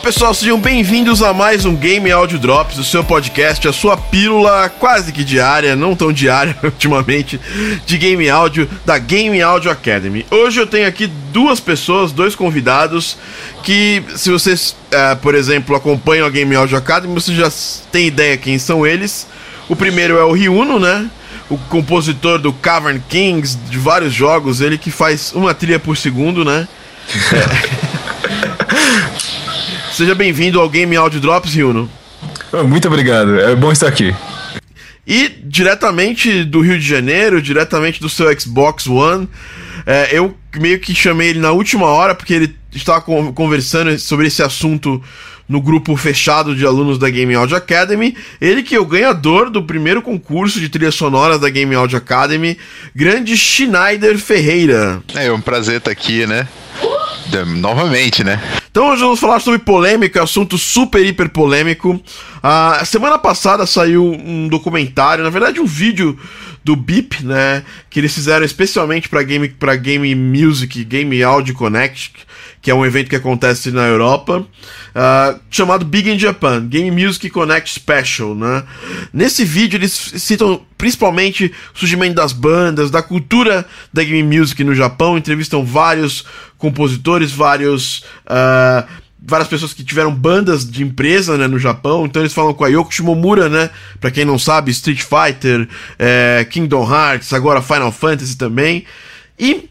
pessoal, 0.00 0.32
sejam 0.32 0.58
bem-vindos 0.58 1.22
a 1.22 1.34
mais 1.34 1.66
um 1.66 1.76
Game 1.76 2.10
Audio 2.10 2.38
Drops, 2.38 2.78
o 2.78 2.84
seu 2.84 3.04
podcast, 3.04 3.68
a 3.68 3.72
sua 3.72 3.98
pílula 3.98 4.70
quase 4.70 5.12
que 5.12 5.22
diária, 5.22 5.76
não 5.76 5.94
tão 5.94 6.10
diária 6.10 6.56
ultimamente, 6.64 7.38
de 7.84 7.98
Game 7.98 8.28
Audio 8.30 8.66
da 8.86 8.96
Game 8.96 9.40
Audio 9.42 9.70
Academy. 9.70 10.24
Hoje 10.30 10.58
eu 10.58 10.66
tenho 10.66 10.88
aqui 10.88 11.06
duas 11.06 11.60
pessoas, 11.60 12.12
dois 12.12 12.34
convidados, 12.34 13.18
que 13.62 14.02
se 14.16 14.30
vocês, 14.30 14.74
uh, 14.90 15.16
por 15.16 15.34
exemplo, 15.34 15.76
acompanham 15.76 16.26
a 16.26 16.30
Game 16.30 16.54
Audio 16.56 16.78
Academy, 16.78 17.12
vocês 17.12 17.36
já 17.36 17.52
têm 17.92 18.06
ideia 18.06 18.38
quem 18.38 18.58
são 18.58 18.86
eles. 18.86 19.26
O 19.68 19.76
primeiro 19.76 20.16
é 20.16 20.24
o 20.24 20.32
Ryuno, 20.32 20.78
né? 20.78 21.10
O 21.50 21.58
compositor 21.58 22.38
do 22.38 22.54
Cavern 22.54 23.02
Kings, 23.06 23.58
de 23.68 23.76
vários 23.76 24.14
jogos, 24.14 24.62
ele 24.62 24.78
que 24.78 24.90
faz 24.90 25.32
uma 25.34 25.52
trilha 25.52 25.78
por 25.78 25.96
segundo, 25.96 26.42
né? 26.42 26.66
É. 27.34 27.90
Seja 30.00 30.14
bem-vindo 30.14 30.58
ao 30.58 30.66
Game 30.66 30.96
Audio 30.96 31.20
Drops, 31.20 31.52
Ryuno. 31.52 31.86
Muito 32.66 32.88
obrigado, 32.88 33.38
é 33.38 33.54
bom 33.54 33.70
estar 33.70 33.86
aqui. 33.86 34.16
E 35.06 35.28
diretamente 35.44 36.42
do 36.42 36.62
Rio 36.62 36.78
de 36.78 36.88
Janeiro, 36.88 37.42
diretamente 37.42 38.00
do 38.00 38.08
seu 38.08 38.26
Xbox 38.40 38.86
One, 38.86 39.28
é, 39.84 40.08
eu 40.10 40.34
meio 40.56 40.80
que 40.80 40.94
chamei 40.94 41.28
ele 41.28 41.38
na 41.38 41.52
última 41.52 41.84
hora, 41.84 42.14
porque 42.14 42.32
ele 42.32 42.56
estava 42.74 43.02
conversando 43.02 43.98
sobre 43.98 44.28
esse 44.28 44.42
assunto 44.42 45.02
no 45.46 45.60
grupo 45.60 45.94
fechado 45.98 46.56
de 46.56 46.64
alunos 46.64 46.98
da 46.98 47.10
Game 47.10 47.34
Audio 47.34 47.54
Academy. 47.54 48.16
Ele 48.40 48.62
que 48.62 48.74
é 48.74 48.80
o 48.80 48.86
ganhador 48.86 49.50
do 49.50 49.62
primeiro 49.62 50.00
concurso 50.00 50.58
de 50.58 50.70
trilhas 50.70 50.94
sonoras 50.94 51.38
da 51.38 51.50
Game 51.50 51.74
Audio 51.74 51.98
Academy, 51.98 52.56
grande 52.96 53.36
Schneider 53.36 54.16
Ferreira. 54.16 55.02
É 55.14 55.30
um 55.30 55.42
prazer 55.42 55.76
estar 55.76 55.90
aqui, 55.90 56.26
né? 56.26 56.48
Novamente, 57.56 58.24
né? 58.24 58.40
Então 58.70 58.88
hoje 58.88 59.02
vamos 59.02 59.20
falar 59.20 59.40
sobre 59.40 59.58
polêmica, 59.58 60.22
assunto 60.22 60.56
super 60.56 61.04
hiper 61.04 61.28
polêmico. 61.28 62.00
A 62.42 62.84
semana 62.84 63.18
passada 63.18 63.66
saiu 63.66 64.04
um 64.04 64.48
documentário, 64.48 65.24
na 65.24 65.30
verdade 65.30 65.60
um 65.60 65.66
vídeo 65.66 66.18
do 66.62 66.76
BIP, 66.76 67.24
né, 67.24 67.64
que 67.88 67.98
eles 67.98 68.14
fizeram 68.14 68.44
especialmente 68.44 69.08
para 69.08 69.22
game 69.22 69.48
para 69.48 69.76
Game 69.76 70.14
Music, 70.14 70.84
Game 70.84 71.22
Audio 71.22 71.54
Connect, 71.54 72.12
que 72.62 72.70
é 72.70 72.74
um 72.74 72.84
evento 72.84 73.08
que 73.08 73.16
acontece 73.16 73.70
na 73.70 73.86
Europa, 73.86 74.40
uh, 74.40 75.40
chamado 75.50 75.84
Big 75.84 76.10
in 76.10 76.18
Japan, 76.18 76.66
Game 76.66 76.90
Music 76.90 77.30
Connect 77.30 77.72
Special, 77.72 78.34
né? 78.34 78.64
Nesse 79.12 79.44
vídeo 79.44 79.78
eles 79.78 79.92
citam 79.92 80.60
principalmente 80.76 81.52
o 81.74 81.78
surgimento 81.78 82.14
das 82.14 82.32
bandas, 82.32 82.90
da 82.90 83.02
cultura 83.02 83.66
da 83.92 84.04
Game 84.04 84.38
Music 84.38 84.62
no 84.62 84.74
Japão, 84.74 85.16
entrevistam 85.16 85.64
vários 85.64 86.24
compositores, 86.58 87.32
vários 87.32 88.04
uh, 88.26 88.86
várias 89.22 89.48
pessoas 89.48 89.72
que 89.72 89.84
tiveram 89.84 90.14
bandas 90.14 90.68
de 90.68 90.82
empresa 90.82 91.36
né, 91.36 91.46
no 91.46 91.58
Japão, 91.58 92.06
então 92.06 92.22
eles 92.22 92.32
falam 92.32 92.54
com 92.54 92.64
a 92.64 92.68
Yoko 92.68 92.92
Shimomura, 92.92 93.48
né? 93.48 93.70
Pra 94.00 94.10
quem 94.10 94.24
não 94.24 94.38
sabe, 94.38 94.70
Street 94.70 95.02
Fighter, 95.02 95.68
é, 95.98 96.46
Kingdom 96.50 96.90
Hearts, 96.90 97.32
agora 97.32 97.62
Final 97.62 97.92
Fantasy 97.92 98.36
também. 98.36 98.84
E 99.38 99.69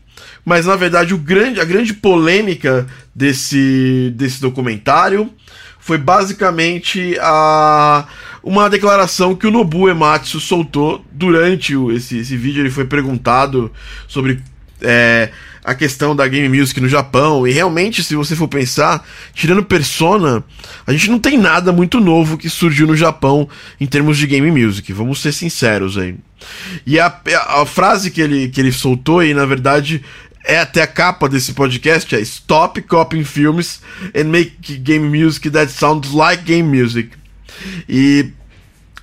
mas 0.50 0.66
na 0.66 0.76
verdade 0.76 1.14
o 1.14 1.18
grande, 1.20 1.62
a 1.62 1.64
grande 1.64 1.94
polêmica 1.94 2.88
desse, 3.14 4.12
desse 4.16 4.42
documentário 4.42 5.32
foi 5.80 6.00
basicamente 6.00 7.16
a 7.22 8.08
uma 8.44 8.68
declaração 8.68 9.36
que 9.36 9.46
o 9.46 9.52
Nobu 9.52 9.88
Ematsu 9.88 10.40
soltou 10.40 11.06
durante 11.12 11.76
o, 11.76 11.92
esse, 11.92 12.18
esse 12.18 12.36
vídeo. 12.36 12.64
Ele 12.64 12.72
foi 12.72 12.86
perguntado 12.86 13.72
sobre 14.08 14.42
é, 14.82 15.30
a 15.70 15.76
questão 15.76 16.16
da 16.16 16.28
game 16.28 16.58
music 16.58 16.82
no 16.82 16.90
Japão. 16.90 17.48
E 17.48 17.52
realmente, 17.52 18.04
se 18.04 18.16
você 18.16 18.36
for 18.36 18.48
pensar, 18.48 19.06
tirando 19.36 19.64
Persona, 19.64 20.44
a 20.86 20.92
gente 20.92 21.12
não 21.12 21.20
tem 21.20 21.38
nada 21.38 21.72
muito 21.72 22.00
novo 22.00 22.40
que 22.40 22.50
surgiu 22.50 22.88
no 22.88 22.96
Japão 22.96 23.48
em 23.80 23.86
termos 23.86 24.18
de 24.18 24.26
game 24.26 24.50
music. 24.50 24.92
Vamos 24.92 25.22
ser 25.22 25.32
sinceros 25.32 25.96
aí. 25.96 26.16
E 26.88 27.00
a, 27.00 27.14
a, 27.50 27.66
frase 27.68 28.10
que 28.10 28.20
ele, 28.20 28.50
que 28.50 28.60
ele 28.60 28.72
soltou 28.72 29.20
aí, 29.20 29.32
na 29.32 29.46
verdade, 29.46 30.04
é 30.44 30.60
até 30.60 30.82
a 30.82 30.88
capa 30.88 31.30
desse 31.30 31.54
podcast 31.54 32.16
é 32.16 32.20
Stop 32.22 32.82
copying 32.84 33.24
films 33.24 33.80
and 34.16 34.24
make 34.24 34.78
game 34.80 35.08
music 35.08 35.52
that 35.52 35.72
sounds 35.72 36.12
like 36.12 36.44
game 36.44 36.68
music. 36.68 37.12
E 37.88 38.32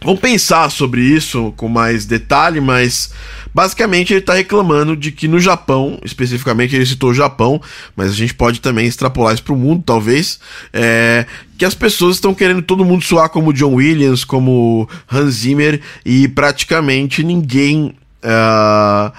vamos 0.02 0.20
pensar 0.20 0.70
sobre 0.70 1.02
isso 1.02 1.52
com 1.56 1.68
mais 1.68 2.06
detalhe, 2.06 2.60
mas 2.60 3.12
basicamente 3.54 4.12
ele 4.12 4.20
está 4.20 4.34
reclamando 4.34 4.96
de 4.96 5.10
que 5.10 5.26
no 5.26 5.40
Japão, 5.40 5.98
especificamente 6.04 6.76
ele 6.76 6.86
citou 6.86 7.10
o 7.10 7.14
Japão, 7.14 7.60
mas 7.94 8.10
a 8.10 8.14
gente 8.14 8.34
pode 8.34 8.60
também 8.60 8.86
extrapolar 8.86 9.34
isso 9.34 9.42
para 9.42 9.54
o 9.54 9.56
mundo, 9.56 9.82
talvez, 9.84 10.38
é, 10.72 11.26
que 11.56 11.64
as 11.64 11.74
pessoas 11.74 12.16
estão 12.16 12.34
querendo 12.34 12.62
todo 12.62 12.84
mundo 12.84 13.04
soar 13.04 13.30
como 13.30 13.52
John 13.52 13.74
Williams, 13.74 14.24
como 14.24 14.88
Hans 15.10 15.34
Zimmer 15.36 15.80
e 16.04 16.28
praticamente 16.28 17.22
ninguém 17.22 17.94
Uh, 18.26 19.12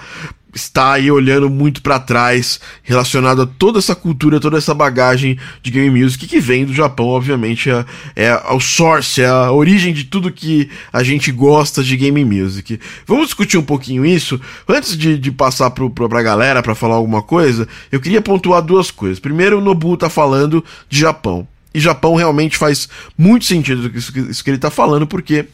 está 0.58 0.92
aí 0.92 1.10
olhando 1.10 1.48
muito 1.48 1.80
para 1.80 1.98
trás, 1.98 2.60
relacionado 2.82 3.42
a 3.42 3.46
toda 3.46 3.78
essa 3.78 3.94
cultura, 3.94 4.40
toda 4.40 4.58
essa 4.58 4.74
bagagem 4.74 5.38
de 5.62 5.70
game 5.70 6.02
music 6.02 6.26
que 6.26 6.40
vem 6.40 6.64
do 6.64 6.74
Japão, 6.74 7.06
obviamente, 7.06 7.70
é, 7.70 7.84
é 8.16 8.34
o 8.52 8.60
source, 8.60 9.22
é 9.22 9.28
a 9.28 9.50
origem 9.50 9.92
de 9.92 10.04
tudo 10.04 10.32
que 10.32 10.68
a 10.92 11.02
gente 11.02 11.32
gosta 11.32 11.82
de 11.82 11.96
game 11.96 12.24
music. 12.24 12.78
Vamos 13.06 13.26
discutir 13.26 13.56
um 13.56 13.62
pouquinho 13.62 14.04
isso. 14.04 14.40
Antes 14.68 14.96
de, 14.96 15.18
de 15.18 15.30
passar 15.30 15.70
pro, 15.70 15.90
pro, 15.90 16.08
pra 16.08 16.22
galera 16.22 16.62
para 16.62 16.74
falar 16.74 16.96
alguma 16.96 17.22
coisa, 17.22 17.66
eu 17.90 18.00
queria 18.00 18.20
pontuar 18.20 18.62
duas 18.62 18.90
coisas. 18.90 19.18
Primeiro, 19.18 19.58
o 19.58 19.60
Nobu 19.60 19.96
tá 19.96 20.10
falando 20.10 20.64
de 20.88 20.98
Japão. 20.98 21.46
E 21.72 21.80
Japão 21.80 22.14
realmente 22.14 22.56
faz 22.56 22.88
muito 23.16 23.44
sentido 23.44 23.90
isso, 23.94 24.18
isso 24.18 24.42
que 24.42 24.50
ele 24.50 24.58
tá 24.58 24.70
falando, 24.70 25.06
porque 25.06 25.46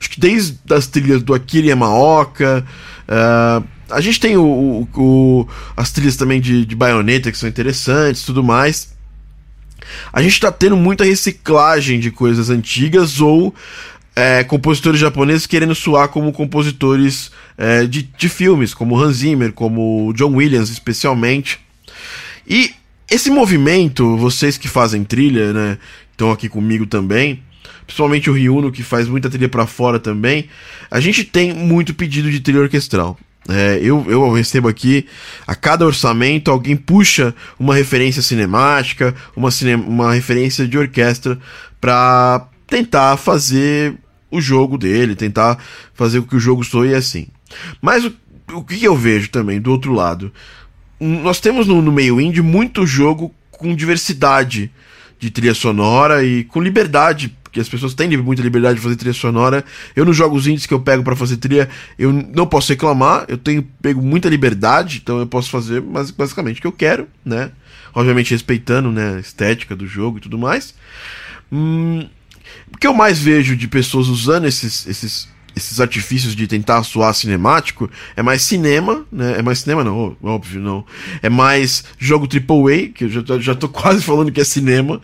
acho 0.00 0.10
que 0.10 0.18
desde 0.18 0.58
as 0.70 0.86
trilhas 0.86 1.22
do 1.22 1.34
Akira 1.34 1.68
Yamaoka, 1.68 2.64
uh, 3.08 3.64
a 3.92 4.00
gente 4.00 4.18
tem 4.18 4.36
o, 4.36 4.42
o, 4.44 4.88
o, 4.96 5.48
as 5.76 5.92
trilhas 5.92 6.16
também 6.16 6.40
de, 6.40 6.64
de 6.64 6.74
baioneta 6.74 7.30
que 7.30 7.38
são 7.38 7.48
interessantes 7.48 8.22
tudo 8.22 8.42
mais. 8.42 8.92
A 10.12 10.22
gente 10.22 10.32
está 10.32 10.50
tendo 10.50 10.76
muita 10.76 11.04
reciclagem 11.04 12.00
de 12.00 12.10
coisas 12.10 12.50
antigas 12.50 13.20
ou 13.20 13.54
é, 14.14 14.44
compositores 14.44 15.00
japoneses 15.00 15.46
querendo 15.46 15.74
soar 15.74 16.08
como 16.08 16.32
compositores 16.32 17.30
é, 17.56 17.86
de, 17.86 18.02
de 18.02 18.28
filmes, 18.28 18.74
como 18.74 18.98
Hans 18.98 19.18
Zimmer, 19.18 19.52
como 19.52 20.12
John 20.14 20.34
Williams, 20.34 20.70
especialmente. 20.70 21.58
E 22.46 22.72
esse 23.10 23.30
movimento, 23.30 24.16
vocês 24.16 24.56
que 24.56 24.68
fazem 24.68 25.04
trilha, 25.04 25.52
né, 25.52 25.78
estão 26.10 26.30
aqui 26.30 26.48
comigo 26.48 26.86
também, 26.86 27.42
principalmente 27.86 28.30
o 28.30 28.32
Ryuno 28.32 28.72
que 28.72 28.82
faz 28.82 29.08
muita 29.08 29.28
trilha 29.28 29.48
para 29.48 29.66
fora 29.66 29.98
também, 29.98 30.48
a 30.90 31.00
gente 31.00 31.24
tem 31.24 31.52
muito 31.52 31.94
pedido 31.94 32.30
de 32.30 32.40
trilha 32.40 32.60
orquestral. 32.60 33.18
É, 33.48 33.78
eu, 33.82 34.04
eu 34.08 34.32
recebo 34.32 34.68
aqui, 34.68 35.06
a 35.46 35.54
cada 35.54 35.84
orçamento, 35.84 36.50
alguém 36.50 36.76
puxa 36.76 37.34
uma 37.58 37.74
referência 37.74 38.22
cinemática, 38.22 39.14
uma, 39.34 39.50
cine, 39.50 39.74
uma 39.74 40.12
referência 40.12 40.66
de 40.66 40.78
orquestra 40.78 41.38
para 41.80 42.46
tentar 42.66 43.16
fazer 43.16 43.94
o 44.30 44.40
jogo 44.40 44.78
dele, 44.78 45.16
tentar 45.16 45.58
fazer 45.92 46.20
com 46.20 46.28
que 46.28 46.36
o 46.36 46.40
jogo 46.40 46.62
soe 46.62 46.94
assim. 46.94 47.26
Mas 47.80 48.04
o, 48.04 48.12
o 48.52 48.62
que 48.62 48.82
eu 48.82 48.96
vejo 48.96 49.28
também 49.28 49.60
do 49.60 49.72
outro 49.72 49.92
lado? 49.92 50.32
Nós 51.00 51.40
temos 51.40 51.66
no, 51.66 51.82
no 51.82 51.90
meio 51.90 52.20
indie 52.20 52.40
muito 52.40 52.86
jogo 52.86 53.34
com 53.50 53.74
diversidade 53.74 54.70
de 55.18 55.30
trilha 55.30 55.54
sonora 55.54 56.24
e 56.24 56.44
com 56.44 56.60
liberdade 56.60 57.36
porque 57.52 57.60
as 57.60 57.68
pessoas 57.68 57.92
têm 57.92 58.16
muita 58.16 58.40
liberdade 58.40 58.76
de 58.76 58.80
fazer 58.80 58.96
trilha 58.96 59.12
sonora. 59.12 59.62
Eu 59.94 60.06
nos 60.06 60.16
jogos 60.16 60.46
indies 60.46 60.64
que 60.64 60.72
eu 60.72 60.80
pego 60.80 61.04
para 61.04 61.14
fazer 61.14 61.36
trilha, 61.36 61.68
eu 61.98 62.10
não 62.10 62.46
posso 62.46 62.72
reclamar, 62.72 63.26
eu 63.28 63.36
tenho 63.36 63.62
pego 63.82 64.00
muita 64.00 64.30
liberdade, 64.30 65.00
então 65.02 65.18
eu 65.18 65.26
posso 65.26 65.50
fazer 65.50 65.82
mas, 65.82 66.10
basicamente 66.10 66.58
o 66.58 66.60
que 66.62 66.66
eu 66.66 66.72
quero, 66.72 67.06
né? 67.22 67.50
Obviamente 67.94 68.30
respeitando 68.30 68.90
né, 68.90 69.16
a 69.16 69.20
estética 69.20 69.76
do 69.76 69.86
jogo 69.86 70.16
e 70.16 70.20
tudo 70.22 70.38
mais. 70.38 70.74
Hum, 71.52 72.08
o 72.74 72.78
que 72.78 72.86
eu 72.86 72.94
mais 72.94 73.18
vejo 73.18 73.54
de 73.54 73.68
pessoas 73.68 74.08
usando 74.08 74.46
esses, 74.46 74.86
esses 74.86 75.28
esses 75.54 75.80
artifícios 75.80 76.34
de 76.34 76.46
tentar 76.46 76.82
soar 76.82 77.14
cinemático 77.14 77.90
é 78.16 78.22
mais 78.22 78.42
cinema, 78.42 79.04
né? 79.10 79.38
É 79.38 79.42
mais 79.42 79.60
cinema, 79.60 79.84
não, 79.84 80.16
óbvio, 80.22 80.60
não. 80.60 80.84
É 81.22 81.28
mais 81.28 81.84
jogo 81.98 82.26
AAA, 82.26 82.88
que 82.88 83.04
eu 83.04 83.08
já, 83.08 83.38
já 83.38 83.54
tô 83.54 83.68
quase 83.70 84.02
falando 84.02 84.32
que 84.32 84.40
é 84.40 84.44
cinema. 84.44 85.00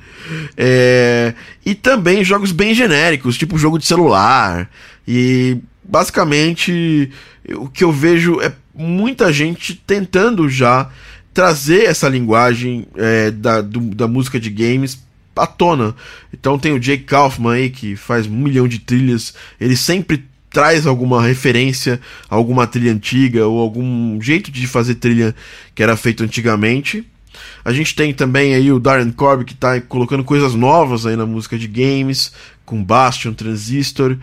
É... 0.57 1.35
E 1.65 1.75
também 1.75 2.25
jogos 2.25 2.53
bem 2.53 2.75
genéricos, 2.75 3.37
tipo 3.37 3.59
jogo 3.59 3.79
de 3.79 3.87
celular. 3.87 4.71
E 5.07 5.59
basicamente 5.85 7.11
o 7.57 7.69
que 7.69 7.85
eu 7.85 7.93
vejo 7.93 8.41
é 8.41 8.53
muita 8.75 9.33
gente 9.33 9.75
tentando 9.75 10.49
já 10.49 10.91
trazer 11.33 11.85
essa 11.85 12.09
linguagem 12.09 12.87
é, 12.97 13.31
da, 13.31 13.61
do, 13.61 13.81
da 13.95 14.09
música 14.09 14.39
de 14.39 14.51
games 14.51 15.03
à 15.37 15.47
tona. 15.47 15.95
Então 16.33 16.59
tem 16.59 16.73
o 16.73 16.81
Jake 16.81 17.05
Kaufman 17.05 17.53
aí 17.53 17.71
que 17.71 17.97
faz 17.97 18.27
um 18.27 18.37
milhão 18.37 18.69
de 18.69 18.79
trilhas, 18.79 19.35
ele 19.61 19.77
sempre 19.77 20.25
traz 20.51 20.87
alguma 20.87 21.23
referência 21.23 22.01
a 22.29 22.35
alguma 22.35 22.67
trilha 22.67 22.93
antiga 22.93 23.47
ou 23.47 23.61
algum 23.61 24.21
jeito 24.21 24.51
de 24.51 24.67
fazer 24.67 24.97
trilha 24.97 25.35
que 25.75 25.83
era 25.83 25.97
feito 25.97 26.23
antigamente. 26.23 27.07
A 27.65 27.73
gente 27.73 27.95
tem 27.95 28.13
também 28.13 28.55
aí 28.55 28.73
o 28.73 28.81
Darren 28.81 29.11
Corb 29.11 29.45
que 29.45 29.55
tá 29.55 29.81
colocando 29.81 30.25
coisas 30.25 30.55
novas 30.55 31.07
aí 31.07 31.17
na 31.17 31.27
música 31.27 31.59
de 31.59 31.69
games, 31.69 32.33
com 32.65 32.83
Bastion, 32.83 33.33
Transistor. 33.33 34.17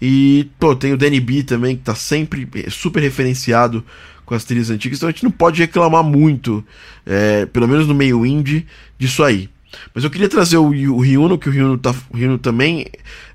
E, 0.00 0.48
pô, 0.58 0.74
tem 0.74 0.92
o 0.92 0.96
Danny 0.96 1.20
B 1.20 1.42
também, 1.42 1.76
que 1.76 1.82
tá 1.82 1.94
sempre 1.94 2.48
super 2.70 3.02
referenciado 3.02 3.84
com 4.24 4.34
as 4.34 4.44
trilhas 4.44 4.70
antigas. 4.70 4.98
Então 4.98 5.08
a 5.08 5.12
gente 5.12 5.24
não 5.24 5.30
pode 5.30 5.60
reclamar 5.60 6.02
muito, 6.02 6.64
é, 7.04 7.46
pelo 7.46 7.68
menos 7.68 7.86
no 7.86 7.94
meio 7.94 8.24
indie, 8.24 8.66
disso 8.98 9.22
aí. 9.22 9.50
Mas 9.94 10.04
eu 10.04 10.10
queria 10.10 10.28
trazer 10.28 10.56
o, 10.56 10.66
o 10.66 11.00
Ryuno, 11.00 11.38
que 11.38 11.48
o 11.48 11.52
Ryuno, 11.52 11.78
tá, 11.78 11.94
o 12.10 12.16
Ryuno 12.16 12.38
também, 12.38 12.86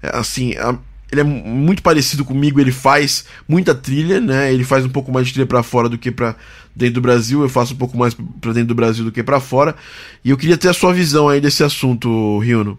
é, 0.01 0.15
assim, 0.15 0.55
a, 0.57 0.77
ele 1.11 1.21
é 1.21 1.23
muito 1.23 1.81
parecido 1.81 2.25
comigo, 2.25 2.59
ele 2.59 2.71
faz 2.71 3.25
muita 3.47 3.73
trilha, 3.73 4.19
né? 4.19 4.53
Ele 4.53 4.63
faz 4.63 4.85
um 4.85 4.89
pouco 4.89 5.11
mais 5.11 5.27
de 5.27 5.33
trilha 5.33 5.47
para 5.47 5.63
fora 5.63 5.87
do 5.87 5.97
que 5.97 6.11
para 6.11 6.35
dentro 6.75 6.95
do 6.95 7.01
Brasil, 7.01 7.41
eu 7.41 7.49
faço 7.49 7.73
um 7.73 7.77
pouco 7.77 7.97
mais 7.97 8.13
para 8.13 8.53
dentro 8.53 8.67
do 8.67 8.75
Brasil 8.75 9.03
do 9.03 9.11
que 9.11 9.23
para 9.23 9.39
fora. 9.39 9.75
E 10.23 10.29
eu 10.29 10.37
queria 10.37 10.57
ter 10.57 10.69
a 10.69 10.73
sua 10.73 10.93
visão 10.93 11.27
aí 11.27 11.41
desse 11.41 11.63
assunto, 11.63 12.37
Ryuno. 12.39 12.77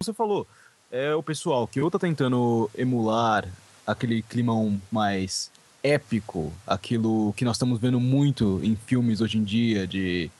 Você 0.00 0.12
falou, 0.12 0.46
é 0.90 1.14
o 1.14 1.22
pessoal 1.22 1.66
que 1.66 1.80
ou 1.80 1.90
tá 1.90 1.98
tentando 1.98 2.70
emular 2.76 3.48
aquele 3.86 4.22
climão 4.22 4.80
mais 4.90 5.50
épico, 5.82 6.52
aquilo 6.66 7.32
que 7.32 7.44
nós 7.44 7.56
estamos 7.56 7.80
vendo 7.80 7.98
muito 7.98 8.60
em 8.62 8.76
filmes 8.76 9.20
hoje 9.20 9.38
em 9.38 9.44
dia 9.44 9.86
de 9.86 10.30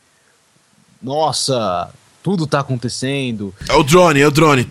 nossa, 1.03 1.93
tudo 2.23 2.47
tá 2.47 2.61
acontecendo. 2.61 3.53
É 3.69 3.75
o 3.75 3.83
drone, 3.83 4.21
é 4.21 4.27
o 4.27 4.31
drone. 4.31 4.67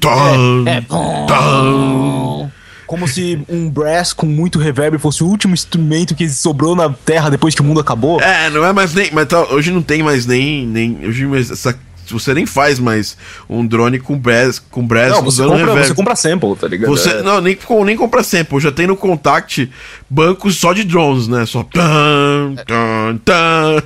É, 0.66 0.78
é 0.78 2.52
como 2.92 3.08
se 3.08 3.42
um 3.48 3.70
brass 3.70 4.12
com 4.12 4.26
muito 4.26 4.60
reverb 4.60 4.98
fosse 4.98 5.24
o 5.24 5.28
último 5.28 5.54
instrumento 5.54 6.14
que 6.14 6.28
sobrou 6.28 6.76
na 6.76 6.90
Terra 6.90 7.30
depois 7.30 7.56
que 7.56 7.62
o 7.62 7.64
mundo 7.64 7.80
acabou. 7.80 8.20
É, 8.20 8.50
não 8.50 8.66
é 8.66 8.74
mais 8.74 8.94
nem. 8.94 9.10
Mas 9.14 9.28
tá, 9.30 9.42
hoje 9.44 9.72
não 9.72 9.82
tem 9.82 10.04
mais 10.04 10.26
nem. 10.26 10.68
nem 10.68 11.08
hoje 11.08 11.26
essa 11.40 11.74
você 12.12 12.34
nem 12.34 12.46
faz 12.46 12.78
mais 12.78 13.18
um 13.50 13.66
drone 13.66 13.98
com 13.98 14.18
brass, 14.18 14.60
com 14.60 14.86
brass 14.86 15.12
não, 15.12 15.24
você 15.24 15.44
compra, 15.44 15.58
reverb. 15.58 15.88
você 15.88 15.94
compra 15.94 16.16
sample, 16.16 16.56
tá 16.58 16.68
ligado? 16.68 16.90
Você, 16.90 17.10
é. 17.10 17.22
Não, 17.22 17.40
nem, 17.40 17.58
nem 17.86 17.96
compra 17.96 18.24
sample, 18.24 18.60
já 18.60 18.72
tem 18.72 18.88
no 18.88 18.98
Contact 18.98 19.72
bancos 20.10 20.58
só 20.58 20.74
de 20.74 20.84
drones, 20.84 21.30
né? 21.30 21.46
Só 21.46 21.64
tan, 21.64 22.56
tan, 22.68 23.18
tan. 23.24 23.84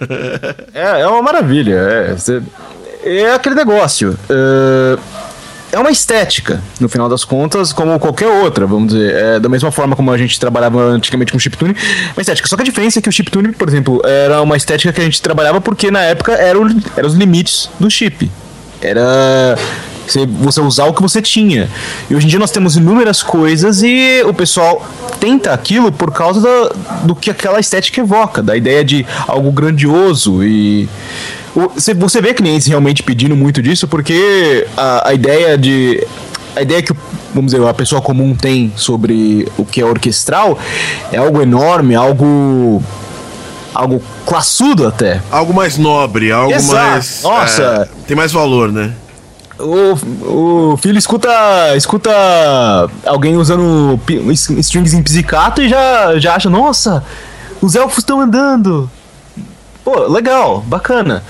É, 0.74 1.02
é 1.02 1.08
uma 1.08 1.22
maravilha, 1.22 1.76
é, 1.76 2.14
você, 2.14 2.42
é 3.06 3.34
aquele 3.34 3.56
negócio. 3.56 4.18
Uh, 4.30 5.00
é 5.72 5.80
uma 5.80 5.92
estética, 5.92 6.64
no 6.80 6.88
final 6.88 7.10
das 7.10 7.26
contas, 7.26 7.74
como 7.74 8.00
qualquer 8.00 8.28
outra, 8.28 8.66
vamos 8.66 8.94
dizer. 8.94 9.14
É, 9.14 9.40
da 9.40 9.50
mesma 9.50 9.72
forma 9.72 9.96
como 9.96 10.10
a 10.10 10.18
gente 10.18 10.40
trabalhava 10.40 10.80
antigamente 10.86 11.34
com 11.34 11.40
chiptune, 11.40 11.76
uma 12.16 12.22
estética. 12.22 12.48
Só 12.48 12.56
que 12.56 12.62
a 12.62 12.66
diferença 12.66 13.00
é 13.00 13.02
que 13.02 13.10
o 13.10 13.12
chiptune, 13.12 13.52
por 13.52 13.68
exemplo, 13.68 14.02
era 14.06 14.42
uma 14.42 14.56
estética 14.56 14.94
que 14.94 15.02
a 15.02 15.04
gente 15.04 15.22
trabalhava 15.22 15.60
porque 15.60 15.92
na 15.92 16.02
época 16.02 16.32
eram, 16.32 16.66
eram 16.96 17.10
os 17.10 17.16
limites 17.16 17.70
do 17.78 17.92
chip. 17.92 18.32
Era 18.82 19.58
você 20.28 20.62
usar 20.62 20.86
o 20.86 20.94
que 20.94 21.02
você 21.02 21.22
tinha. 21.22 21.70
E 22.10 22.16
hoje 22.16 22.26
em 22.26 22.30
dia 22.30 22.40
nós 22.40 22.52
temos 22.52 22.76
inúmeras 22.76 23.24
coisas 23.24 23.82
e 23.84 24.24
o 24.26 24.34
pessoal 24.34 24.86
tenta 25.20 25.54
aquilo 25.54 25.92
por 25.92 26.12
causa 26.12 26.42
da, 26.42 26.76
do 27.04 27.16
que 27.16 27.30
aquela 27.30 27.60
estética 27.60 28.02
evoca, 28.02 28.42
da 28.42 28.56
ideia 28.56 28.84
de 28.84 29.06
algo 29.28 29.52
grandioso 29.52 30.44
e 30.44 30.88
você 31.96 32.22
vê 32.22 32.34
clientes 32.34 32.68
realmente 32.68 33.02
pedindo 33.02 33.36
muito 33.36 33.62
disso, 33.62 33.88
porque 33.88 34.68
a, 34.76 35.10
a 35.10 35.14
ideia 35.14 35.58
de. 35.58 36.06
A 36.54 36.62
ideia 36.62 36.82
que, 36.82 36.94
vamos 37.34 37.52
dizer, 37.52 37.66
a 37.66 37.74
pessoa 37.74 38.02
comum 38.02 38.34
tem 38.34 38.72
sobre 38.78 39.48
o 39.58 39.66
que 39.66 39.82
é 39.82 39.86
orquestral 39.86 40.58
é 41.12 41.18
algo 41.18 41.42
enorme, 41.42 41.96
algo 41.96 42.82
algo 43.74 44.02
classudo 44.26 44.88
até. 44.88 45.22
Algo 45.30 45.54
mais 45.54 45.78
nobre, 45.78 46.32
algo 46.32 46.54
Exato. 46.54 46.92
mais. 46.92 47.22
Nossa! 47.24 47.90
É, 47.92 48.08
tem 48.08 48.16
mais 48.16 48.32
valor, 48.32 48.72
né? 48.72 48.92
O, 49.58 50.74
o 50.74 50.78
filho 50.78 50.98
escuta 50.98 51.30
escuta 51.76 52.12
alguém 53.06 53.38
usando 53.38 54.00
strings 54.30 54.94
em 54.94 55.02
pizzicato 55.02 55.62
e 55.62 55.70
já, 55.70 56.20
já 56.20 56.36
acha, 56.36 56.50
nossa, 56.50 57.04
os 57.62 57.76
elfos 57.76 58.00
estão 58.00 58.20
andando. 58.20 58.90
Pô, 59.84 60.08
legal, 60.08 60.62
bacana. 60.62 61.24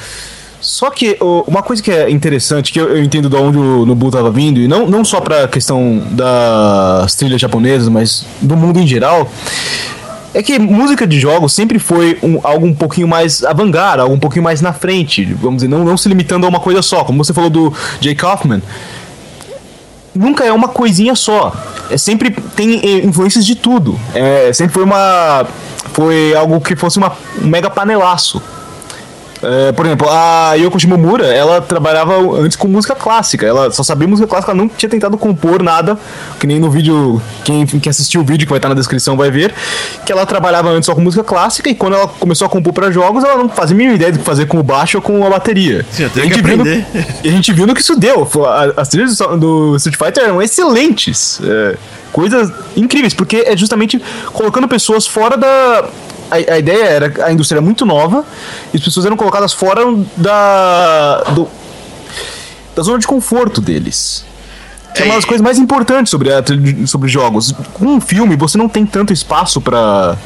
Só 0.59 0.89
que 0.89 1.17
uma 1.21 1.61
coisa 1.61 1.83
que 1.83 1.91
é 1.91 2.09
interessante, 2.09 2.73
que 2.73 2.79
eu, 2.79 2.89
eu 2.89 3.03
entendo 3.03 3.29
de 3.29 3.35
onde 3.35 3.57
o 3.57 3.85
Nobu 3.85 4.07
estava 4.07 4.31
vindo, 4.31 4.59
e 4.59 4.67
não, 4.67 4.87
não 4.87 5.05
só 5.05 5.21
para 5.21 5.43
a 5.43 5.47
questão 5.47 6.01
das 6.11 7.13
trilhas 7.13 7.39
japonesas, 7.39 7.87
mas 7.87 8.25
do 8.41 8.57
mundo 8.57 8.79
em 8.79 8.87
geral, 8.87 9.29
é 10.35 10.43
que 10.43 10.59
música 10.59 11.07
de 11.07 11.17
jogos 11.17 11.53
sempre 11.53 11.79
foi 11.79 12.19
um, 12.21 12.41
algo 12.43 12.67
um 12.67 12.75
pouquinho 12.75 13.07
mais 13.07 13.41
avant-garde, 13.41 14.01
algo 14.01 14.13
um 14.13 14.19
pouquinho 14.19 14.43
mais 14.43 14.59
na 14.59 14.73
frente, 14.73 15.23
vamos 15.23 15.63
dizer, 15.63 15.69
não, 15.69 15.85
não 15.85 15.95
se 15.95 16.09
limitando 16.09 16.45
a 16.45 16.49
uma 16.49 16.59
coisa 16.59 16.81
só. 16.81 17.05
Como 17.05 17.23
você 17.23 17.33
falou 17.33 17.49
do 17.49 17.73
Jay 18.01 18.13
Kaufman, 18.13 18.61
nunca 20.13 20.43
é 20.43 20.51
uma 20.51 20.67
coisinha 20.67 21.15
só. 21.15 21.55
É 21.89 21.97
sempre 21.97 22.31
tem 22.53 22.81
eh, 22.83 23.05
influências 23.05 23.45
de 23.45 23.55
tudo. 23.55 23.97
É, 24.13 24.51
sempre 24.51 24.73
foi 24.73 24.83
uma 24.83 25.47
foi 25.93 26.35
algo 26.35 26.59
que 26.59 26.75
fosse 26.75 26.97
uma, 26.97 27.13
um 27.41 27.47
mega 27.47 27.69
panelaço. 27.69 28.41
É, 29.41 29.71
por 29.71 29.85
exemplo, 29.85 30.07
a 30.09 30.53
Yoko 30.55 30.79
Shimomura, 30.79 31.25
ela 31.27 31.61
trabalhava 31.61 32.17
antes 32.39 32.55
com 32.55 32.67
música 32.67 32.95
clássica. 32.95 33.45
Ela 33.45 33.71
só 33.71 33.83
sabia 33.83 34.07
música 34.07 34.27
clássica, 34.27 34.51
ela 34.51 34.61
não 34.61 34.67
tinha 34.67 34.89
tentado 34.89 35.17
compor 35.17 35.61
nada. 35.61 35.97
Que 36.39 36.47
nem 36.47 36.59
no 36.59 36.69
vídeo, 36.69 37.21
quem, 37.43 37.65
quem 37.65 37.89
assistiu 37.89 38.21
o 38.21 38.23
vídeo 38.23 38.45
que 38.45 38.49
vai 38.49 38.57
estar 38.57 38.69
na 38.69 38.75
descrição 38.75 39.17
vai 39.17 39.29
ver, 39.29 39.53
que 40.05 40.11
ela 40.11 40.25
trabalhava 40.25 40.69
antes 40.69 40.85
só 40.85 40.95
com 40.95 41.01
música 41.01 41.23
clássica 41.23 41.69
e 41.69 41.75
quando 41.75 41.95
ela 41.95 42.07
começou 42.07 42.45
a 42.45 42.49
compor 42.49 42.73
para 42.73 42.91
jogos, 42.91 43.23
ela 43.23 43.37
não 43.37 43.49
fazia 43.49 43.75
a 43.75 43.77
mínima 43.77 43.95
ideia 43.95 44.11
do 44.11 44.19
que 44.19 44.25
fazer 44.25 44.45
com 44.47 44.59
o 44.59 44.63
baixo 44.63 44.97
ou 44.97 45.01
com 45.01 45.25
a 45.25 45.29
bateria. 45.29 45.85
Sim, 45.91 46.05
a, 46.05 46.07
gente. 46.07 46.41
Viu 46.41 46.57
no, 46.57 46.65
e 46.65 46.85
a 47.23 47.31
gente 47.31 47.53
viu 47.53 47.67
no 47.67 47.73
que 47.73 47.81
isso 47.81 47.95
deu. 47.95 48.27
As 48.77 48.89
trilhas 48.89 49.17
do 49.17 49.75
Street 49.77 49.97
Fighter 49.97 50.23
eram 50.23 50.41
excelentes. 50.41 51.39
É, 51.43 51.77
coisas 52.11 52.49
incríveis, 52.77 53.13
porque 53.13 53.43
é 53.45 53.57
justamente 53.57 54.01
colocando 54.31 54.69
pessoas 54.69 55.05
fora 55.05 55.35
da 55.35 55.89
a, 56.29 56.53
a, 56.53 56.59
ideia 56.59 56.83
era 56.85 57.25
a 57.25 57.31
indústria 57.31 57.57
era 57.57 57.65
muito 57.65 57.85
nova 57.85 58.25
e 58.73 58.77
as 58.77 58.83
pessoas 58.83 59.05
eram 59.05 59.17
colocadas 59.17 59.53
fora 59.53 59.81
da 60.17 61.23
do, 61.33 61.47
da 62.75 62.83
zona 62.83 62.99
de 62.99 63.07
conforto 63.07 63.61
deles. 63.61 64.25
Que 64.93 65.01
é 65.01 65.05
uma 65.05 65.15
das 65.15 65.25
coisas 65.25 65.43
mais 65.43 65.57
importantes 65.57 66.09
sobre, 66.09 66.31
a, 66.31 66.41
sobre 66.87 67.09
jogos. 67.09 67.53
Com 67.73 67.85
um 67.85 68.01
filme, 68.01 68.37
você 68.37 68.57
não 68.57 68.69
tem 68.69 68.85
tanto 68.85 69.11
espaço 69.11 69.59
para 69.59 70.17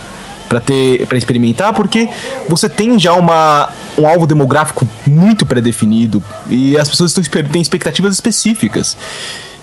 para 0.47 0.59
ter 0.59 1.05
para 1.05 1.15
experimentar 1.15 1.73
porque 1.73 2.09
você 2.47 2.67
tem 2.67 2.97
já 2.97 3.13
uma 3.13 3.69
um 3.95 4.07
alvo 4.07 4.25
demográfico 4.25 4.87
muito 5.05 5.45
pré-definido 5.45 6.23
e 6.49 6.75
as 6.75 6.89
pessoas 6.89 7.15
estão, 7.15 7.43
têm 7.43 7.61
expectativas 7.61 8.15
específicas. 8.15 8.97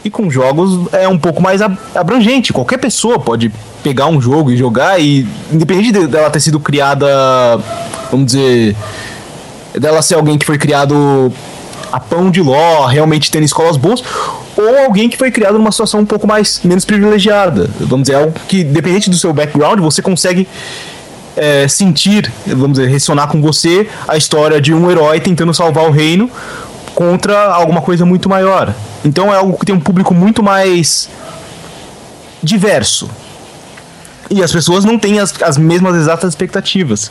E 0.06 0.10
com 0.10 0.30
jogos 0.30 0.86
é 0.92 1.08
um 1.08 1.18
pouco 1.18 1.42
mais 1.42 1.60
abrangente. 1.60 2.52
Qualquer 2.52 2.78
pessoa 2.78 3.18
pode 3.18 3.50
pegar 3.82 4.06
um 4.06 4.20
jogo 4.20 4.52
e 4.52 4.56
jogar, 4.56 5.00
e 5.00 5.26
independente 5.52 5.90
dela 6.06 6.30
ter 6.30 6.38
sido 6.38 6.60
criada, 6.60 7.08
vamos 8.08 8.26
dizer, 8.26 8.76
dela 9.76 10.00
ser 10.02 10.14
alguém 10.14 10.38
que 10.38 10.46
foi 10.46 10.58
criado 10.58 11.32
a 11.90 11.98
pão 11.98 12.30
de 12.30 12.40
ló, 12.40 12.86
realmente 12.86 13.32
tendo 13.32 13.42
escolas 13.42 13.76
boas, 13.76 14.00
ou 14.56 14.78
alguém 14.84 15.08
que 15.08 15.16
foi 15.16 15.32
criado 15.32 15.58
numa 15.58 15.72
situação 15.72 15.98
um 15.98 16.06
pouco 16.06 16.24
mais 16.24 16.60
menos 16.62 16.84
privilegiada. 16.84 17.68
Vamos 17.80 18.06
dizer, 18.06 18.14
algo 18.14 18.32
que, 18.46 18.62
dependente 18.62 19.10
do 19.10 19.16
seu 19.16 19.32
background, 19.32 19.80
você 19.80 20.00
consegue 20.00 20.46
é, 21.36 21.66
sentir, 21.66 22.32
vamos 22.46 22.78
dizer, 22.78 22.88
ressonar 22.88 23.26
com 23.26 23.42
você 23.42 23.88
a 24.06 24.16
história 24.16 24.60
de 24.60 24.72
um 24.72 24.88
herói 24.88 25.18
tentando 25.18 25.52
salvar 25.52 25.88
o 25.88 25.90
reino 25.90 26.30
contra 26.96 27.52
alguma 27.52 27.82
coisa 27.82 28.06
muito 28.06 28.26
maior. 28.26 28.74
Então 29.04 29.32
é 29.32 29.36
algo 29.36 29.58
que 29.58 29.66
tem 29.66 29.74
um 29.74 29.80
público 29.80 30.14
muito 30.14 30.42
mais 30.42 31.10
diverso. 32.42 33.08
E 34.30 34.42
as 34.42 34.50
pessoas 34.50 34.82
não 34.82 34.98
têm 34.98 35.20
as, 35.20 35.32
as 35.42 35.58
mesmas 35.58 35.94
exatas 35.94 36.30
expectativas. 36.30 37.10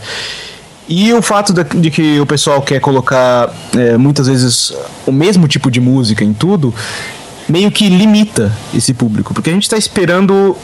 E 0.89 1.13
o 1.13 1.21
fato 1.21 1.53
de, 1.53 1.63
de 1.63 1.91
que 1.91 2.19
o 2.19 2.25
pessoal 2.25 2.63
quer 2.63 2.79
colocar 2.79 3.53
é, 3.77 3.95
muitas 3.95 4.27
vezes 4.27 4.73
o 5.05 5.11
mesmo 5.11 5.47
tipo 5.47 5.69
de 5.69 5.79
música 5.79 6.23
em 6.23 6.33
tudo, 6.33 6.73
meio 7.47 7.69
que 7.69 7.87
limita 7.87 8.51
esse 8.73 8.91
público. 8.91 9.35
Porque 9.35 9.51
a 9.51 9.53
gente 9.53 9.63
está 9.63 9.77
esperando 9.77 10.57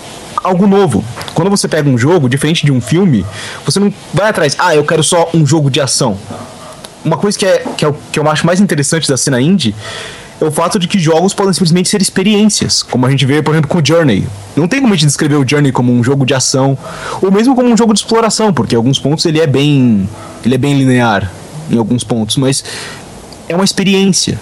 algo 0.44 0.66
novo. 0.66 1.06
Quando 1.36 1.52
você 1.52 1.68
pega 1.68 1.88
um 1.88 1.98
jogo, 1.98 2.28
diferente 2.28 2.66
de 2.66 2.72
um 2.72 2.82
filme, 2.82 3.24
você 3.64 3.80
não 3.80 3.94
vai 4.16 4.30
atrás, 4.30 4.56
ah, 4.58 4.76
eu 4.76 4.84
quero 4.84 5.04
só 5.04 5.30
um 5.32 5.46
jogo 5.46 5.70
de 5.70 5.80
ação. 5.80 6.18
Uma 7.04 7.18
coisa 7.18 7.38
que, 7.38 7.46
é, 7.46 7.64
que, 7.78 7.86
é, 7.86 7.94
que 8.12 8.20
eu 8.20 8.30
acho 8.30 8.46
mais 8.46 8.60
interessante 8.60 9.08
da 9.08 9.18
cena 9.18 9.42
indie 9.42 9.74
é 10.40 10.46
o 10.46 10.52
fato 10.52 10.80
de 10.80 10.88
que 10.88 10.98
jogos 10.98 11.34
podem 11.34 11.54
simplesmente 11.54 11.88
ser 11.88 12.02
experiências, 12.02 12.82
como 12.82 13.06
a 13.06 13.12
gente 13.12 13.26
vê, 13.26 13.44
por 13.44 13.52
exemplo, 13.54 13.70
com 13.70 13.78
o 13.78 13.86
Journey. 13.86 14.28
Não 14.56 14.68
tem 14.68 14.82
como 14.82 14.92
a 14.94 14.96
gente 14.98 15.06
descrever 15.06 15.36
o 15.36 15.48
Journey 15.48 15.72
como 15.72 15.94
um 15.94 16.04
jogo 16.04 16.26
de 16.26 16.34
ação, 16.34 16.78
ou 17.22 17.32
mesmo 17.32 17.56
como 17.56 17.70
um 17.70 17.78
jogo 17.78 17.94
de 17.94 18.00
exploração, 18.00 18.52
porque 18.52 18.74
em 18.74 18.78
alguns 18.78 18.98
pontos 18.98 19.24
ele 19.26 19.40
é 19.40 19.46
bem, 19.46 20.10
ele 20.44 20.56
é 20.56 20.58
bem 20.58 20.78
linear 20.78 21.32
em 21.70 21.78
alguns 21.78 22.04
pontos, 22.04 22.38
mas 22.38 22.64
é 23.48 23.56
uma 23.56 23.64
experiência. 23.64 24.40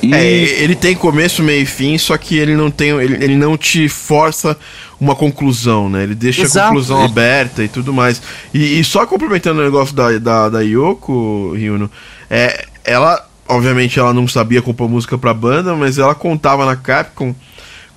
E... 0.00 0.12
É, 0.12 0.62
ele 0.62 0.74
tem 0.74 0.94
começo, 0.94 1.42
meio 1.42 1.62
e 1.62 1.66
fim, 1.66 1.98
só 1.98 2.16
que 2.16 2.36
ele 2.36 2.54
não 2.54 2.70
tem, 2.70 2.90
ele, 2.90 3.24
ele 3.24 3.36
não 3.36 3.56
te 3.56 3.88
força 3.88 4.56
uma 5.02 5.16
conclusão, 5.16 5.90
né? 5.90 6.04
Ele 6.04 6.14
deixa 6.14 6.42
Exato. 6.42 6.66
a 6.66 6.68
conclusão 6.68 7.02
aberta 7.04 7.64
e 7.64 7.68
tudo 7.68 7.92
mais. 7.92 8.22
E, 8.54 8.78
e 8.78 8.84
só 8.84 9.04
complementando 9.04 9.60
o 9.60 9.64
negócio 9.64 9.96
da, 9.96 10.16
da, 10.16 10.48
da 10.48 10.60
Yoko, 10.60 11.54
Ryuno, 11.56 11.90
é, 12.30 12.66
ela, 12.84 13.28
obviamente, 13.48 13.98
ela 13.98 14.14
não 14.14 14.28
sabia 14.28 14.62
compor 14.62 14.88
música 14.88 15.18
pra 15.18 15.34
banda, 15.34 15.74
mas 15.74 15.98
ela 15.98 16.14
contava 16.14 16.64
na 16.64 16.76
Capcom 16.76 17.34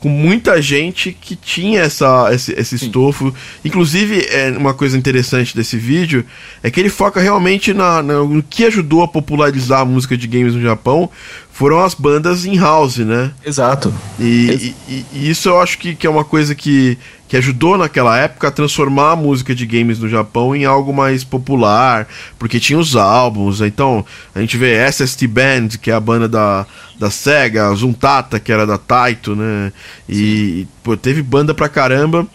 com 0.06 0.10
muita 0.10 0.62
gente 0.62 1.18
que 1.20 1.36
tinha 1.36 1.82
essa, 1.82 2.32
esse, 2.32 2.54
esse 2.54 2.76
estofo. 2.76 3.34
Inclusive, 3.66 4.28
é, 4.30 4.52
uma 4.52 4.72
coisa 4.72 4.96
interessante 4.96 5.56
desse 5.56 5.78
vídeo 5.78 6.24
é 6.62 6.70
que 6.70 6.80
ele 6.80 6.90
foca 6.90 7.20
realmente 7.20 7.74
na, 7.74 8.04
na, 8.04 8.14
no 8.20 8.44
que 8.44 8.66
ajudou 8.66 9.02
a 9.02 9.08
popularizar 9.08 9.80
a 9.80 9.86
música 9.86 10.16
de 10.16 10.28
games 10.28 10.54
no 10.54 10.62
Japão 10.62 11.10
foram 11.52 11.80
as 11.80 11.96
bandas 11.96 12.46
in 12.46 12.58
house, 12.58 12.98
né? 12.98 13.32
Exato. 13.44 13.92
E, 14.20 14.76
e, 14.88 15.06
e, 15.12 15.30
isso 15.30 15.50
eu 15.50 15.60
acho 15.60 15.80
que, 15.80 15.96
que 15.96 16.06
é 16.06 16.10
uma 16.10 16.24
coisa 16.24 16.54
que, 16.54 17.00
que 17.28 17.36
ajudou 17.38 17.78
naquela 17.78 18.18
época 18.18 18.48
a 18.48 18.52
transformar 18.52 19.12
a 19.12 19.16
música 19.16 19.56
de 19.56 19.66
games 19.66 20.00
no 20.00 20.08
Japão 20.08 20.56
em 20.56 20.66
algo 20.66 20.94
mais 20.94 21.24
popular, 21.24 22.08
porque 22.38 22.60
tinha 22.60 22.78
os 22.78 22.96
álbuns. 22.96 23.62
Então, 23.62 24.06
a 24.34 24.40
gente 24.40 24.58
vê 24.58 24.88
SST 24.88 25.28
Band, 25.28 25.70
que 25.82 25.90
é 25.90 25.94
a 25.94 26.00
banda 26.00 26.28
da, 26.28 26.66
da 27.00 27.10
Sega, 27.10 27.74
Zuntata, 27.74 28.40
que 28.40 28.52
era 28.52 28.66
da 28.66 28.78
Taito, 28.78 29.36
né? 29.36 29.72
E, 30.08 30.68
pô, 30.84 30.96
teve 30.96 31.24
banda 31.24 31.54
pra 31.54 31.68
caramba. 31.68 32.28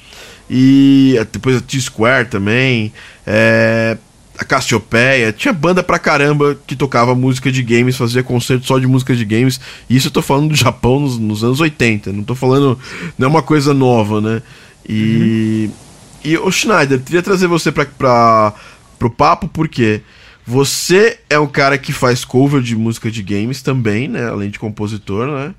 E 0.49 1.15
depois 1.31 1.57
a 1.57 1.61
T-Square 1.61 2.29
também. 2.29 2.93
É, 3.25 3.97
a 4.41 4.45
Cassiopeia, 4.45 5.35
tinha 5.35 5.53
banda 5.53 5.83
pra 5.83 5.99
caramba 5.99 6.57
que 6.67 6.75
tocava 6.75 7.15
música 7.15 7.53
de 7.53 7.63
games, 7.63 7.99
fazia 7.99 8.23
concerto 8.23 8.67
só 8.67 8.79
de 8.79 8.87
música 8.87 9.15
de 9.15 9.23
games. 9.23 9.61
E 9.89 9.95
isso 9.95 10.09
eu 10.09 10.11
tô 10.11 10.23
falando 10.23 10.49
do 10.49 10.57
Japão 10.57 10.99
nos, 10.99 11.19
nos 11.19 11.45
anos 11.45 11.61
80, 11.61 12.11
não 12.11 12.25
tô 12.25 12.35
falando. 12.35 12.79
Não 13.19 13.27
é 13.27 13.31
uma 13.31 13.43
coisa 13.43 13.75
nova, 13.75 14.19
né? 14.19 14.43
E. 14.89 15.67
Uhum. 15.69 15.91
E 16.23 16.37
o 16.37 16.51
Schneider, 16.51 17.01
queria 17.01 17.23
trazer 17.23 17.47
você 17.47 17.73
pra, 17.73 17.87
pra, 17.87 18.53
pro 18.99 19.11
papo, 19.11 19.49
porque 19.49 20.03
você 20.47 21.19
é 21.31 21.39
um 21.39 21.47
cara 21.47 21.79
que 21.79 21.93
faz 21.93 22.25
cover 22.25 22.61
de 22.61 22.77
música 22.77 23.11
de 23.11 23.23
games 23.23 23.63
também, 23.63 24.07
né? 24.07 24.29
Além 24.29 24.51
de 24.51 24.59
compositor, 24.59 25.27
né? 25.27 25.55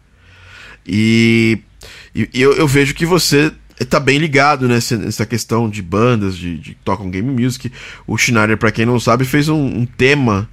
E, 0.86 1.60
e 2.14 2.30
eu, 2.34 2.54
eu 2.54 2.68
vejo 2.68 2.94
que 2.94 3.06
você 3.06 3.52
tá 3.90 4.00
bem 4.00 4.20
ligado 4.20 4.68
nessa, 4.68 4.98
nessa 4.98 5.26
questão 5.26 5.70
de 5.70 5.82
bandas, 5.82 6.38
de, 6.38 6.58
de 6.58 6.76
tocam 6.84 7.10
game 7.10 7.32
music. 7.32 7.72
O 8.06 8.18
Schneider, 8.18 8.58
para 8.58 8.72
quem 8.72 8.86
não 8.86 9.00
sabe, 9.00 9.26
fez 9.26 9.50
um, 9.50 9.64
um 9.64 9.86
tema 9.86 10.48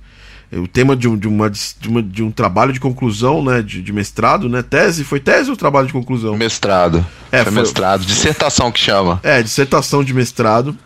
o 0.52 0.66
tema 0.66 0.96
de 0.96 1.06
um, 1.06 1.16
de, 1.16 1.28
uma, 1.28 1.50
de, 1.50 1.88
uma, 1.88 2.02
de 2.02 2.22
um 2.22 2.30
trabalho 2.30 2.72
de 2.72 2.80
conclusão, 2.80 3.44
né, 3.44 3.60
de, 3.60 3.82
de, 3.82 3.92
mestrado, 3.92 4.48
né, 4.48 4.62
tese, 4.62 5.04
foi 5.04 5.20
tese 5.20 5.50
ou 5.50 5.56
trabalho 5.56 5.86
de 5.86 5.92
conclusão? 5.92 6.36
Mestrado. 6.36 7.04
É, 7.30 7.42
foi, 7.42 7.52
foi 7.52 7.62
mestrado, 7.62 8.04
dissertação 8.04 8.72
que 8.72 8.80
chama. 8.80 9.20
É, 9.22 9.42
dissertação 9.42 10.02
de 10.02 10.14
mestrado. 10.14 10.76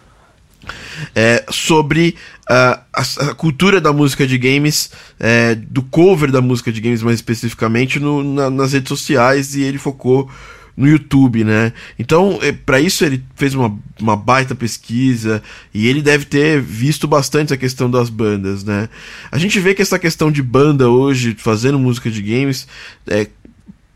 É, 1.15 1.45
sobre 1.51 2.17
uh, 2.49 2.81
a, 2.93 3.03
a, 3.31 3.35
cultura 3.35 3.81
da 3.81 3.93
música 3.93 4.25
de 4.25 4.39
games, 4.39 4.93
é, 5.19 5.57
do 5.57 5.83
cover 5.83 6.31
da 6.31 6.41
música 6.41 6.71
de 6.71 6.81
games 6.81 7.03
mais 7.03 7.17
especificamente 7.17 7.99
no, 7.99 8.23
na, 8.23 8.49
nas 8.49 8.73
redes 8.73 8.89
sociais 8.89 9.57
e 9.57 9.63
ele 9.63 9.79
focou 9.79 10.31
no 10.77 10.89
YouTube, 10.89 11.45
né? 11.45 11.73
Então, 11.99 12.39
é, 12.43 12.53
para 12.53 12.81
isso 12.81 13.05
ele 13.05 13.23
fez 13.35 13.55
uma, 13.55 13.79
uma 14.01 14.17
baita 14.17 14.55
pesquisa 14.55 15.43
e 15.73 15.87
ele 15.87 16.01
deve 16.03 16.25
ter 16.25 16.61
visto 16.61 17.07
bastante 17.07 17.53
a 17.53 17.57
questão 17.57 17.91
das 17.91 18.09
bandas, 18.09 18.65
né? 18.65 18.89
A 19.31 19.39
gente 19.39 19.59
vê 19.61 19.75
que 19.75 19.83
essa 19.83 19.99
questão 19.99 20.31
de 20.31 20.43
banda 20.43 20.89
hoje, 20.89 21.35
fazendo 21.39 21.79
música 21.79 22.11
de 22.11 22.23
games, 22.23 22.67
é, 23.07 23.29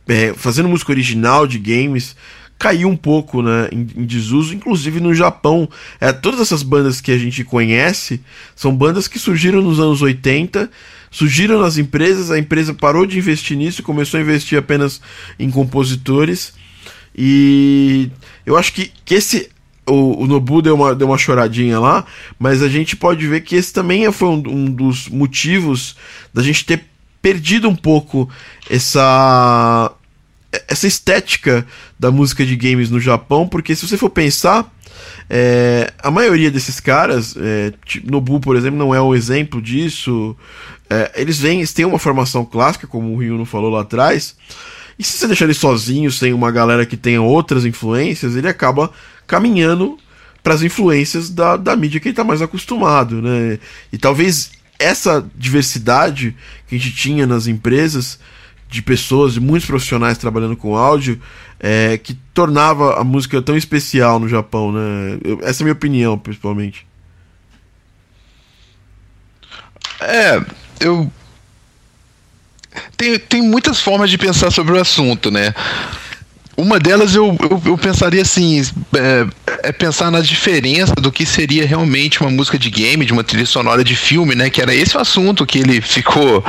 é, 0.09 0.35
fazendo 0.35 0.69
música 0.69 0.93
original 0.93 1.47
de 1.47 1.59
games, 1.59 2.15
caiu 2.59 2.89
um 2.89 2.97
pouco 2.97 3.43
né, 3.43 3.69
em, 3.71 4.05
desuso, 4.05 4.55
inclusive 4.55 5.01
no 5.01 5.15
Japão. 5.15 5.69
É, 6.01 6.13
todas 6.13 6.41
essas 6.41 6.63
bandas 6.63 7.01
que 7.01 7.13
a 7.13 7.19
gente 7.19 7.45
conhece 7.45 8.21
são 8.55 8.75
bandas 8.75 9.09
que 9.09 9.19
surgiram 9.19 9.61
nos 9.61 9.79
anos 9.79 10.03
80, 10.03 10.71
surgiram 11.11 11.61
nas 11.61 11.79
empresas, 11.79 12.31
a 12.31 12.39
empresa 12.39 12.75
parou 12.75 13.07
de 13.07 13.19
investir 13.19 13.57
nisso 13.57 13.81
e 13.81 13.85
começou 13.85 14.19
a 14.19 14.23
investir 14.23 14.59
apenas 14.59 15.01
em 15.39 15.51
compositores. 15.51 16.55
E 17.17 18.11
eu 18.45 18.57
acho 18.57 18.73
que, 18.73 18.93
que 19.05 19.15
esse. 19.15 19.49
O, 19.89 20.25
o 20.25 20.27
Nobu 20.27 20.61
deu 20.61 20.75
uma, 20.75 20.95
deu 20.97 21.07
uma 21.07 21.17
choradinha 21.17 21.79
lá, 21.79 22.05
mas 22.41 22.61
a 22.61 22.69
gente 22.69 22.97
pode 22.97 23.25
ver 23.27 23.43
que 23.43 23.55
esse 23.55 23.73
também 23.73 24.11
foi 24.11 24.29
um, 24.29 24.43
um 24.49 24.65
dos 24.65 25.09
motivos 25.09 25.95
da 26.35 26.43
gente 26.43 26.65
ter 26.65 26.85
perdido 27.23 27.69
um 27.69 27.77
pouco 27.77 28.29
essa 28.69 29.93
essa 30.69 30.87
estética 30.87 31.67
da 31.99 32.11
música 32.11 32.45
de 32.45 32.57
games 32.57 32.91
no 32.91 32.99
Japão, 32.99 33.47
porque 33.47 33.75
se 33.75 33.87
você 33.87 33.97
for 33.97 34.11
pensar, 34.11 34.73
é, 35.29 35.93
a 36.03 36.11
maioria 36.11 36.51
desses 36.51 36.81
caras, 36.81 37.35
é, 37.37 37.73
Nobu, 38.05 38.41
por 38.41 38.57
exemplo, 38.57 38.79
não 38.79 38.95
é 38.95 39.01
um 39.01 39.15
exemplo 39.15 39.61
disso. 39.61 40.37
É, 40.89 41.13
eles 41.17 41.39
vêm, 41.39 41.59
eles 41.59 41.73
têm 41.73 41.85
uma 41.85 41.99
formação 41.99 42.45
clássica, 42.45 42.87
como 42.87 43.13
o 43.13 43.19
Ryuno 43.19 43.45
falou 43.45 43.71
lá 43.71 43.83
atrás, 43.83 44.37
e 44.99 45.05
se 45.05 45.19
você 45.19 45.27
deixar 45.27 45.45
ele 45.45 45.55
sozinho, 45.55 46.11
sem 46.11 46.33
uma 46.33 46.51
galera 46.51 46.87
que 46.87 46.97
tenha 46.97 47.21
outras 47.21 47.65
influências, 47.65 48.35
ele 48.35 48.49
acaba 48.49 48.91
caminhando 49.27 49.99
para 50.43 50.55
as 50.55 50.63
influências 50.63 51.29
da, 51.29 51.57
da 51.57 51.77
mídia 51.77 52.01
que 52.01 52.09
ele 52.09 52.13
está 52.13 52.25
mais 52.25 52.41
acostumado, 52.41 53.21
né? 53.21 53.59
E 53.93 53.99
talvez 53.99 54.53
essa 54.79 55.27
diversidade 55.35 56.37
que 56.67 56.77
a 56.77 56.79
gente 56.79 56.95
tinha 56.95 57.27
nas 57.27 57.47
empresas 57.47 58.19
de 58.69 58.81
pessoas, 58.83 59.35
de 59.35 59.41
muitos 59.41 59.67
profissionais 59.67 60.19
trabalhando 60.19 60.57
com 60.57 60.77
áudio, 60.77 61.21
é, 61.61 61.99
que 61.99 62.15
tornava 62.33 62.99
a 62.99 63.05
música 63.05 63.41
tão 63.43 63.57
especial 63.57 64.19
no 64.19 64.29
Japão, 64.29 64.73
né? 64.73 65.19
Eu, 65.23 65.41
essa 65.43 65.63
é 65.63 65.65
a 65.65 65.67
minha 65.67 65.73
opinião, 65.73 66.19
principalmente. 66.19 66.87
É, 70.01 70.45
eu 70.81 71.11
tem, 72.97 73.19
tem 73.19 73.43
muitas 73.43 73.81
formas 73.81 74.11
de 74.11 74.19
pensar 74.19 74.51
sobre 74.51 74.75
o 74.75 74.81
assunto, 74.81 75.31
né? 75.31 75.55
Uma 76.57 76.79
delas 76.79 77.15
eu, 77.15 77.37
eu, 77.51 77.63
eu 77.67 77.79
pensaria 77.79 78.23
assim: 78.23 78.63
é, 78.95 79.27
é, 79.69 79.73
pensar 79.73 80.11
na 80.11 80.21
diferença 80.21 80.95
do 80.95 81.13
que 81.13 81.27
seria 81.27 81.67
realmente 81.67 82.23
uma 82.23 82.31
música 82.31 82.59
de 82.59 82.71
game, 82.71 83.05
de 83.05 83.13
uma 83.13 83.23
trilha 83.23 83.45
sonora 83.45 83.85
de 83.85 83.95
filme, 83.95 84.35
né? 84.35 84.49
Que 84.49 84.63
era 84.63 84.75
esse 84.75 84.97
o 84.97 85.01
assunto 85.01 85.45
que 85.45 85.59
ele 85.59 85.81
ficou. 85.81 86.43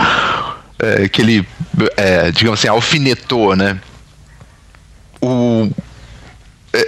É, 0.79 1.09
que 1.09 1.21
ele, 1.21 1.47
é, 1.97 2.31
digamos 2.31 2.59
assim, 2.59 2.69
alfinetou, 2.69 3.55
né? 3.55 3.77
O. 5.19 5.69
É, 6.71 6.87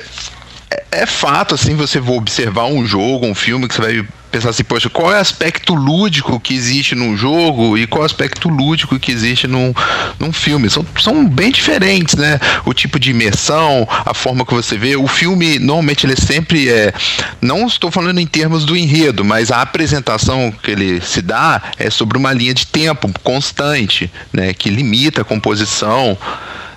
é 0.92 1.06
fato, 1.06 1.56
assim, 1.56 1.76
você 1.76 2.00
observar 2.00 2.66
um 2.66 2.86
jogo, 2.86 3.26
um 3.26 3.36
filme, 3.36 3.68
que 3.68 3.74
você 3.74 3.82
vai 3.82 4.08
pensar 4.32 4.50
assim, 4.50 4.64
poxa, 4.64 4.90
qual 4.90 5.12
é 5.12 5.18
o 5.18 5.22
aspecto 5.22 5.74
lúdico 5.74 6.40
que 6.40 6.54
existe 6.54 6.96
num 6.96 7.18
jogo 7.18 7.78
e 7.78 7.88
qual 7.88 8.02
é 8.02 8.04
o 8.04 8.06
aspecto 8.06 8.48
lúdico 8.50 9.00
que 9.00 9.12
existe 9.12 9.48
num, 9.48 9.74
num 10.20 10.32
filme. 10.32 10.70
São, 10.70 10.86
são 11.00 11.26
bem 11.28 11.52
diferentes, 11.52 12.16
né? 12.16 12.40
O 12.66 12.74
tipo 12.74 13.00
de 13.00 13.12
imersão, 13.12 13.88
a 13.90 14.14
forma 14.14 14.46
que 14.46 14.54
você 14.54 14.78
vê. 14.78 14.96
O 14.96 15.08
filme, 15.08 15.60
normalmente, 15.60 16.06
ele 16.06 16.14
é 16.14 16.16
sempre 16.16 16.70
é. 16.70 16.94
Não 17.42 17.68
estou 17.68 17.92
falando 17.92 18.20
em 18.20 18.28
termos 18.28 18.66
do 18.66 18.78
enredo, 18.78 19.26
mas 19.26 19.52
a 19.52 19.62
apresentação 19.62 20.52
que 20.52 20.72
ele 20.72 21.02
se 21.02 21.22
dá 21.22 21.62
é 21.78 21.90
sobre 21.90 22.18
uma 22.18 22.32
linha 22.32 22.54
de 22.54 22.68
tempo 22.68 23.10
constante, 23.24 24.12
né? 24.32 24.54
Que 24.54 24.70
limita 24.70 25.22
a 25.22 25.26
composição. 25.26 26.18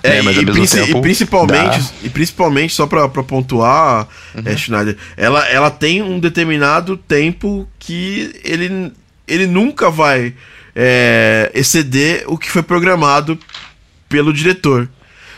É, 0.03 0.21
mas 0.21 0.35
e, 0.35 0.45
princi 0.45 0.85
tempo, 0.85 0.97
e 0.97 1.01
principalmente, 1.01 1.79
dá. 1.79 1.91
e 2.03 2.09
principalmente 2.09 2.73
só 2.73 2.85
para 2.85 3.07
pontuar, 3.07 4.05
uhum. 4.35 4.41
é, 4.43 4.57
Schneider, 4.57 4.97
ela, 5.15 5.47
ela 5.47 5.71
tem 5.71 6.01
um 6.01 6.19
determinado 6.19 6.97
tempo 6.97 7.65
que 7.79 8.37
ele, 8.43 8.91
ele 9.25 9.47
nunca 9.47 9.89
vai 9.89 10.33
é, 10.75 11.49
exceder 11.55 12.25
o 12.27 12.37
que 12.37 12.51
foi 12.51 12.61
programado 12.61 13.39
pelo 14.09 14.33
diretor. 14.33 14.89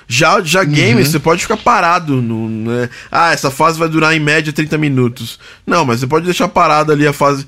Já, 0.07 0.41
já 0.41 0.61
uhum. 0.61 0.71
games, 0.71 1.09
você 1.09 1.19
pode 1.19 1.43
ficar 1.43 1.57
parado. 1.57 2.21
No, 2.21 2.49
né? 2.49 2.89
Ah, 3.11 3.31
essa 3.31 3.51
fase 3.51 3.77
vai 3.77 3.87
durar 3.87 4.15
em 4.15 4.19
média 4.19 4.51
30 4.51 4.77
minutos. 4.77 5.39
Não, 5.65 5.85
mas 5.85 5.99
você 5.99 6.07
pode 6.07 6.25
deixar 6.25 6.47
parado 6.47 6.91
ali 6.91 7.07
a 7.07 7.13
fase, 7.13 7.45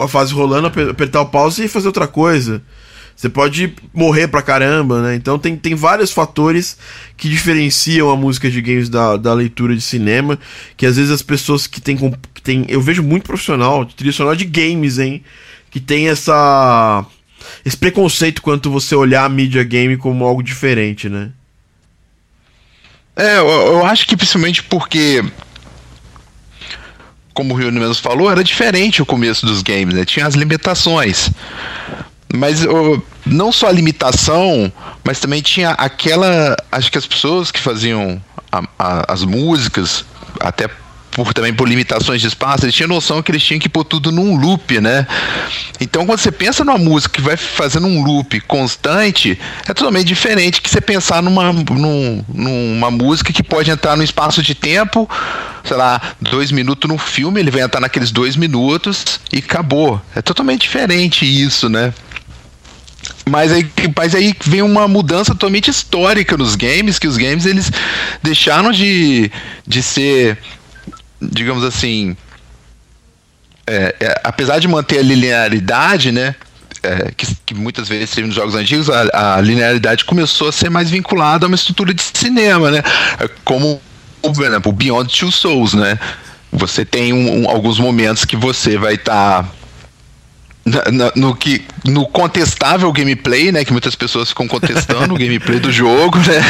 a 0.00 0.08
fase 0.08 0.32
rolando, 0.32 0.66
apertar 0.66 1.20
o 1.20 1.26
pause 1.26 1.64
e 1.64 1.68
fazer 1.68 1.86
outra 1.86 2.08
coisa. 2.08 2.62
Você 3.16 3.30
pode 3.30 3.74
morrer 3.94 4.28
pra 4.28 4.42
caramba, 4.42 5.00
né? 5.00 5.14
Então 5.14 5.38
tem, 5.38 5.56
tem 5.56 5.74
vários 5.74 6.10
fatores 6.10 6.76
que 7.16 7.30
diferenciam 7.30 8.10
a 8.10 8.16
música 8.16 8.50
de 8.50 8.60
games 8.60 8.90
da, 8.90 9.16
da 9.16 9.32
leitura 9.32 9.74
de 9.74 9.80
cinema. 9.80 10.38
Que 10.76 10.84
às 10.84 10.96
vezes 10.96 11.10
as 11.10 11.22
pessoas 11.22 11.66
que 11.66 11.80
têm. 11.80 11.96
Que 12.34 12.42
tem, 12.42 12.66
eu 12.68 12.80
vejo 12.80 13.02
muito 13.02 13.24
profissional, 13.24 13.88
sonora 14.12 14.36
de 14.36 14.44
games, 14.44 14.98
hein? 14.98 15.24
Que 15.70 15.80
tem 15.80 16.08
essa. 16.08 17.06
Esse 17.64 17.76
preconceito 17.76 18.42
quanto 18.42 18.70
você 18.70 18.94
olhar 18.94 19.24
a 19.24 19.28
mídia 19.30 19.64
game 19.64 19.96
como 19.96 20.24
algo 20.24 20.42
diferente, 20.42 21.08
né? 21.08 21.30
É, 23.14 23.38
eu, 23.38 23.46
eu 23.46 23.86
acho 23.86 24.06
que 24.06 24.14
principalmente 24.14 24.62
porque 24.62 25.24
como 27.36 27.52
o 27.52 27.56
Rio 27.56 27.70
mesmo 27.70 27.94
falou, 27.96 28.30
era 28.30 28.42
diferente 28.42 29.02
o 29.02 29.06
começo 29.06 29.44
dos 29.44 29.62
games, 29.62 29.94
né? 29.94 30.06
Tinha 30.06 30.26
as 30.26 30.34
limitações. 30.34 31.30
Mas 32.32 32.60
não 33.24 33.52
só 33.52 33.68
a 33.68 33.72
limitação, 33.72 34.72
mas 35.04 35.20
também 35.20 35.40
tinha 35.40 35.70
aquela. 35.70 36.56
Acho 36.70 36.90
que 36.90 36.98
as 36.98 37.06
pessoas 37.06 37.50
que 37.50 37.60
faziam 37.60 38.20
a, 38.50 38.62
a, 38.78 39.12
as 39.12 39.22
músicas, 39.22 40.04
até 40.40 40.68
por 41.16 41.32
também 41.32 41.54
por 41.54 41.66
limitações 41.66 42.20
de 42.20 42.26
espaço, 42.26 42.66
eles 42.66 42.74
tinham 42.74 42.88
noção 42.88 43.22
que 43.22 43.30
eles 43.30 43.42
tinham 43.42 43.58
que 43.58 43.70
pôr 43.70 43.84
tudo 43.84 44.12
num 44.12 44.36
loop, 44.36 44.78
né? 44.80 45.06
Então 45.80 46.04
quando 46.04 46.18
você 46.18 46.30
pensa 46.30 46.62
numa 46.62 46.76
música 46.76 47.14
que 47.14 47.22
vai 47.22 47.38
fazendo 47.38 47.86
um 47.86 48.02
loop 48.02 48.38
constante, 48.40 49.38
é 49.66 49.72
totalmente 49.72 50.06
diferente 50.06 50.60
que 50.60 50.68
você 50.68 50.78
pensar 50.78 51.22
numa, 51.22 51.54
num, 51.54 52.22
numa 52.28 52.90
música 52.90 53.32
que 53.32 53.42
pode 53.42 53.70
entrar 53.70 53.96
no 53.96 54.02
espaço 54.02 54.42
de 54.42 54.54
tempo, 54.54 55.08
sei 55.64 55.76
lá, 55.78 56.02
dois 56.20 56.52
minutos 56.52 56.86
no 56.86 56.98
filme, 56.98 57.40
ele 57.40 57.50
vai 57.50 57.62
entrar 57.62 57.80
naqueles 57.80 58.10
dois 58.10 58.36
minutos 58.36 59.18
e 59.32 59.38
acabou. 59.38 59.98
É 60.14 60.20
totalmente 60.20 60.62
diferente 60.62 61.24
isso, 61.24 61.70
né? 61.70 61.94
Mas 63.28 63.52
aí, 63.52 63.70
mas 63.96 64.14
aí 64.14 64.34
vem 64.44 64.62
uma 64.62 64.86
mudança 64.86 65.32
totalmente 65.32 65.70
histórica 65.70 66.36
nos 66.36 66.54
games, 66.54 66.98
que 66.98 67.08
os 67.08 67.16
games 67.16 67.46
eles 67.46 67.70
deixaram 68.22 68.70
de, 68.70 69.30
de 69.66 69.82
ser, 69.82 70.38
digamos 71.20 71.64
assim, 71.64 72.16
é, 73.66 73.94
é, 73.98 74.20
apesar 74.22 74.58
de 74.60 74.68
manter 74.68 74.98
a 74.98 75.02
linearidade, 75.02 76.12
né? 76.12 76.34
É, 76.82 77.10
que, 77.16 77.26
que, 77.46 77.54
muitas 77.54 77.88
vezes 77.88 78.16
nos 78.18 78.34
jogos 78.34 78.54
antigos, 78.54 78.88
a, 78.88 79.36
a, 79.36 79.40
linearidade 79.40 80.04
começou 80.04 80.48
a 80.48 80.52
ser 80.52 80.70
mais 80.70 80.88
vinculada 80.88 81.44
a 81.44 81.48
uma 81.48 81.56
estrutura 81.56 81.92
de 81.92 82.00
cinema, 82.00 82.70
né? 82.70 82.82
É, 83.18 83.28
como, 83.44 83.80
por 84.22 84.44
exemplo, 84.44 84.70
o 84.70 84.74
Beyond 84.74 85.12
Two 85.18 85.32
Souls, 85.32 85.74
né? 85.74 85.98
Você 86.52 86.84
tem 86.84 87.12
um, 87.12 87.42
um, 87.42 87.50
alguns 87.50 87.80
momentos 87.80 88.24
que 88.24 88.36
você 88.36 88.78
vai 88.78 88.94
estar 88.94 89.42
tá 89.42 89.50
no, 90.66 91.12
no, 91.28 91.36
que, 91.36 91.64
no 91.84 92.06
contestável 92.06 92.92
gameplay, 92.92 93.52
né? 93.52 93.64
Que 93.64 93.70
muitas 93.72 93.94
pessoas 93.94 94.30
ficam 94.30 94.48
contestando 94.48 95.14
o 95.14 95.18
gameplay 95.18 95.60
do 95.60 95.70
jogo, 95.70 96.18
né? 96.18 96.42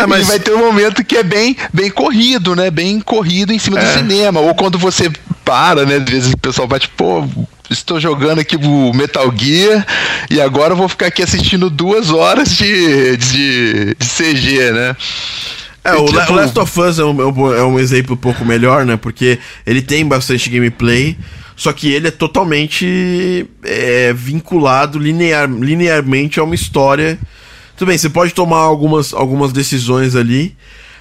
É, 0.00 0.06
mas... 0.08 0.22
E 0.22 0.28
vai 0.28 0.38
ter 0.40 0.54
um 0.54 0.58
momento 0.58 1.04
que 1.04 1.18
é 1.18 1.22
bem, 1.22 1.54
bem 1.72 1.90
corrido, 1.90 2.56
né? 2.56 2.70
Bem 2.70 3.00
corrido 3.00 3.52
em 3.52 3.58
cima 3.58 3.78
é. 3.78 3.84
do 3.84 3.98
cinema. 3.98 4.40
Ou 4.40 4.54
quando 4.54 4.78
você 4.78 5.10
para, 5.44 5.84
né? 5.84 5.96
Às 5.96 6.04
vezes 6.04 6.32
o 6.32 6.38
pessoal 6.38 6.66
vai 6.66 6.80
tipo, 6.80 6.94
pô, 6.96 7.28
estou 7.68 8.00
jogando 8.00 8.38
aqui 8.38 8.56
o 8.56 8.92
Metal 8.94 9.30
Gear 9.36 9.86
e 10.30 10.40
agora 10.40 10.72
eu 10.72 10.76
vou 10.76 10.88
ficar 10.88 11.06
aqui 11.06 11.22
assistindo 11.22 11.68
duas 11.68 12.10
horas 12.10 12.48
de, 12.56 13.16
de, 13.18 13.94
de 13.98 14.08
CG, 14.08 14.72
né? 14.72 14.96
É, 15.84 15.92
o, 15.92 16.06
tipo... 16.06 16.32
Last 16.32 16.58
of 16.58 16.80
Us 16.80 16.98
é 16.98 17.04
um, 17.04 17.54
é 17.54 17.62
um 17.62 17.78
exemplo 17.78 18.14
um 18.14 18.18
pouco 18.18 18.44
melhor, 18.44 18.86
né? 18.86 18.96
Porque 18.96 19.38
ele 19.66 19.82
tem 19.82 20.06
bastante 20.06 20.48
gameplay. 20.48 21.16
Só 21.56 21.72
que 21.72 21.92
ele 21.92 22.08
é 22.08 22.10
totalmente 22.10 23.46
é, 23.62 24.12
vinculado 24.12 24.98
linear, 24.98 25.48
linearmente 25.48 26.40
a 26.40 26.42
uma 26.42 26.54
história. 26.54 27.18
Tudo 27.76 27.88
bem, 27.88 27.98
você 27.98 28.08
pode 28.08 28.32
tomar 28.34 28.58
algumas, 28.58 29.12
algumas 29.12 29.52
decisões 29.52 30.16
ali, 30.16 30.56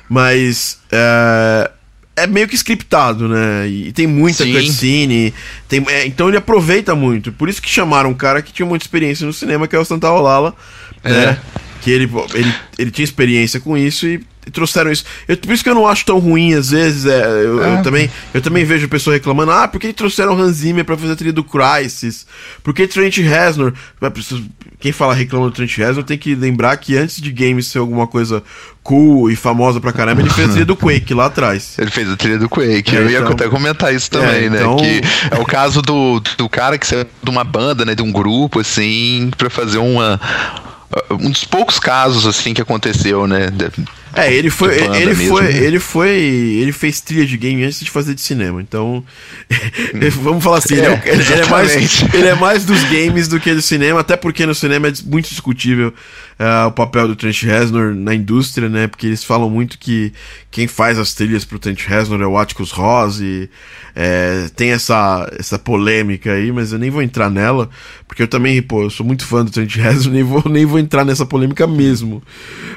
mas 0.08 0.80
é, 0.92 1.72
é 2.16 2.28
meio 2.28 2.48
que 2.48 2.56
scriptado, 2.56 3.28
né? 3.28 3.68
E 3.68 3.92
tem 3.92 4.06
muita 4.06 4.44
Sim. 4.44 4.54
cutscene. 4.54 5.34
Tem, 5.68 5.84
é, 5.88 6.06
então 6.06 6.28
ele 6.28 6.38
aproveita 6.38 6.94
muito. 6.94 7.32
Por 7.32 7.50
isso 7.50 7.62
que 7.62 7.70
chamaram 7.70 8.12
um 8.12 8.16
cara 8.16 8.42
que 8.42 8.54
tinha 8.54 8.66
muita 8.66 8.86
experiência 8.86 9.26
no 9.26 9.34
cinema, 9.34 9.68
que 9.68 9.76
é 9.76 9.80
o 9.80 9.86
Santa 9.86 10.12
Olala. 10.12 10.54
É. 11.04 11.10
Né? 11.10 11.40
Que 11.84 11.92
ele, 11.92 12.10
ele, 12.34 12.54
ele 12.78 12.92
tinha 12.92 13.04
experiência 13.04 13.60
com 13.60 13.78
isso 13.78 14.08
e 14.08 14.24
trouxeram 14.52 14.92
isso. 14.92 15.06
Eu, 15.28 15.38
por 15.38 15.54
isso 15.54 15.64
que 15.64 15.70
eu 15.70 15.76
não 15.76 15.88
acho 15.88 16.06
tão 16.06 16.20
ruim, 16.20 16.54
às 16.54 16.70
vezes. 16.70 17.06
É, 17.06 17.24
eu, 17.44 17.64
é. 17.64 17.78
eu, 17.78 17.84
também, 17.84 18.10
eu 18.34 18.42
também 18.42 18.66
vejo 18.66 18.88
pessoas 18.88 19.16
reclamando: 19.16 19.52
ah, 19.52 19.68
por 19.68 19.80
que 19.80 19.94
trouxeram 19.94 20.38
Hans 20.38 20.58
Zimmer 20.58 20.86
pra 20.86 20.98
fazer 20.98 21.14
a 21.14 21.16
trilha 21.16 21.34
do 21.34 21.44
Crisis? 21.44 22.26
Por 22.64 22.74
que 22.74 22.88
Trent 22.88 23.18
Reznor? 23.18 23.74
Quem 24.80 24.92
fala 24.92 25.14
reclama 25.14 25.46
do 25.46 25.52
Trent 25.52 25.78
Reznor 25.78 26.04
tem 26.04 26.18
que 26.18 26.36
lembrar 26.36 26.76
que 26.78 26.98
antes 26.98 27.22
de 27.22 27.32
games 27.32 27.68
ser 27.68 27.80
alguma 27.80 28.08
coisa 28.08 28.44
cool 28.82 29.32
e 29.32 29.36
famosa 29.36 29.80
pra 29.80 29.94
caramba, 29.94 30.22
ele 30.22 30.30
fez 30.30 30.50
a 30.50 30.52
trilha 30.52 30.66
do 30.66 30.76
Quake 30.76 31.14
lá 31.14 31.28
atrás. 31.28 31.78
Ele 31.80 31.90
fez 31.90 32.10
a 32.10 32.18
trilha 32.18 32.38
do 32.38 32.50
Quake. 32.50 32.96
É, 32.96 33.00
eu 33.00 33.10
ia 33.10 33.20
então... 33.20 33.32
até 33.32 33.48
comentar 33.48 33.94
isso 33.94 34.12
também, 34.12 34.46
é, 34.46 34.50
né? 34.50 34.58
Então... 34.60 34.76
Que 34.76 35.02
é 35.32 35.40
o 35.40 35.46
caso 35.46 35.82
do, 35.82 36.22
do 36.38 36.50
cara 36.50 36.78
que 36.78 36.86
saiu 36.86 37.06
de 37.24 37.30
uma 37.30 37.46
banda, 37.46 37.86
né? 37.86 37.96
De 37.96 38.02
um 38.02 38.12
grupo, 38.12 38.60
assim, 38.60 39.32
pra 39.38 39.50
fazer 39.50 39.78
uma 39.78 40.20
um 41.12 41.30
dos 41.30 41.44
poucos 41.44 41.80
casos 41.80 42.26
assim 42.26 42.54
que 42.54 42.62
aconteceu, 42.62 43.28
né? 43.28 43.50
É, 44.16 44.32
ele 44.32 44.50
foi, 44.52 44.76
ele 44.76 45.08
mesmo, 45.08 45.30
foi, 45.30 45.44
né? 45.44 45.58
ele 45.58 45.80
foi, 45.80 46.10
ele 46.12 46.72
fez 46.72 47.02
trilha 47.02 47.26
de 47.26 47.36
game 47.36 47.64
antes 47.64 47.80
de 47.80 47.90
fazer 47.90 48.14
de 48.14 48.22
cinema. 48.22 48.62
Então, 48.62 49.04
vamos 50.22 50.44
falar 50.44 50.60
assim, 50.60 50.76
é, 50.76 50.78
ele, 50.78 50.88
é, 50.88 51.34
ele, 51.34 51.42
é 51.42 51.46
mais, 51.48 52.04
ele 52.14 52.28
é 52.28 52.36
mais 52.36 52.64
dos 52.64 52.84
games 52.84 53.28
do 53.28 53.40
que 53.40 53.54
do 53.54 53.62
cinema, 53.62 54.02
até 54.02 54.16
porque 54.16 54.46
no 54.46 54.54
cinema 54.54 54.88
é 54.88 54.94
muito 55.06 55.30
discutível 55.30 55.92
uh, 56.40 56.68
o 56.68 56.72
papel 56.72 57.08
do 57.08 57.16
Trent 57.16 57.42
Reznor 57.42 57.96
na 57.96 58.14
indústria, 58.14 58.70
né? 58.70 58.86
Porque 58.86 59.08
eles 59.08 59.24
falam 59.24 59.50
muito 59.50 59.80
que 59.80 60.14
quem 60.52 60.68
faz 60.68 61.00
as 61.00 61.16
trilhas 61.16 61.44
pro 61.44 61.58
Trent 61.58 61.84
Reznor 61.86 62.22
é 62.22 62.28
o 62.28 62.38
Atticus 62.38 62.70
Ross 62.70 63.20
e 63.20 63.50
é, 63.96 64.48
tem 64.56 64.72
essa, 64.72 65.28
essa 65.40 65.58
polêmica 65.58 66.34
aí, 66.34 66.52
mas 66.52 66.72
eu 66.72 66.78
nem 66.78 66.92
vou 66.92 67.02
entrar 67.02 67.32
nela, 67.32 67.68
porque 68.14 68.22
eu 68.22 68.28
também, 68.28 68.62
pô, 68.62 68.84
eu 68.84 68.92
sou 68.92 69.04
muito 69.04 69.26
fã 69.26 69.44
do 69.44 69.50
Trent 69.50 69.76
Reznor, 69.76 70.14
nem 70.14 70.22
vou, 70.22 70.44
nem 70.46 70.66
vou 70.68 70.78
entrar 70.78 71.04
nessa 71.04 71.26
polêmica 71.26 71.66
mesmo. 71.66 72.22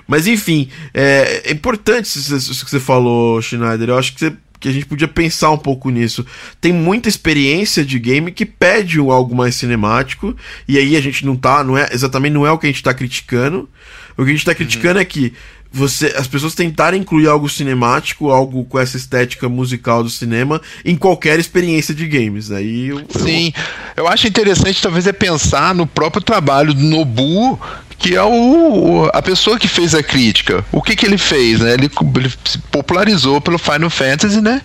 Mas 0.08 0.26
enfim, 0.26 0.70
é, 0.94 1.42
é, 1.44 1.52
importante 1.52 2.06
isso 2.06 2.64
que 2.64 2.70
você 2.70 2.80
falou, 2.80 3.42
Schneider. 3.42 3.90
Eu 3.90 3.98
acho 3.98 4.14
que, 4.14 4.20
você, 4.20 4.32
que 4.58 4.66
a 4.66 4.72
gente 4.72 4.86
podia 4.86 5.06
pensar 5.06 5.50
um 5.50 5.58
pouco 5.58 5.90
nisso. 5.90 6.24
Tem 6.58 6.72
muita 6.72 7.10
experiência 7.10 7.84
de 7.84 7.98
game 7.98 8.32
que 8.32 8.46
pede 8.46 8.98
algo 8.98 9.36
mais 9.36 9.54
cinemático, 9.56 10.34
e 10.66 10.78
aí 10.78 10.96
a 10.96 11.02
gente 11.02 11.26
não 11.26 11.36
tá, 11.36 11.62
não 11.62 11.76
é 11.76 11.86
exatamente 11.92 12.32
não 12.32 12.46
é 12.46 12.50
o 12.50 12.56
que 12.56 12.66
a 12.66 12.70
gente 12.70 12.82
tá 12.82 12.94
criticando. 12.94 13.68
O 14.16 14.24
que 14.24 14.30
a 14.30 14.32
gente 14.32 14.46
tá 14.46 14.54
criticando 14.54 14.94
uhum. 14.94 15.02
é 15.02 15.04
que 15.04 15.34
você, 15.76 16.14
as 16.16 16.26
pessoas 16.26 16.54
tentarem 16.54 17.00
incluir 17.00 17.28
algo 17.28 17.48
cinemático, 17.48 18.30
algo 18.30 18.64
com 18.64 18.78
essa 18.78 18.96
estética 18.96 19.48
musical 19.48 20.02
do 20.02 20.08
cinema 20.08 20.60
em 20.84 20.96
qualquer 20.96 21.38
experiência 21.38 21.94
de 21.94 22.06
games. 22.06 22.50
Aí 22.50 22.88
eu, 22.88 23.04
Sim, 23.10 23.52
eu... 23.96 24.04
eu 24.04 24.08
acho 24.08 24.26
interessante 24.26 24.80
talvez 24.80 25.06
é 25.06 25.12
pensar 25.12 25.74
no 25.74 25.86
próprio 25.86 26.22
trabalho 26.22 26.72
do 26.72 26.82
Nobu 26.82 27.60
que 27.98 28.14
é 28.14 28.22
o, 28.22 29.10
a 29.12 29.22
pessoa 29.22 29.58
que 29.58 29.66
fez 29.66 29.94
a 29.94 30.02
crítica. 30.02 30.64
O 30.70 30.82
que, 30.82 30.94
que 30.94 31.06
ele 31.06 31.16
fez? 31.16 31.60
Né? 31.60 31.72
Ele, 31.72 31.90
ele 32.16 32.32
se 32.44 32.58
popularizou 32.70 33.40
pelo 33.40 33.58
Final 33.58 33.88
Fantasy, 33.88 34.40
né? 34.40 34.60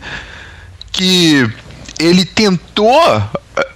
Que 0.91 1.49
ele 1.97 2.25
tentou, 2.25 3.23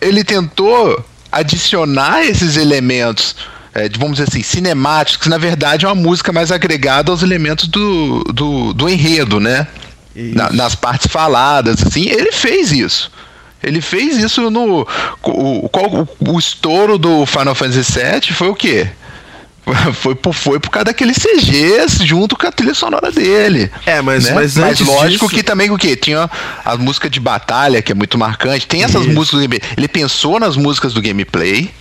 ele 0.01 0.23
tentou 0.23 1.03
adicionar 1.31 2.25
esses 2.25 2.57
elementos, 2.57 3.35
é, 3.75 3.89
de, 3.89 3.99
vamos 3.99 4.17
dizer 4.17 4.29
assim, 4.29 4.41
cinemáticos, 4.41 5.17
que 5.21 5.29
na 5.29 5.37
verdade 5.37 5.85
é 5.85 5.87
uma 5.87 5.95
música 5.95 6.31
mais 6.31 6.51
agregada 6.51 7.11
aos 7.11 7.21
elementos 7.21 7.67
do, 7.67 8.23
do, 8.33 8.73
do 8.73 8.89
enredo, 8.89 9.39
né? 9.39 9.67
Na, 10.15 10.49
nas 10.49 10.75
partes 10.75 11.07
faladas, 11.07 11.85
assim, 11.85 12.07
ele 12.07 12.31
fez 12.31 12.71
isso. 12.71 13.11
Ele 13.61 13.81
fez 13.81 14.17
isso 14.17 14.49
no. 14.49 14.87
O, 15.21 15.69
o, 15.69 16.07
o 16.19 16.39
estouro 16.39 16.97
do 16.97 17.25
Final 17.25 17.53
Fantasy 17.53 17.99
VII 17.99 18.33
foi 18.33 18.47
o 18.47 18.55
quê? 18.55 18.87
foi, 19.93 20.15
por, 20.15 20.33
foi 20.33 20.59
por 20.59 20.69
causa 20.69 20.85
daqueles 20.85 21.17
CGs 21.17 22.05
junto 22.05 22.37
com 22.37 22.47
a 22.47 22.51
trilha 22.51 22.73
sonora 22.73 23.11
dele. 23.11 23.71
É, 23.85 24.01
mas, 24.01 24.25
né? 24.25 24.33
mas, 24.33 24.55
mas 24.55 24.79
lógico 24.79 25.25
disso... 25.25 25.29
que 25.29 25.43
também 25.43 25.71
o 25.71 25.77
quê? 25.77 25.95
Tinha 25.95 26.29
a 26.63 26.77
música 26.77 27.09
de 27.09 27.19
batalha, 27.19 27.81
que 27.81 27.91
é 27.91 27.95
muito 27.95 28.17
marcante. 28.17 28.67
Tem 28.67 28.83
essas 28.83 29.03
Isso. 29.03 29.13
músicas 29.13 29.39
do 29.39 29.47
gameplay. 29.47 29.71
Ele 29.75 29.87
pensou 29.87 30.39
nas 30.39 30.55
músicas 30.55 30.93
do 30.93 31.01
gameplay, 31.01 31.71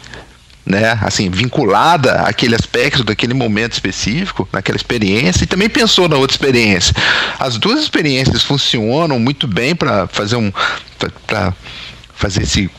né? 0.64 0.98
Assim, 1.03 1.31
vinculada 1.31 2.22
àquele 2.22 2.55
aspecto 2.55 3.05
daquele 3.05 3.35
momento 3.35 3.72
específico, 3.72 4.48
naquela 4.53 4.77
experiência, 4.77 5.44
e 5.44 5.46
também 5.46 5.68
pensou 5.68 6.09
na 6.09 6.16
outra 6.16 6.35
experiência. 6.35 6.94
As 7.38 7.57
duas 7.59 7.81
experiências 7.81 8.42
funcionam 8.42 9.18
muito 9.18 9.46
bem 9.46 9.74
para 9.74 10.07
fazer 10.09 10.37
um. 10.37 10.53
para 11.27 11.53
fazer 12.14 12.42
esse, 12.42 12.70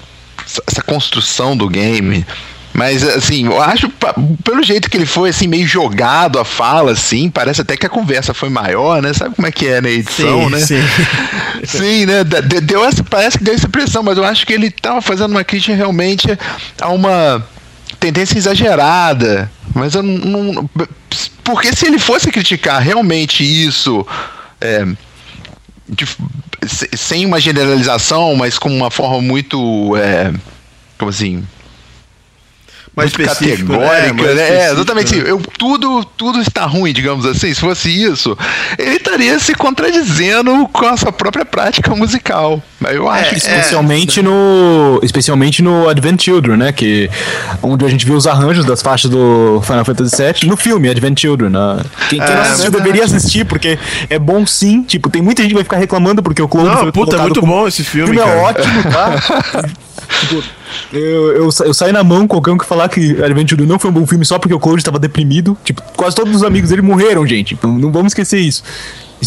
essa 0.68 0.82
construção 0.82 1.56
do 1.56 1.70
game 1.70 2.26
mas, 2.76 3.08
assim, 3.08 3.46
eu 3.46 3.62
acho, 3.62 3.90
pelo 4.44 4.62
jeito 4.62 4.90
que 4.90 4.98
ele 4.98 5.06
foi, 5.06 5.30
assim, 5.30 5.48
meio 5.48 5.66
jogado 5.66 6.38
a 6.38 6.44
fala, 6.44 6.92
assim, 6.92 7.30
parece 7.30 7.62
até 7.62 7.78
que 7.78 7.86
a 7.86 7.90
conversa 7.90 8.34
foi 8.34 8.50
maior, 8.50 9.02
né? 9.02 9.14
Sabe 9.14 9.34
como 9.34 9.48
é 9.48 9.52
que 9.52 9.66
é 9.66 9.80
na 9.80 9.90
edição, 9.90 10.44
sim, 10.44 10.50
né? 10.50 10.60
Sim. 10.60 10.82
sim, 11.66 12.06
né? 12.06 12.26
Deu 12.26 12.84
essa, 12.84 13.02
parece 13.02 13.38
que 13.38 13.46
deu 13.46 13.54
essa 13.54 13.68
impressão, 13.68 14.04
mas 14.04 14.18
eu 14.18 14.26
acho 14.26 14.46
que 14.46 14.52
ele 14.52 14.68
estava 14.68 15.02
fazendo 15.02 15.32
uma 15.32 15.44
crítica 15.46 15.74
realmente 15.74 16.28
a 16.82 16.90
uma 16.90 17.48
tendência 18.06 18.38
exagerada. 18.38 19.52
Mas 19.74 19.96
eu 19.96 20.04
não. 20.04 20.70
Porque 21.44 21.74
se 21.74 21.88
ele 21.88 22.00
fosse 22.00 22.32
criticar 22.32 22.82
realmente 22.82 23.44
isso. 23.44 24.06
É, 24.62 24.86
de, 25.88 26.08
sem 26.96 27.26
uma 27.26 27.40
generalização, 27.40 28.36
mas 28.36 28.58
com 28.58 28.70
uma 28.70 28.92
forma 28.92 29.22
muito. 29.22 29.96
É, 29.98 30.34
como 30.98 31.10
assim? 31.10 31.46
Mais 32.96 33.12
específico, 33.12 33.72
categórica, 33.74 34.14
né? 34.14 34.24
Mais 34.24 34.36
né? 34.36 34.50
É, 34.68 34.72
exatamente 34.72 35.16
né? 35.16 35.22
assim. 35.22 35.30
Eu, 35.30 35.42
tudo, 35.58 36.06
tudo 36.18 36.40
está 36.42 36.66
ruim, 36.66 36.94
digamos 36.94 37.26
assim. 37.26 37.54
Se 37.54 37.60
fosse 37.60 37.90
isso, 37.90 38.38
ele 38.78 38.96
estaria 38.96 39.38
se 39.40 39.54
contradizendo 39.54 40.68
com 40.72 40.86
a 40.86 40.96
sua 40.98 41.12
própria 41.12 41.46
prática 41.46 41.94
musical. 41.96 42.62
Eu 42.88 43.10
acho 43.10 43.30
que 43.32 43.38
isso 43.38 43.50
Especialmente 43.50 44.22
no. 44.22 45.00
Especialmente 45.04 45.62
no 45.62 45.90
Advent 45.90 46.22
Children, 46.22 46.58
né? 46.58 46.72
Que, 46.72 47.10
onde 47.62 47.84
a 47.86 47.90
gente 47.90 48.06
viu 48.06 48.16
os 48.16 48.28
arranjos 48.28 48.64
das 48.66 48.82
faixas 48.82 49.10
do 49.10 49.62
Final 49.66 49.84
Fantasy 49.86 50.16
VII 50.16 50.50
no 50.50 50.56
filme 50.56 50.90
Advent 50.90 51.20
Children. 51.20 51.50
Né? 51.50 51.84
Quem, 52.10 52.20
quem 52.20 52.36
não 52.36 52.42
assistiu 52.42 52.72
deveria 52.72 53.04
assistir, 53.04 53.46
porque 53.46 53.78
é 54.10 54.20
bom 54.20 54.46
sim. 54.46 54.84
Tipo, 54.84 55.10
tem 55.10 55.22
muita 55.22 55.42
gente 55.42 55.50
que 55.50 55.56
vai 55.56 55.64
ficar 55.64 55.78
reclamando 55.78 56.22
porque 56.22 56.42
o 56.42 56.48
Cloud 56.48 56.70
Não, 56.70 56.78
foi 56.78 56.92
puta, 56.92 57.16
é 57.16 57.22
muito 57.22 57.40
como- 57.40 57.54
bom 57.54 57.68
esse 57.68 57.82
O 57.82 57.86
filme, 57.86 58.14
filme 58.16 58.22
é 58.22 58.26
cara. 58.26 58.42
ótimo, 58.42 58.84
tá? 58.84 59.66
tipo, 60.06 60.44
eu, 60.94 61.32
eu, 61.32 61.50
eu 61.66 61.74
saio 61.74 61.94
na 61.94 62.04
mão 62.04 62.28
qualquer 62.28 62.52
um 62.52 62.58
que 62.58 62.66
falar 62.66 62.88
que 62.90 63.22
Advent 63.24 63.50
Children 63.50 63.68
não 63.70 63.80
foi 63.80 63.90
um 63.90 63.94
bom 63.94 64.06
filme 64.06 64.26
só 64.26 64.38
porque 64.40 64.54
o 64.54 64.60
Cloud 64.60 64.80
estava 64.80 65.00
deprimido. 65.00 65.58
Tipo, 65.64 65.82
quase 65.96 66.16
todos 66.16 66.36
os 66.36 66.44
amigos 66.44 66.70
dele 66.70 66.82
morreram, 66.82 67.26
gente. 67.26 67.54
Então 67.54 67.72
não 67.72 67.92
vamos 67.92 68.12
esquecer 68.12 68.40
isso. 68.40 68.64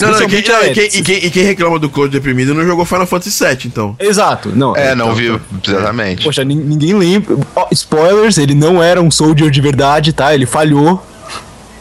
Não, 0.00 0.10
não, 0.10 0.22
e 0.22 0.26
quem, 0.28 0.42
não, 0.46 0.64
e, 0.64 0.74
quem, 0.74 0.84
e, 0.84 1.02
quem, 1.02 1.16
e 1.26 1.30
quem 1.30 1.42
reclama 1.44 1.78
do 1.78 1.88
Code 1.88 2.12
deprimido 2.12 2.54
não 2.54 2.64
jogou 2.64 2.84
Final 2.84 3.06
Fantasy 3.06 3.42
VII, 3.44 3.58
então. 3.64 3.96
Exato, 3.98 4.52
não. 4.54 4.76
É, 4.76 4.94
não 4.94 5.06
então, 5.06 5.16
viu, 5.16 5.40
exatamente. 5.66 6.22
Poxa, 6.24 6.44
nin- 6.44 6.56
ninguém 6.62 6.94
lembra. 6.94 7.36
Spoilers, 7.72 8.36
ele 8.38 8.54
não 8.54 8.82
era 8.82 9.00
um 9.02 9.10
soldier 9.10 9.50
de 9.50 9.60
verdade, 9.60 10.12
tá? 10.12 10.34
Ele 10.34 10.46
falhou. 10.46 11.02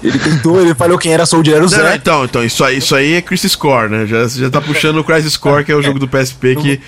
Ele 0.03 0.19
tentou, 0.19 0.61
ele 0.61 0.75
falhou 0.75 0.97
quem 0.97 1.11
era 1.11 1.25
soldier 1.25 1.57
era 1.57 1.65
o 1.65 1.69
Não, 1.69 1.77
não, 1.77 1.85
Zé. 1.85 1.95
então, 1.95 2.25
então 2.25 2.43
isso, 2.43 2.63
aí, 2.63 2.77
isso 2.77 2.95
aí 2.95 3.13
é 3.15 3.21
Crisis 3.21 3.55
Core, 3.55 3.89
né? 3.89 4.05
Já, 4.05 4.27
já 4.27 4.49
tá 4.49 4.61
puxando 4.61 4.97
o 4.97 5.03
Crisis 5.03 5.35
Core, 5.35 5.63
que 5.63 5.71
é 5.71 5.75
o 5.75 5.81
jogo 5.81 5.99
do 5.99 6.07
PSP 6.07 6.55
que. 6.55 6.81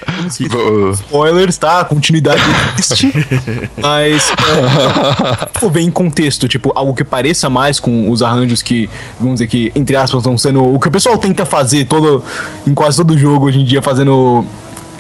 Spoilers, 0.93 1.58
tá? 1.58 1.80
A 1.80 1.86
continuidade 1.86 2.41
existe. 2.78 3.12
mas. 3.82 4.32
É, 4.32 5.50
vou 5.60 5.69
ver 5.69 5.82
em 5.82 5.91
contexto, 5.91 6.48
tipo, 6.48 6.72
algo 6.76 6.93
que 6.93 7.04
pareça 7.04 7.50
mais 7.50 7.80
com 7.80 8.10
os 8.12 8.22
arranjos 8.22 8.62
que, 8.62 8.89
vamos 9.19 9.36
dizer 9.36 9.48
que, 9.48 9.72
entre 9.76 9.95
aspas, 9.95 10.19
estão 10.19 10.38
sendo. 10.38 10.63
O 10.63 10.80
que 10.80 10.88
o 10.88 10.91
pessoal 10.91 11.17
tenta 11.17 11.45
fazer 11.45 11.86
todo, 11.86 12.24
em 12.67 12.74
quase 12.74 12.98
todo 12.98 13.17
jogo 13.17 13.48
hoje 13.48 13.60
em 13.60 13.65
dia, 13.65 13.82
fazendo. 13.82 14.45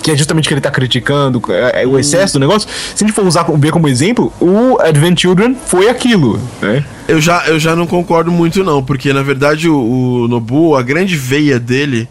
Que 0.09 0.13
é 0.13 0.17
justamente 0.17 0.45
o 0.45 0.47
que 0.47 0.53
ele 0.55 0.61
tá 0.61 0.71
criticando, 0.71 1.39
é, 1.49 1.83
é 1.83 1.87
o 1.87 1.99
excesso 1.99 2.33
do 2.33 2.39
negócio. 2.39 2.67
Se 2.95 3.03
a 3.03 3.07
gente 3.07 3.15
for 3.15 3.23
usar 3.27 3.43
ver 3.43 3.71
como 3.71 3.87
exemplo, 3.87 4.33
o 4.39 4.79
Advent 4.81 5.21
Children 5.21 5.55
foi 5.67 5.87
aquilo, 5.87 6.41
né? 6.59 6.83
Eu 7.07 7.21
já, 7.21 7.45
eu 7.45 7.59
já 7.59 7.75
não 7.75 7.85
concordo 7.85 8.31
muito, 8.31 8.63
não, 8.63 8.83
porque 8.83 9.13
na 9.13 9.21
verdade 9.21 9.69
o, 9.69 10.23
o 10.23 10.27
Nobu, 10.27 10.75
a 10.75 10.81
grande 10.81 11.15
veia 11.15 11.59
dele. 11.59 12.09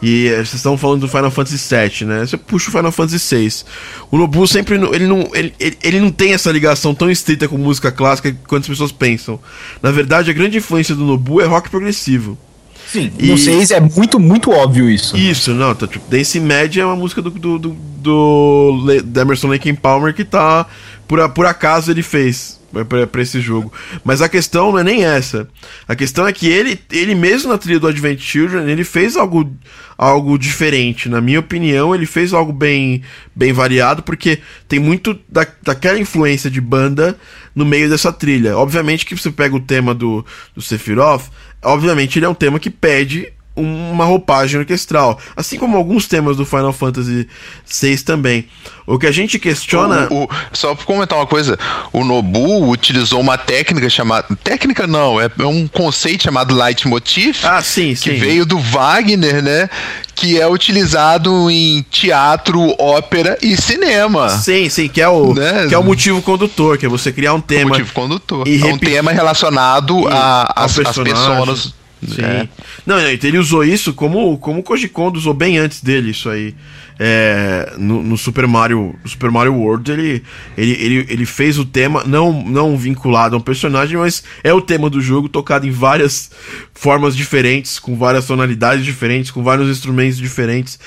E 0.00 0.28
eh, 0.28 0.36
vocês 0.36 0.54
estão 0.54 0.78
falando 0.78 1.00
do 1.00 1.08
Final 1.08 1.32
Fantasy 1.32 1.58
VII, 1.58 2.06
né? 2.06 2.20
Você 2.24 2.36
puxa 2.36 2.68
o 2.68 2.72
Final 2.72 2.92
Fantasy 2.92 3.36
VI. 3.36 3.52
O 4.08 4.18
Nobu 4.18 4.46
sempre. 4.46 4.76
Ele 4.76 5.08
não, 5.08 5.28
ele, 5.34 5.52
ele, 5.58 5.78
ele 5.82 6.00
não 6.00 6.12
tem 6.12 6.34
essa 6.34 6.50
ligação 6.52 6.94
tão 6.94 7.10
estreita 7.10 7.48
com 7.48 7.58
música 7.58 7.90
clássica 7.90 8.36
quanto 8.46 8.62
as 8.62 8.68
pessoas 8.68 8.92
pensam. 8.92 9.40
Na 9.82 9.90
verdade, 9.90 10.30
a 10.30 10.34
grande 10.34 10.58
influência 10.58 10.94
do 10.94 11.04
Nobu 11.04 11.40
é 11.40 11.44
rock 11.44 11.70
progressivo. 11.70 12.38
Sim. 12.92 13.10
E- 13.18 13.26
No 13.28 13.38
6 13.38 13.70
é 13.70 13.80
muito, 13.80 14.20
muito 14.20 14.50
óbvio 14.50 14.90
isso. 14.90 15.16
Isso, 15.16 15.54
não, 15.54 15.74
tá, 15.74 15.86
tipo, 15.86 16.04
Dance 16.10 16.38
Mad 16.38 16.76
é 16.76 16.84
uma 16.84 16.96
música 16.96 17.22
do, 17.22 17.30
do, 17.30 17.58
do, 17.58 17.70
do 17.70 18.82
Le- 18.86 19.20
Emerson 19.20 19.48
Lake 19.48 19.70
and 19.70 19.76
Palmer 19.76 20.12
que 20.14 20.24
tá, 20.24 20.66
por, 21.08 21.26
por 21.30 21.46
acaso 21.46 21.90
ele 21.90 22.02
fez 22.02 22.60
pra, 22.88 23.06
pra 23.06 23.22
esse 23.22 23.40
jogo. 23.40 23.72
Mas 24.04 24.20
a 24.20 24.28
questão 24.28 24.72
não 24.72 24.78
é 24.78 24.84
nem 24.84 25.04
essa. 25.04 25.48
A 25.88 25.96
questão 25.96 26.26
é 26.26 26.32
que 26.32 26.46
ele, 26.48 26.78
ele 26.90 27.14
mesmo 27.14 27.50
na 27.50 27.56
trilha 27.58 27.80
do 27.80 27.86
Advent 27.86 28.20
Children, 28.20 28.68
ele 28.68 28.84
fez 28.84 29.16
algo, 29.16 29.50
algo 29.96 30.38
diferente. 30.38 31.08
Na 31.08 31.20
minha 31.20 31.40
opinião, 31.40 31.94
ele 31.94 32.04
fez 32.06 32.32
algo 32.34 32.52
bem, 32.52 33.02
bem 33.34 33.52
variado, 33.54 34.02
porque 34.02 34.38
tem 34.68 34.78
muito 34.78 35.18
da, 35.28 35.46
daquela 35.62 35.98
influência 35.98 36.50
de 36.50 36.60
banda 36.60 37.16
no 37.54 37.64
meio 37.64 37.88
dessa 37.90 38.12
trilha. 38.12 38.56
Obviamente 38.56 39.04
que 39.06 39.14
você 39.16 39.30
pega 39.30 39.54
o 39.56 39.60
tema 39.60 39.94
do, 39.94 40.24
do 40.54 40.62
Sephiroth, 40.62 41.24
obviamente 41.62 42.18
ele 42.18 42.26
é 42.26 42.28
um 42.28 42.34
tema 42.34 42.58
que 42.58 42.70
pede 42.70 43.32
uma 43.54 44.04
roupagem 44.06 44.58
orquestral, 44.60 45.18
assim 45.36 45.58
como 45.58 45.76
alguns 45.76 46.06
temas 46.06 46.36
do 46.38 46.46
Final 46.46 46.72
Fantasy 46.72 47.28
VI 47.70 47.98
também. 47.98 48.46
O 48.86 48.98
que 48.98 49.06
a 49.06 49.12
gente 49.12 49.38
questiona, 49.38 50.08
O- 50.10 50.24
o- 50.24 50.28
só 50.52 50.74
pra 50.74 50.84
comentar 50.86 51.18
uma 51.18 51.26
coisa, 51.26 51.58
o 51.92 52.02
Nobu 52.04 52.70
utilizou 52.70 53.20
uma 53.20 53.36
técnica 53.38 53.88
chamada. 53.90 54.26
Técnica 54.42 54.86
não, 54.86 55.20
é 55.20 55.30
é 55.38 55.44
um 55.46 55.68
conceito 55.68 56.22
chamado 56.24 56.54
leitmotiv. 56.54 57.36
ah, 57.44 57.62
sim, 57.62 57.90
que 57.90 57.96
sim, 57.96 58.16
veio 58.16 58.44
do 58.46 58.58
Wagner, 58.58 59.42
né? 59.42 59.68
Que 60.14 60.40
é 60.40 60.46
utilizado 60.48 61.50
em 61.50 61.82
teatro, 61.90 62.74
ópera 62.78 63.36
e 63.42 63.56
cinema. 63.56 64.28
sim, 64.30 64.68
sim, 64.68 64.88
que 64.88 65.00
é 65.00 65.08
o 65.08 65.32
Né? 65.34 65.66
que 65.68 65.74
é 65.74 65.78
o 65.78 65.84
motivo 65.84 66.20
condutor, 66.22 66.78
que 66.78 66.86
é 66.86 66.88
você 66.88 67.12
criar 67.12 67.34
um 67.34 67.40
tema 67.40 67.70
motivo 67.70 67.92
condutor. 67.92 68.48
e 68.48 68.62
é 68.62 68.66
um 68.66 68.78
tema 68.78 69.12
relacionado 69.12 70.08
a, 70.08 70.52
ao 70.60 70.64
as, 70.64 70.78
as 70.78 70.84
personagem. 70.84 71.14
pessoas. 71.44 71.74
Sim. 72.04 72.20
É. 72.24 72.48
Não, 72.84 72.98
ele 72.98 73.38
usou 73.38 73.62
isso 73.62 73.92
como, 73.92 74.36
como 74.38 74.60
o 74.60 75.16
usou 75.16 75.32
bem 75.32 75.56
antes 75.58 75.80
dele, 75.80 76.10
isso 76.10 76.28
aí. 76.28 76.54
É, 76.98 77.72
no, 77.78 78.02
no 78.02 78.18
Super 78.18 78.46
Mario 78.46 78.94
Super 79.04 79.30
Mario 79.30 79.54
World, 79.54 79.90
ele, 79.90 80.22
ele, 80.56 80.72
ele, 80.72 81.06
ele 81.08 81.26
fez 81.26 81.58
o 81.58 81.64
tema, 81.64 82.04
não, 82.04 82.44
não 82.44 82.76
vinculado 82.76 83.34
a 83.34 83.38
um 83.38 83.42
personagem, 83.42 83.96
mas 83.96 84.22
é 84.44 84.52
o 84.52 84.60
tema 84.60 84.90
do 84.90 85.00
jogo, 85.00 85.28
tocado 85.28 85.66
em 85.66 85.70
várias 85.70 86.30
formas 86.74 87.16
diferentes, 87.16 87.78
com 87.78 87.96
várias 87.96 88.26
tonalidades 88.26 88.84
diferentes, 88.84 89.30
com 89.30 89.42
vários 89.42 89.68
instrumentos 89.68 90.18
diferentes. 90.18 90.78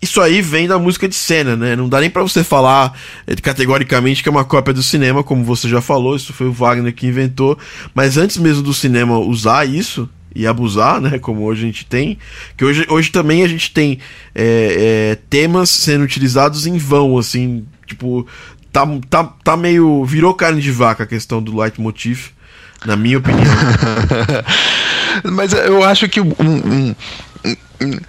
Isso 0.00 0.20
aí 0.20 0.42
vem 0.42 0.66
da 0.66 0.80
música 0.80 1.08
de 1.08 1.14
cena, 1.14 1.54
né? 1.54 1.76
Não 1.76 1.88
dá 1.88 2.00
nem 2.00 2.10
pra 2.10 2.22
você 2.22 2.42
falar 2.42 2.98
eh, 3.24 3.36
categoricamente 3.36 4.20
que 4.20 4.28
é 4.28 4.32
uma 4.32 4.44
cópia 4.44 4.74
do 4.74 4.82
cinema, 4.82 5.22
como 5.22 5.44
você 5.44 5.68
já 5.68 5.80
falou, 5.80 6.16
isso 6.16 6.32
foi 6.32 6.48
o 6.48 6.52
Wagner 6.52 6.92
que 6.92 7.06
inventou. 7.06 7.56
Mas 7.94 8.16
antes 8.16 8.36
mesmo 8.36 8.62
do 8.62 8.74
cinema 8.74 9.18
usar 9.18 9.64
isso 9.64 10.08
e 10.34 10.46
abusar, 10.46 11.00
né? 11.00 11.18
Como 11.18 11.42
hoje 11.44 11.62
a 11.62 11.66
gente 11.66 11.86
tem, 11.86 12.18
que 12.56 12.64
hoje, 12.64 12.86
hoje 12.88 13.10
também 13.10 13.42
a 13.42 13.48
gente 13.48 13.70
tem 13.72 13.98
eh, 14.34 15.12
eh, 15.12 15.18
temas 15.28 15.70
sendo 15.70 16.04
utilizados 16.04 16.66
em 16.66 16.78
vão, 16.78 17.18
assim, 17.18 17.64
tipo, 17.86 18.26
tá, 18.72 18.86
tá, 19.10 19.24
tá 19.44 19.56
meio. 19.56 20.04
virou 20.04 20.34
carne 20.34 20.60
de 20.60 20.70
vaca 20.70 21.04
a 21.04 21.06
questão 21.06 21.42
do 21.42 21.56
leitmotiv, 21.58 22.28
na 22.86 22.96
minha 22.96 23.18
opinião. 23.18 23.42
Mas 25.24 25.52
eu 25.52 25.84
acho 25.84 26.08
que 26.08 26.20
um, 26.20 26.32
um- 26.40 26.94
um- 27.44 27.56
um- 27.82 28.00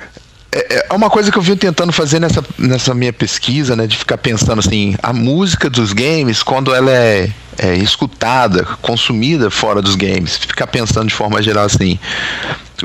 é 0.52 0.86
é 0.90 0.94
uma 0.94 1.10
coisa 1.10 1.32
que 1.32 1.38
eu 1.38 1.42
venho 1.42 1.58
tentando 1.58 1.92
fazer 1.92 2.20
nessa, 2.20 2.44
nessa 2.60 2.94
minha 2.94 3.12
pesquisa, 3.12 3.76
né? 3.76 3.88
De 3.88 3.98
ficar 3.98 4.18
pensando 4.20 4.60
assim, 4.60 4.96
a 5.02 5.12
música 5.12 5.68
dos 5.70 5.92
games, 5.94 6.44
quando 6.44 6.74
ela 6.74 6.92
é, 6.92 7.30
é 7.58 7.76
escutada, 7.76 8.64
consumida 8.82 9.50
fora 9.50 9.82
dos 9.82 9.96
games, 9.96 10.36
ficar 10.38 10.68
pensando 10.68 11.08
de 11.08 11.14
forma 11.14 11.42
geral 11.42 11.66
assim. 11.66 12.00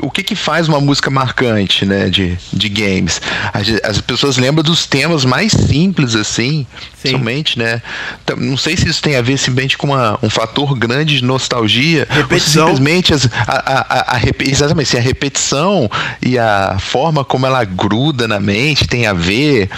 O 0.01 0.09
que 0.09 0.23
que 0.23 0.35
faz 0.35 0.69
uma 0.69 0.79
música 0.79 1.09
marcante, 1.09 1.85
né, 1.85 2.09
de, 2.09 2.37
de 2.53 2.69
games? 2.69 3.19
As, 3.51 3.67
as 3.83 3.99
pessoas 3.99 4.37
lembram 4.37 4.63
dos 4.63 4.85
temas 4.85 5.25
mais 5.25 5.51
simples, 5.51 6.15
assim, 6.15 6.65
Sim. 7.03 7.11
somente, 7.11 7.59
né? 7.59 7.81
Então, 8.23 8.37
Não 8.37 8.55
sei 8.55 8.77
se 8.77 8.87
isso 8.87 9.01
tem 9.01 9.17
a 9.17 9.21
ver 9.21 9.37
simplesmente 9.37 9.77
com 9.77 9.87
uma- 9.87 10.17
um 10.23 10.29
fator 10.29 10.73
grande 10.77 11.17
de 11.17 11.23
nostalgia, 11.25 12.07
Repetição. 12.09 12.67
simplesmente 12.67 13.13
as- 13.13 13.25
a, 13.25 13.51
a- 13.55 13.85
a- 13.89 14.15
a 14.17 14.21
exatamente, 14.47 14.95
a 14.95 15.01
repetição 15.01 15.89
e 16.21 16.37
a 16.39 16.77
forma 16.79 17.25
como 17.25 17.45
ela 17.45 17.63
gruda 17.65 18.25
na 18.25 18.39
mente 18.39 18.87
tem 18.87 19.05
a 19.05 19.11
ver 19.13 19.69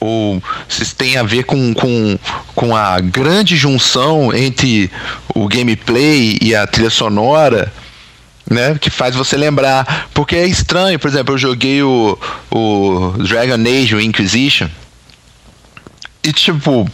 ou 0.00 0.42
se 0.68 0.94
tem 0.94 1.16
a 1.16 1.22
ver 1.22 1.44
com, 1.44 1.74
com, 1.74 2.18
com 2.54 2.76
a 2.76 3.00
grande 3.00 3.56
junção 3.56 4.34
entre 4.34 4.90
o 5.34 5.48
gameplay 5.48 6.38
e 6.40 6.54
a 6.54 6.66
trilha 6.66 6.90
sonora, 6.90 7.72
né? 8.48 8.76
Que 8.80 8.90
faz 8.90 9.14
você 9.14 9.36
lembrar. 9.36 10.08
Porque 10.14 10.36
é 10.36 10.46
estranho, 10.46 10.98
por 10.98 11.08
exemplo, 11.08 11.34
eu 11.34 11.38
joguei 11.38 11.82
o, 11.82 12.18
o 12.50 13.14
Dragon 13.18 13.62
Age, 13.62 13.94
o 13.94 14.00
Inquisition, 14.00 14.68
e 16.22 16.32
tipo, 16.32 16.90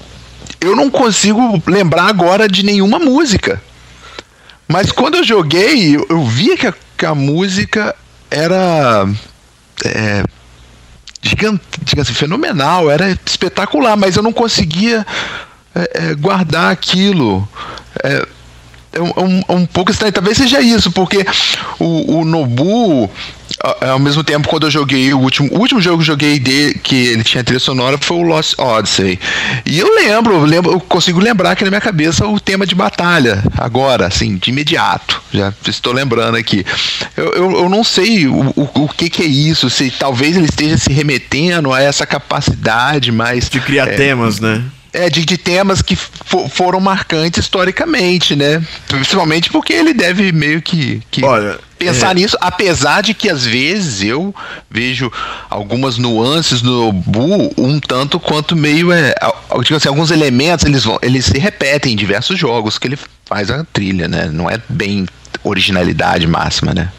eu 0.60 0.76
não 0.76 0.90
consigo 0.90 1.62
lembrar 1.66 2.06
agora 2.06 2.46
de 2.46 2.62
nenhuma 2.62 2.98
música. 2.98 3.62
Mas 4.68 4.92
quando 4.92 5.16
eu 5.16 5.24
joguei, 5.24 5.96
eu, 5.96 6.06
eu 6.08 6.24
via 6.24 6.56
que 6.56 6.66
a, 6.66 6.74
que 6.96 7.06
a 7.06 7.14
música 7.14 7.94
era. 8.30 9.06
É, 9.84 10.22
gigante, 11.22 11.62
assim, 12.00 12.12
fenomenal, 12.12 12.90
era 12.90 13.16
espetacular, 13.24 13.96
mas 13.96 14.16
eu 14.16 14.22
não 14.22 14.32
conseguia 14.32 15.06
é, 15.74 15.90
é, 15.94 16.14
guardar 16.14 16.72
aquilo. 16.72 17.48
É, 18.02 18.26
é 18.92 19.00
um, 19.00 19.08
é 19.08 19.44
é 19.48 19.52
um 19.52 19.64
pouco 19.64 19.90
estranho. 19.90 20.12
Talvez 20.12 20.36
seja 20.36 20.60
isso, 20.60 20.90
porque 20.90 21.24
o, 21.78 22.18
o 22.18 22.24
Nobu, 22.24 23.08
ao 23.80 23.98
mesmo 23.98 24.24
tempo, 24.24 24.48
quando 24.48 24.66
eu 24.66 24.70
joguei 24.70 25.12
o 25.14 25.18
último, 25.18 25.48
o 25.52 25.58
último 25.58 25.80
jogo 25.80 25.98
que 25.98 26.02
eu 26.02 26.06
joguei 26.06 26.38
dele, 26.38 26.74
que 26.74 26.96
ele 27.06 27.22
tinha 27.22 27.44
trilha 27.44 27.60
sonora, 27.60 27.96
foi 27.98 28.16
o 28.16 28.22
Lost 28.22 28.54
Odyssey. 28.58 29.18
E 29.64 29.78
eu 29.78 29.94
lembro, 29.94 30.34
eu 30.34 30.44
lembro, 30.44 30.72
eu 30.72 30.80
consigo 30.80 31.20
lembrar 31.20 31.52
aqui 31.52 31.62
na 31.64 31.70
minha 31.70 31.80
cabeça 31.80 32.26
o 32.26 32.40
tema 32.40 32.66
de 32.66 32.74
batalha, 32.74 33.42
agora, 33.56 34.06
assim, 34.06 34.36
de 34.36 34.50
imediato. 34.50 35.22
Já 35.32 35.52
estou 35.66 35.92
lembrando 35.92 36.36
aqui. 36.36 36.64
Eu, 37.16 37.32
eu, 37.34 37.50
eu 37.52 37.68
não 37.68 37.84
sei 37.84 38.26
o, 38.26 38.52
o, 38.56 38.70
o 38.74 38.88
que, 38.88 39.08
que 39.08 39.22
é 39.22 39.26
isso, 39.26 39.70
se 39.70 39.90
talvez 39.90 40.36
ele 40.36 40.46
esteja 40.46 40.76
se 40.76 40.92
remetendo 40.92 41.72
a 41.72 41.80
essa 41.80 42.04
capacidade 42.04 43.12
mais. 43.12 43.48
De 43.48 43.60
criar 43.60 43.88
é, 43.88 43.96
temas, 43.96 44.40
né? 44.40 44.62
É, 44.92 45.08
de, 45.08 45.24
de 45.24 45.38
temas 45.38 45.80
que 45.80 45.96
fo 45.96 46.48
foram 46.48 46.78
marcantes 46.78 47.44
historicamente, 47.44 48.36
né? 48.36 48.62
Principalmente 48.88 49.50
porque 49.50 49.72
ele 49.72 49.94
deve 49.94 50.32
meio 50.32 50.60
que, 50.60 51.00
que 51.10 51.24
Olha, 51.24 51.58
pensar 51.78 52.10
é. 52.10 52.14
nisso, 52.14 52.36
apesar 52.40 53.00
de 53.00 53.14
que 53.14 53.30
às 53.30 53.44
vezes 53.44 54.02
eu 54.02 54.34
vejo 54.70 55.10
algumas 55.48 55.96
nuances 55.96 56.60
no 56.60 56.92
Bu 56.92 57.52
um 57.56 57.80
tanto 57.80 58.20
quanto 58.20 58.54
meio 58.54 58.92
é, 58.92 59.14
digo 59.62 59.76
assim, 59.76 59.88
alguns 59.88 60.10
elementos 60.10 60.64
eles 60.64 60.84
vão, 60.84 60.98
eles 61.00 61.24
se 61.24 61.38
repetem 61.38 61.94
em 61.94 61.96
diversos 61.96 62.38
jogos 62.38 62.78
que 62.78 62.86
ele 62.86 62.98
faz 63.24 63.50
a 63.50 63.64
trilha, 63.64 64.06
né? 64.08 64.28
Não 64.30 64.50
é 64.50 64.60
bem 64.68 65.06
originalidade 65.42 66.26
máxima, 66.26 66.74
né? 66.74 66.90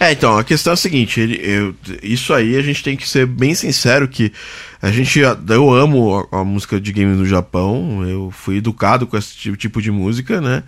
É, 0.00 0.12
então, 0.12 0.38
a 0.38 0.44
questão 0.44 0.72
é 0.72 0.74
a 0.74 0.76
seguinte, 0.76 1.20
ele, 1.20 1.40
eu- 1.42 1.74
isso 2.02 2.32
aí 2.32 2.56
a 2.56 2.62
gente 2.62 2.84
tem 2.84 2.96
que 2.96 3.08
ser 3.08 3.26
bem 3.26 3.52
sincero 3.52 4.06
que 4.06 4.32
a 4.80 4.92
gente, 4.92 5.18
eu 5.18 5.74
amo 5.74 6.28
a, 6.32 6.40
a 6.40 6.44
música 6.44 6.80
de 6.80 6.92
games 6.92 7.18
no 7.18 7.26
Japão, 7.26 8.04
eu 8.08 8.30
fui 8.30 8.58
educado 8.58 9.08
com 9.08 9.16
esse 9.16 9.34
tipo, 9.36 9.56
tipo 9.56 9.82
de 9.82 9.90
música, 9.90 10.40
né? 10.40 10.62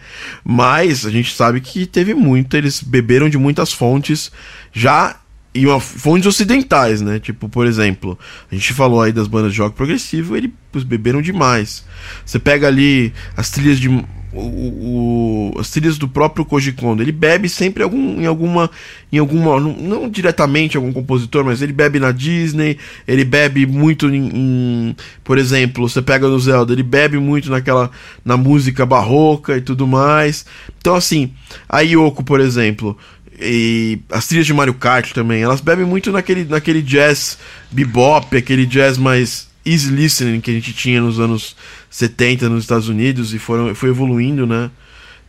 Mas 0.45 1.07
a 1.07 1.11
gente 1.11 1.33
sabe 1.33 1.61
que 1.61 1.87
teve 1.87 2.13
muito, 2.13 2.57
eles 2.57 2.83
beberam 2.83 3.29
de 3.29 3.39
muitas 3.39 3.73
fontes 3.73 4.33
já 4.73 5.20
e 5.55 5.67
uma, 5.67 5.81
fontes 5.81 6.27
ocidentais, 6.27 7.01
né? 7.01 7.19
Tipo, 7.19 7.49
por 7.49 7.67
exemplo, 7.67 8.19
a 8.51 8.55
gente 8.55 8.73
falou 8.73 9.03
aí 9.03 9.13
das 9.13 9.27
bandas 9.27 9.53
de 9.53 9.61
rock 9.61 9.75
progressivo, 9.77 10.37
eles 10.37 10.51
beberam 10.85 11.21
demais. 11.21 11.85
Você 12.25 12.39
pega 12.39 12.69
ali 12.69 13.13
as 13.37 13.51
trilhas 13.51 13.79
de 13.81 13.89
o, 14.33 15.53
o- 15.55 15.59
as 15.59 15.71
trilhas 15.71 15.99
do 15.99 16.07
próprio 16.07 16.45
Koji 16.45 16.73
Kondo, 16.73 17.03
ele 17.03 17.11
bebe 17.11 17.49
sempre 17.49 17.83
algum, 17.83 18.21
em 18.21 18.27
alguma 18.27 18.71
em 19.13 19.19
alguma 19.19 19.59
não, 19.59 19.73
não 19.73 20.09
diretamente 20.09 20.77
algum 20.77 20.93
compositor, 20.93 21.45
mas 21.45 21.61
ele 21.63 21.73
bebe 21.73 21.99
na 21.99 22.13
Disney, 22.13 22.79
ele 23.09 23.25
bebe 23.25 23.67
muito 23.67 24.09
em, 24.09 24.31
em- 24.33 24.97
por 25.25 25.37
exemplo, 25.37 25.89
você 25.89 26.01
pega 26.01 26.29
no 26.29 26.39
Zelda, 26.39 26.73
ele 26.73 26.85
bebe 26.85 27.19
muito 27.19 27.51
naquela 27.51 27.91
na 28.25 28.37
música 28.37 28.87
barroca 28.87 29.57
e 29.57 29.61
tudo 29.61 29.85
mais. 29.87 30.47
Então 30.79 30.95
assim, 30.95 31.33
a 31.69 31.81
Yoko, 31.81 32.23
por 32.23 32.39
exemplo, 32.41 32.97
e 33.41 33.99
as 34.11 34.27
trilhas 34.27 34.47
de 34.47 34.53
Mario 34.53 34.75
Kart 34.75 35.13
também, 35.13 35.43
elas 35.43 35.61
bebem 35.61 35.87
muito 35.87 36.13
naquele, 36.13 36.45
naquele 36.45 36.83
jazz 36.83 37.39
bebop, 37.71 38.37
aquele 38.37 38.67
jazz 38.67 38.99
mais 38.99 39.49
easy 39.65 39.91
listening 39.91 40.41
que 40.41 40.51
a 40.51 40.55
gente 40.55 40.73
tinha 40.73 41.01
nos 41.01 41.19
anos 41.19 41.57
70 41.89 42.49
nos 42.49 42.65
Estados 42.65 42.89
Unidos 42.89 43.33
e 43.33 43.39
foram, 43.39 43.75
foi 43.75 43.91
evoluindo, 43.91 44.47
né? 44.47 44.71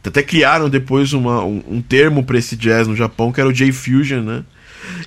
Até 0.04 0.24
criaram 0.24 0.68
depois 0.68 1.14
uma, 1.14 1.44
um, 1.44 1.64
um 1.68 1.82
termo 1.82 2.24
para 2.24 2.38
esse 2.38 2.56
jazz 2.56 2.88
no 2.88 2.96
Japão, 2.96 3.32
que 3.32 3.40
era 3.40 3.50
o 3.50 3.54
J-Fusion, 3.54 4.22
né? 4.22 4.44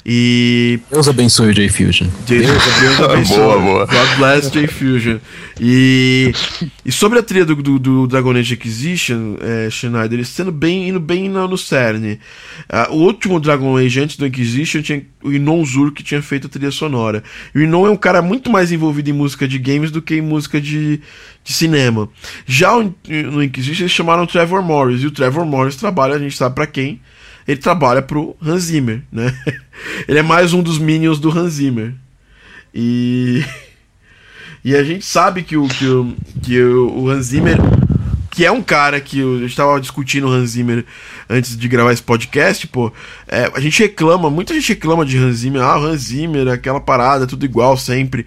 E 0.07 0.79
Deus 0.91 1.09
abençoe 1.09 1.49
o 1.51 1.55
J-Fusion. 1.55 2.09
Deus, 2.27 2.47
Deus 2.81 3.01
abençoe. 3.01 3.37
Boa, 3.45 3.59
boa. 3.59 3.87
God 3.87 4.17
bless 4.19 4.51
J-Fusion. 4.51 5.19
E, 5.61 6.33
e 6.85 6.93
sobre 6.93 7.19
a 7.19 7.23
trilha 7.23 7.45
do, 7.45 7.55
do, 7.57 7.79
do 7.79 8.07
Dragon 8.07 8.33
Age 8.33 8.55
Inquisition, 8.55 9.37
é, 9.41 9.71
Schneider, 9.71 10.15
ele 10.19 10.25
sendo 10.25 10.51
bem, 10.53 10.89
indo 10.89 11.01
bem 11.01 11.29
no, 11.29 11.47
no 11.49 11.57
cerne. 11.57 12.19
Ah, 12.69 12.89
o 12.91 12.97
último 12.97 13.41
Dragon 13.41 13.77
Age 13.77 14.01
antes 14.01 14.17
do 14.17 14.27
Inquisition 14.27 14.83
tinha 14.83 15.03
o 15.23 15.33
Inon 15.33 15.65
Zur 15.65 15.93
que 15.93 16.03
tinha 16.03 16.21
feito 16.21 16.47
a 16.47 16.51
trilha 16.51 16.71
sonora. 16.71 17.23
E 17.55 17.59
o 17.59 17.63
Inon 17.63 17.87
é 17.87 17.91
um 17.91 17.97
cara 17.97 18.21
muito 18.21 18.51
mais 18.51 18.71
envolvido 18.73 19.09
em 19.11 19.13
música 19.15 19.47
de 19.49 19.59
games 19.59 19.91
do 19.91 20.03
que 20.03 20.17
em 20.17 20.21
música 20.21 20.61
de, 20.61 21.01
de 21.43 21.53
cinema. 21.53 22.09
Já 22.47 22.77
o- 22.77 22.95
no 23.09 23.43
Inquisition 23.43 23.83
eles 23.85 23.93
chamaram 23.93 24.25
o 24.25 24.27
Trevor 24.27 24.63
Morris, 24.63 25.03
e 25.03 25.07
o 25.07 25.11
Trevor 25.11 25.45
Morris 25.47 25.77
trabalha, 25.77 26.15
a 26.17 26.19
gente 26.19 26.37
sabe 26.37 26.55
pra 26.55 26.67
quem, 26.67 27.01
ele 27.47 27.61
trabalha 27.61 28.01
pro 28.01 28.37
Hans 28.43 28.65
Zimmer, 28.65 29.03
né? 29.13 29.35
Ele 30.09 30.19
é 30.19 30.23
mais 30.23 30.53
um 30.53 30.63
dos 30.63 30.79
minions 30.79 31.19
do 31.19 31.31
Hans 31.31 31.55
Zimmer. 31.55 31.93
E 32.75 33.45
e 34.65 34.75
a 34.75 34.83
gente 34.83 35.05
sabe 35.05 35.43
que 35.43 35.57
o 35.57 35.69
que 35.69 35.87
o, 35.87 36.17
que 36.43 36.63
o, 36.63 37.09
Hans 37.11 37.27
Zimmer 37.27 37.59
que 38.31 38.45
é 38.45 38.51
um 38.51 38.63
cara 38.63 39.01
que 39.01 39.21
eu, 39.21 39.37
a 39.37 39.41
gente 39.41 39.55
tava 39.55 39.81
discutindo 39.81 40.27
o 40.27 40.31
Hans 40.31 40.51
Zimmer 40.51 40.85
antes 41.29 41.57
de 41.57 41.69
gravar 41.69 41.93
esse 41.93 42.03
podcast, 42.03 42.67
pô. 42.67 42.93
é, 43.29 43.51
a 43.55 43.61
gente 43.61 43.81
reclama, 43.81 44.29
muita 44.29 44.55
gente 44.55 44.71
reclama 44.71 45.05
de 45.05 45.17
Hans 45.17 45.37
Zimmer, 45.37 45.63
ah, 45.63 45.77
Hans 45.77 46.03
Zimmer, 46.03 46.49
aquela 46.49 46.81
parada, 46.81 47.29
tudo 47.29 47.45
igual 47.45 47.77
sempre. 47.77 48.27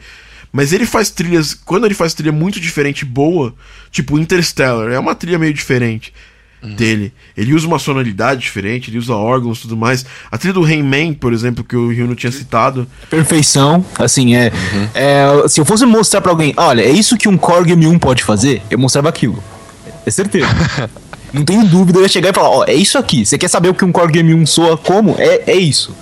Mas 0.49 0.71
ele 0.71 0.85
faz 0.85 1.09
trilhas, 1.09 1.53
quando 1.53 1.85
ele 1.85 1.93
faz 1.93 2.13
trilha 2.13 2.31
muito 2.31 2.57
diferente, 2.57 3.03
boa, 3.03 3.53
tipo 3.91 4.17
Interstellar, 4.17 4.89
é 4.93 4.97
uma 4.97 5.13
trilha 5.13 5.37
meio 5.37 5.53
diferente 5.53 6.13
dele. 6.75 7.13
Ele 7.35 7.53
usa 7.53 7.67
uma 7.67 7.79
sonoridade 7.79 8.41
diferente, 8.41 8.89
ele 8.89 8.97
usa 8.97 9.13
órgãos 9.13 9.59
e 9.59 9.61
tudo 9.61 9.77
mais. 9.77 10.05
A 10.31 10.37
trilha 10.37 10.53
do 10.53 10.61
Rayman, 10.61 11.13
por 11.13 11.33
exemplo, 11.33 11.63
que 11.63 11.75
o 11.75 11.91
Rio 11.91 12.07
não 12.07 12.15
tinha 12.15 12.31
citado, 12.31 12.87
Perfeição, 13.09 13.85
assim, 13.97 14.35
é, 14.35 14.51
é. 14.93 15.47
Se 15.47 15.59
eu 15.59 15.65
fosse 15.65 15.85
mostrar 15.85 16.21
pra 16.21 16.31
alguém, 16.31 16.53
olha, 16.57 16.81
é 16.81 16.89
isso 16.89 17.17
que 17.17 17.27
um 17.27 17.37
Korg 17.37 17.69
M1 17.71 17.99
pode 17.99 18.23
fazer, 18.23 18.61
eu 18.69 18.77
mostrava 18.77 19.09
aquilo. 19.09 19.41
É 20.05 20.11
certeza. 20.11 20.47
Não 21.33 21.43
tenho 21.43 21.65
dúvida, 21.65 21.99
eu 21.99 22.03
ia 22.03 22.07
chegar 22.07 22.29
e 22.29 22.33
falar, 22.33 22.49
ó, 22.49 22.63
é 22.65 22.73
isso 22.73 22.97
aqui. 22.97 23.25
Você 23.25 23.37
quer 23.37 23.49
saber 23.49 23.67
o 23.67 23.73
que 23.73 23.83
um 23.83 23.91
Korg 23.91 24.15
M1 24.15 24.45
soa 24.45 24.77
como? 24.77 25.15
É, 25.19 25.43
é 25.51 25.55
isso. 25.55 25.93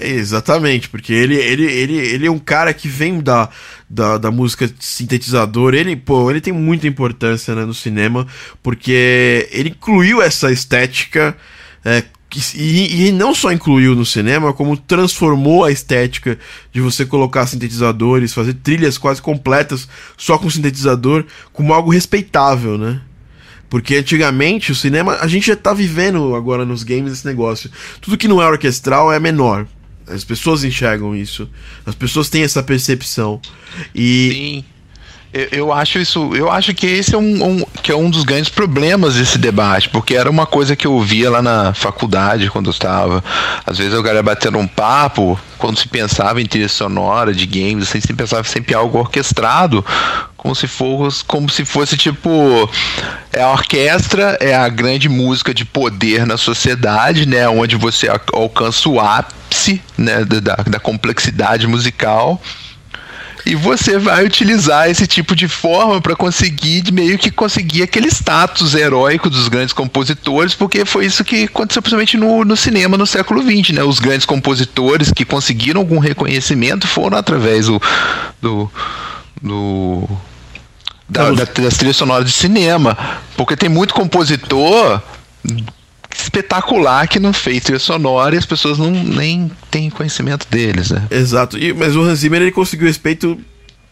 Exatamente, 0.00 0.88
porque 0.88 1.12
ele, 1.12 1.36
ele, 1.36 1.64
ele, 1.64 1.96
ele 1.96 2.26
é 2.26 2.30
um 2.30 2.38
cara 2.38 2.74
que 2.74 2.88
vem 2.88 3.20
da, 3.20 3.48
da, 3.94 4.18
da 4.18 4.30
música 4.30 4.68
sintetizador. 4.80 5.72
Ele, 5.72 5.94
pô, 5.94 6.28
ele 6.30 6.40
tem 6.40 6.52
muita 6.52 6.88
importância 6.88 7.54
né, 7.54 7.64
no 7.64 7.72
cinema, 7.72 8.26
porque 8.62 9.48
ele 9.52 9.70
incluiu 9.70 10.20
essa 10.20 10.50
estética. 10.50 11.36
é, 11.84 12.02
e, 12.56 13.06
e 13.06 13.12
não 13.12 13.32
só 13.32 13.52
incluiu 13.52 13.94
no 13.94 14.04
cinema, 14.04 14.52
como 14.52 14.76
transformou 14.76 15.64
a 15.64 15.70
estética 15.70 16.36
de 16.72 16.80
você 16.80 17.06
colocar 17.06 17.46
sintetizadores, 17.46 18.34
fazer 18.34 18.54
trilhas 18.54 18.98
quase 18.98 19.22
completas 19.22 19.88
só 20.16 20.36
com 20.36 20.50
sintetizador, 20.50 21.24
como 21.52 21.72
algo 21.72 21.92
respeitável, 21.92 22.76
né? 22.76 23.00
Porque 23.70 23.96
antigamente 23.96 24.72
o 24.72 24.74
cinema, 24.74 25.18
a 25.20 25.28
gente 25.28 25.46
já 25.46 25.56
tá 25.56 25.72
vivendo 25.72 26.34
agora 26.34 26.64
nos 26.64 26.82
games 26.82 27.12
esse 27.12 27.26
negócio. 27.26 27.70
Tudo 28.00 28.18
que 28.18 28.28
não 28.28 28.42
é 28.42 28.46
orquestral 28.48 29.12
é 29.12 29.20
menor. 29.20 29.66
As 30.08 30.24
pessoas 30.24 30.64
enxergam 30.64 31.14
isso. 31.16 31.48
As 31.86 31.94
pessoas 31.94 32.28
têm 32.28 32.42
essa 32.42 32.62
percepção. 32.62 33.40
E 33.94 34.30
Sim. 34.32 34.64
Eu, 35.36 35.48
eu 35.50 35.72
acho 35.72 35.98
isso, 35.98 36.32
eu 36.36 36.48
acho 36.48 36.72
que 36.72 36.86
esse 36.86 37.12
é 37.12 37.18
um, 37.18 37.44
um- 37.44 37.66
que 37.82 37.90
é 37.90 37.96
um 37.96 38.08
dos 38.08 38.22
grandes 38.22 38.48
problemas 38.48 39.16
desse 39.16 39.36
debate, 39.36 39.88
porque 39.88 40.14
era 40.14 40.30
uma 40.30 40.46
coisa 40.46 40.76
que 40.76 40.86
eu 40.86 41.00
via 41.00 41.28
lá 41.28 41.42
na 41.42 41.74
faculdade 41.74 42.48
quando 42.50 42.66
eu 42.66 42.70
estava. 42.70 43.22
Às 43.66 43.78
vezes 43.78 43.92
eu 43.92 44.00
galera 44.00 44.22
batendo 44.22 44.58
um 44.58 44.68
papo, 44.68 45.36
quando 45.58 45.76
se 45.76 45.88
pensava 45.88 46.40
em 46.40 46.46
trilha 46.46 46.68
sonora 46.68 47.34
de 47.34 47.46
games, 47.46 47.88
assim, 47.88 48.00
se 48.00 48.12
pensava 48.12 48.44
sempre 48.44 48.74
em 48.74 48.76
algo 48.76 48.96
orquestrado, 48.96 49.84
como 50.44 50.54
se 50.54 50.66
fosse, 50.66 51.24
como 51.24 51.48
se 51.48 51.64
fosse 51.64 51.96
tipo 51.96 52.70
é 53.32 53.42
a 53.42 53.50
orquestra, 53.50 54.36
é 54.42 54.54
a 54.54 54.68
grande 54.68 55.08
música 55.08 55.54
de 55.54 55.64
poder 55.64 56.26
na 56.26 56.36
sociedade, 56.36 57.24
né, 57.24 57.48
onde 57.48 57.76
você 57.76 58.08
al- 58.10 58.20
alcança 58.34 58.86
o 58.90 59.00
ápice, 59.00 59.80
né, 59.96 60.22
da, 60.22 60.56
da 60.56 60.78
complexidade 60.78 61.66
musical. 61.66 62.42
E 63.46 63.54
você 63.54 63.98
vai 63.98 64.24
utilizar 64.26 64.90
esse 64.90 65.06
tipo 65.06 65.34
de 65.34 65.48
forma 65.48 65.98
para 65.98 66.14
conseguir 66.14 66.92
meio 66.92 67.16
que 67.18 67.30
conseguir 67.30 67.82
aquele 67.82 68.08
status 68.08 68.74
heróico 68.74 69.30
dos 69.30 69.48
grandes 69.48 69.72
compositores, 69.72 70.54
porque 70.54 70.84
foi 70.84 71.06
isso 71.06 71.24
que 71.24 71.44
aconteceu 71.44 71.80
principalmente 71.80 72.18
no, 72.18 72.44
no 72.44 72.56
cinema 72.56 72.98
no 72.98 73.06
século 73.06 73.42
XX, 73.42 73.70
né? 73.76 73.82
Os 73.82 73.98
grandes 73.98 74.26
compositores 74.26 75.10
que 75.10 75.24
conseguiram 75.24 75.80
algum 75.80 75.98
reconhecimento 75.98 76.86
foram 76.86 77.16
através 77.16 77.66
do, 77.66 77.80
do, 78.40 78.70
do 79.42 80.08
da, 81.08 81.30
da, 81.30 81.44
das 81.44 81.76
trilhas 81.76 81.96
sonoras 81.96 82.26
de 82.26 82.32
cinema, 82.32 82.96
porque 83.36 83.56
tem 83.56 83.68
muito 83.68 83.94
compositor 83.94 85.02
espetacular 86.16 87.08
que 87.08 87.18
não 87.18 87.32
fez 87.32 87.62
trilha 87.64 87.78
sonora 87.78 88.34
e 88.34 88.38
as 88.38 88.46
pessoas 88.46 88.78
não 88.78 88.90
nem 88.90 89.50
têm 89.70 89.90
conhecimento 89.90 90.46
deles, 90.50 90.90
né? 90.90 91.06
Exato. 91.10 91.58
E, 91.58 91.72
mas 91.72 91.96
o 91.96 92.02
Hans 92.02 92.20
Zimmer 92.20 92.40
ele 92.40 92.52
conseguiu 92.52 92.86
respeito 92.86 93.38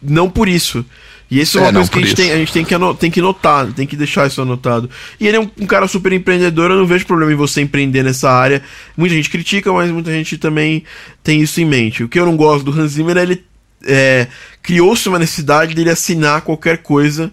não 0.01 0.29
por 0.29 0.47
isso. 0.47 0.85
E 1.29 1.39
isso 1.39 1.57
é 1.57 1.61
uma 1.61 1.69
É, 1.69 1.73
coisa 1.73 1.89
que 1.89 1.97
a 1.97 2.01
gente, 2.01 2.15
tem, 2.15 2.31
a 2.31 2.37
gente 2.37 2.53
tem, 2.53 2.63
que 2.63 2.75
tem 2.99 3.11
que 3.11 3.21
notar, 3.21 3.67
tem 3.73 3.87
que 3.87 3.95
deixar 3.95 4.27
isso 4.27 4.41
anotado. 4.41 4.89
E 5.19 5.27
ele 5.27 5.37
é 5.37 5.39
um, 5.39 5.49
um 5.61 5.65
cara 5.65 5.87
super 5.87 6.11
empreendedor, 6.13 6.71
eu 6.71 6.77
não 6.77 6.85
vejo 6.85 7.05
problema 7.05 7.31
em 7.31 7.35
você 7.35 7.61
empreender 7.61 8.03
nessa 8.03 8.29
área. 8.29 8.61
Muita 8.95 9.15
gente 9.15 9.29
critica, 9.29 9.71
mas 9.73 9.89
muita 9.91 10.11
gente 10.11 10.37
também 10.37 10.83
tem 11.23 11.41
isso 11.41 11.59
em 11.59 11.65
mente. 11.65 12.03
O 12.03 12.09
que 12.09 12.19
eu 12.19 12.25
não 12.25 12.37
gosto 12.37 12.63
do 12.63 12.79
Hans 12.79 12.91
Zimmer 12.91 13.17
é 13.17 13.23
ele 13.23 13.43
é, 13.85 14.27
criou-se 14.61 15.07
uma 15.07 15.19
necessidade 15.19 15.73
dele 15.73 15.89
assinar 15.89 16.41
qualquer 16.41 16.79
coisa, 16.79 17.31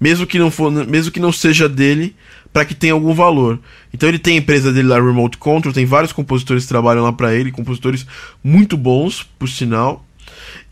mesmo 0.00 0.26
que 0.26 0.38
não 0.38 0.50
for, 0.50 0.70
mesmo 0.70 1.12
que 1.12 1.20
não 1.20 1.32
seja 1.32 1.68
dele, 1.68 2.14
para 2.52 2.64
que 2.64 2.74
tenha 2.74 2.92
algum 2.92 3.12
valor. 3.14 3.58
Então 3.92 4.08
ele 4.08 4.18
tem 4.18 4.34
a 4.34 4.38
empresa 4.38 4.72
dele 4.72 4.88
lá, 4.88 4.96
Remote 4.96 5.38
Control, 5.38 5.72
tem 5.72 5.86
vários 5.86 6.12
compositores 6.12 6.64
que 6.64 6.68
trabalham 6.68 7.02
lá 7.02 7.12
para 7.12 7.34
ele, 7.34 7.52
compositores 7.52 8.06
muito 8.42 8.76
bons, 8.76 9.22
por 9.38 9.48
sinal. 9.48 10.04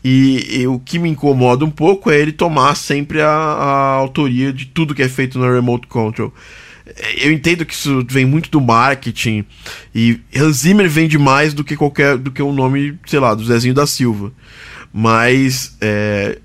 E, 0.03 0.61
e 0.61 0.67
o 0.67 0.79
que 0.79 0.99
me 0.99 1.09
incomoda 1.09 1.65
um 1.65 1.69
pouco 1.69 2.09
é 2.09 2.19
ele 2.19 2.31
tomar 2.31 2.75
sempre 2.75 3.21
a, 3.21 3.29
a 3.29 3.93
autoria 3.93 4.53
de 4.53 4.65
tudo 4.65 4.95
que 4.95 5.01
é 5.01 5.09
feito 5.09 5.37
na 5.39 5.51
Remote 5.51 5.87
Control. 5.87 6.33
Eu 7.19 7.31
entendo 7.33 7.65
que 7.65 7.73
isso 7.73 8.05
vem 8.07 8.25
muito 8.25 8.49
do 8.49 8.61
marketing 8.61 9.43
e 9.93 10.19
Hans 10.35 10.57
Zimmer 10.57 10.89
vende 10.89 11.17
mais 11.17 11.53
do 11.53 11.63
que 11.63 11.75
qualquer 11.75 12.17
do 12.17 12.31
que 12.31 12.41
o 12.41 12.53
nome, 12.53 12.97
sei 13.05 13.19
lá, 13.19 13.33
do 13.33 13.43
Zezinho 13.43 13.73
da 13.73 13.85
Silva. 13.85 14.31
Mas 14.99 15.77
é, 15.79 16.39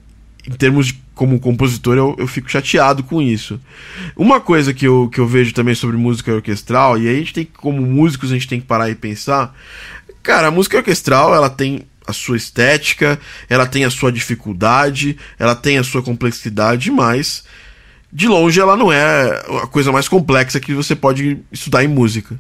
em 0.47 0.53
termos 0.53 0.89
de 0.89 1.01
como 1.15 1.41
compositor, 1.41 1.97
eu, 1.97 2.15
eu 2.19 2.27
fico 2.27 2.51
chateado 2.51 3.03
com 3.03 3.23
isso. 3.23 3.59
Uma 4.15 4.43
coisa 4.43 4.75
que 4.75 4.87
eu, 4.87 5.09
que 5.09 5.19
eu 5.19 5.27
vejo 5.27 5.55
também 5.55 5.75
sobre 5.75 5.97
música 5.97 6.35
orquestral, 6.35 6.99
e 6.99 7.09
aí 7.09 7.15
a 7.15 7.19
gente 7.19 7.33
tem 7.33 7.45
que, 7.47 7.53
como 7.53 7.81
músicos, 7.81 8.31
a 8.31 8.35
gente 8.35 8.47
tem 8.47 8.61
que 8.61 8.67
parar 8.67 8.91
e 8.91 8.95
pensar. 8.95 9.57
Cara, 10.23 10.49
a 10.49 10.51
música 10.51 10.77
orquestral, 10.77 11.35
ela 11.35 11.49
tem 11.49 11.87
a 12.07 12.13
sua 12.13 12.37
estética, 12.37 13.19
ela 13.49 13.65
tem 13.65 13.87
a 13.87 13.91
sua 13.91 14.13
dificuldade, 14.13 15.17
ela 15.39 15.55
tem 15.55 15.79
a 15.79 15.85
sua 15.85 16.03
complexidade, 16.03 16.91
mas 16.91 17.45
de 18.13 18.29
longe 18.29 18.61
ela 18.61 18.77
não 18.77 18.93
é 18.93 19.43
a 19.63 19.67
coisa 19.67 19.91
mais 19.91 20.09
complexa 20.09 20.61
que 20.61 20.75
você 20.75 20.95
pode 20.95 21.39
estudar 21.51 21.83
em 21.83 21.89
música. 21.89 22.39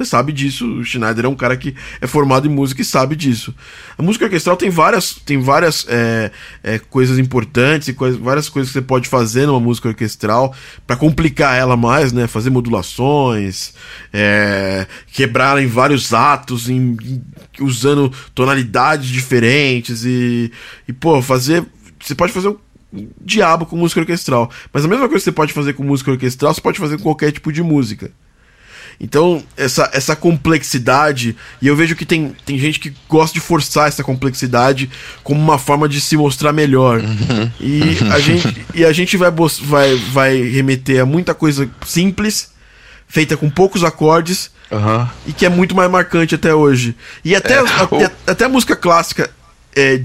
Você 0.00 0.06
sabe 0.06 0.32
disso, 0.32 0.66
o 0.66 0.82
Schneider 0.82 1.26
é 1.26 1.28
um 1.28 1.34
cara 1.34 1.54
que 1.58 1.74
é 2.00 2.06
formado 2.06 2.46
em 2.46 2.50
música 2.50 2.80
e 2.80 2.84
sabe 2.86 3.14
disso. 3.14 3.54
A 3.98 4.02
música 4.02 4.24
orquestral 4.24 4.56
tem 4.56 4.70
várias, 4.70 5.12
tem 5.12 5.38
várias 5.38 5.84
é, 5.90 6.30
é, 6.62 6.78
coisas 6.78 7.18
importantes 7.18 7.88
e 7.88 7.92
várias 7.92 8.48
coisas 8.48 8.72
que 8.72 8.78
você 8.78 8.82
pode 8.82 9.10
fazer 9.10 9.44
numa 9.44 9.60
música 9.60 9.88
orquestral 9.88 10.54
para 10.86 10.96
complicar 10.96 11.54
ela 11.54 11.76
mais, 11.76 12.14
né? 12.14 12.26
Fazer 12.26 12.48
modulações, 12.48 13.74
é, 14.10 14.86
quebrar 15.12 15.62
em 15.62 15.66
vários 15.66 16.14
atos, 16.14 16.70
em, 16.70 16.96
em, 17.02 17.22
usando 17.60 18.10
tonalidades 18.34 19.06
diferentes 19.06 20.02
e, 20.06 20.50
e, 20.88 20.94
pô, 20.94 21.20
fazer. 21.20 21.62
Você 22.02 22.14
pode 22.14 22.32
fazer 22.32 22.48
um 22.48 22.56
diabo 23.20 23.66
com 23.66 23.76
música 23.76 24.00
orquestral. 24.00 24.50
Mas 24.72 24.82
a 24.82 24.88
mesma 24.88 25.10
coisa 25.10 25.22
que 25.22 25.24
você 25.24 25.32
pode 25.32 25.52
fazer 25.52 25.74
com 25.74 25.82
música 25.82 26.10
orquestral, 26.10 26.54
você 26.54 26.60
pode 26.62 26.78
fazer 26.78 26.96
com 26.96 27.02
qualquer 27.02 27.32
tipo 27.32 27.52
de 27.52 27.62
música. 27.62 28.10
Então, 29.00 29.42
essa, 29.56 29.88
essa 29.94 30.14
complexidade, 30.14 31.34
e 31.62 31.66
eu 31.66 31.74
vejo 31.74 31.96
que 31.96 32.04
tem, 32.04 32.36
tem 32.44 32.58
gente 32.58 32.78
que 32.78 32.92
gosta 33.08 33.32
de 33.32 33.40
forçar 33.40 33.88
essa 33.88 34.04
complexidade 34.04 34.90
como 35.24 35.40
uma 35.40 35.56
forma 35.56 35.88
de 35.88 36.02
se 36.02 36.18
mostrar 36.18 36.52
melhor. 36.52 37.00
Uhum. 37.00 37.50
E, 37.58 37.98
a 38.12 38.18
gente, 38.20 38.66
e 38.74 38.84
a 38.84 38.92
gente 38.92 39.16
vai, 39.16 39.30
vai, 39.62 39.96
vai 40.12 40.42
remeter 40.42 41.00
a 41.00 41.06
muita 41.06 41.32
coisa 41.32 41.70
simples, 41.86 42.50
feita 43.08 43.38
com 43.38 43.48
poucos 43.48 43.82
acordes, 43.82 44.50
uhum. 44.70 45.08
e 45.26 45.32
que 45.32 45.46
é 45.46 45.48
muito 45.48 45.74
mais 45.74 45.90
marcante 45.90 46.34
até 46.34 46.54
hoje. 46.54 46.94
E 47.24 47.34
até, 47.34 47.54
é, 47.54 47.60
até, 47.60 48.10
até, 48.26 48.44
a 48.44 48.50
música 48.50 48.76
clássica, 48.76 49.30
é, 49.74 50.02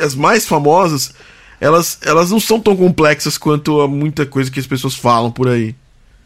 as 0.00 0.14
mais 0.14 0.46
famosas, 0.46 1.12
elas, 1.60 1.98
elas 2.00 2.30
não 2.30 2.40
são 2.40 2.58
tão 2.58 2.74
complexas 2.74 3.36
quanto 3.36 3.82
a 3.82 3.86
muita 3.86 4.24
coisa 4.24 4.50
que 4.50 4.58
as 4.58 4.66
pessoas 4.66 4.94
falam 4.94 5.30
por 5.30 5.48
aí. 5.48 5.74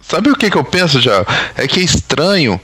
Sabe 0.08 0.30
o 0.30 0.36
que, 0.36 0.50
que 0.50 0.56
eu 0.56 0.64
penso, 0.64 1.00
já? 1.00 1.24
É 1.56 1.66
que 1.66 1.80
é 1.80 1.82
estranho. 1.82 2.60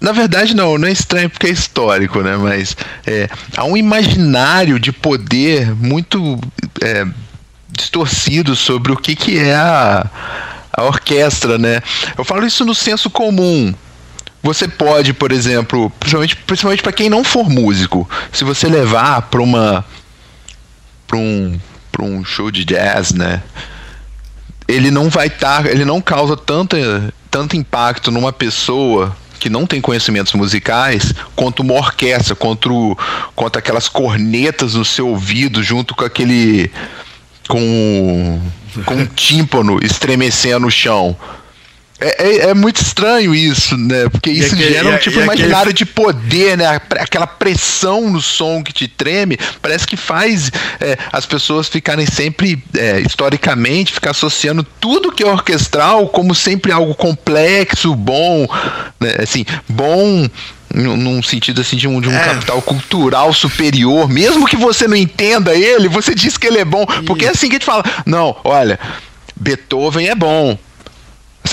Na 0.00 0.12
verdade, 0.12 0.54
não, 0.54 0.76
não 0.76 0.88
é 0.88 0.92
estranho 0.92 1.30
porque 1.30 1.46
é 1.46 1.50
histórico, 1.50 2.20
né? 2.20 2.36
Mas 2.36 2.76
é, 3.06 3.28
há 3.56 3.64
um 3.64 3.76
imaginário 3.76 4.78
de 4.78 4.92
poder 4.92 5.74
muito 5.74 6.38
é, 6.82 7.06
distorcido 7.68 8.56
sobre 8.56 8.92
o 8.92 8.96
que, 8.96 9.14
que 9.14 9.38
é 9.38 9.54
a, 9.54 10.08
a 10.72 10.84
orquestra, 10.84 11.58
né? 11.58 11.80
Eu 12.16 12.24
falo 12.24 12.44
isso 12.44 12.64
no 12.64 12.74
senso 12.74 13.08
comum. 13.08 13.72
Você 14.42 14.66
pode, 14.66 15.12
por 15.12 15.30
exemplo, 15.30 15.90
principalmente, 15.98 16.36
principalmente 16.36 16.82
para 16.82 16.92
quem 16.92 17.10
não 17.10 17.22
for 17.22 17.48
músico, 17.48 18.08
se 18.32 18.44
você 18.44 18.68
levar 18.68 19.22
para 19.22 19.42
uma 19.42 19.84
para 21.06 21.16
um, 21.16 21.58
um 22.00 22.24
show 22.24 22.50
de 22.50 22.64
jazz, 22.64 23.12
né? 23.12 23.42
Ele 24.68 24.90
não 24.90 25.08
vai 25.08 25.28
estar, 25.28 25.62
tá, 25.62 25.70
ele 25.70 25.84
não 25.84 26.00
causa 26.00 26.36
tanta, 26.36 27.12
tanto 27.30 27.56
impacto 27.56 28.10
numa 28.10 28.32
pessoa 28.32 29.16
que 29.40 29.48
não 29.48 29.66
tem 29.66 29.80
conhecimentos 29.80 30.34
musicais 30.34 31.14
quanto 31.34 31.60
uma 31.60 31.74
orquestra, 31.74 32.36
quanto, 32.36 32.96
quanto 33.34 33.58
aquelas 33.58 33.88
cornetas 33.88 34.74
no 34.74 34.84
seu 34.84 35.08
ouvido 35.08 35.62
junto 35.62 35.94
com 35.94 36.04
aquele 36.04 36.70
com 37.48 38.40
com 38.84 38.94
um 38.94 39.06
tímpano 39.06 39.78
estremecendo 39.82 40.60
no 40.60 40.70
chão. 40.70 41.16
É, 42.00 42.24
é, 42.24 42.36
é, 42.50 42.54
muito 42.54 42.80
estranho 42.80 43.34
isso, 43.34 43.76
né? 43.76 44.08
Porque 44.08 44.30
isso 44.30 44.54
aquele, 44.54 44.72
gera 44.72 44.88
um 44.88 44.98
tipo 44.98 45.20
imaginário 45.20 45.72
aquele... 45.72 45.74
de 45.74 45.86
poder, 45.86 46.56
né? 46.56 46.80
Aquela 46.90 47.26
pressão 47.26 48.08
no 48.08 48.20
som 48.20 48.62
que 48.62 48.72
te 48.72 48.86
treme, 48.86 49.36
parece 49.60 49.84
que 49.84 49.96
faz 49.96 50.50
é, 50.80 50.96
as 51.12 51.26
pessoas 51.26 51.68
ficarem 51.68 52.06
sempre, 52.06 52.62
é, 52.76 53.00
historicamente, 53.00 53.92
ficar 53.92 54.12
associando 54.12 54.62
tudo 54.62 55.10
que 55.10 55.24
é 55.24 55.26
orquestral 55.26 56.08
como 56.08 56.34
sempre 56.36 56.70
algo 56.70 56.94
complexo, 56.94 57.94
bom, 57.96 58.46
né? 59.00 59.16
assim, 59.20 59.44
bom 59.68 60.28
num 60.72 61.22
sentido 61.22 61.62
assim 61.62 61.76
de 61.76 61.88
um, 61.88 61.98
de 61.98 62.08
um 62.08 62.14
é. 62.14 62.24
capital 62.24 62.60
cultural 62.60 63.32
superior, 63.32 64.08
mesmo 64.08 64.46
que 64.46 64.54
você 64.56 64.86
não 64.86 64.96
entenda 64.96 65.54
ele, 65.54 65.88
você 65.88 66.14
diz 66.14 66.36
que 66.36 66.46
ele 66.46 66.58
é 66.58 66.64
bom, 66.64 66.84
porque 67.06 67.24
é 67.24 67.30
assim 67.30 67.48
que 67.48 67.56
a 67.56 67.58
gente 67.58 67.64
fala, 67.64 67.82
não, 68.04 68.36
olha, 68.44 68.78
Beethoven 69.34 70.08
é 70.08 70.14
bom, 70.14 70.58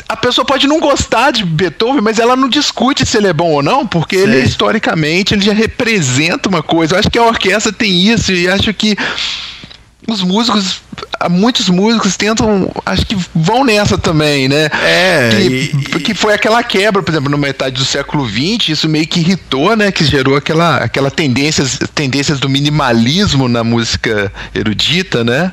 a 0.08 0.16
pessoa 0.16 0.46
pode 0.46 0.68
não 0.68 0.80
gostar 0.80 1.32
de 1.32 1.44
Beethoven, 1.44 2.02
mas 2.02 2.20
ela 2.20 2.36
não 2.36 2.48
discute 2.48 3.06
se 3.06 3.18
ele 3.18 3.28
é 3.28 3.34
bom 3.34 3.52
ou 3.52 3.64
não, 3.64 3.88
porque 3.88 4.16
ele 4.16 4.40
historicamente 4.42 5.34
ele 5.34 5.44
já 5.44 5.54
representa 5.54 6.48
uma 6.48 6.62
coisa. 6.62 6.96
Eu 6.96 7.00
acho 7.00 7.10
que 7.10 7.18
a 7.18 7.24
orquestra 7.24 7.72
tem 7.72 8.12
isso 8.12 8.32
e 8.32 8.48
acho 8.48 8.74
que 8.74 8.96
os 10.08 10.22
músicos, 10.22 10.82
muitos 11.30 11.68
músicos 11.70 12.16
tentam, 12.16 12.72
acho 12.86 13.06
que 13.06 13.18
vão 13.34 13.66
nessa 13.66 13.98
também, 13.98 14.48
né? 14.48 14.70
É. 14.84 15.30
Que, 15.32 15.98
e, 15.98 16.00
que 16.00 16.14
foi 16.14 16.34
aquela 16.34 16.62
quebra, 16.64 17.02
por 17.02 17.12
exemplo, 17.12 17.30
na 17.30 17.38
metade 17.38 17.76
do 17.76 17.86
século 17.86 18.28
XX, 18.28 18.70
isso 18.70 18.88
meio 18.88 19.08
que 19.08 19.20
irritou, 19.20 19.76
né? 19.76 19.92
Que 19.92 20.06
gerou 20.06 20.36
aquela, 20.36 20.78
aquela 20.78 21.10
tendências, 21.10 21.80
tendências 21.94 22.40
do 22.40 22.48
minimalismo 22.48 23.48
na 23.48 23.64
música 23.64 24.32
erudita, 24.54 25.24
né? 25.24 25.52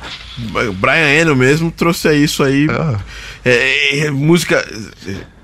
O 0.68 0.72
Brian 0.72 1.08
Eno 1.08 1.36
mesmo 1.36 1.70
trouxe 1.70 2.12
isso 2.14 2.42
aí. 2.42 2.66
Ah. 2.70 2.98
É, 3.44 3.98
é, 3.98 4.10
música 4.10 4.64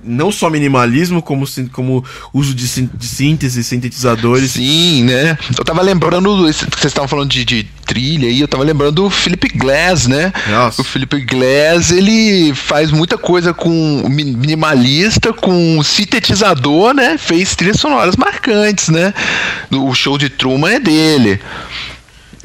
não 0.03 0.31
só 0.31 0.49
minimalismo, 0.49 1.21
como, 1.21 1.45
como 1.73 2.05
uso 2.33 2.55
de, 2.55 2.65
de 2.65 3.07
síntese, 3.07 3.65
sintetizadores. 3.65 4.53
Sim, 4.53 5.05
né? 5.05 5.37
Eu 5.57 5.65
tava 5.65 5.83
lembrando, 5.83 6.37
vocês 6.37 6.85
estavam 6.85 7.09
falando 7.09 7.31
de, 7.31 7.45
de, 7.45 7.69
trilha 7.85 8.29
aí, 8.29 8.41
eu 8.41 8.49
tava 8.49 8.63
lembrando 8.65 8.93
do 8.93 9.11
Philip 9.11 9.49
Glass, 9.57 10.07
né? 10.07 10.33
Nossa. 10.49 10.83
O 10.83 10.85
Philip 10.85 11.21
Glass, 11.23 11.91
ele 11.91 12.55
faz 12.55 12.91
muita 12.91 13.17
coisa 13.17 13.55
com 13.55 14.05
minimalista, 14.09 15.33
com 15.33 15.83
sintetizador, 15.83 16.95
né? 16.95 17.17
Fez 17.19 17.57
trilhas 17.57 17.81
sonoras 17.81 18.15
marcantes, 18.17 18.89
né? 18.89 19.13
O 19.71 19.95
show 19.95 20.19
de 20.19 20.29
Truman 20.29 20.75
é 20.75 20.81
dele. 20.81 21.41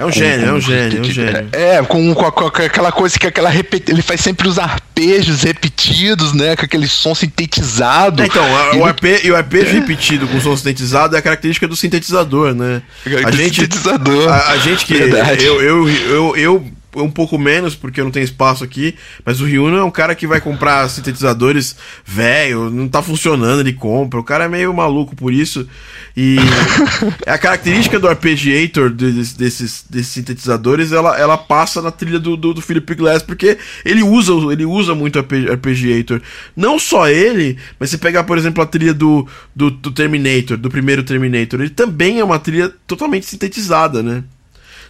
É 0.04 0.06
um 0.06 0.12
gênio, 0.12 0.48
é 0.48 0.54
um 0.54 0.60
gênio, 0.60 0.98
é 0.98 1.02
um 1.02 1.04
gênio. 1.06 1.50
É, 1.54 1.82
com, 1.84 2.13
com, 2.13 2.32
com, 2.32 2.46
aquela 2.48 2.92
coisa 2.92 3.18
que 3.18 3.26
aquela 3.26 3.50
ele 3.88 4.02
faz 4.02 4.20
sempre 4.20 4.50
os 4.50 4.60
arpejos 4.60 5.44
repetidos, 5.44 6.34
né? 6.34 6.58
Com 6.58 6.66
aquele 6.66 6.88
som 6.89 7.16
sintetizado. 7.16 8.22
É, 8.22 8.26
então, 8.26 8.44
a, 8.44 8.76
o, 8.76 8.86
arpe... 8.86 9.22
e 9.24 9.32
o 9.32 9.36
arpejo 9.36 9.70
é. 9.70 9.80
repetido 9.80 10.28
com 10.28 10.42
som 10.42 10.58
sintetizado 10.58 11.16
é 11.16 11.20
a 11.20 11.22
característica 11.22 11.68
do 11.70 11.76
sintetizador, 11.76 12.54
né? 12.54 12.82
A, 13.06 13.30
a 13.30 13.32
gente, 13.32 13.62
sintetizador. 13.62 14.30
A, 14.30 14.52
a, 14.52 14.58
gente 14.58 14.86
que. 14.86 14.94
Eu, 14.94 15.62
eu, 15.62 15.89
eu, 15.89 16.36
eu 16.36 16.72
um 16.95 17.10
pouco 17.10 17.38
menos, 17.38 17.75
porque 17.75 17.99
eu 17.99 18.06
não 18.06 18.12
tenho 18.12 18.23
espaço 18.23 18.63
aqui, 18.63 18.95
mas 19.25 19.41
o 19.41 19.45
Ryuno 19.45 19.77
é 19.77 19.84
um 19.84 19.91
cara 19.91 20.15
que 20.15 20.27
vai 20.27 20.39
comprar 20.39 20.88
sintetizadores 20.89 21.75
velho, 22.06 22.69
não 22.69 22.88
tá 22.88 23.01
funcionando, 23.01 23.62
ele 23.62 23.73
compra. 23.73 24.19
O 24.19 24.23
cara 24.23 24.45
é 24.45 24.47
meio 24.47 24.73
maluco 24.73 25.15
por 25.15 25.34
isso. 25.34 25.67
E 26.15 26.38
a 27.25 27.38
característica 27.38 27.99
do 27.99 28.08
arpeggiator 28.08 28.89
desses, 28.89 29.34
desses, 29.34 29.86
desses 29.89 30.08
sintetizadores, 30.08 30.91
ela, 30.91 31.17
ela 31.17 31.38
passa 31.38 31.82
na 31.82 31.91
trilha 31.91 32.19
do, 32.19 32.38
do, 32.38 32.53
do 32.53 32.62
Philip 32.62 32.95
Glass, 32.95 33.23
porque 33.23 33.58
ele 33.84 34.03
usa, 34.03 34.34
ele 34.51 34.65
usa 34.65 34.93
muito 34.93 35.17
arpeggiator. 35.17 36.21
Não 36.56 36.77
só 36.77 37.08
ele, 37.10 37.58
mas 37.79 37.89
você 37.89 37.97
pegar, 37.97 38.23
por 38.23 38.38
exemplo, 38.38 38.63
a 38.63 38.65
trilha 38.65 38.93
do, 38.93 39.27
do, 39.56 39.71
do 39.71 39.91
Terminator, 39.91 40.58
do 40.58 40.69
primeiro 40.69 41.03
Terminator, 41.03 41.60
ele 41.60 41.69
também 41.69 42.19
é 42.19 42.23
uma 42.23 42.39
trilha 42.39 42.71
totalmente 42.86 43.25
sintetizada, 43.25 44.03
né? 44.03 44.23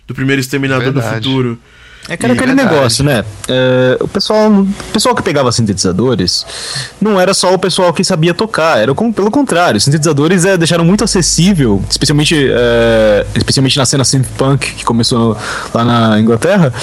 Do 0.06 0.14
primeiro 0.14 0.42
Exterminador 0.42 0.92
do 0.92 1.02
Futuro. 1.02 1.58
É 2.10 2.18
que 2.18 2.26
era 2.26 2.34
aquele 2.34 2.54
negócio, 2.54 3.04
né? 3.04 3.24
É, 3.48 3.98
o, 4.00 4.08
pessoal, 4.08 4.52
o 4.52 4.68
pessoal 4.92 5.16
que 5.16 5.22
pegava 5.22 5.52
sintetizadores 5.52 6.46
não 7.00 7.20
era 7.20 7.34
só 7.34 7.54
o 7.54 7.58
pessoal 7.58 7.94
que 7.94 8.04
sabia 8.04 8.34
tocar, 8.34 8.78
era 8.78 8.94
como, 8.94 9.14
pelo 9.14 9.32
contrário. 9.32 9.80
Sintetizadores 9.80 10.44
é, 10.44 10.58
deixaram 10.58 10.84
muito 10.84 11.04
acessível, 11.04 11.82
especialmente, 11.90 12.36
é, 12.36 13.26
especialmente 13.36 13.78
na 13.78 13.86
cena 13.86 14.04
synth-punk 14.04 14.74
que 14.76 14.84
começou 14.84 15.38
lá 15.74 15.86
na 15.86 16.20
Inglaterra, 16.20 16.74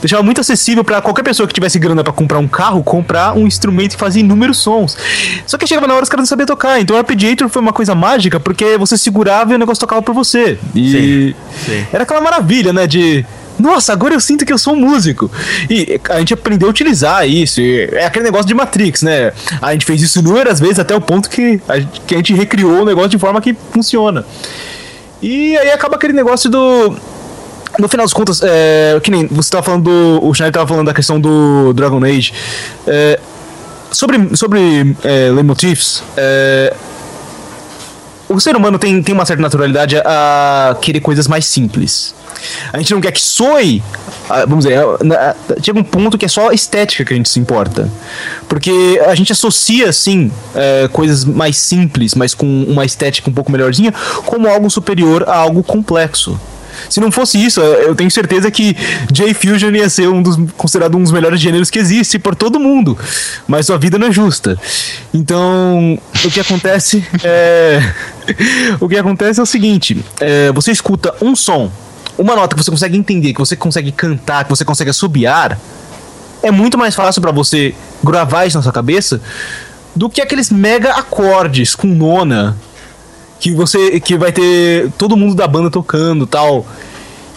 deixava 0.00 0.22
muito 0.22 0.40
acessível 0.40 0.84
para 0.84 1.00
qualquer 1.00 1.22
pessoa 1.24 1.46
que 1.48 1.54
tivesse 1.54 1.78
grana 1.78 2.04
para 2.04 2.12
comprar 2.12 2.38
um 2.38 2.48
carro, 2.48 2.82
comprar 2.84 3.36
um 3.36 3.46
instrumento 3.48 3.92
que 3.92 4.00
fazia 4.00 4.20
inúmeros 4.20 4.58
sons. 4.58 4.96
Só 5.44 5.58
que 5.58 5.66
chegava 5.66 5.88
na 5.88 5.94
hora 5.94 6.04
os 6.04 6.08
caras 6.08 6.22
não 6.22 6.26
sabiam 6.26 6.46
tocar, 6.46 6.80
então 6.80 6.94
o 6.94 6.98
arpeggiator 6.98 7.48
foi 7.48 7.60
uma 7.60 7.72
coisa 7.72 7.96
mágica 7.96 8.38
porque 8.38 8.78
você 8.78 8.96
segurava 8.96 9.52
e 9.52 9.56
o 9.56 9.58
negócio 9.58 9.80
tocava 9.80 10.02
por 10.02 10.14
você. 10.14 10.56
E 10.72 10.92
sim, 10.92 11.34
sim. 11.66 11.86
era 11.92 12.04
aquela 12.04 12.20
maravilha, 12.20 12.72
né? 12.72 12.86
De 12.86 13.26
nossa, 13.58 13.92
agora 13.92 14.14
eu 14.14 14.20
sinto 14.20 14.44
que 14.44 14.52
eu 14.52 14.58
sou 14.58 14.74
um 14.74 14.76
músico. 14.76 15.30
E 15.68 16.00
a 16.08 16.18
gente 16.18 16.34
aprendeu 16.34 16.68
a 16.68 16.70
utilizar 16.70 17.28
isso. 17.28 17.60
é 17.60 18.04
aquele 18.04 18.24
negócio 18.24 18.46
de 18.46 18.54
Matrix, 18.54 19.02
né? 19.02 19.32
A 19.60 19.72
gente 19.72 19.84
fez 19.84 20.00
isso 20.02 20.18
inúmeras 20.20 20.60
vezes 20.60 20.78
até 20.78 20.94
o 20.94 21.00
ponto 21.00 21.28
que 21.28 21.60
a 21.68 21.78
gente, 21.78 22.00
que 22.06 22.14
a 22.14 22.18
gente 22.18 22.34
recriou 22.34 22.82
o 22.82 22.84
negócio 22.84 23.10
de 23.10 23.18
forma 23.18 23.40
que 23.40 23.56
funciona. 23.72 24.24
E 25.20 25.56
aí 25.58 25.70
acaba 25.70 25.96
aquele 25.96 26.12
negócio 26.12 26.48
do 26.48 26.96
no 27.78 27.88
final 27.88 28.04
das 28.04 28.12
contas, 28.12 28.40
é, 28.42 28.98
que 29.02 29.10
nem 29.10 29.26
você 29.26 29.50
tava 29.50 29.62
falando 29.62 29.84
do. 29.84 30.26
O 30.26 30.34
Schneider 30.34 30.52
tava 30.52 30.66
falando 30.66 30.86
da 30.86 30.94
questão 30.94 31.20
do 31.20 31.72
Dragon 31.72 32.02
Age. 32.04 32.32
É, 32.86 33.20
sobre 33.90 34.36
sobre 34.36 34.96
é, 35.04 35.30
leitmotifs, 35.30 36.02
é, 36.16 36.74
o 38.28 38.40
ser 38.40 38.56
humano 38.56 38.78
tem, 38.78 39.02
tem 39.02 39.14
uma 39.14 39.24
certa 39.24 39.42
naturalidade 39.42 39.96
a 40.04 40.76
querer 40.80 41.00
coisas 41.00 41.26
mais 41.26 41.46
simples. 41.46 42.14
A 42.72 42.78
gente 42.78 42.92
não 42.92 43.00
quer 43.00 43.12
que 43.12 43.20
soe. 43.20 43.82
Vamos 44.46 44.64
dizer, 44.64 44.78
chega 45.62 45.78
um 45.78 45.84
ponto 45.84 46.18
que 46.18 46.26
é 46.26 46.28
só 46.28 46.52
estética 46.52 47.04
que 47.04 47.14
a 47.14 47.16
gente 47.16 47.28
se 47.28 47.40
importa. 47.40 47.90
Porque 48.48 49.00
a 49.06 49.14
gente 49.14 49.32
associa, 49.32 49.88
assim, 49.88 50.30
é, 50.54 50.88
coisas 50.92 51.24
mais 51.24 51.56
simples, 51.56 52.14
mas 52.14 52.34
com 52.34 52.46
uma 52.64 52.84
estética 52.84 53.30
um 53.30 53.32
pouco 53.32 53.50
melhorzinha, 53.50 53.92
como 54.26 54.46
algo 54.46 54.70
superior 54.70 55.24
a 55.26 55.36
algo 55.36 55.62
complexo. 55.62 56.38
Se 56.88 57.00
não 57.00 57.10
fosse 57.10 57.42
isso, 57.42 57.60
eu 57.60 57.94
tenho 57.94 58.10
certeza 58.10 58.50
que 58.50 58.76
J-Fusion 59.10 59.70
ia 59.70 59.88
ser 59.88 60.08
um 60.08 60.22
dos, 60.22 60.36
considerado 60.56 60.96
um 60.96 61.02
dos 61.02 61.12
melhores 61.12 61.40
gêneros 61.40 61.70
que 61.70 61.78
existe 61.78 62.18
por 62.18 62.34
todo 62.34 62.58
mundo. 62.58 62.96
Mas 63.46 63.66
sua 63.66 63.78
vida 63.78 63.98
não 63.98 64.08
é 64.08 64.12
justa. 64.12 64.58
Então, 65.12 65.98
o 66.24 66.30
que 66.30 66.40
acontece 66.40 67.04
é. 67.22 67.80
o 68.80 68.88
que 68.88 68.96
acontece 68.96 69.40
é 69.40 69.42
o 69.42 69.46
seguinte: 69.46 70.02
é, 70.20 70.52
você 70.52 70.70
escuta 70.70 71.14
um 71.20 71.34
som, 71.34 71.70
uma 72.16 72.34
nota 72.34 72.56
que 72.56 72.62
você 72.62 72.70
consegue 72.70 72.96
entender, 72.96 73.32
que 73.32 73.40
você 73.40 73.56
consegue 73.56 73.92
cantar, 73.92 74.44
que 74.44 74.50
você 74.50 74.64
consegue 74.64 74.90
assobiar, 74.90 75.58
é 76.42 76.50
muito 76.50 76.78
mais 76.78 76.94
fácil 76.94 77.20
pra 77.20 77.32
você 77.32 77.74
gravar 78.02 78.46
isso 78.46 78.56
na 78.56 78.62
sua 78.62 78.72
cabeça 78.72 79.20
do 79.94 80.08
que 80.08 80.20
aqueles 80.20 80.50
mega 80.50 80.92
acordes 80.92 81.74
com 81.74 81.88
nona 81.88 82.56
que 83.38 83.52
você 83.52 84.00
que 84.00 84.16
vai 84.16 84.32
ter 84.32 84.90
todo 84.98 85.16
mundo 85.16 85.34
da 85.34 85.46
banda 85.46 85.70
tocando 85.70 86.26
tal. 86.26 86.66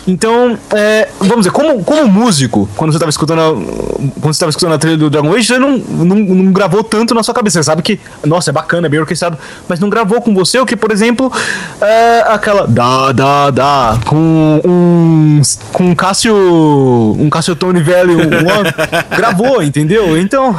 Então, 0.07 0.57
é, 0.71 1.09
vamos 1.19 1.37
dizer, 1.37 1.51
como, 1.51 1.83
como 1.83 2.07
músico, 2.07 2.67
quando 2.75 2.91
você 2.91 2.97
estava 2.97 3.09
escutando 3.09 3.39
a, 3.39 3.53
quando 4.19 4.33
você 4.33 4.39
tava 4.39 4.49
escutando 4.49 4.73
a 4.73 4.77
trilha 4.77 4.97
do 4.97 5.09
Dragon 5.09 5.33
Age, 5.33 5.47
você 5.47 5.59
não, 5.59 5.77
não, 5.77 6.15
não 6.15 6.51
gravou 6.51 6.83
tanto 6.83 7.13
na 7.13 7.21
sua 7.21 7.33
cabeça. 7.33 7.59
Você 7.59 7.65
sabe 7.65 7.81
que, 7.81 7.99
nossa, 8.25 8.49
é 8.49 8.53
bacana, 8.53 8.87
é 8.87 8.89
bem 8.89 8.99
orquestrado, 8.99 9.37
mas 9.67 9.79
não 9.79 9.89
gravou 9.89 10.21
com 10.21 10.33
você 10.33 10.59
o 10.59 10.65
que, 10.65 10.75
por 10.75 10.91
exemplo, 10.91 11.31
é, 11.79 12.21
aquela 12.27 12.67
da 12.67 13.11
da 13.11 13.49
da 13.51 13.99
com 14.05 14.61
um 14.65 15.41
com 15.71 15.85
um 15.85 15.95
Cássio 15.95 16.35
um 16.35 17.29
Cássio 17.29 17.55
Tone 17.55 17.81
velho 17.81 18.17
um, 18.19 18.27
gravou, 19.15 19.61
entendeu? 19.61 20.17
Então, 20.17 20.55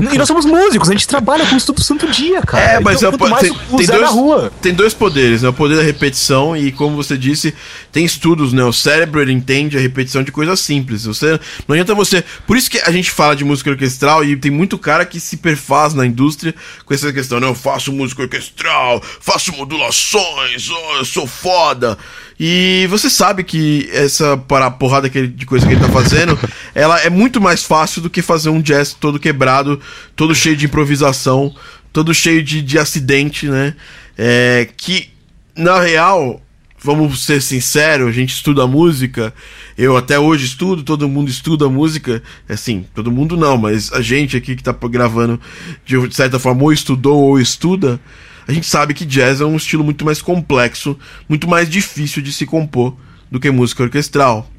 e 0.00 0.18
nós 0.18 0.26
somos 0.26 0.44
músicos, 0.44 0.88
a 0.88 0.92
gente 0.92 1.06
trabalha 1.06 1.44
com 1.46 1.56
isso 1.56 1.66
todo 1.66 1.82
santo 1.82 2.08
dia, 2.08 2.40
cara. 2.42 2.64
É, 2.64 2.80
mas 2.80 3.02
então, 3.02 3.26
é 3.26 3.30
mais 3.30 3.48
tem, 3.48 3.58
tem 3.76 3.86
dois, 3.86 4.00
na 4.00 4.08
rua. 4.08 4.52
tem 4.62 4.74
dois 4.74 4.94
poderes, 4.94 5.42
né? 5.42 5.48
O 5.48 5.52
poder 5.52 5.76
da 5.76 5.82
repetição 5.82 6.56
e, 6.56 6.72
como 6.72 6.96
você 6.96 7.16
disse, 7.16 7.54
tem 7.90 8.04
estudos, 8.04 8.52
né? 8.52 8.62
O 8.72 8.74
cérebro 8.74 9.20
ele 9.20 9.32
entende 9.32 9.76
a 9.76 9.80
repetição 9.80 10.22
de 10.22 10.32
coisas 10.32 10.58
simples. 10.60 11.04
Você, 11.04 11.38
não 11.68 11.74
adianta 11.74 11.94
você. 11.94 12.24
Por 12.46 12.56
isso 12.56 12.70
que 12.70 12.78
a 12.78 12.90
gente 12.90 13.10
fala 13.10 13.36
de 13.36 13.44
música 13.44 13.68
orquestral 13.68 14.24
e 14.24 14.34
tem 14.34 14.50
muito 14.50 14.78
cara 14.78 15.04
que 15.04 15.20
se 15.20 15.36
perfaz 15.36 15.92
na 15.92 16.06
indústria 16.06 16.54
com 16.86 16.94
essa 16.94 17.12
questão, 17.12 17.38
não, 17.38 17.48
eu 17.48 17.54
faço 17.54 17.92
música 17.92 18.22
orquestral, 18.22 19.02
faço 19.20 19.52
modulações, 19.52 20.70
oh, 20.70 20.96
eu 20.96 21.04
sou 21.04 21.26
foda. 21.26 21.98
E 22.40 22.86
você 22.88 23.10
sabe 23.10 23.44
que 23.44 23.88
essa 23.92 24.36
para- 24.38 24.70
porrada 24.70 25.10
que 25.10 25.18
ele- 25.18 25.28
de 25.28 25.44
coisa 25.44 25.66
que 25.66 25.74
ele 25.74 25.80
tá 25.82 25.90
fazendo, 25.90 26.38
ela 26.74 26.98
é 27.00 27.10
muito 27.10 27.40
mais 27.42 27.62
fácil 27.62 28.00
do 28.00 28.08
que 28.08 28.22
fazer 28.22 28.48
um 28.48 28.62
jazz 28.62 28.94
todo 28.98 29.18
quebrado, 29.20 29.78
todo 30.16 30.34
cheio 30.34 30.56
de 30.56 30.64
improvisação, 30.64 31.54
todo 31.92 32.14
cheio 32.14 32.42
de, 32.42 32.62
de 32.62 32.78
acidente, 32.78 33.46
né? 33.48 33.74
É, 34.16 34.66
que, 34.76 35.10
na 35.54 35.78
real, 35.80 36.40
vamos 36.82 37.24
ser 37.24 37.40
sinceros, 37.40 38.08
a 38.08 38.12
gente 38.12 38.34
estuda 38.34 38.66
música, 38.66 39.32
eu 39.76 39.96
até 39.96 40.18
hoje 40.18 40.46
estudo, 40.46 40.82
todo 40.82 41.08
mundo 41.08 41.28
estuda 41.28 41.68
música, 41.68 42.22
assim, 42.48 42.84
todo 42.94 43.10
mundo 43.10 43.36
não, 43.36 43.56
mas 43.56 43.92
a 43.92 44.00
gente 44.00 44.36
aqui 44.36 44.56
que 44.56 44.62
tá 44.62 44.72
gravando, 44.90 45.40
de 45.84 46.14
certa 46.14 46.38
forma, 46.38 46.62
ou 46.62 46.72
estudou 46.72 47.20
ou 47.20 47.40
estuda, 47.40 48.00
a 48.46 48.52
gente 48.52 48.66
sabe 48.66 48.94
que 48.94 49.04
jazz 49.04 49.40
é 49.40 49.44
um 49.44 49.56
estilo 49.56 49.84
muito 49.84 50.04
mais 50.04 50.20
complexo, 50.20 50.98
muito 51.28 51.48
mais 51.48 51.68
difícil 51.70 52.22
de 52.22 52.32
se 52.32 52.44
compor 52.44 52.96
do 53.30 53.38
que 53.38 53.50
música 53.50 53.82
orquestral. 53.82 54.50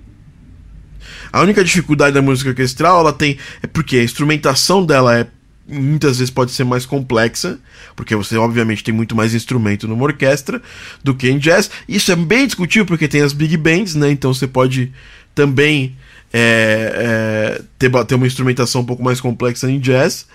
A 1.32 1.42
única 1.42 1.64
dificuldade 1.64 2.14
da 2.14 2.22
música 2.22 2.50
orquestral, 2.50 3.00
ela 3.00 3.12
tem. 3.12 3.38
É 3.62 3.68
porque 3.68 3.98
a 3.98 4.04
instrumentação 4.04 4.86
dela 4.86 5.18
é. 5.18 5.28
Muitas 5.68 6.18
vezes 6.18 6.30
pode 6.30 6.52
ser 6.52 6.66
mais 6.66 6.86
complexa, 6.86 7.58
porque 7.96 8.16
você, 8.16 8.36
obviamente, 8.36 8.84
tem 8.84 8.94
muito 8.94 9.16
mais 9.16 9.34
instrumento 9.34 9.88
numa 9.88 10.04
orquestra 10.04 10.62
do 11.04 11.16
que 11.16 11.30
em 11.30 11.38
jazz. 11.38 11.72
Isso 11.88 12.12
é 12.12 12.16
bem 12.16 12.46
discutível 12.46 12.86
porque 12.86 13.08
tem 13.08 13.22
as 13.22 13.32
big 13.32 13.56
bands, 13.56 13.96
né? 13.96 14.12
Então 14.12 14.34
você 14.34 14.46
pode 14.46 14.92
também 15.34 15.96
é, 16.34 17.60
é, 17.60 17.62
ter, 17.78 17.92
ter 18.06 18.16
uma 18.16 18.28
instrumentação 18.28 18.82
um 18.82 18.86
pouco 18.86 19.04
mais 19.04 19.22
complexa 19.22 19.70
em 19.70 19.80
jazz. 19.80 20.28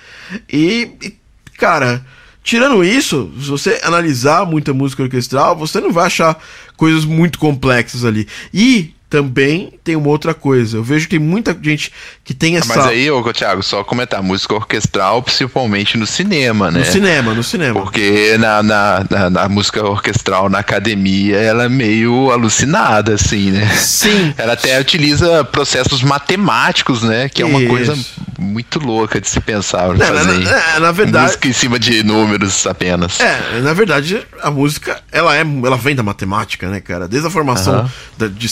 E, 0.51 0.93
e, 1.03 1.17
cara, 1.59 2.05
tirando 2.43 2.83
isso, 2.85 3.31
se 3.39 3.49
você 3.49 3.81
analisar 3.83 4.47
muita 4.47 4.73
música 4.73 5.03
orquestral, 5.03 5.57
você 5.57 5.81
não 5.81 5.93
vai 5.93 6.07
achar 6.07 6.43
coisas 6.77 7.05
muito 7.05 7.39
complexas 7.39 8.05
ali. 8.05 8.27
E 8.55 8.95
também 9.11 9.73
tem 9.83 9.97
uma 9.97 10.09
outra 10.09 10.35
coisa. 10.35 10.77
Eu 10.77 10.83
vejo 10.83 11.07
que 11.07 11.19
tem 11.19 11.19
muita 11.19 11.57
gente 11.63 11.93
que 12.25 12.35
tem 12.35 12.57
essa. 12.57 12.67
Mas 12.75 12.87
aí, 12.87 13.11
ô, 13.11 13.23
Thiago, 13.33 13.63
só 13.63 13.83
comentar, 13.83 14.23
música 14.23 14.55
orquestral, 14.55 15.23
principalmente 15.23 15.97
no 15.97 16.07
cinema, 16.07 16.71
né? 16.71 16.81
No 16.81 16.85
cinema, 16.85 17.35
no 17.35 17.43
cinema. 17.43 17.81
Porque 17.81 18.37
na, 18.39 18.63
na, 18.63 19.07
na, 19.11 19.31
na 19.31 19.49
música 19.49 19.85
orquestral 19.85 20.49
na 20.49 20.59
academia 20.59 21.37
ela 21.39 21.65
é 21.65 21.69
meio 21.69 22.31
alucinada, 22.31 23.15
assim, 23.15 23.51
né? 23.51 23.67
Sim. 23.75 24.35
Ela 24.39 24.53
até 24.53 24.79
utiliza 24.81 25.45
processos 25.45 26.03
matemáticos, 26.03 27.03
né? 27.03 27.29
Que 27.29 27.43
é 27.43 27.47
uma 27.47 27.61
Isso. 27.61 27.69
coisa 27.69 27.99
muito 28.39 28.79
louca 28.79 29.21
de 29.21 29.29
se 29.29 29.41
pensar. 29.41 29.95
na- 29.97 30.05
fazer 30.07 30.39
na- 30.39 30.81
na 30.81 30.93
verdade- 30.93 31.27
Música 31.27 31.49
em 31.49 31.53
cima 31.53 31.79
de 31.79 32.03
números 32.03 32.67
apenas. 32.67 33.19
É, 33.21 33.61
na 33.61 33.73
verdade, 33.73 34.23
a 34.43 34.51
música, 34.51 35.01
ela 35.11 35.35
é, 35.37 35.41
ela 35.41 35.77
vem 35.77 35.95
da 35.97 36.03
matemática, 36.03 36.69
né, 36.69 36.81
cara? 36.81 37.09
Desde 37.09 37.27
a 37.27 37.31
formação 37.31 37.75
Aham. 37.81 37.91
da- 38.17 38.29
de 38.29 38.47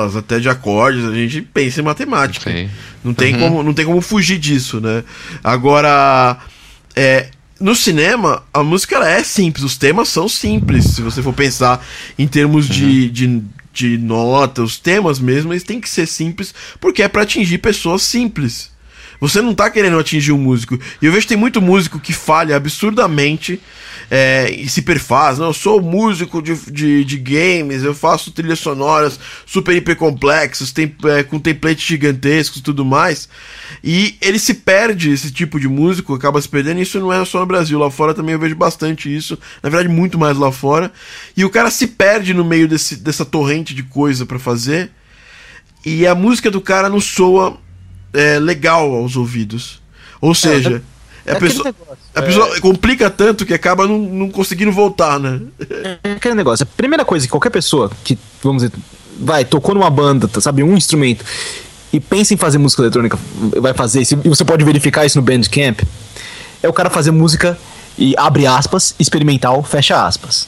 escalas 0.00 0.16
até 0.16 0.38
de 0.38 0.48
acordes, 0.48 1.04
a 1.04 1.14
gente 1.14 1.42
pensa 1.42 1.80
em 1.80 1.84
matemática. 1.84 2.50
Sim. 2.50 2.70
Não 3.04 3.12
tem 3.14 3.38
como, 3.38 3.62
não 3.62 3.74
tem 3.74 3.84
como 3.84 4.00
fugir 4.00 4.38
disso, 4.38 4.80
né? 4.80 5.04
Agora, 5.42 6.38
é, 6.94 7.28
no 7.60 7.74
cinema, 7.74 8.42
a 8.52 8.62
música 8.62 8.96
ela 8.96 9.08
é 9.08 9.22
simples, 9.22 9.64
os 9.64 9.76
temas 9.76 10.08
são 10.08 10.28
simples. 10.28 10.84
Se 10.84 11.02
você 11.02 11.22
for 11.22 11.32
pensar 11.32 11.84
em 12.18 12.26
termos 12.26 12.68
de, 12.68 13.10
de, 13.10 13.42
de 13.72 13.98
nota, 13.98 14.62
os 14.62 14.78
temas 14.78 15.18
mesmo, 15.18 15.52
eles 15.52 15.64
têm 15.64 15.80
que 15.80 15.88
ser 15.88 16.06
simples, 16.06 16.54
porque 16.80 17.02
é 17.02 17.08
pra 17.08 17.22
atingir 17.22 17.58
pessoas 17.58 18.02
simples. 18.02 18.69
Você 19.20 19.42
não 19.42 19.54
tá 19.54 19.68
querendo 19.70 19.98
atingir 19.98 20.32
um 20.32 20.38
músico. 20.38 20.78
E 21.00 21.06
eu 21.06 21.12
vejo 21.12 21.22
que 21.22 21.28
tem 21.28 21.36
muito 21.36 21.60
músico 21.60 22.00
que 22.00 22.12
falha 22.12 22.56
absurdamente 22.56 23.60
é, 24.10 24.50
e 24.50 24.68
se 24.68 24.82
perfaz. 24.82 25.38
Não, 25.38 25.48
eu 25.48 25.52
sou 25.52 25.80
músico 25.80 26.40
de, 26.40 26.54
de, 26.70 27.04
de 27.04 27.16
games, 27.18 27.84
eu 27.84 27.94
faço 27.94 28.30
trilhas 28.32 28.58
sonoras 28.58 29.20
super 29.44 29.76
hiper 29.76 29.94
complexas, 29.96 30.72
tem, 30.72 30.94
é, 31.04 31.22
com 31.22 31.38
templates 31.38 31.84
gigantescos 31.84 32.60
e 32.60 32.62
tudo 32.62 32.84
mais. 32.84 33.28
E 33.84 34.16
ele 34.20 34.38
se 34.38 34.54
perde, 34.54 35.10
esse 35.10 35.30
tipo 35.30 35.60
de 35.60 35.68
músico, 35.68 36.14
acaba 36.14 36.40
se 36.40 36.48
perdendo. 36.48 36.80
Isso 36.80 36.98
não 36.98 37.12
é 37.12 37.22
só 37.24 37.40
no 37.40 37.46
Brasil, 37.46 37.78
lá 37.78 37.90
fora 37.90 38.14
também 38.14 38.32
eu 38.32 38.38
vejo 38.40 38.56
bastante 38.56 39.14
isso. 39.14 39.38
Na 39.62 39.68
verdade, 39.68 39.92
muito 39.94 40.18
mais 40.18 40.36
lá 40.38 40.50
fora. 40.50 40.90
E 41.36 41.44
o 41.44 41.50
cara 41.50 41.70
se 41.70 41.86
perde 41.86 42.32
no 42.32 42.44
meio 42.44 42.66
desse, 42.66 42.96
dessa 42.96 43.24
torrente 43.24 43.74
de 43.74 43.82
coisa 43.82 44.24
pra 44.24 44.38
fazer. 44.38 44.90
E 45.84 46.06
a 46.06 46.14
música 46.14 46.50
do 46.50 46.60
cara 46.60 46.88
não 46.88 47.00
soa 47.00 47.58
é, 48.12 48.38
legal 48.38 48.94
aos 48.94 49.16
ouvidos. 49.16 49.80
Ou 50.20 50.34
seja, 50.34 50.82
é 51.24 51.32
a, 51.32 51.36
aquele 51.36 51.50
pessoa, 51.50 51.64
negócio, 51.66 52.04
a 52.14 52.22
pessoa 52.22 52.60
complica 52.60 53.10
tanto 53.10 53.46
que 53.46 53.54
acaba 53.54 53.86
não, 53.86 53.98
não 53.98 54.30
conseguindo 54.30 54.72
voltar, 54.72 55.18
né? 55.18 55.40
É 56.04 56.12
aquele 56.12 56.34
negócio. 56.34 56.64
A 56.64 56.76
primeira 56.76 57.04
coisa 57.04 57.26
que 57.26 57.30
qualquer 57.30 57.50
pessoa 57.50 57.90
que, 58.04 58.18
vamos 58.42 58.62
dizer, 58.62 58.74
vai, 59.18 59.44
tocou 59.44 59.74
numa 59.74 59.90
banda, 59.90 60.28
tá, 60.28 60.40
sabe, 60.40 60.62
um 60.62 60.76
instrumento, 60.76 61.24
e 61.92 61.98
pensa 61.98 62.34
em 62.34 62.36
fazer 62.36 62.58
música 62.58 62.82
eletrônica, 62.82 63.18
vai 63.60 63.74
fazer 63.74 64.02
isso, 64.02 64.18
e 64.24 64.28
você 64.28 64.44
pode 64.44 64.64
verificar 64.64 65.04
isso 65.04 65.18
no 65.18 65.24
Bandcamp, 65.24 65.80
é 66.62 66.68
o 66.68 66.72
cara 66.72 66.88
fazer 66.88 67.10
música 67.10 67.58
e 67.98 68.14
abre 68.16 68.46
aspas, 68.46 68.94
experimental, 68.98 69.62
fecha 69.62 70.06
aspas. 70.06 70.46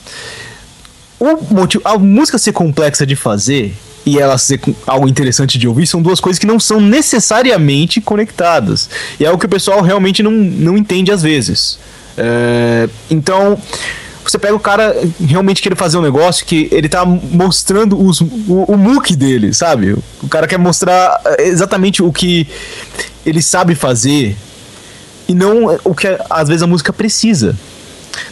O 1.19 1.55
motivo, 1.55 1.83
a 1.87 1.99
música 1.99 2.39
ser 2.39 2.53
complexa 2.53 3.07
de 3.07 3.15
fazer 3.15 3.75
e 4.05 4.19
ela 4.19 4.37
ser 4.37 4.61
algo 4.87 5.09
interessante 5.09 5.59
de 5.59 5.69
ouvir 5.69 5.87
são 5.87 6.03
duas 6.03 6.21
coisas 6.21 6.39
que 6.39 6.47
não 6.47 6.59
são 6.59 6.81
necessariamente 6.81 8.01
conectadas. 8.01 8.89
E 9.19 9.25
é 9.25 9.31
o 9.31 9.39
que 9.39 9.47
o 9.47 9.49
pessoal 9.49 9.81
realmente 9.81 10.23
não, 10.23 10.33
não 10.33 10.77
entende 10.77 11.13
às 11.13 11.23
vezes. 11.23 11.79
É, 12.17 12.89
então, 13.11 13.59
você 14.25 14.39
pega 14.39 14.55
o 14.55 14.61
cara 14.61 14.97
realmente 15.21 15.63
querer 15.63 15.77
fazer 15.77 15.99
um 15.99 16.03
negócio 16.03 16.45
que 16.45 16.69
ele 16.71 16.89
tá 16.89 17.05
mostrando 17.05 18.01
os, 18.01 18.21
o, 18.21 18.65
o 18.69 18.77
muque 18.77 19.17
dele, 19.17 19.53
sabe? 19.53 19.97
O 20.23 20.29
cara 20.29 20.47
quer 20.47 20.59
mostrar 20.59 21.21
é, 21.25 21.47
exatamente 21.47 22.03
o 22.03 22.13
que 22.13 22.47
ele 23.25 23.43
sabe 23.43 23.75
fazer 23.75 24.37
e 25.29 25.35
não 25.35 25.79
o 25.85 25.95
que 25.95 26.09
às 26.29 26.49
vezes 26.49 26.63
a 26.63 26.67
música 26.67 26.93
precisa. 26.93 27.57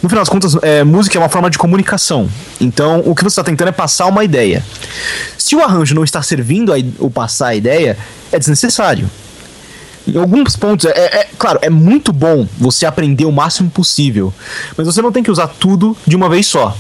No 0.03 0.09
final 0.09 0.23
das 0.23 0.29
contas, 0.29 0.57
é, 0.63 0.85
música 0.85 1.17
é 1.17 1.21
uma 1.21 1.29
forma 1.29 1.51
de 1.51 1.59
comunicação. 1.59 2.29
Então, 2.61 3.03
o 3.05 3.15
que 3.15 3.23
você 3.23 3.29
está 3.29 3.45
tentando 3.45 3.69
é 3.69 3.73
passar 3.73 4.07
uma 4.07 4.25
ideia. 4.25 4.65
Se 5.37 5.55
o 5.57 5.63
arranjo 5.63 5.95
não 5.95 6.05
está 6.05 6.23
servindo 6.23 6.73
a, 6.73 6.77
o 6.99 7.11
passar 7.11 7.49
a 7.49 7.55
ideia, 7.55 7.97
é 8.33 8.39
desnecessário. 8.39 9.11
Em 10.07 10.17
alguns 10.17 10.57
pontos, 10.57 10.87
é, 10.87 10.91
é, 10.91 11.29
claro, 11.39 11.59
é 11.63 11.71
muito 11.71 12.13
bom 12.13 12.47
você 12.59 12.87
aprender 12.87 13.27
o 13.27 13.33
máximo 13.33 13.71
possível, 13.71 14.33
mas 14.77 14.87
você 14.87 15.03
não 15.03 15.13
tem 15.13 15.23
que 15.23 15.31
usar 15.31 15.49
tudo 15.49 15.97
de 16.07 16.17
uma 16.17 16.29
vez 16.29 16.47
só. 16.47 16.77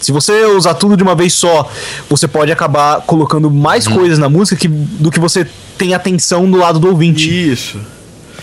Se 0.00 0.12
você 0.12 0.44
usar 0.44 0.74
tudo 0.74 0.96
de 0.96 1.02
uma 1.02 1.14
vez 1.14 1.32
só, 1.34 1.68
você 2.08 2.28
pode 2.28 2.52
acabar 2.52 3.00
colocando 3.02 3.50
mais 3.50 3.86
uhum. 3.86 3.94
coisas 3.94 4.18
na 4.18 4.28
música 4.28 4.56
que, 4.56 4.68
do 4.68 5.10
que 5.10 5.18
você 5.18 5.46
tem 5.76 5.94
atenção 5.94 6.48
do 6.50 6.56
lado 6.56 6.78
do 6.78 6.88
ouvinte. 6.88 7.28
Isso. 7.28 7.80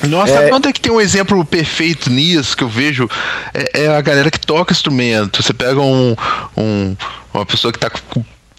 Nossa, 0.03 0.33
é... 0.33 0.53
onde 0.53 0.67
é 0.67 0.73
que 0.73 0.81
tem 0.81 0.91
um 0.91 1.01
exemplo 1.01 1.43
perfeito 1.45 2.09
nisso 2.09 2.55
que 2.55 2.63
eu 2.63 2.69
vejo? 2.69 3.09
É, 3.53 3.83
é 3.83 3.87
a 3.95 4.01
galera 4.01 4.29
que 4.29 4.39
toca 4.39 4.73
instrumento. 4.73 5.41
Você 5.41 5.53
pega 5.53 5.79
um, 5.79 6.15
um 6.57 6.95
uma 7.33 7.45
pessoa 7.45 7.71
que 7.71 7.79
tá, 7.79 7.91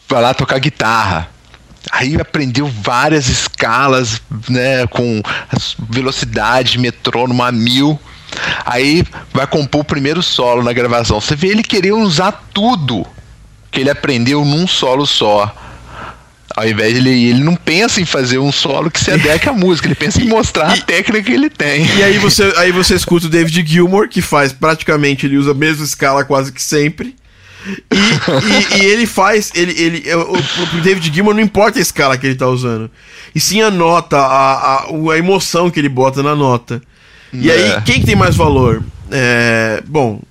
vai 0.09 0.23
lá 0.23 0.35
tocar 0.35 0.59
guitarra. 0.59 1.29
Aí 1.91 2.21
aprendeu 2.21 2.67
várias 2.67 3.29
escalas, 3.29 4.21
né, 4.49 4.87
com 4.89 5.23
velocidade, 5.89 6.79
metrônomo 6.79 7.43
a 7.43 7.53
mil. 7.53 7.99
Aí 8.65 9.05
vai 9.33 9.47
compor 9.47 9.83
o 9.83 9.85
primeiro 9.85 10.23
solo 10.23 10.63
na 10.63 10.73
gravação. 10.73 11.21
Você 11.21 11.37
vê 11.37 11.49
ele 11.49 11.63
querer 11.63 11.93
usar 11.93 12.33
tudo 12.53 13.07
que 13.71 13.81
ele 13.81 13.91
aprendeu 13.91 14.45
num 14.45 14.67
solo 14.67 15.07
só. 15.07 15.55
Ao 16.57 16.67
invés 16.67 16.95
de 16.95 17.01
ele, 17.01 17.11
ele 17.11 17.45
não 17.45 17.55
pensa 17.55 18.01
em 18.01 18.07
fazer 18.07 18.39
um 18.39 18.51
solo 18.51 18.91
que 18.91 18.99
se 18.99 19.11
adeque 19.11 19.47
à 19.47 19.53
música, 19.55 19.87
ele 19.87 19.95
pensa 19.95 20.23
em 20.23 20.27
mostrar 20.27 20.73
a 20.73 20.77
técnica 20.79 21.25
que 21.25 21.33
ele 21.33 21.51
tem. 21.51 21.85
E 21.99 22.03
aí 22.03 22.17
você, 22.17 22.51
aí 22.57 22.73
você 22.73 22.95
escuta 22.95 23.27
o 23.27 23.29
David 23.29 23.71
Gilmour, 23.71 24.09
que 24.09 24.23
faz 24.23 24.55
praticamente, 24.55 25.27
ele 25.27 25.37
usa 25.37 25.51
a 25.51 25.55
mesma 25.55 25.85
escala 25.85 26.25
quase 26.25 26.51
que 26.51 26.63
sempre. 26.63 27.15
E, 27.67 28.77
e, 28.79 28.83
e, 28.83 28.85
ele 28.87 29.07
faz. 29.07 29.53
Ele, 29.55 29.73
ele, 29.79 30.15
o, 30.15 30.81
David 30.81 31.13
Gilmour 31.13 31.35
não 31.35 31.43
importa 31.43 31.79
a 31.79 31.83
escala 31.83 32.17
que 32.17 32.27
ele 32.27 32.37
tá 32.37 32.47
usando. 32.47 32.91
E 33.35 33.41
sim 33.41 33.61
a 33.61 33.71
nota, 33.71 34.17
a, 34.17 34.53
a, 34.53 34.87
a 35.13 35.19
emoção 35.19 35.71
que 35.71 35.79
ele 35.79 35.89
bota 35.89 36.23
na 36.23 36.35
nota. 36.35 36.81
E 37.33 37.51
é. 37.51 37.55
aí, 37.55 37.83
quem 37.83 38.03
tem 38.03 38.17
mais 38.17 38.35
valor? 38.35 38.83
É, 39.11 39.83
bom, 39.87 40.23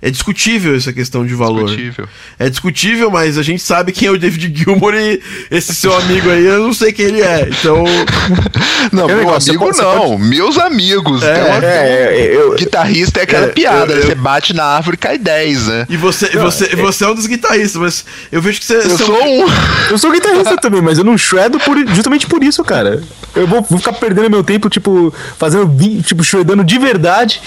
é 0.00 0.10
discutível 0.10 0.76
essa 0.76 0.92
questão 0.92 1.26
de 1.26 1.34
valor. 1.34 1.66
Discutível. 1.66 2.08
É 2.38 2.48
discutível, 2.48 3.10
mas 3.10 3.38
a 3.38 3.42
gente 3.42 3.62
sabe 3.62 3.92
quem 3.92 4.08
é 4.08 4.10
o 4.10 4.18
David 4.18 4.52
Gilmour 4.56 4.94
e 4.94 5.20
esse 5.50 5.74
seu 5.74 5.96
amigo 5.96 6.30
aí, 6.30 6.44
eu 6.44 6.62
não 6.62 6.72
sei 6.72 6.92
quem 6.92 7.06
ele 7.06 7.22
é. 7.22 7.48
Então. 7.48 7.84
Não, 8.92 9.06
meu 9.06 9.16
negócio, 9.16 9.50
amigo 9.50 9.64
pode, 9.64 9.78
não. 9.78 10.10
Pode... 10.10 10.22
Meus 10.22 10.58
amigos. 10.58 11.22
É, 11.22 11.42
uma, 11.42 11.64
é, 11.64 12.18
é, 12.18 12.36
eu, 12.36 12.54
guitarrista 12.54 13.20
é 13.20 13.22
aquela 13.24 13.46
é, 13.46 13.48
piada. 13.48 13.92
Eu, 13.92 13.98
eu, 13.98 14.06
você 14.06 14.14
bate 14.14 14.54
na 14.54 14.64
árvore 14.64 14.94
e 14.94 14.98
cai 14.98 15.18
10, 15.18 15.66
né? 15.66 15.86
E 15.88 15.96
você, 15.96 16.30
não, 16.34 16.42
você, 16.42 16.66
é... 16.66 16.76
você 16.76 17.04
é 17.04 17.08
um 17.08 17.14
dos 17.14 17.26
guitarristas, 17.26 17.80
mas 17.80 18.04
eu 18.30 18.40
vejo 18.40 18.60
que 18.60 18.64
você. 18.64 18.76
Eu 18.76 18.98
sou 18.98 19.24
um. 19.24 19.46
eu 19.90 19.98
sou 19.98 20.12
guitarrista 20.12 20.56
também, 20.58 20.80
mas 20.80 20.98
eu 20.98 21.04
não 21.04 21.18
shredo 21.18 21.58
por, 21.58 21.76
justamente 21.88 22.26
por 22.26 22.42
isso, 22.44 22.62
cara. 22.62 23.02
Eu 23.34 23.46
vou, 23.46 23.62
vou 23.62 23.78
ficar 23.78 23.92
perdendo 23.94 24.30
meu 24.30 24.44
tempo, 24.44 24.70
tipo, 24.70 25.12
fazendo, 25.38 25.70
tipo, 26.02 26.22
shredando 26.22 26.64
de 26.64 26.78
verdade. 26.78 27.40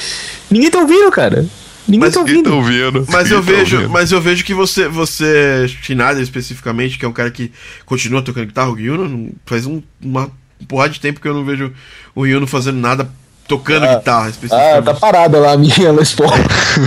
Ninguém 0.50 0.70
tá 0.70 0.80
ouvindo, 0.80 1.10
cara. 1.12 1.46
Ninguém 1.88 2.02
mas, 2.02 2.14
tá 2.14 2.20
ouvindo. 2.20 2.54
ouvindo. 2.54 3.06
Mas 3.10 3.32
eu 3.32 3.42
vejo, 3.42 3.78
ouvindo. 3.78 3.92
mas 3.92 4.12
eu 4.12 4.22
vejo 4.22 4.44
que 4.44 4.54
você, 4.54 4.88
você, 4.88 5.68
Schneider 5.68 6.22
especificamente, 6.22 6.98
que 6.98 7.06
é 7.06 7.08
um 7.08 7.14
cara 7.14 7.32
que 7.32 7.52
continua 7.86 8.22
tocando 8.22 8.48
guitarra, 8.48 8.70
o 8.70 8.74
Ryuno, 8.74 9.32
faz 9.46 9.66
um, 9.66 9.82
uma 10.02 10.32
porrada 10.68 10.94
de 10.94 11.00
tempo 11.00 11.20
que 11.20 11.28
eu 11.28 11.34
não 11.34 11.44
vejo 11.44 11.74
o 12.14 12.24
Ryuno 12.24 12.46
fazendo 12.46 12.78
nada 12.78 13.10
tocando 13.48 13.86
ah, 13.86 13.96
guitarra 13.96 14.30
especificamente. 14.30 14.78
Ah, 14.78 14.82
tá 14.82 14.94
parada 14.94 15.40
lá 15.40 15.54
a 15.54 15.58
minha 15.58 15.92
Les 15.92 16.14
Paul. 16.14 16.30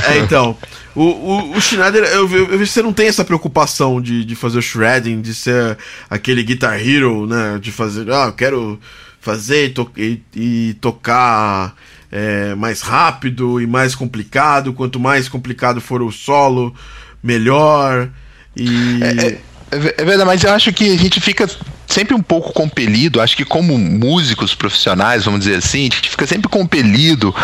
é, 0.08 0.18
então. 0.18 0.56
O, 0.94 1.04
o, 1.04 1.56
o 1.56 1.60
Schneider, 1.60 2.04
eu, 2.04 2.28
vejo 2.28 2.46
que 2.46 2.66
você 2.66 2.82
não 2.82 2.92
tem 2.92 3.08
essa 3.08 3.24
preocupação 3.24 4.00
de, 4.00 4.24
de 4.24 4.36
fazer 4.36 4.58
o 4.58 4.62
shredding, 4.62 5.22
de 5.22 5.34
ser 5.34 5.78
aquele 6.08 6.42
guitar 6.42 6.78
hero, 6.78 7.26
né? 7.26 7.58
De 7.60 7.72
fazer, 7.72 8.10
ah, 8.12 8.26
eu 8.26 8.32
quero 8.34 8.78
fazer 9.18 9.66
e, 9.66 9.70
to 9.70 9.90
e, 9.96 10.20
e 10.34 10.74
tocar 10.80 11.74
é, 12.12 12.54
mais 12.54 12.82
rápido 12.82 13.58
e 13.60 13.66
mais 13.66 13.94
complicado. 13.94 14.74
Quanto 14.74 15.00
mais 15.00 15.28
complicado 15.28 15.80
for 15.80 16.02
o 16.02 16.12
solo, 16.12 16.74
melhor. 17.22 18.10
E. 18.54 19.00
É, 19.02 19.26
é, 19.26 19.38
é, 19.70 20.04
verdade, 20.04 20.24
mas 20.26 20.44
eu 20.44 20.52
acho 20.52 20.70
que 20.72 20.92
a 20.92 20.98
gente 20.98 21.18
fica 21.18 21.48
sempre 21.86 22.14
um 22.14 22.22
pouco 22.22 22.52
compelido, 22.52 23.20
acho 23.20 23.36
que 23.36 23.44
como 23.44 23.76
músicos 23.78 24.54
profissionais, 24.54 25.24
vamos 25.24 25.40
dizer 25.40 25.56
assim, 25.56 25.80
a 25.80 25.94
gente 25.94 26.10
fica 26.10 26.26
sempre 26.26 26.48
compelido 26.48 27.34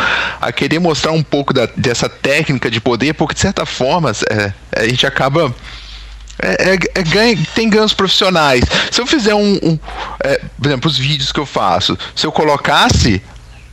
a 0.41 0.53
querer 0.53 0.79
mostrar 0.79 1.13
um 1.13 1.23
pouco 1.23 1.53
da, 1.53 1.67
dessa 1.77 2.09
técnica 2.09 2.71
de 2.71 2.81
poder, 2.81 3.15
porque 3.15 3.35
de 3.35 3.41
certa 3.41 3.65
forma 3.65 4.13
é, 4.31 4.53
a 4.73 4.87
gente 4.87 5.07
acaba 5.07 5.55
é, 6.41 6.71
é, 6.71 6.79
é 6.95 7.03
ganha, 7.03 7.39
tem 7.55 7.69
ganhos 7.69 7.95
profissionais. 7.95 8.63
Se 8.91 9.01
eu 9.01 9.07
fizer 9.07 9.35
um, 9.35 9.55
um 9.63 9.79
é, 10.23 10.41
por 10.57 10.67
exemplo, 10.67 10.91
os 10.91 10.99
vídeos 10.99 11.33
que 11.33 11.41
eu 11.41 11.47
faço, 11.47 11.99
se 12.15 12.27
eu 12.27 12.33
colocasse 12.33 13.23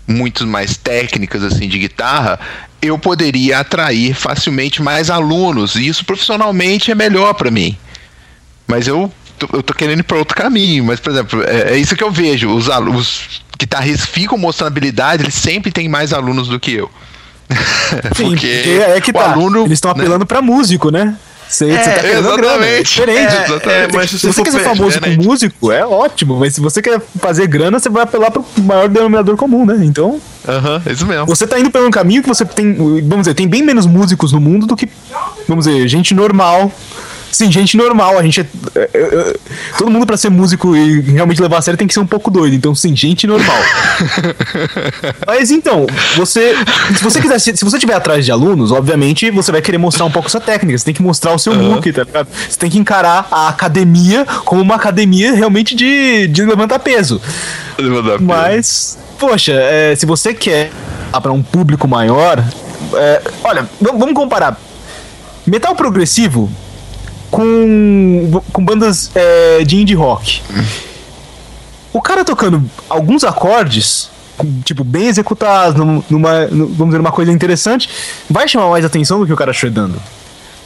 muito 0.07 0.45
mais 0.45 0.77
técnicas 0.77 1.43
assim 1.43 1.67
de 1.67 1.79
guitarra, 1.79 2.39
eu 2.81 2.97
poderia 2.97 3.59
atrair 3.59 4.13
facilmente 4.13 4.81
mais 4.81 5.09
alunos 5.09 5.75
e 5.75 5.87
isso 5.87 6.05
profissionalmente 6.05 6.91
é 6.91 6.95
melhor 6.95 7.33
para 7.33 7.49
mim. 7.49 7.77
Mas 8.67 8.87
eu 8.87 9.11
tô, 9.37 9.47
eu 9.57 9.63
tô 9.63 9.73
querendo 9.73 9.99
ir 9.99 10.03
para 10.03 10.17
outro 10.17 10.35
caminho. 10.35 10.83
Mas 10.83 10.99
por 10.99 11.11
exemplo, 11.11 11.43
é, 11.43 11.73
é, 11.73 11.77
isso 11.77 11.95
que 11.95 12.03
eu 12.03 12.11
vejo. 12.11 12.49
Os, 12.49 12.67
os 12.67 13.41
guitarristas 13.59 14.07
ficam 14.07 14.37
mostrando 14.37 14.67
habilidade, 14.67 15.23
eles 15.23 15.35
sempre 15.35 15.71
têm 15.71 15.87
mais 15.87 16.13
alunos 16.13 16.47
do 16.47 16.59
que 16.59 16.73
eu. 16.73 16.89
Sim, 18.15 18.29
porque, 18.29 18.47
porque 18.47 18.69
é 18.69 19.01
que 19.01 19.13
tá. 19.13 19.31
Aluno, 19.31 19.65
eles 19.65 19.73
estão 19.73 19.91
apelando 19.91 20.19
né? 20.19 20.25
para 20.25 20.41
músico, 20.41 20.89
né? 20.89 21.15
Você, 21.47 21.69
é, 21.69 21.83
você 21.83 21.89
tá 21.91 21.99
querendo 21.99 22.35
grana, 22.35 22.65
é 22.65 22.83
diferente. 22.83 23.35
É, 23.35 23.45
exatamente. 23.45 23.69
É, 23.69 23.87
mas 23.93 24.09
se, 24.09 24.19
se 24.19 24.27
você 24.27 24.43
quer 24.43 24.51
ser 24.51 24.59
famoso 24.59 24.99
com 24.99 25.23
músico, 25.23 25.71
é 25.71 25.85
ótimo. 25.85 26.37
Mas 26.39 26.55
se 26.55 26.61
você 26.61 26.81
quer 26.81 26.99
fazer 27.19 27.47
grana, 27.47 27.79
você 27.79 27.89
vai 27.89 28.03
apelar 28.03 28.31
pro 28.31 28.45
maior 28.57 28.89
denominador 28.89 29.35
comum, 29.37 29.65
né? 29.65 29.79
Então. 29.83 30.19
Aham, 30.47 30.77
uh 30.77 30.79
-huh, 30.79 30.91
isso 30.91 31.05
mesmo. 31.05 31.25
Você 31.25 31.47
tá 31.47 31.59
indo 31.59 31.71
pelo 31.71 31.87
um 31.87 31.91
caminho 31.91 32.21
que 32.21 32.27
você 32.27 32.45
tem. 32.45 32.73
Vamos 32.73 33.19
dizer, 33.19 33.33
tem 33.33 33.47
bem 33.47 33.63
menos 33.63 33.85
músicos 33.85 34.31
no 34.31 34.39
mundo 34.39 34.65
do 34.65 34.75
que. 34.75 34.89
Vamos 35.47 35.65
dizer, 35.65 35.87
gente 35.87 36.13
normal 36.13 36.71
Sim, 37.35 37.51
gente 37.51 37.75
normal. 37.75 38.17
A 38.17 38.23
gente 38.23 38.39
é, 38.39 38.45
é, 38.79 38.89
é, 38.93 39.35
todo 39.77 39.91
mundo 39.91 40.05
para 40.05 40.15
ser 40.15 40.29
músico 40.29 40.73
e 40.73 41.01
realmente 41.01 41.41
levar 41.41 41.57
a 41.57 41.61
sério 41.61 41.77
tem 41.77 41.85
que 41.85 41.93
ser 41.93 41.99
um 41.99 42.07
pouco 42.07 42.31
doido. 42.31 42.55
Então, 42.55 42.73
sim, 42.73 42.95
gente 42.95 43.27
normal. 43.27 43.57
Mas 45.27 45.51
então, 45.51 45.85
você. 46.15 46.55
Se 46.95 47.03
você 47.03 47.19
quiser. 47.19 47.37
Se 47.39 47.65
você 47.65 47.77
tiver 47.77 47.93
atrás 47.93 48.23
de 48.23 48.31
alunos, 48.31 48.71
obviamente, 48.71 49.29
você 49.31 49.51
vai 49.51 49.61
querer 49.61 49.77
mostrar 49.77 50.05
um 50.05 50.11
pouco 50.11 50.31
sua 50.31 50.39
técnica. 50.39 50.77
Você 50.77 50.85
tem 50.85 50.93
que 50.93 51.01
mostrar 51.01 51.33
o 51.33 51.37
seu 51.37 51.51
uhum. 51.51 51.73
look, 51.73 51.91
tá 51.91 52.03
ligado? 52.03 52.29
Você 52.49 52.57
tem 52.57 52.69
que 52.69 52.79
encarar 52.79 53.27
a 53.29 53.49
academia 53.49 54.25
como 54.45 54.61
uma 54.61 54.75
academia 54.75 55.33
realmente 55.33 55.75
de, 55.75 56.29
de 56.29 56.45
levantar 56.45 56.79
peso. 56.79 57.21
Levantar 57.77 58.21
Mas, 58.21 58.97
poxa, 59.19 59.51
é, 59.51 59.93
se 59.93 60.05
você 60.05 60.33
quer 60.33 60.71
para 61.19 61.33
um 61.33 61.43
público 61.43 61.85
maior. 61.85 62.41
É, 62.93 63.21
olha, 63.43 63.67
vamos 63.81 64.13
comparar. 64.13 64.57
Metal 65.45 65.75
progressivo 65.75 66.49
com, 67.31 68.41
com 68.51 68.63
bandas 68.63 69.11
é, 69.15 69.63
de 69.63 69.77
indie 69.77 69.95
rock. 69.95 70.41
O 71.91 72.01
cara 72.01 72.25
tocando 72.25 72.63
alguns 72.89 73.23
acordes, 73.23 74.09
tipo, 74.63 74.83
bem 74.83 75.07
executados, 75.07 75.75
numa, 76.09 76.47
vamos 76.47 76.87
dizer, 76.87 76.99
uma 76.99 77.11
coisa 77.11 77.31
interessante, 77.31 77.89
vai 78.29 78.47
chamar 78.47 78.69
mais 78.69 78.83
atenção 78.83 79.19
do 79.19 79.25
que 79.25 79.33
o 79.33 79.37
cara 79.37 79.53
shreddando. 79.53 80.01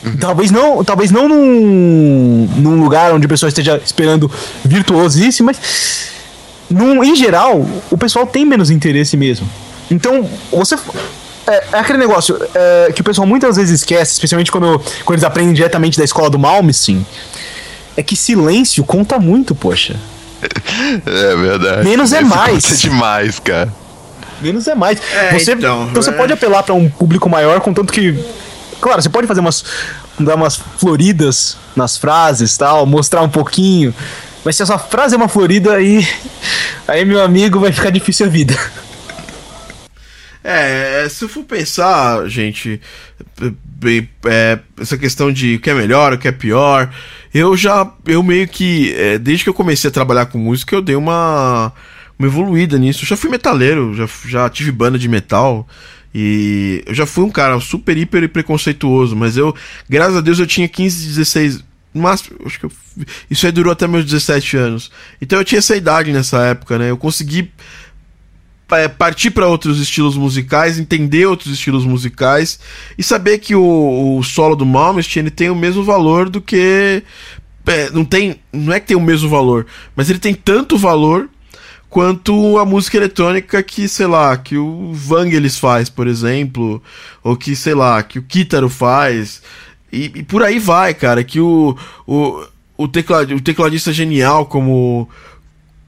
Uhum. 0.04 0.18
Talvez 0.18 0.50
não, 0.50 0.84
talvez 0.84 1.12
não 1.12 1.28
num, 1.28 2.50
num 2.56 2.82
lugar 2.82 3.14
onde 3.14 3.26
o 3.26 3.30
pessoal 3.30 3.50
esteja 3.50 3.80
esperando 3.84 4.32
virtuosíssimo, 4.64 5.48
mas 5.48 6.10
num, 6.70 7.04
em 7.04 7.16
geral, 7.16 7.66
o 7.92 7.98
pessoal 7.98 8.26
tem 8.26 8.46
menos 8.46 8.70
interesse 8.70 9.18
mesmo. 9.18 9.48
Então, 9.92 10.28
você 10.52 10.78
é, 11.50 11.64
é 11.74 11.80
aquele 11.80 11.98
negócio 11.98 12.40
é, 12.54 12.92
que 12.94 13.02
o 13.02 13.04
pessoal 13.04 13.28
muitas 13.28 13.56
vezes 13.56 13.82
esquece, 13.82 14.14
especialmente 14.14 14.52
quando, 14.52 14.80
quando 15.04 15.16
eles 15.18 15.24
aprendem 15.24 15.54
diretamente 15.54 15.98
da 15.98 16.04
escola 16.04 16.30
do 16.30 16.38
Malmsteen, 16.38 17.06
é 17.98 18.04
que 18.04 18.16
silêncio 18.16 18.84
conta 18.84 19.20
muito, 19.20 19.56
poxa. 19.56 19.96
É 21.06 21.36
verdade. 21.36 21.84
Menos 21.84 22.14
é 22.14 22.22
mais. 22.22 22.66
Conta 22.66 22.78
demais, 22.78 23.40
cara. 23.40 23.74
Menos 24.42 24.68
é 24.68 24.76
mais. 24.76 25.02
É, 25.14 25.38
você, 25.38 25.54
então, 25.54 25.88
então 25.90 26.02
você 26.02 26.12
é. 26.12 26.14
pode 26.14 26.32
apelar 26.32 26.64
para 26.64 26.74
um 26.74 26.90
público 26.90 27.28
maior, 27.30 27.60
contanto 27.60 27.92
que. 27.92 28.18
Claro, 28.80 29.02
você 29.02 29.10
pode 29.10 29.28
fazer 29.28 29.42
umas. 29.42 29.66
dar 30.18 30.36
umas 30.36 30.56
floridas 30.78 31.58
nas 31.76 31.98
frases 31.98 32.56
tal, 32.58 32.86
mostrar 32.86 33.22
um 33.22 33.30
pouquinho. 33.30 33.94
Mas 34.46 34.56
se 34.56 34.64
a 34.64 34.66
sua 34.66 34.80
frase 34.80 35.16
é 35.16 35.18
uma 35.18 35.28
florida, 35.28 35.74
aí. 35.74 36.08
Aí, 36.88 37.04
meu 37.04 37.22
amigo, 37.22 37.60
vai 37.60 37.72
ficar 37.72 37.90
difícil 37.90 38.26
a 38.26 38.30
vida. 38.30 38.58
É, 40.52 41.08
se 41.08 41.24
eu 41.24 41.30
for 41.30 41.44
pensar, 41.44 42.28
gente, 42.28 42.82
é, 44.26 44.60
essa 44.80 44.98
questão 44.98 45.32
de 45.32 45.56
o 45.56 45.60
que 45.60 45.70
é 45.70 45.76
melhor, 45.76 46.12
o 46.12 46.18
que 46.18 46.28
é 46.28 46.32
pior, 46.32 46.92
eu 47.32 47.56
já, 47.56 47.94
eu 48.08 48.24
meio 48.24 48.48
que, 48.48 48.92
é, 48.96 49.20
desde 49.20 49.44
que 49.44 49.50
eu 49.52 49.54
comecei 49.54 49.90
a 49.90 49.94
trabalhar 49.94 50.26
com 50.26 50.40
música, 50.40 50.76
eu 50.76 50.82
dei 50.82 50.96
uma, 50.96 51.72
uma 52.18 52.28
evoluída 52.28 52.80
nisso. 52.80 53.04
Eu 53.04 53.08
já 53.10 53.16
fui 53.16 53.30
metaleiro, 53.30 53.94
já, 53.94 54.10
já 54.26 54.50
tive 54.50 54.72
banda 54.72 54.98
de 54.98 55.08
metal, 55.08 55.68
E 56.16 56.84
eu 56.88 56.96
já 56.96 57.06
fui 57.06 57.24
um 57.24 57.30
cara 57.30 57.60
super, 57.60 57.96
hiper 57.96 58.28
preconceituoso, 58.28 59.16
mas 59.16 59.38
eu, 59.38 59.56
graças 59.88 60.18
a 60.18 60.22
Deus, 60.22 60.40
eu 60.40 60.48
tinha 60.48 60.68
15, 60.68 61.08
16. 61.10 61.64
No 61.94 62.02
máximo, 62.02 62.40
acho 62.44 62.60
que 62.60 62.66
eu, 62.66 62.72
isso 63.30 63.46
aí 63.46 63.52
durou 63.52 63.72
até 63.72 63.88
meus 63.88 64.06
17 64.06 64.58
anos. 64.58 64.92
Então 65.22 65.38
eu 65.38 65.46
tinha 65.46 65.60
essa 65.60 65.76
idade 65.76 66.12
nessa 66.12 66.44
época, 66.44 66.80
né? 66.80 66.90
Eu 66.90 66.98
consegui 66.98 67.42
é, 67.42 67.89
partir 68.98 69.32
para 69.32 69.48
outros 69.48 69.80
estilos 69.80 70.16
musicais, 70.16 70.78
entender 70.78 71.26
outros 71.26 71.52
estilos 71.52 71.86
musicais 71.86 72.60
e 72.98 73.04
saber 73.04 73.40
que 73.40 73.56
o, 73.56 74.18
o 74.18 74.24
solo 74.24 74.56
do 74.56 74.66
Malmsteen 74.66 75.24
ele 75.24 75.32
tem 75.32 75.50
o 75.50 75.56
mesmo 75.56 75.84
valor 75.84 76.30
do 76.30 76.40
que 76.40 77.04
é, 77.68 77.90
não 77.92 78.06
tem, 78.06 78.40
não 78.52 78.74
é 78.74 78.80
que 78.80 78.88
tem 78.88 78.98
o 78.98 79.02
mesmo 79.02 79.30
valor, 79.30 79.66
mas 79.96 80.10
ele 80.10 80.20
tem 80.20 80.34
tanto 80.34 80.78
valor 80.78 81.30
quanto 81.90 82.58
a 82.58 82.66
música 82.66 82.98
eletrônica 82.98 83.62
que, 83.64 83.88
sei 83.88 84.06
lá, 84.06 84.36
que 84.38 84.58
o 84.58 84.94
Vangelis 84.94 85.58
faz, 85.58 85.90
por 85.90 86.08
exemplo, 86.08 86.82
ou 87.24 87.36
que, 87.36 87.56
sei 87.56 87.74
lá, 87.74 88.02
que 88.04 88.20
o 88.20 88.24
Kitaro 88.24 88.70
faz, 88.70 89.42
e, 89.92 90.06
e 90.16 90.24
por 90.24 90.44
aí 90.44 90.60
vai, 90.60 90.94
cara, 90.94 91.24
que 91.24 91.40
o, 91.40 91.76
o, 92.06 92.44
o, 92.78 92.88
teclad, 92.88 93.32
o 93.32 93.42
tecladista 93.42 93.92
genial 93.92 94.46
como, 94.46 95.10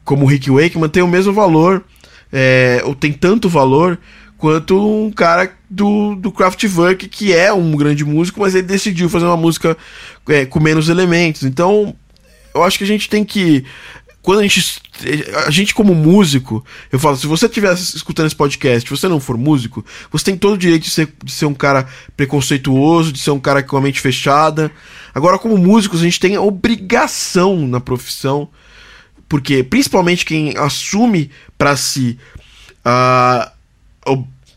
como 0.03 0.25
o 0.25 0.27
Rick 0.27 0.49
Wakeman 0.49 0.89
tem 0.89 1.03
o 1.03 1.07
mesmo 1.07 1.33
valor 1.33 1.83
é, 2.31 2.81
ou 2.85 2.95
tem 2.95 3.11
tanto 3.11 3.49
valor 3.49 3.99
quanto 4.41 4.75
um 4.75 5.11
cara 5.11 5.55
do, 5.69 6.15
do 6.15 6.31
Kraftwerk, 6.31 7.07
que 7.07 7.31
é 7.31 7.53
um 7.53 7.71
grande 7.77 8.03
músico, 8.03 8.39
mas 8.39 8.55
ele 8.55 8.65
decidiu 8.65 9.07
fazer 9.07 9.25
uma 9.25 9.37
música 9.37 9.77
é, 10.27 10.47
com 10.47 10.59
menos 10.59 10.89
elementos. 10.89 11.43
Então, 11.43 11.95
eu 12.53 12.63
acho 12.63 12.77
que 12.79 12.83
a 12.83 12.87
gente 12.87 13.07
tem 13.07 13.23
que. 13.23 13.63
Quando 14.21 14.39
a 14.39 14.41
gente. 14.41 14.81
A 15.45 15.51
gente, 15.51 15.73
como 15.73 15.93
músico, 15.93 16.65
eu 16.91 16.99
falo, 16.99 17.17
se 17.17 17.27
você 17.27 17.45
estiver 17.45 17.73
escutando 17.73 18.27
esse 18.27 18.35
podcast, 18.35 18.89
você 18.89 19.07
não 19.07 19.19
for 19.19 19.37
músico, 19.37 19.85
você 20.11 20.25
tem 20.25 20.37
todo 20.37 20.53
o 20.53 20.57
direito 20.57 20.83
de 20.83 20.89
ser, 20.89 21.11
de 21.23 21.31
ser 21.31 21.45
um 21.45 21.53
cara 21.53 21.87
preconceituoso, 22.17 23.11
de 23.11 23.19
ser 23.19 23.31
um 23.31 23.39
cara 23.39 23.63
com 23.63 23.77
a 23.77 23.81
mente 23.81 24.01
fechada. 24.01 24.71
Agora, 25.13 25.37
como 25.37 25.57
músicos, 25.57 26.01
a 26.01 26.03
gente 26.03 26.19
tem 26.19 26.35
a 26.35 26.41
obrigação 26.41 27.67
na 27.67 27.79
profissão 27.79 28.49
porque, 29.31 29.63
principalmente, 29.63 30.25
quem 30.25 30.57
assume 30.57 31.31
para 31.57 31.77
si 31.77 32.17
a 32.83 33.49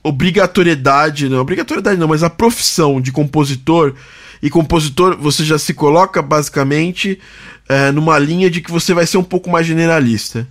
obrigatoriedade, 0.03 1.29
não, 1.29 1.39
obrigatoriedade 1.39 1.97
não, 1.97 2.09
mas 2.09 2.25
a 2.25 2.29
profissão 2.29 3.01
de 3.01 3.13
compositor, 3.13 3.95
e 4.43 4.51
compositor 4.51 5.17
você 5.17 5.45
já 5.45 5.61
se 5.61 5.75
coloca 5.75 6.21
basicamente 6.21 7.21
é, 7.69 7.93
numa 7.93 8.19
linha 8.19 8.51
de 8.51 8.61
que 8.61 8.73
você 8.73 8.93
vai 8.93 9.07
ser 9.07 9.17
um 9.17 9.23
pouco 9.23 9.49
mais 9.49 9.65
generalista. 9.65 10.45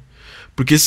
Porque 0.55 0.78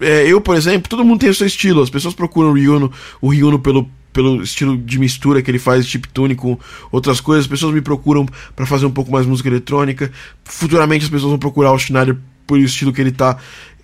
é, 0.00 0.26
eu, 0.26 0.40
por 0.40 0.56
exemplo, 0.56 0.88
todo 0.88 1.04
mundo 1.04 1.20
tem 1.20 1.28
o 1.28 1.34
seu 1.34 1.46
estilo. 1.46 1.82
As 1.82 1.90
pessoas 1.90 2.14
procuram 2.14 2.48
o 2.48 2.54
Ryuno, 2.54 2.90
o 3.20 3.28
Ryuno 3.28 3.58
pelo, 3.58 3.90
pelo 4.10 4.42
estilo 4.42 4.78
de 4.78 4.98
mistura 4.98 5.42
que 5.42 5.50
ele 5.50 5.58
faz, 5.58 5.86
chip 5.86 6.08
tune 6.14 6.34
com 6.34 6.58
outras 6.90 7.20
coisas. 7.20 7.44
As 7.44 7.50
pessoas 7.50 7.74
me 7.74 7.82
procuram 7.82 8.26
para 8.54 8.64
fazer 8.64 8.86
um 8.86 8.90
pouco 8.90 9.12
mais 9.12 9.26
música 9.26 9.50
eletrônica. 9.50 10.10
Futuramente 10.44 11.04
as 11.04 11.10
pessoas 11.10 11.28
vão 11.28 11.38
procurar 11.38 11.72
o 11.72 11.78
Schneider 11.78 12.16
por 12.46 12.58
estilo 12.58 12.92
que 12.92 13.00
ele 13.00 13.12
tá 13.12 13.38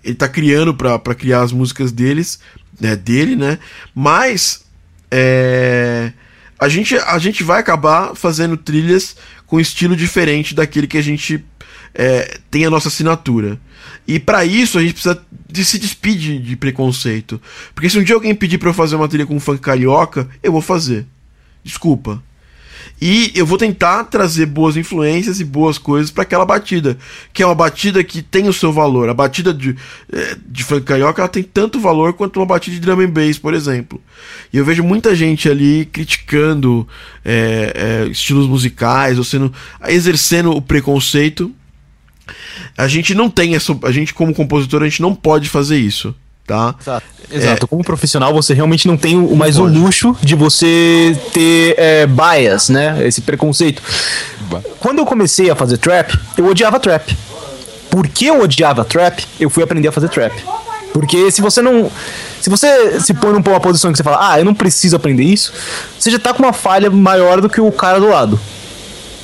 ele 0.05 0.15
tá 0.15 0.29
criando 0.29 0.75
para 0.75 1.15
criar 1.15 1.43
as 1.43 1.53
músicas 1.53 1.93
deles, 1.93 2.41
né, 2.81 2.97
dele, 2.97 3.37
né? 3.37 3.59
Mas 3.95 4.65
é, 5.11 6.13
a 6.59 6.69
gente 6.69 6.97
a 6.97 7.19
gente 7.19 7.45
vai 7.45 7.61
acabar 7.61 8.15
fazendo 8.15 8.57
trilhas 8.57 9.17
com 9.47 9.61
estilo 9.61 9.95
diferente 9.95 10.55
daquele 10.55 10.87
que 10.87 10.99
a 10.99 11.03
gente 11.03 11.45
é, 11.95 12.39
tem 12.51 12.65
a 12.65 12.71
nossa 12.71 12.89
assinatura. 12.89 13.61
E 14.07 14.19
para 14.19 14.45
isso 14.45 14.79
a 14.79 14.83
gente 14.83 14.95
precisa 14.95 15.23
de 15.49 15.65
se 15.65 15.79
despedir 15.79 16.41
de 16.41 16.57
preconceito. 16.57 17.41
Porque 17.75 17.89
se 17.89 17.99
um 17.99 18.03
dia 18.03 18.15
alguém 18.15 18.35
pedir 18.35 18.59
para 18.59 18.71
eu 18.71 18.75
fazer 18.75 18.97
uma 18.97 19.09
trilha 19.09 19.27
com 19.27 19.39
funk 19.39 19.61
carioca, 19.61 20.29
eu 20.43 20.51
vou 20.51 20.63
fazer. 20.63 21.07
Desculpa. 21.63 22.23
E 23.01 23.33
eu 23.35 23.45
vou 23.45 23.59
tentar 23.59 24.05
trazer 24.05 24.47
boas 24.47 24.77
influências 24.77 25.41
e 25.41 25.45
boas 25.45 25.77
coisas 25.77 26.11
para 26.11 26.23
aquela 26.23 26.45
batida, 26.45 26.97
que 27.33 27.43
é 27.43 27.47
uma 27.47 27.55
batida 27.55 28.03
que 28.05 28.23
tem 28.23 28.49
o 28.49 28.53
seu 28.53 28.73
valor. 28.73 29.09
A 29.09 29.15
batida 29.15 29.53
de, 29.53 29.77
é, 30.13 30.37
de 30.47 30.63
funk 30.63 30.83
carioca 30.83 31.21
ela 31.21 31.29
tem 31.29 31.43
tanto 31.43 31.81
valor 31.81 32.13
quanto 32.13 32.39
uma 32.39 32.47
batida 32.47 32.77
de 32.77 32.81
drum 32.81 33.01
and 33.01 33.11
bass, 33.11 33.39
por 33.39 33.55
exemplo. 33.55 34.01
E 34.53 34.57
eu 34.57 34.65
vejo 34.65 34.85
muita 34.85 35.17
gente 35.17 35.49
ali 35.49 35.85
criticando 35.87 36.87
é, 37.25 38.05
é, 38.05 38.09
estilos 38.09 38.47
musicais, 38.47 39.19
ou 39.19 39.25
sendo 39.25 39.53
exercendo 39.89 40.53
o 40.53 40.63
preconceito. 40.63 41.53
A 42.79 42.87
gente 42.87 43.15
não 43.15 43.29
tem 43.29 43.57
essa, 43.57 43.77
a 43.83 43.91
gente 43.91 44.15
como 44.15 44.33
compositor 44.33 44.83
a 44.83 44.89
gente 44.89 45.03
não 45.03 45.15
pode 45.15 45.49
fazer 45.49 45.79
isso 45.79 46.15
tá? 46.47 46.75
Exato. 46.81 47.07
Exato. 47.31 47.65
É... 47.65 47.69
Como 47.69 47.83
profissional, 47.83 48.33
você 48.33 48.55
realmente 48.55 48.87
não 48.87 48.97
tem 48.97 49.17
o, 49.17 49.35
mais 49.35 49.59
o 49.59 49.65
luxo 49.65 50.17
de 50.23 50.35
você 50.35 51.17
ter 51.33 51.75
é, 51.79 52.07
bias, 52.07 52.69
né? 52.69 53.07
Esse 53.07 53.21
preconceito. 53.21 53.83
Quando 54.79 54.99
eu 54.99 55.07
comecei 55.07 55.51
a 55.51 55.57
fazer 55.57 55.79
trap, 55.79 56.19
eu 56.37 56.47
odiava 56.47 56.79
trap. 56.79 57.17
Por 57.91 58.07
que 58.09 58.27
eu 58.27 58.43
odiava 58.43 58.85
trap? 58.85 59.27
Eu 59.41 59.49
fui 59.49 59.63
aprender 59.63 59.89
a 59.89 59.93
fazer 59.93 60.09
trap. 60.09 60.33
Porque 60.93 61.31
se 61.31 61.41
você 61.41 61.63
não. 61.63 61.91
Se 62.41 62.51
você 62.51 63.01
se 63.01 63.15
põe 63.15 63.33
numa 63.33 63.61
posição 63.61 63.91
que 63.91 63.97
você 63.97 64.03
fala, 64.03 64.33
ah, 64.33 64.39
eu 64.39 64.45
não 64.45 64.55
preciso 64.55 64.97
aprender 64.97 65.23
isso, 65.23 65.53
você 65.99 66.11
já 66.11 66.19
tá 66.19 66.35
com 66.35 66.43
uma 66.43 66.53
falha 66.53 66.91
maior 66.91 67.41
do 67.41 67.49
que 67.49 67.61
o 67.61 67.73
cara 67.73 67.99
do 67.99 68.09
lado. 68.09 68.39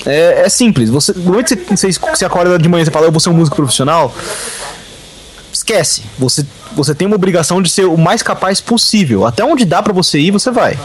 É, 0.07 0.43
é 0.47 0.49
simples. 0.49 0.89
Você, 0.89 1.12
no 1.12 1.25
momento 1.25 1.57
que 1.57 1.77
você, 1.77 1.91
você 1.93 2.25
acorda 2.25 2.59
de 2.59 2.69
manhã 2.69 2.83
e 2.83 2.85
você 2.87 2.91
fala, 2.91 3.07
eu 3.07 3.12
vou 3.12 3.21
ser 3.21 3.29
um 3.29 3.35
músico 3.35 3.57
profissional, 3.57 4.14
esquece. 5.69 6.03
Você, 6.19 6.45
você 6.73 6.95
tem 6.95 7.07
uma 7.07 7.16
obrigação 7.16 7.61
de 7.61 7.69
ser 7.69 7.85
o 7.85 7.97
mais 7.97 8.23
capaz 8.23 8.61
possível. 8.61 9.27
Até 9.27 9.45
onde 9.45 9.64
dá 9.64 9.83
para 9.83 9.93
você 9.93 10.19
ir, 10.19 10.31
você 10.31 10.51
vai. 10.51 10.79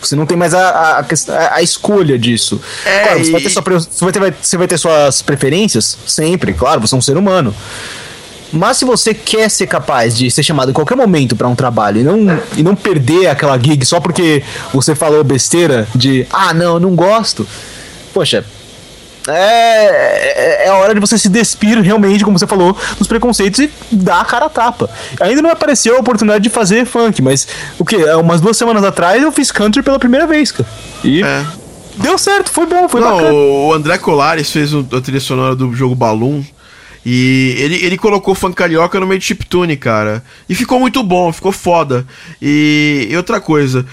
Você 0.00 0.14
não 0.14 0.26
tem 0.26 0.36
mais 0.36 0.54
a, 0.54 1.00
a, 1.00 1.54
a, 1.54 1.62
escolha 1.62 2.16
disso. 2.16 2.60
É, 2.86 3.00
claro, 3.00 3.24
você, 3.24 3.32
vai 3.32 3.40
ter 3.40 3.50
sua, 3.50 3.62
você, 3.62 4.04
vai 4.04 4.12
ter, 4.12 4.34
você 4.40 4.56
vai 4.56 4.68
ter 4.68 4.78
suas 4.78 5.22
preferências, 5.22 5.98
sempre, 6.06 6.52
claro, 6.54 6.80
você 6.80 6.94
é 6.94 6.98
um 6.98 7.02
ser 7.02 7.16
humano. 7.16 7.52
Mas 8.52 8.76
se 8.76 8.84
você 8.84 9.12
quer 9.12 9.50
ser 9.50 9.66
capaz 9.66 10.16
de 10.16 10.30
ser 10.30 10.44
chamado 10.44 10.70
em 10.70 10.72
qualquer 10.72 10.96
momento 10.96 11.34
para 11.34 11.48
um 11.48 11.54
trabalho 11.54 12.00
e 12.00 12.04
não, 12.04 12.40
e 12.56 12.62
não 12.62 12.76
perder 12.76 13.26
aquela 13.26 13.58
gig 13.58 13.84
só 13.84 14.00
porque 14.00 14.42
você 14.72 14.94
falou 14.94 15.22
besteira 15.24 15.86
de 15.94 16.24
ah, 16.30 16.54
não, 16.54 16.74
eu 16.74 16.80
não 16.80 16.94
gosto. 16.94 17.46
Poxa, 18.14 18.44
é, 19.34 20.64
é, 20.64 20.66
é 20.66 20.68
a 20.68 20.74
hora 20.74 20.94
de 20.94 21.00
você 21.00 21.18
se 21.18 21.28
despir 21.28 21.80
realmente, 21.80 22.24
como 22.24 22.38
você 22.38 22.46
falou, 22.46 22.76
dos 22.98 23.06
preconceitos 23.06 23.60
e 23.60 23.70
dar 23.90 24.20
a 24.20 24.24
cara 24.24 24.46
a 24.46 24.48
tapa. 24.48 24.88
Ainda 25.20 25.42
não 25.42 25.50
apareceu 25.50 25.96
a 25.96 26.00
oportunidade 26.00 26.44
de 26.44 26.50
fazer 26.50 26.86
funk, 26.86 27.20
mas 27.22 27.48
o 27.78 27.84
que? 27.84 27.96
Umas 27.96 28.40
duas 28.40 28.56
semanas 28.56 28.84
atrás 28.84 29.22
eu 29.22 29.32
fiz 29.32 29.50
country 29.50 29.82
pela 29.82 29.98
primeira 29.98 30.26
vez, 30.26 30.52
cara. 30.52 30.68
E. 31.04 31.22
É. 31.22 31.44
Deu 31.96 32.16
certo, 32.16 32.50
foi 32.50 32.64
bom, 32.64 32.88
foi 32.88 33.00
não, 33.00 33.16
bacana. 33.16 33.32
O 33.32 33.72
André 33.72 33.98
Colares 33.98 34.52
fez 34.52 34.70
a 34.72 35.00
trilha 35.00 35.18
sonora 35.18 35.56
do 35.56 35.74
jogo 35.74 35.96
Balloon. 35.96 36.44
E 37.04 37.54
ele, 37.58 37.84
ele 37.84 37.96
colocou 37.96 38.34
funk 38.34 38.54
carioca 38.54 39.00
no 39.00 39.06
meio 39.06 39.18
de 39.18 39.26
chiptune, 39.26 39.76
cara. 39.76 40.22
E 40.48 40.54
ficou 40.54 40.78
muito 40.78 41.02
bom, 41.02 41.32
ficou 41.32 41.50
foda. 41.50 42.06
E, 42.40 43.08
e 43.10 43.16
outra 43.16 43.40
coisa, 43.40 43.84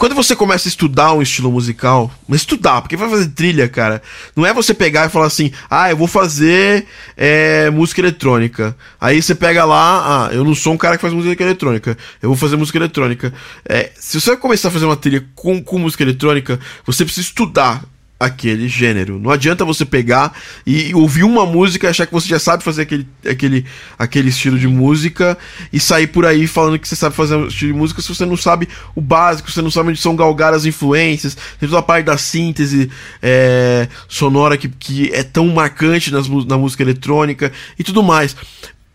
quando 0.00 0.14
você 0.14 0.34
começa 0.34 0.66
a 0.66 0.70
estudar 0.70 1.12
um 1.12 1.20
estilo 1.20 1.52
musical, 1.52 2.10
mas 2.26 2.40
estudar, 2.40 2.80
porque 2.80 2.96
vai 2.96 3.10
fazer 3.10 3.28
trilha, 3.28 3.68
cara, 3.68 4.00
não 4.34 4.46
é 4.46 4.54
você 4.54 4.72
pegar 4.72 5.04
e 5.04 5.10
falar 5.10 5.26
assim, 5.26 5.52
ah, 5.68 5.90
eu 5.90 5.96
vou 5.98 6.08
fazer 6.08 6.86
é, 7.14 7.68
música 7.68 8.00
eletrônica. 8.00 8.74
Aí 8.98 9.20
você 9.20 9.34
pega 9.34 9.62
lá, 9.66 10.28
ah, 10.30 10.32
eu 10.32 10.42
não 10.42 10.54
sou 10.54 10.72
um 10.72 10.78
cara 10.78 10.96
que 10.96 11.02
faz 11.02 11.12
música 11.12 11.42
eletrônica, 11.42 11.98
eu 12.22 12.30
vou 12.30 12.36
fazer 12.36 12.56
música 12.56 12.78
eletrônica. 12.78 13.30
É, 13.68 13.90
se 13.94 14.18
você 14.18 14.34
começar 14.38 14.68
a 14.68 14.70
fazer 14.70 14.86
uma 14.86 14.96
trilha 14.96 15.22
com, 15.34 15.62
com 15.62 15.78
música 15.78 16.02
eletrônica, 16.02 16.58
você 16.86 17.04
precisa 17.04 17.26
estudar 17.26 17.84
aquele 18.20 18.68
gênero. 18.68 19.18
Não 19.18 19.30
adianta 19.30 19.64
você 19.64 19.86
pegar 19.86 20.38
e 20.66 20.94
ouvir 20.94 21.24
uma 21.24 21.46
música 21.46 21.86
e 21.86 21.90
achar 21.90 22.06
que 22.06 22.12
você 22.12 22.28
já 22.28 22.38
sabe 22.38 22.62
fazer 22.62 22.82
aquele, 22.82 23.08
aquele, 23.26 23.64
aquele 23.98 24.28
estilo 24.28 24.58
de 24.58 24.68
música 24.68 25.38
e 25.72 25.80
sair 25.80 26.06
por 26.06 26.26
aí 26.26 26.46
falando 26.46 26.78
que 26.78 26.86
você 26.86 26.94
sabe 26.94 27.16
fazer 27.16 27.36
um 27.36 27.46
estilo 27.46 27.72
de 27.72 27.78
música 27.78 28.02
se 28.02 28.14
você 28.14 28.26
não 28.26 28.36
sabe 28.36 28.68
o 28.94 29.00
básico, 29.00 29.50
você 29.50 29.62
não 29.62 29.70
sabe 29.70 29.88
onde 29.88 30.00
são 30.00 30.14
galgadas 30.14 30.60
as 30.60 30.66
influências, 30.66 31.34
tem 31.58 31.66
toda 31.66 31.78
a 31.78 31.82
parte 31.82 32.04
da 32.04 32.18
síntese 32.18 32.90
é, 33.22 33.88
sonora 34.06 34.58
que, 34.58 34.68
que 34.68 35.10
é 35.14 35.22
tão 35.22 35.48
marcante 35.48 36.12
nas, 36.12 36.28
na 36.28 36.58
música 36.58 36.82
eletrônica 36.82 37.50
e 37.78 37.82
tudo 37.82 38.02
mais. 38.02 38.36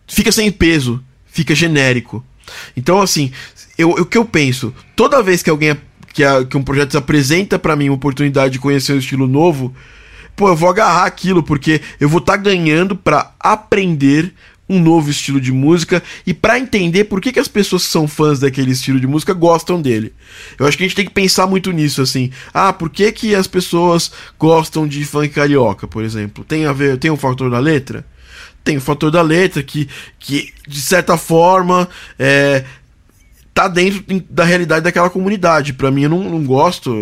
Fica 0.06 0.30
sem 0.30 0.52
peso, 0.52 1.02
fica 1.26 1.52
genérico. 1.52 2.24
Então, 2.76 3.00
assim, 3.02 3.32
eu, 3.76 3.90
o 3.90 4.06
que 4.06 4.16
eu 4.16 4.24
penso, 4.24 4.72
toda 4.94 5.20
vez 5.20 5.42
que 5.42 5.50
alguém 5.50 5.76
que, 6.16 6.24
a, 6.24 6.42
que 6.46 6.56
um 6.56 6.62
projeto 6.62 6.96
apresenta 6.96 7.58
para 7.58 7.76
mim 7.76 7.90
uma 7.90 7.96
oportunidade 7.96 8.54
de 8.54 8.58
conhecer 8.58 8.94
um 8.94 8.98
estilo 8.98 9.28
novo, 9.28 9.74
pô, 10.34 10.48
eu 10.48 10.56
vou 10.56 10.70
agarrar 10.70 11.04
aquilo, 11.04 11.42
porque 11.42 11.82
eu 12.00 12.08
vou 12.08 12.20
estar 12.20 12.38
tá 12.38 12.42
ganhando 12.42 12.96
para 12.96 13.34
aprender 13.38 14.32
um 14.66 14.80
novo 14.80 15.10
estilo 15.10 15.38
de 15.38 15.52
música 15.52 16.02
e 16.26 16.32
para 16.32 16.58
entender 16.58 17.04
por 17.04 17.20
que, 17.20 17.30
que 17.30 17.38
as 17.38 17.48
pessoas 17.48 17.84
que 17.84 17.92
são 17.92 18.08
fãs 18.08 18.40
daquele 18.40 18.70
estilo 18.70 18.98
de 18.98 19.06
música 19.06 19.34
gostam 19.34 19.80
dele. 19.80 20.14
Eu 20.58 20.66
acho 20.66 20.78
que 20.78 20.84
a 20.84 20.86
gente 20.86 20.96
tem 20.96 21.04
que 21.04 21.12
pensar 21.12 21.46
muito 21.46 21.70
nisso, 21.70 22.00
assim. 22.00 22.30
Ah, 22.52 22.72
por 22.72 22.88
que, 22.88 23.12
que 23.12 23.34
as 23.34 23.46
pessoas 23.46 24.10
gostam 24.38 24.88
de 24.88 25.04
funk 25.04 25.28
carioca, 25.28 25.86
por 25.86 26.02
exemplo? 26.02 26.42
Tem 26.44 26.64
a 26.64 26.72
ver, 26.72 26.96
tem 26.96 27.10
um 27.10 27.16
fator 27.16 27.50
da 27.50 27.58
letra? 27.58 28.06
Tem 28.64 28.78
o 28.78 28.80
fator 28.80 29.10
da 29.10 29.20
letra 29.20 29.62
que, 29.62 29.86
que 30.18 30.50
de 30.66 30.80
certa 30.80 31.18
forma, 31.18 31.86
é, 32.18 32.64
tá 33.56 33.68
dentro 33.68 34.04
da 34.28 34.44
realidade 34.44 34.84
daquela 34.84 35.08
comunidade. 35.08 35.72
Para 35.72 35.90
mim, 35.90 36.02
eu 36.02 36.10
não, 36.10 36.22
não 36.24 36.44
gosto, 36.44 36.92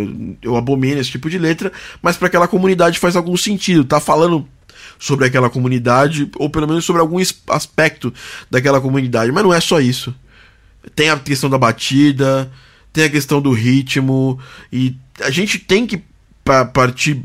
eu 0.40 0.54
abomino 0.56 1.00
esse 1.00 1.10
tipo 1.10 1.28
de 1.28 1.36
letra, 1.36 1.72
mas 2.00 2.16
para 2.16 2.28
aquela 2.28 2.46
comunidade 2.46 3.00
faz 3.00 3.16
algum 3.16 3.36
sentido. 3.36 3.84
Tá 3.84 3.98
falando 3.98 4.46
sobre 4.96 5.26
aquela 5.26 5.50
comunidade, 5.50 6.30
ou 6.36 6.48
pelo 6.48 6.68
menos 6.68 6.84
sobre 6.84 7.02
algum 7.02 7.18
aspecto 7.48 8.14
daquela 8.48 8.80
comunidade. 8.80 9.32
Mas 9.32 9.42
não 9.42 9.52
é 9.52 9.60
só 9.60 9.80
isso. 9.80 10.14
Tem 10.94 11.10
a 11.10 11.18
questão 11.18 11.50
da 11.50 11.58
batida, 11.58 12.48
tem 12.92 13.02
a 13.02 13.10
questão 13.10 13.42
do 13.42 13.50
ritmo, 13.50 14.38
e 14.72 14.94
a 15.22 15.30
gente 15.30 15.58
tem 15.58 15.84
que 15.84 16.04
partir 16.72 17.20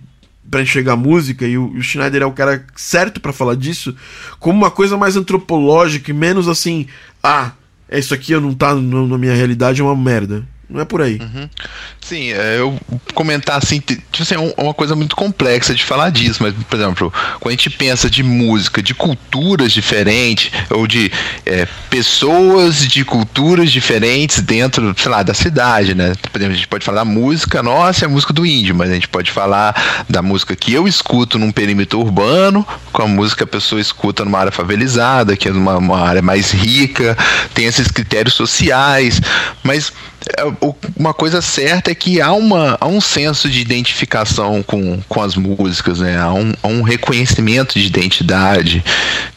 para 0.50 0.64
enxergar 0.64 0.94
a 0.94 0.98
música, 0.98 1.46
e 1.46 1.56
o, 1.56 1.68
o, 1.76 1.84
Schneider 1.84 2.24
é 2.24 2.26
o 2.26 2.32
cara 2.32 2.66
certo 2.76 3.22
para 3.22 3.32
falar 3.32 3.56
disso, 3.56 3.96
como 4.40 4.58
uma 4.58 4.72
coisa 4.72 4.98
mais 4.98 5.16
antropológica 5.16 6.10
e 6.10 6.14
menos 6.16 6.48
assim, 6.48 6.88
ah, 7.22 7.52
isso 7.98 8.14
aqui 8.14 8.36
não 8.36 8.54
tá 8.54 8.76
na 8.76 9.18
minha 9.18 9.34
realidade, 9.34 9.82
é 9.82 9.84
uma 9.84 9.96
merda. 9.96 10.44
Não 10.70 10.82
é 10.82 10.86
por 10.86 11.02
aí. 11.02 11.18
Uhum. 11.20 11.50
Sim, 12.00 12.32
é, 12.32 12.60
eu 12.60 12.80
comentar 13.16 13.58
assim, 13.58 13.80
tipo 13.80 14.22
assim, 14.22 14.36
é 14.36 14.62
uma 14.62 14.74
coisa 14.74 14.96
muito 14.96 15.16
complexa 15.16 15.74
de 15.74 15.84
falar 15.84 16.12
disso, 16.12 16.44
mas, 16.44 16.54
por 16.54 16.76
exemplo, 16.76 17.14
quando 17.40 17.54
a 17.54 17.56
gente 17.56 17.72
pensa 17.72 18.08
de 18.08 18.22
música, 18.22 18.82
de 18.82 18.94
culturas 18.94 19.72
diferentes, 19.72 20.52
ou 20.70 20.86
de 20.86 21.12
é, 21.44 21.68
pessoas 21.90 22.88
de 22.88 23.04
culturas 23.04 23.72
diferentes 23.72 24.42
dentro, 24.42 24.94
sei 24.96 25.12
lá, 25.12 25.24
da 25.24 25.34
cidade, 25.34 25.96
né? 25.96 26.14
Por 26.32 26.40
exemplo, 26.40 26.54
a 26.54 26.58
gente 26.58 26.68
pode 26.68 26.86
falar 26.86 27.00
da 27.00 27.06
música, 27.06 27.64
nossa, 27.64 28.06
é 28.06 28.08
a 28.08 28.10
música 28.10 28.32
do 28.32 28.46
índio, 28.46 28.76
mas 28.76 28.92
a 28.92 28.94
gente 28.94 29.08
pode 29.08 29.32
falar 29.32 30.06
da 30.08 30.22
música 30.22 30.56
que 30.56 30.72
eu 30.72 30.88
escuto 30.88 31.40
num 31.40 31.52
perímetro 31.52 32.00
urbano, 32.00 32.66
com 32.92 33.02
a 33.02 33.08
música 33.08 33.38
que 33.38 33.44
a 33.44 33.60
pessoa 33.60 33.82
escuta 33.82 34.24
numa 34.24 34.38
área 34.38 34.52
favelizada, 34.52 35.36
que 35.36 35.48
é 35.48 35.52
uma, 35.52 35.78
uma 35.78 36.00
área 36.00 36.22
mais 36.22 36.52
rica, 36.52 37.18
tem 37.56 37.66
esses 37.66 37.88
critérios 37.88 38.36
sociais, 38.36 39.20
mas 39.64 39.92
é, 40.19 40.19
uma 40.96 41.14
coisa 41.14 41.42
certa 41.42 41.92
é 41.92 41.96
que 41.96 42.22
há, 42.22 42.32
uma, 42.34 42.78
há 42.80 42.88
um 42.88 43.02
senso 43.02 43.50
de 43.50 43.60
identificação 43.60 44.62
com, 44.64 45.00
com 45.08 45.22
as 45.22 45.36
músicas, 45.36 46.00
né? 46.00 46.18
há, 46.18 46.32
um, 46.34 46.54
há 46.62 46.68
um 46.68 46.82
reconhecimento 46.82 47.80
de 47.80 47.86
identidade 47.86 48.84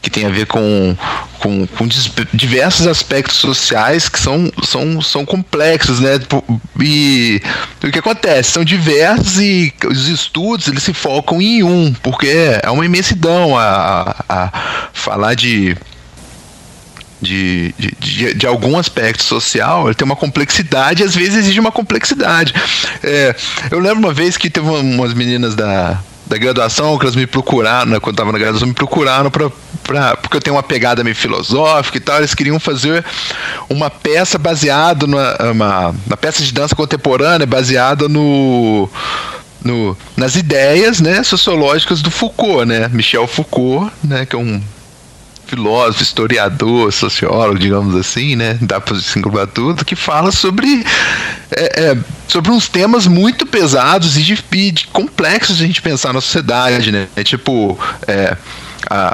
que 0.01 0.09
tem 0.09 0.25
a 0.25 0.29
ver 0.29 0.45
com, 0.45 0.95
com, 1.39 1.65
com 1.67 1.87
diversos 2.33 2.87
aspectos 2.87 3.37
sociais 3.37 4.09
que 4.09 4.19
são, 4.19 4.51
são, 4.63 5.01
são 5.01 5.25
complexos, 5.25 5.99
né? 5.99 6.19
E 6.79 7.41
o 7.83 7.91
que 7.91 7.99
acontece? 7.99 8.51
São 8.51 8.63
diversos 8.63 9.39
e 9.39 9.73
os 9.85 10.07
estudos 10.07 10.67
eles 10.67 10.83
se 10.83 10.93
focam 10.93 11.41
em 11.41 11.63
um, 11.63 11.93
porque 12.03 12.27
é 12.61 12.69
uma 12.69 12.85
imensidão 12.85 13.57
a, 13.57 14.15
a, 14.27 14.45
a 14.45 14.89
falar 14.93 15.35
de 15.35 15.75
de, 17.23 17.73
de, 17.77 18.33
de, 18.33 18.45
algum 18.45 18.77
aspecto 18.77 19.23
social, 19.23 19.87
ele 19.87 19.95
tem 19.95 20.05
uma 20.05 20.15
complexidade 20.15 21.01
e 21.01 21.05
às 21.05 21.15
vezes 21.15 21.35
exige 21.35 21.59
uma 21.59 21.71
complexidade. 21.71 22.53
É, 23.01 23.35
eu 23.71 23.79
lembro 23.79 23.99
uma 23.99 24.13
vez 24.13 24.37
que 24.37 24.49
teve 24.49 24.67
umas 24.67 25.13
meninas 25.13 25.55
da, 25.55 25.99
da 26.27 26.37
graduação 26.37 26.97
que 26.97 27.05
elas 27.05 27.15
me 27.15 27.25
procuraram, 27.25 27.99
quando 27.99 28.13
estava 28.13 28.31
na 28.31 28.37
graduação, 28.37 28.67
me 28.67 28.73
procuraram 28.73 29.31
para 29.31 29.49
Pra, 29.83 30.15
porque 30.15 30.37
eu 30.37 30.41
tenho 30.41 30.55
uma 30.55 30.63
pegada 30.63 31.03
meio 31.03 31.15
filosófica 31.15 31.97
e 31.97 31.99
tal, 31.99 32.19
eles 32.19 32.33
queriam 32.33 32.57
fazer 32.57 33.03
uma 33.69 33.89
peça 33.89 34.37
baseada 34.37 35.05
numa 35.05 35.35
uma, 35.51 35.89
uma 36.07 36.15
peça 36.15 36.41
de 36.41 36.53
dança 36.53 36.73
contemporânea 36.73 37.45
baseada 37.45 38.07
no, 38.07 38.89
no, 39.61 39.97
nas 40.15 40.37
ideias 40.37 41.01
né, 41.01 41.21
sociológicas 41.21 42.01
do 42.01 42.09
Foucault, 42.09 42.65
né? 42.65 42.87
Michel 42.87 43.27
Foucault, 43.27 43.91
né, 44.01 44.25
que 44.25 44.37
é 44.37 44.39
um 44.39 44.61
filósofo, 45.45 46.03
historiador, 46.03 46.91
sociólogo, 46.91 47.59
digamos 47.59 47.95
assim, 47.95 48.35
né? 48.35 48.57
Dá 48.61 48.79
para 48.79 48.99
se 48.99 49.17
englobar 49.17 49.47
tudo, 49.47 49.85
que 49.85 49.95
fala 49.95 50.31
sobre, 50.31 50.85
é, 51.51 51.83
é, 51.83 51.97
sobre 52.27 52.51
uns 52.51 52.67
temas 52.67 53.07
muito 53.07 53.45
pesados 53.45 54.17
e, 54.17 54.23
de, 54.23 54.71
de 54.71 54.87
complexos 54.87 55.57
de 55.57 55.63
a 55.63 55.67
gente 55.67 55.81
pensar 55.81 56.13
na 56.13 56.21
sociedade, 56.21 56.91
né? 56.91 57.07
É 57.15 57.23
tipo. 57.23 57.77
É, 58.07 58.37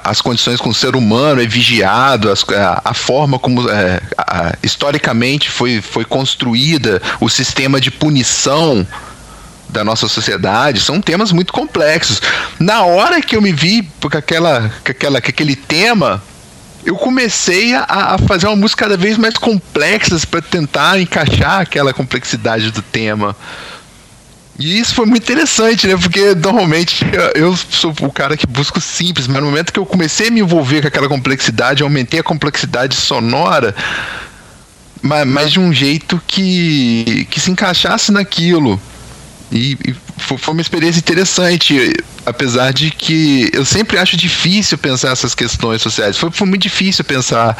as 0.03 0.19
condições 0.19 0.59
com 0.59 0.69
o 0.69 0.73
ser 0.73 0.95
humano 0.95 1.39
é 1.39 1.45
vigiado, 1.45 2.31
as, 2.31 2.43
a, 2.49 2.81
a, 2.85 2.93
forma 2.93 3.37
como 3.37 3.69
é, 3.69 4.01
a, 4.17 4.55
historicamente 4.63 5.47
foi, 5.47 5.79
foi 5.79 6.03
construída 6.03 6.99
o 7.21 7.29
sistema 7.29 7.79
de 7.79 7.91
punição 7.91 8.85
da 9.69 9.83
nossa 9.83 10.07
sociedade, 10.07 10.79
são 10.79 10.99
temas 10.99 11.31
muito 11.31 11.53
complexos. 11.53 12.21
Na 12.59 12.83
hora 12.83 13.21
que 13.21 13.35
eu 13.35 13.41
me 13.41 13.51
vi 13.51 13.89
com 14.01 14.17
aquela, 14.17 14.71
com 14.83 14.91
aquela, 14.91 15.21
com 15.21 15.29
aquele 15.29 15.55
tema, 15.55 16.21
eu 16.85 16.95
comecei 16.95 17.75
a, 17.75 17.83
a, 17.87 18.17
fazer 18.17 18.47
uma 18.47 18.55
música 18.55 18.85
cada 18.85 18.97
vez 18.97 19.17
mais 19.17 19.35
complexa 19.35 20.19
para 20.29 20.41
tentar 20.41 20.99
encaixar 20.99 21.61
aquela 21.61 21.93
complexidade 21.93 22.71
do 22.71 22.81
tema. 22.81 23.35
E 24.57 24.77
isso 24.77 24.93
foi 24.93 25.05
muito 25.05 25.23
interessante, 25.23 25.87
né? 25.87 25.95
Porque 25.95 26.35
normalmente 26.35 27.05
eu 27.33 27.55
sou 27.55 27.95
o 28.01 28.11
cara 28.11 28.35
que 28.35 28.45
busca 28.45 28.77
o 28.77 28.81
simples, 28.81 29.25
mas 29.25 29.37
no 29.41 29.47
momento 29.47 29.71
que 29.71 29.79
eu 29.79 29.85
comecei 29.85 30.27
a 30.27 30.31
me 30.31 30.41
envolver 30.41 30.81
com 30.81 30.87
aquela 30.87 31.07
complexidade, 31.07 31.81
aumentei 31.81 32.19
a 32.19 32.23
complexidade 32.23 32.93
sonora, 32.95 33.73
mas, 35.01 35.25
mas 35.25 35.51
de 35.51 35.61
um 35.61 35.71
jeito 35.71 36.21
que, 36.27 37.25
que 37.29 37.39
se 37.39 37.49
encaixasse 37.51 38.11
naquilo. 38.11 38.79
E, 39.51 39.77
e, 39.85 39.95
foi 40.17 40.53
uma 40.53 40.61
experiência 40.61 40.99
interessante, 40.99 41.93
apesar 42.25 42.71
de 42.71 42.91
que 42.91 43.49
eu 43.53 43.65
sempre 43.65 43.97
acho 43.97 44.15
difícil 44.15 44.77
pensar 44.77 45.11
essas 45.11 45.33
questões 45.33 45.81
sociais. 45.81 46.17
Foi, 46.17 46.29
foi 46.31 46.47
muito 46.47 46.61
difícil 46.61 47.03
pensar 47.03 47.57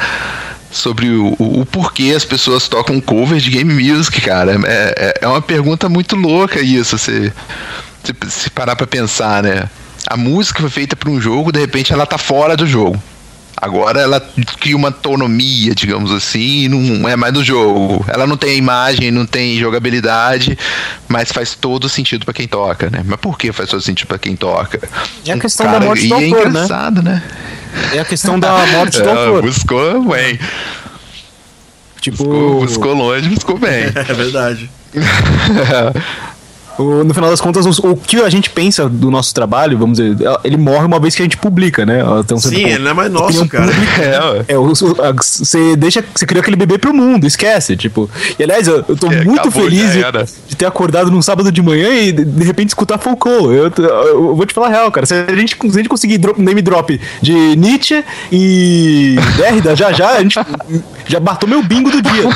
sobre 0.70 1.08
o, 1.08 1.34
o, 1.38 1.60
o, 1.60 1.66
porquê 1.66 2.12
as 2.16 2.24
pessoas 2.24 2.68
tocam 2.68 3.00
cover 3.00 3.40
de 3.40 3.50
game 3.50 3.72
music, 3.72 4.20
cara. 4.20 4.52
É, 4.64 4.94
é, 4.96 5.14
é 5.22 5.28
uma 5.28 5.42
pergunta 5.42 5.88
muito 5.88 6.14
louca 6.14 6.60
isso, 6.60 6.96
se, 6.96 7.32
se, 8.04 8.14
se 8.28 8.50
parar 8.50 8.76
pra 8.76 8.86
pensar, 8.86 9.42
né? 9.42 9.68
A 10.06 10.16
música 10.16 10.60
foi 10.60 10.70
feita 10.70 10.96
para 10.96 11.10
um 11.10 11.20
jogo, 11.20 11.52
de 11.52 11.60
repente 11.60 11.92
ela 11.92 12.06
tá 12.06 12.18
fora 12.18 12.56
do 12.56 12.66
jogo. 12.66 13.02
Agora 13.56 14.00
ela 14.00 14.20
cria 14.58 14.74
uma 14.74 14.88
autonomia, 14.88 15.74
digamos 15.74 16.10
assim, 16.12 16.66
não 16.68 17.08
é 17.08 17.14
mais 17.14 17.32
do 17.32 17.44
jogo. 17.44 18.04
Ela 18.08 18.26
não 18.26 18.36
tem 18.36 18.56
imagem, 18.56 19.10
não 19.10 19.26
tem 19.26 19.58
jogabilidade, 19.58 20.56
mas 21.06 21.30
faz 21.30 21.54
todo 21.54 21.88
sentido 21.88 22.24
para 22.24 22.32
quem 22.32 22.48
toca, 22.48 22.88
né? 22.88 23.02
Mas 23.04 23.20
por 23.20 23.36
que 23.36 23.52
faz 23.52 23.68
todo 23.68 23.82
sentido 23.82 24.08
para 24.08 24.18
quem 24.18 24.34
toca? 24.34 24.80
É 25.26 25.32
a 25.32 25.38
questão 25.38 25.66
Cara, 25.66 25.78
da 25.78 25.86
morte 25.86 26.08
do 26.08 26.14
é 26.14 26.24
autor, 26.24 26.46
é 26.46 26.48
engraçado, 26.48 27.02
né? 27.02 27.22
né? 27.72 27.96
É 27.96 27.98
a 28.00 28.04
questão 28.04 28.40
da 28.40 28.64
morte 28.72 29.00
do 29.00 29.08
é, 29.08 29.10
autor. 29.10 29.42
Buscou 29.42 30.04
bem. 30.04 30.40
Tipo... 32.00 32.24
Buscou, 32.24 32.60
buscou 32.60 32.94
longe, 32.94 33.28
buscou 33.28 33.58
bem. 33.58 33.84
É 33.94 34.14
verdade. 34.14 34.70
O, 36.80 37.04
no 37.04 37.12
final 37.12 37.30
das 37.30 37.40
contas, 37.40 37.66
o, 37.66 37.90
o, 37.90 37.96
que 37.96 38.16
a 38.16 38.30
gente 38.30 38.50
pensa 38.50 38.88
do 38.88 39.10
nosso 39.10 39.34
trabalho, 39.34 39.78
vamos 39.78 39.98
dizer, 39.98 40.16
ele 40.42 40.56
morre 40.56 40.86
uma 40.86 40.98
vez 40.98 41.14
que 41.14 41.22
a 41.22 41.24
gente 41.24 41.36
publica, 41.36 41.84
né? 41.84 42.00
Então, 42.20 42.38
Sim, 42.38 42.64
ele 42.64 42.78
não 42.78 42.90
é 42.90 42.94
mais 42.94 43.12
nosso, 43.12 43.46
cara. 43.48 43.70
É, 44.00 44.54
é 44.54 44.56
você 44.56 45.76
deixa, 45.76 46.02
você 46.14 46.24
criou 46.24 46.40
aquele 46.40 46.56
bebê 46.56 46.78
pro 46.78 46.94
mundo, 46.94 47.26
esquece, 47.26 47.76
tipo. 47.76 48.08
E 48.38 48.42
aliás, 48.42 48.66
eu, 48.66 48.84
eu 48.88 48.96
tô 48.96 49.10
é, 49.10 49.24
muito 49.24 49.50
feliz 49.50 49.92
de, 49.92 50.02
de, 50.48 50.56
ter 50.56 50.66
acordado 50.66 51.10
num 51.10 51.20
sábado 51.20 51.52
de 51.52 51.60
manhã 51.62 51.88
e 51.88 52.12
de, 52.12 52.24
de 52.24 52.44
repente 52.44 52.68
escutar 52.68 52.98
Foucault. 52.98 53.54
Eu, 53.54 53.72
eu, 53.76 54.06
eu, 54.06 54.36
vou 54.36 54.46
te 54.46 54.54
falar 54.54 54.68
a 54.68 54.70
real, 54.70 54.90
cara. 54.90 55.06
Se 55.06 55.14
a 55.14 55.36
gente, 55.36 55.56
se 55.56 55.66
a 55.66 55.70
gente 55.72 55.88
conseguir 55.88 56.18
drop, 56.18 56.40
name 56.40 56.62
drop 56.62 57.00
de 57.20 57.56
Nietzsche 57.56 58.02
e 58.32 59.16
Derrida 59.36 59.76
já 59.76 59.92
já, 59.92 60.10
a 60.12 60.22
gente 60.22 60.38
já 61.06 61.20
bateu 61.20 61.48
meu 61.48 61.62
bingo 61.62 61.90
do 61.90 62.00
dia. 62.00 62.28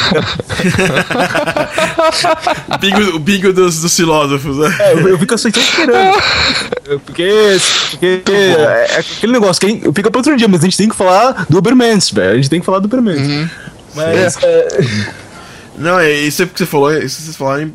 o 2.69 2.79
bingo, 2.79 3.17
o 3.17 3.19
bingo 3.19 3.53
dos, 3.53 3.81
dos 3.81 3.95
filósofos 3.95 4.34
filósofos, 4.39 4.59
né? 4.59 4.77
É, 4.81 4.93
eu, 4.95 5.09
eu 5.09 5.19
fico 5.19 5.35
assim, 5.35 5.49
esperando. 5.49 6.17
porque, 7.05 7.29
porque 7.91 8.23
é, 8.31 8.87
é, 8.91 8.99
aquele 8.99 9.33
negócio 9.33 9.61
que 9.61 9.93
fica 9.93 10.11
pra 10.11 10.19
outro 10.19 10.37
dia, 10.37 10.49
mas 10.49 10.61
a 10.61 10.65
gente 10.65 10.77
tem 10.77 10.89
que 10.89 10.97
falar 10.97 11.47
do 11.49 11.59
Ubermans, 11.59 12.11
velho. 12.11 12.33
A 12.33 12.37
gente 12.37 12.51
tem 12.51 12.61
que 12.61 12.67
falar 12.67 12.79
do 12.79 12.87
Ubermans. 12.87 13.21
Uhum. 13.21 13.49
Mas. 13.95 14.37
É. 14.43 14.69
Não, 15.77 15.99
é 15.99 16.13
isso 16.13 16.43
é 16.43 16.47
porque 16.47 16.59
você 16.59 16.67
falou, 16.67 16.97
isso 16.97 17.21
vocês 17.21 17.37
falaram 17.37 17.73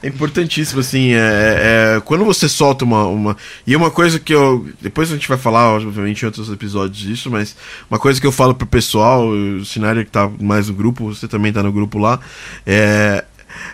é 0.00 0.06
importantíssimo, 0.06 0.78
assim, 0.78 1.12
é, 1.12 1.16
é, 1.16 1.96
é, 1.96 2.00
quando 2.00 2.24
você 2.24 2.48
solta 2.48 2.84
uma, 2.84 3.06
uma. 3.06 3.36
E 3.66 3.74
uma 3.74 3.90
coisa 3.90 4.18
que 4.20 4.32
eu. 4.32 4.68
Depois 4.80 5.10
a 5.10 5.14
gente 5.14 5.26
vai 5.26 5.36
falar, 5.36 5.74
obviamente, 5.74 6.22
em 6.22 6.26
outros 6.26 6.50
episódios 6.52 6.98
disso, 6.98 7.28
mas 7.28 7.56
uma 7.90 7.98
coisa 7.98 8.20
que 8.20 8.26
eu 8.26 8.30
falo 8.30 8.54
pro 8.54 8.66
pessoal, 8.66 9.28
o 9.28 9.64
cenário 9.64 10.04
que 10.04 10.10
tá 10.10 10.30
mais 10.40 10.68
no 10.68 10.74
grupo, 10.74 11.12
você 11.12 11.26
também 11.26 11.52
tá 11.52 11.62
no 11.62 11.72
grupo 11.72 11.98
lá, 11.98 12.20
é. 12.64 13.24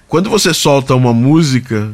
Quando 0.09 0.31
você 0.31 0.55
solta 0.55 0.95
uma 0.95 1.13
música 1.13 1.93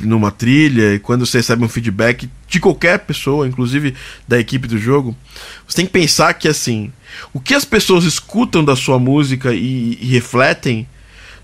numa 0.00 0.30
trilha 0.30 0.94
e 0.94 0.98
quando 0.98 1.26
você 1.26 1.38
recebe 1.38 1.64
um 1.64 1.68
feedback 1.68 2.28
de 2.48 2.60
qualquer 2.60 3.00
pessoa, 3.00 3.46
inclusive 3.46 3.94
da 4.26 4.38
equipe 4.38 4.66
do 4.66 4.78
jogo, 4.78 5.16
você 5.66 5.76
tem 5.76 5.86
que 5.86 5.92
pensar 5.92 6.32
que 6.34 6.48
assim, 6.48 6.92
o 7.32 7.40
que 7.40 7.54
as 7.54 7.64
pessoas 7.64 8.04
escutam 8.04 8.64
da 8.64 8.74
sua 8.74 8.98
música 8.98 9.52
e, 9.52 9.98
e 10.00 10.06
refletem 10.06 10.86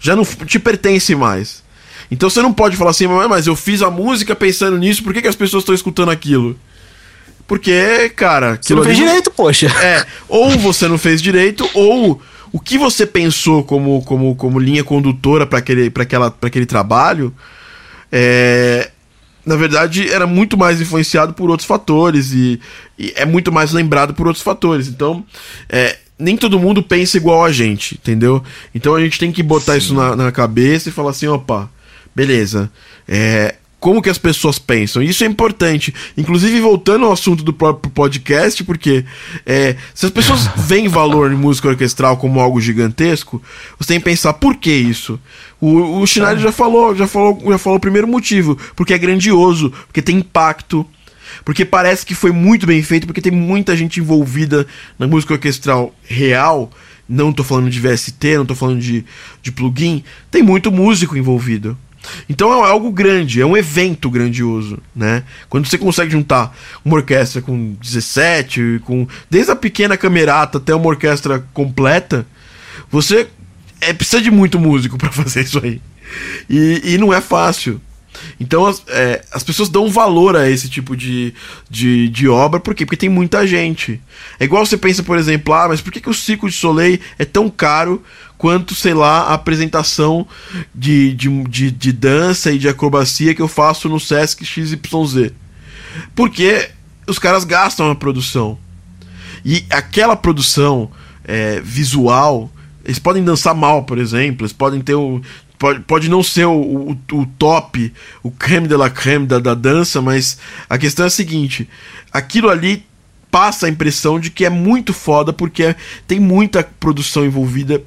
já 0.01 0.15
não 0.15 0.25
te 0.25 0.59
pertence 0.59 1.15
mais. 1.15 1.63
Então 2.11 2.31
você 2.31 2.41
não 2.41 2.53
pode 2.53 2.77
falar 2.77 2.91
assim, 2.91 3.07
mas 3.07 3.47
eu 3.47 3.55
fiz 3.55 3.83
a 3.83 3.91
música 3.91 4.35
pensando 4.35 4.79
nisso, 4.79 5.03
por 5.03 5.13
que, 5.13 5.23
que 5.23 5.29
as 5.29 5.37
pessoas 5.37 5.63
estão 5.63 5.75
escutando 5.75 6.11
aquilo? 6.11 6.59
Porque, 7.47 8.11
cara. 8.11 8.59
Você 8.61 8.75
não 8.75 8.85
fez 8.85 8.97
direito, 8.97 9.31
poxa. 9.31 9.67
É, 9.83 10.07
ou 10.29 10.51
você 10.59 10.87
não 10.87 10.99
fez 10.99 11.21
direito, 11.21 11.69
ou 11.73 12.21
o 12.53 12.61
que 12.61 12.79
você 12.79 13.07
pensou 13.07 13.65
como, 13.65 14.03
como, 14.03 14.35
como 14.37 14.59
linha 14.59 14.85
condutora 14.85 15.47
para 15.47 15.59
aquele, 15.59 15.93
aquela, 15.95 16.35
aquele 16.43 16.67
trabalho, 16.67 17.35
é, 18.11 18.91
na 19.45 19.57
verdade, 19.57 20.11
era 20.11 20.27
muito 20.27 20.57
mais 20.57 20.81
influenciado 20.81 21.33
por 21.33 21.49
outros 21.49 21.67
fatores 21.67 22.33
e, 22.33 22.61
e 22.99 23.13
é 23.17 23.25
muito 23.25 23.51
mais 23.51 23.73
lembrado 23.73 24.13
por 24.13 24.27
outros 24.27 24.43
fatores. 24.43 24.89
Então, 24.89 25.25
é, 25.69 25.97
nem 26.19 26.37
todo 26.37 26.59
mundo 26.59 26.83
pensa 26.83 27.17
igual 27.17 27.45
a 27.45 27.53
gente, 27.53 27.95
entendeu? 27.95 28.43
Então 28.75 28.95
a 28.95 29.01
gente 29.01 29.19
tem 29.19 29.33
que 29.33 29.43
botar 29.43 29.73
Sim. 29.73 29.79
isso 29.79 29.95
na, 29.95 30.17
na, 30.17 30.33
cabeça 30.33 30.89
e 30.89 30.93
falar 30.93 31.11
assim, 31.11 31.29
opa, 31.29 31.71
beleza. 32.15 32.71
É, 33.07 33.55
como 33.81 34.03
que 34.03 34.11
as 34.11 34.19
pessoas 34.19 34.59
pensam. 34.59 35.01
Isso 35.03 35.23
é 35.23 35.27
importante. 35.27 35.95
Inclusive, 36.17 36.61
voltando 36.61 37.07
ao 37.07 37.13
assunto 37.13 37.45
do 37.45 37.53
próprio 37.53 37.93
podcast, 37.93 38.65
porque 38.65 39.05
é, 39.47 39.77
se 39.95 40.05
as 40.05 40.13
pessoas 40.13 40.49
veem 40.67 40.89
valor 40.89 41.33
em 41.33 41.37
música 41.37 41.69
orquestral 41.69 42.17
como 42.17 42.41
algo 42.41 42.61
gigantesco, 42.61 43.41
você 43.79 43.95
tem 43.95 43.99
que 44.01 44.05
pensar 44.05 44.35
por 44.35 44.57
que 44.57 44.73
isso. 44.73 45.19
O, 45.61 46.01
o 46.01 46.07
Schneider 46.07 46.39
já 46.39 46.53
falou, 46.53 46.95
já 46.95 47.07
falou, 47.07 47.41
já 47.47 47.59
falou 47.59 47.79
o 47.79 47.81
primeiro 47.81 48.07
motivo, 48.07 48.57
porque 48.77 48.95
é 48.95 48.99
grandioso, 48.99 49.71
porque 49.87 50.01
tem 50.01 50.19
impacto, 50.19 50.87
porque 51.45 51.65
parece 51.65 52.07
que 52.07 52.15
foi 52.15 52.31
muito 52.31 52.67
bem 52.67 52.83
feito, 52.83 53.07
porque 53.07 53.21
tem 53.21 53.33
muita 53.33 53.77
gente 53.77 54.01
envolvida 54.01 54.67
na 54.99 55.07
música 55.07 55.35
orquestral 55.35 55.95
real. 56.05 56.71
Não 57.09 57.33
tô 57.33 57.43
falando 57.43 57.71
de 57.71 57.81
VST, 57.81 58.37
não 58.37 58.45
tô 58.45 58.55
falando 58.55 58.81
de, 58.81 59.05
de 59.43 59.51
plugin. 59.51 60.05
Tem 60.31 60.43
muito 60.43 60.71
músico 60.71 61.17
envolvido. 61.17 61.77
Então 62.29 62.53
é 62.53 62.69
algo 62.69 62.93
grande, 62.93 63.41
é 63.41 63.47
um 63.47 63.57
evento 63.57 64.11
grandioso, 64.11 64.79
né? 64.95 65.25
Quando 65.49 65.67
você 65.67 65.77
consegue 65.77 66.13
juntar 66.13 66.57
uma 66.85 66.97
orquestra 66.97 67.43
com 67.43 67.75
17, 67.81 68.81
com 68.85 69.07
desde 69.29 69.51
a 69.51 69.57
pequena 69.57 69.97
camerata 69.97 70.59
até 70.59 70.75
uma 70.75 70.87
orquestra 70.87 71.45
completa, 71.53 72.27
você 72.91 73.29
é, 73.81 73.93
precisa 73.93 74.23
de 74.23 74.31
muito 74.31 74.59
músico 74.59 74.99
para 74.99 75.11
fazer 75.13 75.43
isso 75.43 75.59
aí. 75.63 75.81
E, 76.49 76.95
e 76.95 76.99
não 76.99 77.13
é 77.13 77.21
fácil. 77.21 77.81
Então 78.41 78.67
as, 78.67 78.83
é, 78.89 79.25
as 79.33 79.43
pessoas 79.43 79.69
dão 79.69 79.89
valor 79.89 80.37
a 80.37 80.49
esse 80.49 80.69
tipo 80.69 80.97
de, 80.97 81.33
de, 81.71 82.09
de, 82.09 82.29
obra, 82.29 82.59
por 82.59 82.75
quê? 82.75 82.85
Porque 82.85 82.97
tem 82.97 83.09
muita 83.09 83.47
gente. 83.47 84.01
É 84.39 84.45
igual 84.45 84.65
você 84.65 84.77
pensa, 84.77 85.03
por 85.03 85.19
exemplo, 85.19 85.55
ah, 85.55 85.69
mas 85.69 85.81
por 85.81 85.93
que, 85.93 86.01
que 86.01 86.11
o 86.11 86.15
Circo 86.15 86.49
de 86.49 86.55
Soleil 86.55 86.99
é 87.19 87.25
tão 87.25 87.49
caro 87.49 88.03
quanto, 88.37 88.75
sei 88.75 88.95
lá, 88.95 89.23
a 89.23 89.35
apresentação 89.35 90.27
de, 90.75 91.15
de, 91.15 91.29
de, 91.45 91.71
de 91.71 91.93
dança 91.93 92.51
e 92.51 92.59
de 92.59 92.69
acrobacia 92.69 93.35
que 93.35 93.43
eu 93.43 93.49
faço 93.49 93.89
no 93.89 94.01
Sesc 94.01 94.45
XYZ? 94.45 95.33
Porque 96.15 96.71
os 97.07 97.19
caras 97.19 97.45
gastam 97.45 97.89
na 97.89 97.95
produção. 97.95 98.59
E 99.45 99.65
aquela 99.71 100.17
produção 100.17 100.91
é, 101.25 101.61
visual, 101.61 102.51
eles 102.89 102.99
podem 102.99 103.23
dançar 103.23 103.55
mal, 103.55 103.85
por 103.85 103.99
exemplo, 103.99 104.45
eles 104.45 104.53
podem 104.55 104.81
ter 104.81 104.95
o, 104.95 105.21
pode, 105.59 105.81
pode 105.81 106.09
não 106.09 106.23
ser 106.23 106.47
o, 106.47 106.53
o, 106.53 106.99
o, 107.13 107.27
top, 107.39 107.93
o 108.23 108.31
creme 108.31 108.67
de 108.67 108.75
la 108.75 108.89
creme 108.89 109.27
da, 109.27 109.39
da 109.39 109.53
dança, 109.53 110.01
mas 110.01 110.39
a 110.71 110.79
questão 110.79 111.05
é 111.05 111.09
a 111.09 111.11
seguinte: 111.11 111.69
aquilo 112.11 112.49
ali 112.49 112.83
passa 113.31 113.67
a 113.67 113.69
impressão 113.69 114.19
de 114.19 114.31
que 114.31 114.43
é 114.43 114.49
muito 114.49 114.95
foda 114.95 115.35
porque 115.35 115.65
é, 115.65 115.77
tem 116.07 116.19
muita 116.19 116.65
produção 116.65 117.27
envolvida. 117.27 117.83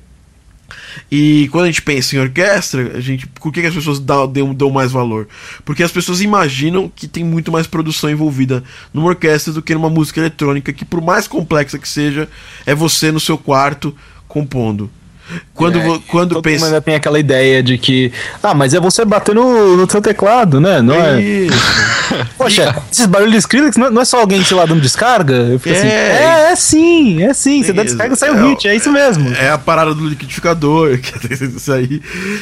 E 1.12 1.50
quando 1.52 1.66
a 1.66 1.68
gente 1.68 1.82
pensa 1.82 2.16
em 2.16 2.20
orquestra, 2.20 2.98
a 2.98 3.02
gente, 3.02 3.26
por 3.26 3.52
que, 3.52 3.62
que 3.62 3.68
as 3.68 3.74
pessoas 3.74 4.00
dão, 4.00 4.32
dão, 4.32 4.54
dão, 4.54 4.70
mais 4.70 4.92
valor? 4.92 5.28
Porque 5.66 5.84
as 5.84 5.92
pessoas 5.92 6.22
imaginam 6.22 6.92
que 6.94 7.08
tem 7.08 7.24
muito 7.24 7.52
mais 7.52 7.66
produção 7.66 8.10
envolvida 8.10 8.64
numa 8.94 9.08
orquestra 9.08 9.52
do 9.52 9.62
que 9.62 9.74
numa 9.74 9.90
música 9.90 10.20
eletrônica, 10.20 10.72
que 10.72 10.86
por 10.86 11.02
mais 11.02 11.28
complexa 11.28 11.80
que 11.80 11.90
seja, 11.90 12.30
é 12.66 12.76
você 12.76 13.12
no 13.12 13.20
seu 13.20 13.38
quarto 13.38 13.96
compondo. 14.32 14.90
Quando, 15.54 15.78
é, 15.78 16.00
quando 16.08 16.36
todo 16.36 16.42
pensa. 16.42 16.66
ainda 16.66 16.82
tem 16.82 16.96
aquela 16.96 17.20
ideia 17.20 17.62
de 17.64 17.78
que. 17.78 18.12
Ah, 18.42 18.54
mas 18.54 18.74
é 18.74 18.80
você 18.80 19.06
bater 19.06 19.34
no, 19.34 19.78
no 19.78 19.90
seu 19.90 20.02
teclado, 20.02 20.60
né? 20.60 20.82
Não 20.82 20.96
é. 20.96 21.22
Isso. 21.22 21.58
Poxa, 22.38 22.76
esses 22.92 23.06
barulhos 23.06 23.32
de 23.32 23.38
Skrillex 23.40 23.78
não, 23.78 23.88
é, 23.88 23.90
não 23.90 24.02
é 24.02 24.06
só 24.06 24.20
alguém, 24.20 24.44
sei 24.44 24.58
lá, 24.58 24.66
dando 24.66 24.82
descarga? 24.82 25.34
Eu 25.34 25.60
fico 25.60 25.76
assim, 25.76 25.88
é, 25.88 26.12
assim. 26.12 26.24
É, 26.24 26.52
é 26.52 26.56
sim, 26.56 27.24
é 27.24 27.34
sim. 27.34 27.64
Você 27.64 27.72
dá 27.72 27.84
descarga 27.84 28.16
sai 28.16 28.32
o 28.32 28.38
é, 28.38 28.50
hit, 28.50 28.68
é 28.68 28.76
isso 28.76 28.92
mesmo. 28.92 29.34
É 29.36 29.52
a 29.52 29.58
parada 29.58 29.94
do 29.94 30.08
liquidificador, 30.08 30.98
que 31.00 31.34
é 31.34 31.48
isso 31.48 31.72
aí. 31.72 32.02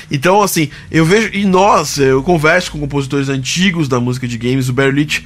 Então, 0.09 0.41
assim, 0.41 0.69
eu 0.89 1.05
vejo. 1.05 1.29
E 1.33 1.45
nós, 1.45 1.97
eu 1.97 2.23
converso 2.23 2.71
com 2.71 2.79
compositores 2.79 3.29
antigos 3.29 3.87
da 3.87 3.99
música 3.99 4.27
de 4.27 4.37
games, 4.37 4.69
o 4.69 4.73
Berlich 4.73 5.25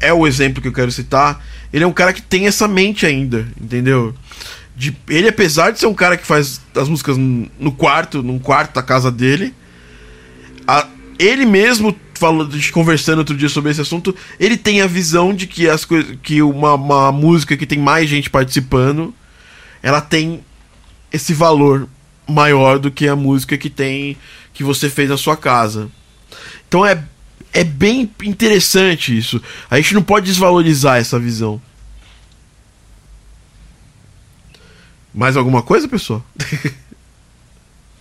é 0.00 0.12
o 0.12 0.26
exemplo 0.26 0.60
que 0.60 0.68
eu 0.68 0.72
quero 0.72 0.92
citar. 0.92 1.42
Ele 1.72 1.82
é 1.82 1.86
um 1.86 1.92
cara 1.92 2.12
que 2.12 2.22
tem 2.22 2.46
essa 2.46 2.68
mente 2.68 3.04
ainda, 3.04 3.46
entendeu? 3.60 4.14
De, 4.76 4.96
ele, 5.08 5.28
apesar 5.28 5.70
de 5.70 5.78
ser 5.78 5.86
um 5.86 5.94
cara 5.94 6.16
que 6.16 6.26
faz 6.26 6.60
as 6.74 6.88
músicas 6.88 7.16
no 7.16 7.72
quarto, 7.72 8.22
num 8.22 8.38
quarto 8.38 8.74
da 8.74 8.82
casa 8.82 9.10
dele, 9.10 9.54
a, 10.66 10.86
ele 11.18 11.46
mesmo 11.46 11.96
falou, 12.14 12.48
conversando 12.72 13.18
outro 13.18 13.36
dia 13.36 13.48
sobre 13.48 13.70
esse 13.70 13.80
assunto, 13.80 14.14
ele 14.38 14.56
tem 14.56 14.80
a 14.80 14.86
visão 14.86 15.34
de 15.34 15.46
que 15.46 15.68
as 15.68 15.86
que 16.22 16.42
uma, 16.42 16.74
uma 16.74 17.12
música 17.12 17.56
que 17.56 17.66
tem 17.66 17.78
mais 17.78 18.08
gente 18.08 18.30
participando, 18.30 19.14
ela 19.82 20.00
tem 20.00 20.42
esse 21.12 21.32
valor 21.32 21.88
maior 22.26 22.78
do 22.78 22.90
que 22.90 23.06
a 23.06 23.14
música 23.14 23.56
que 23.56 23.70
tem 23.70 24.16
que 24.52 24.64
você 24.64 24.88
fez 24.88 25.08
na 25.08 25.16
sua 25.16 25.36
casa. 25.36 25.88
Então 26.66 26.84
é 26.84 27.04
é 27.52 27.62
bem 27.62 28.10
interessante 28.24 29.16
isso. 29.16 29.40
A 29.70 29.76
gente 29.76 29.94
não 29.94 30.02
pode 30.02 30.26
desvalorizar 30.26 30.98
essa 30.98 31.20
visão. 31.20 31.62
Mais 35.14 35.36
alguma 35.36 35.62
coisa, 35.62 35.86
pessoal? 35.86 36.22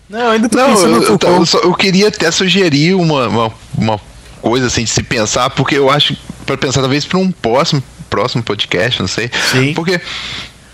Não, 0.10 0.32
ainda 0.32 0.50
tô 0.50 0.58
Não, 0.58 0.70
eu, 0.70 1.04
eu, 1.04 1.20
eu, 1.22 1.46
só, 1.46 1.60
eu, 1.60 1.74
queria 1.74 2.10
até 2.10 2.30
sugerir 2.30 2.94
uma, 2.94 3.28
uma, 3.28 3.54
uma, 3.78 4.02
coisa 4.42 4.68
assim 4.68 4.84
de 4.84 4.90
se 4.90 5.02
pensar, 5.02 5.50
porque 5.52 5.76
eu 5.76 5.90
acho, 5.90 6.16
para 6.46 6.58
pensar 6.58 6.82
talvez 6.82 7.06
para 7.06 7.18
um 7.18 7.32
próximo, 7.32 7.82
próximo 8.10 8.44
podcast, 8.44 9.00
não 9.00 9.08
sei. 9.08 9.32
Sim. 9.52 9.74
Porque 9.74 10.00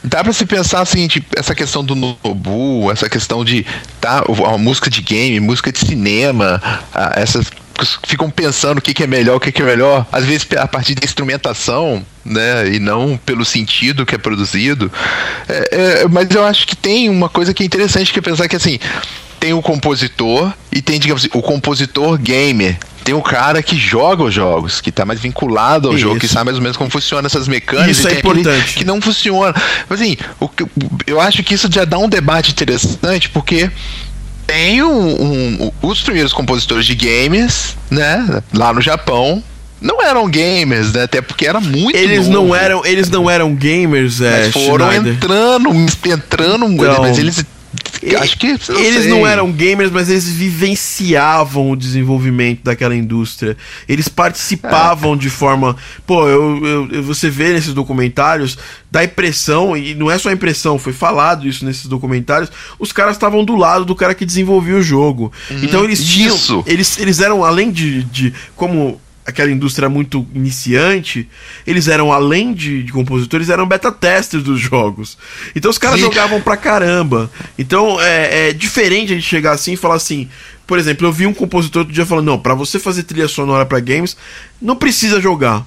dá 0.03 0.23
para 0.23 0.33
se 0.33 0.45
pensar 0.45 0.81
assim, 0.81 1.07
tipo, 1.07 1.27
essa 1.37 1.53
questão 1.53 1.83
do 1.83 1.95
Nobu, 1.95 2.91
essa 2.91 3.07
questão 3.07 3.45
de 3.45 3.65
tá, 4.01 4.23
a 4.51 4.57
música 4.57 4.89
de 4.89 5.01
game, 5.01 5.39
música 5.39 5.71
de 5.71 5.79
cinema, 5.79 6.61
essas 7.15 7.49
ficam 8.03 8.29
pensando 8.29 8.79
o 8.79 8.81
que, 8.81 8.93
que 8.93 9.03
é 9.03 9.07
melhor, 9.07 9.37
o 9.37 9.39
que, 9.39 9.51
que 9.51 9.61
é 9.61 9.65
melhor, 9.65 10.05
às 10.11 10.25
vezes 10.25 10.47
a 10.57 10.67
partir 10.67 10.95
da 10.95 11.05
instrumentação, 11.05 12.05
né, 12.25 12.69
e 12.73 12.79
não 12.79 13.17
pelo 13.17 13.45
sentido 13.45 14.05
que 14.05 14.15
é 14.15 14.17
produzido. 14.17 14.91
É, 15.47 15.69
é, 15.71 16.07
mas 16.07 16.29
eu 16.31 16.43
acho 16.45 16.67
que 16.67 16.75
tem 16.75 17.09
uma 17.09 17.29
coisa 17.29 17.53
que 17.53 17.63
é 17.63 17.65
interessante 17.65 18.11
que 18.13 18.19
é 18.19 18.21
pensar 18.21 18.47
que 18.47 18.55
assim 18.55 18.79
tem 19.39 19.53
o 19.53 19.61
compositor 19.61 20.51
e 20.71 20.81
tem, 20.81 20.99
digamos 20.99 21.23
assim, 21.23 21.31
o 21.37 21.41
compositor 21.41 22.17
gamer. 22.17 22.77
Tem 23.03 23.15
o 23.15 23.21
cara 23.21 23.63
que 23.63 23.75
joga 23.77 24.23
os 24.23 24.33
jogos, 24.33 24.81
que 24.81 24.89
está 24.89 25.05
mais 25.05 25.19
vinculado 25.19 25.87
ao 25.87 25.93
Isso. 25.93 26.01
jogo, 26.01 26.19
que 26.19 26.27
sabe 26.27 26.45
mais 26.45 26.57
ou 26.57 26.61
menos 26.61 26.77
como 26.77 26.89
funciona 26.91 27.25
essas 27.25 27.47
mecânicas. 27.47 27.97
Isso 27.97 28.07
é 28.07 28.19
importante. 28.19 28.75
Que 28.75 28.83
não 28.83 29.01
funciona. 29.01 29.55
Mas 29.87 30.01
assim, 30.01 30.17
o, 30.39 30.49
eu 31.07 31.19
acho 31.19 31.41
que 31.41 31.53
isso 31.53 31.67
já 31.71 31.85
dá 31.85 31.97
um 31.97 32.09
debate 32.09 32.51
interessante, 32.51 33.29
porque 33.29 33.71
tem 34.49 34.81
um, 34.81 34.89
um, 34.89 35.71
os 35.83 36.01
primeiros 36.01 36.33
compositores 36.33 36.83
de 36.83 36.95
games, 36.95 37.77
né, 37.91 38.41
lá 38.51 38.73
no 38.73 38.81
Japão, 38.81 39.43
não 39.79 40.01
eram 40.01 40.27
gamers, 40.27 40.91
né? 40.91 41.03
Até 41.03 41.21
porque 41.21 41.45
era 41.45 41.61
muito 41.61 41.95
Eles 41.95 42.27
novo. 42.27 42.47
não 42.47 42.55
eram, 42.55 42.83
eles 42.83 43.09
não 43.09 43.29
eram 43.29 43.53
gamers, 43.53 44.19
é, 44.19 44.45
mas 44.45 44.53
foram 44.53 44.87
Schneider. 44.87 45.13
entrando, 45.13 45.69
entrando, 46.05 46.65
então, 46.65 47.01
mas 47.01 47.17
eles 47.19 47.45
Acho 48.19 48.37
que 48.37 48.47
não 48.47 48.79
eles 48.79 49.03
sei. 49.03 49.09
não 49.09 49.27
eram 49.27 49.51
gamers, 49.51 49.91
mas 49.91 50.09
eles 50.09 50.29
vivenciavam 50.29 51.71
o 51.71 51.75
desenvolvimento 51.75 52.63
daquela 52.63 52.95
indústria. 52.95 53.57
Eles 53.87 54.07
participavam 54.07 55.13
é. 55.13 55.17
de 55.17 55.29
forma. 55.29 55.75
Pô, 56.07 56.27
eu, 56.27 56.87
eu, 56.91 57.03
você 57.03 57.29
vê 57.29 57.53
nesses 57.53 57.73
documentários, 57.73 58.57
dá 58.89 59.03
impressão, 59.03 59.75
e 59.75 59.93
não 59.93 60.09
é 60.09 60.17
só 60.17 60.31
impressão, 60.31 60.79
foi 60.79 60.93
falado 60.93 61.47
isso 61.47 61.65
nesses 61.65 61.87
documentários. 61.87 62.49
Os 62.79 62.91
caras 62.91 63.15
estavam 63.15 63.43
do 63.43 63.55
lado 63.55 63.85
do 63.85 63.95
cara 63.95 64.15
que 64.15 64.25
desenvolvia 64.25 64.77
o 64.77 64.81
jogo. 64.81 65.31
Hum, 65.51 65.59
então 65.61 65.83
eles 65.83 66.03
tinham. 66.03 66.35
Isso. 66.35 66.63
Eles, 66.65 66.97
eles 66.99 67.19
eram, 67.19 67.43
além 67.43 67.69
de, 67.69 68.03
de 68.03 68.33
como 68.55 68.99
aquela 69.29 69.51
indústria 69.51 69.89
muito 69.89 70.27
iniciante, 70.33 71.27
eles 71.65 71.87
eram, 71.87 72.11
além 72.11 72.53
de, 72.53 72.83
de 72.83 72.91
compositores, 72.91 73.49
eram 73.49 73.67
beta-testers 73.67 74.43
dos 74.43 74.59
jogos. 74.59 75.17
Então 75.55 75.71
os 75.71 75.77
caras 75.77 75.99
jogavam 75.99 76.41
pra 76.41 76.57
caramba. 76.57 77.31
Então 77.57 77.99
é, 78.01 78.49
é, 78.49 78.53
diferente 78.53 79.13
a 79.13 79.15
gente 79.15 79.27
chegar 79.27 79.51
assim 79.51 79.73
e 79.73 79.77
falar 79.77 79.95
assim. 79.95 80.29
Por 80.67 80.77
exemplo, 80.77 81.07
eu 81.07 81.11
vi 81.11 81.25
um 81.25 81.33
compositor 81.33 81.81
outro 81.81 81.93
dia 81.93 82.05
falando: 82.05 82.25
não, 82.25 82.39
para 82.39 82.53
você 82.53 82.77
fazer 82.77 83.03
trilha 83.03 83.27
sonora 83.27 83.65
para 83.65 83.79
games, 83.79 84.15
não 84.61 84.75
precisa 84.75 85.21
jogar. 85.21 85.65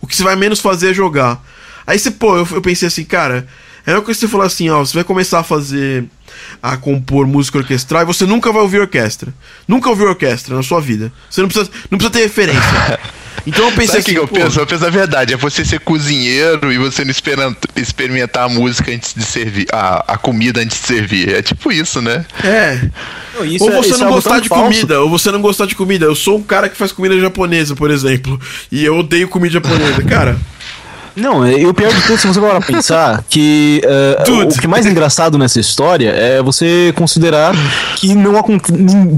O 0.00 0.06
que 0.06 0.14
você 0.14 0.22
vai 0.22 0.36
menos 0.36 0.60
fazer 0.60 0.90
é 0.90 0.94
jogar. 0.94 1.44
Aí 1.86 1.98
você, 1.98 2.10
pô, 2.10 2.36
eu, 2.36 2.48
eu 2.52 2.62
pensei 2.62 2.88
assim, 2.88 3.04
cara. 3.04 3.46
É 3.86 3.92
coisa 4.00 4.06
que 4.08 4.14
você 4.14 4.28
falar 4.28 4.46
assim, 4.46 4.70
ó, 4.70 4.78
você 4.84 4.94
vai 4.94 5.04
começar 5.04 5.40
a 5.40 5.44
fazer. 5.44 6.04
a 6.62 6.76
compor 6.76 7.26
música 7.26 7.58
orquestral 7.58 8.02
e 8.02 8.06
você 8.06 8.24
nunca 8.24 8.50
vai 8.52 8.62
ouvir 8.62 8.80
orquestra. 8.80 9.32
Nunca 9.68 9.88
ouviu 9.90 10.08
orquestra 10.08 10.56
na 10.56 10.62
sua 10.62 10.80
vida. 10.80 11.12
Você 11.30 11.40
não 11.42 11.48
precisa, 11.48 11.70
não 11.90 11.98
precisa 11.98 12.10
ter 12.12 12.20
referência. 12.22 12.98
Então 13.46 13.66
eu 13.66 13.72
pensei 13.72 13.86
Sabe 13.86 13.98
o 13.98 14.00
assim. 14.00 14.04
que, 14.06 14.14
que 14.14 14.18
eu 14.20 14.28
pô, 14.28 14.34
penso? 14.36 14.58
Eu 14.58 14.66
penso 14.66 14.86
a 14.86 14.90
verdade, 14.90 15.34
é 15.34 15.36
você 15.36 15.66
ser 15.66 15.78
cozinheiro 15.80 16.72
e 16.72 16.78
você 16.78 17.04
não 17.04 17.10
experim- 17.10 17.54
experimentar 17.76 18.44
a 18.44 18.48
música 18.48 18.90
antes 18.90 19.12
de 19.12 19.22
servir, 19.22 19.66
a, 19.70 20.14
a 20.14 20.16
comida 20.16 20.60
antes 20.62 20.80
de 20.80 20.86
servir. 20.86 21.28
É 21.28 21.42
tipo 21.42 21.70
isso, 21.70 22.00
né? 22.00 22.24
É. 22.42 22.88
Não, 23.34 23.44
isso 23.44 23.64
ou 23.64 23.70
é- 23.72 23.76
você 23.76 23.94
é 23.94 23.98
não 23.98 24.08
gostar 24.12 24.40
de 24.40 24.48
falso. 24.48 24.64
comida, 24.64 25.00
ou 25.02 25.10
você 25.10 25.30
não 25.30 25.42
gostar 25.42 25.66
de 25.66 25.74
comida. 25.74 26.06
Eu 26.06 26.14
sou 26.14 26.38
um 26.38 26.42
cara 26.42 26.70
que 26.70 26.76
faz 26.76 26.90
comida 26.90 27.20
japonesa, 27.20 27.74
por 27.76 27.90
exemplo. 27.90 28.40
E 28.72 28.82
eu 28.82 28.96
odeio 28.96 29.28
comida 29.28 29.52
japonesa. 29.54 30.02
Cara, 30.04 30.38
Não, 31.16 31.46
e 31.46 31.64
o 31.66 31.72
pior 31.72 31.92
de 31.92 32.00
tudo, 32.02 32.18
se 32.18 32.26
você 32.26 32.40
parar 32.40 32.60
pensar, 32.60 33.24
que 33.30 33.80
Dude. 34.26 34.56
o 34.56 34.60
que 34.60 34.66
é 34.66 34.68
mais 34.68 34.84
engraçado 34.86 35.38
nessa 35.38 35.60
história 35.60 36.10
é 36.10 36.42
você 36.42 36.92
considerar 36.96 37.54
que 37.96 38.14
não 38.14 38.34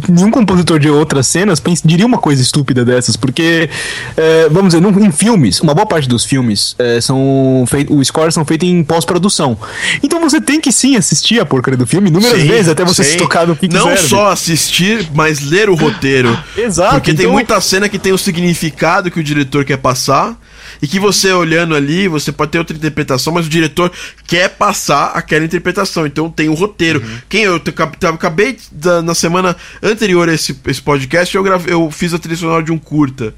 nenhum 0.08 0.30
compositor 0.30 0.78
de 0.78 0.90
outras 0.90 1.26
cenas 1.26 1.62
diria 1.84 2.04
uma 2.06 2.18
coisa 2.18 2.42
estúpida 2.42 2.84
dessas, 2.84 3.16
porque, 3.16 3.68
eh, 4.16 4.48
vamos 4.50 4.74
dizer, 4.74 4.80
num- 4.80 5.04
em 5.04 5.10
filmes, 5.10 5.60
uma 5.60 5.74
boa 5.74 5.86
parte 5.86 6.08
dos 6.08 6.24
filmes 6.24 6.74
eh, 6.78 7.00
são 7.00 7.64
feitos, 7.68 7.96
os 7.96 8.08
scores 8.08 8.34
são 8.34 8.44
feitos 8.44 8.68
em 8.68 8.82
pós-produção. 8.84 9.56
Então 10.02 10.20
você 10.20 10.40
tem 10.40 10.60
que 10.60 10.70
sim 10.72 10.96
assistir 10.96 11.40
a 11.40 11.46
porcaria 11.46 11.78
do 11.78 11.86
filme 11.86 12.08
inúmeras 12.08 12.40
Sim, 12.40 12.46
vezes 12.48 12.68
até 12.68 12.84
você 12.84 13.02
sim. 13.04 13.12
se 13.12 13.16
tocar 13.16 13.46
no 13.46 13.56
que 13.56 13.68
Não 13.68 13.84
serve. 13.88 14.08
só 14.08 14.30
assistir, 14.30 15.08
mas 15.14 15.40
ler 15.40 15.68
o 15.70 15.74
roteiro. 15.74 16.36
Exato, 16.56 16.94
Porque 16.96 17.12
tem 17.12 17.24
então- 17.24 17.32
muita 17.32 17.60
cena 17.60 17.88
que 17.88 17.98
tem 17.98 18.12
o 18.12 18.18
significado 18.18 19.10
que 19.10 19.18
o 19.20 19.24
diretor 19.24 19.64
quer 19.64 19.78
passar. 19.78 20.34
E 20.80 20.86
que 20.86 21.00
você 21.00 21.32
olhando 21.32 21.74
ali, 21.74 22.06
você 22.08 22.30
pode 22.30 22.52
ter 22.52 22.58
outra 22.58 22.76
interpretação, 22.76 23.32
mas 23.32 23.46
o 23.46 23.48
diretor 23.48 23.90
quer 24.26 24.48
passar 24.50 25.12
aquela 25.12 25.44
interpretação. 25.44 26.06
Então 26.06 26.30
tem 26.30 26.48
o 26.48 26.54
roteiro. 26.54 27.00
Uhum. 27.00 27.18
Quem 27.28 27.42
eu, 27.44 27.54
eu 27.56 28.08
acabei 28.10 28.58
da- 28.70 29.02
na 29.02 29.14
semana 29.14 29.56
anterior 29.82 30.28
a 30.28 30.34
esse, 30.34 30.58
esse 30.66 30.82
podcast, 30.82 31.34
eu, 31.34 31.42
grave, 31.42 31.70
eu 31.70 31.90
fiz 31.90 32.12
a 32.12 32.18
trilha 32.18 32.36
sonora 32.36 32.62
de 32.62 32.72
um 32.72 32.78
curta 32.78 33.34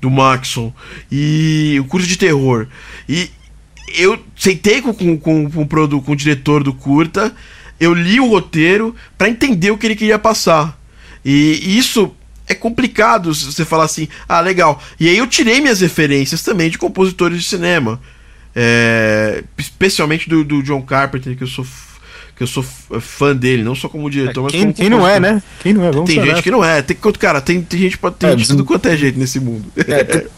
do 0.00 0.10
Maxon. 0.10 0.72
E 1.10 1.78
um 1.80 1.88
curta 1.88 2.06
de 2.06 2.16
terror. 2.16 2.66
E 3.08 3.30
eu 3.96 4.18
sentei 4.36 4.82
com, 4.82 4.92
com, 4.92 5.16
com, 5.18 5.50
com, 5.50 5.62
o 5.62 6.02
com 6.02 6.12
o 6.12 6.16
diretor 6.16 6.62
do 6.62 6.72
curta, 6.72 7.34
eu 7.80 7.94
li 7.94 8.20
o 8.20 8.28
roteiro 8.28 8.94
pra 9.16 9.28
entender 9.28 9.70
o 9.70 9.78
que 9.78 9.86
ele 9.86 9.96
queria 9.96 10.18
passar. 10.18 10.78
E 11.24 11.78
isso 11.78 12.14
é 12.48 12.54
complicado 12.54 13.34
você 13.34 13.64
falar 13.64 13.84
assim, 13.84 14.08
ah, 14.28 14.40
legal. 14.40 14.82
E 14.98 15.08
aí 15.08 15.16
eu 15.16 15.26
tirei 15.26 15.60
minhas 15.60 15.80
referências 15.80 16.42
também 16.42 16.70
de 16.70 16.78
compositores 16.78 17.38
de 17.38 17.44
cinema. 17.44 18.00
É, 18.56 19.42
especialmente 19.58 20.28
do, 20.28 20.44
do 20.44 20.62
John 20.62 20.80
Carpenter, 20.82 21.36
que 21.36 21.42
eu 21.42 21.48
sou 21.48 21.66
que 22.36 22.42
eu 22.42 22.46
sou 22.48 22.64
fã 23.00 23.34
dele, 23.34 23.62
não 23.62 23.76
só 23.76 23.88
como 23.88 24.10
diretor, 24.10 24.42
mas 24.42 24.52
Quem, 24.52 24.62
como 24.62 24.74
quem 24.74 24.90
não 24.90 25.06
é, 25.06 25.20
né? 25.20 25.42
Quem 25.62 25.72
não 25.72 25.84
é? 25.84 25.92
Vamos 25.92 26.10
Tem 26.10 26.24
gente 26.24 26.42
que 26.42 26.50
não 26.50 26.64
é. 26.64 26.82
Tem, 26.82 26.96
cara, 27.18 27.40
tem, 27.40 27.62
tem 27.62 27.78
gente, 27.78 27.96
pode- 27.96 28.16
tem 28.16 28.28
É, 28.28 28.32
gente 28.32 28.42
de 28.42 28.48
tudo 28.48 28.64
quanto 28.64 28.86
é 28.88 28.96
jeito 28.96 29.18
nesse 29.18 29.38
mundo. 29.38 29.64
Tem 29.74 29.84
que 29.84 30.04
ter. 30.04 30.30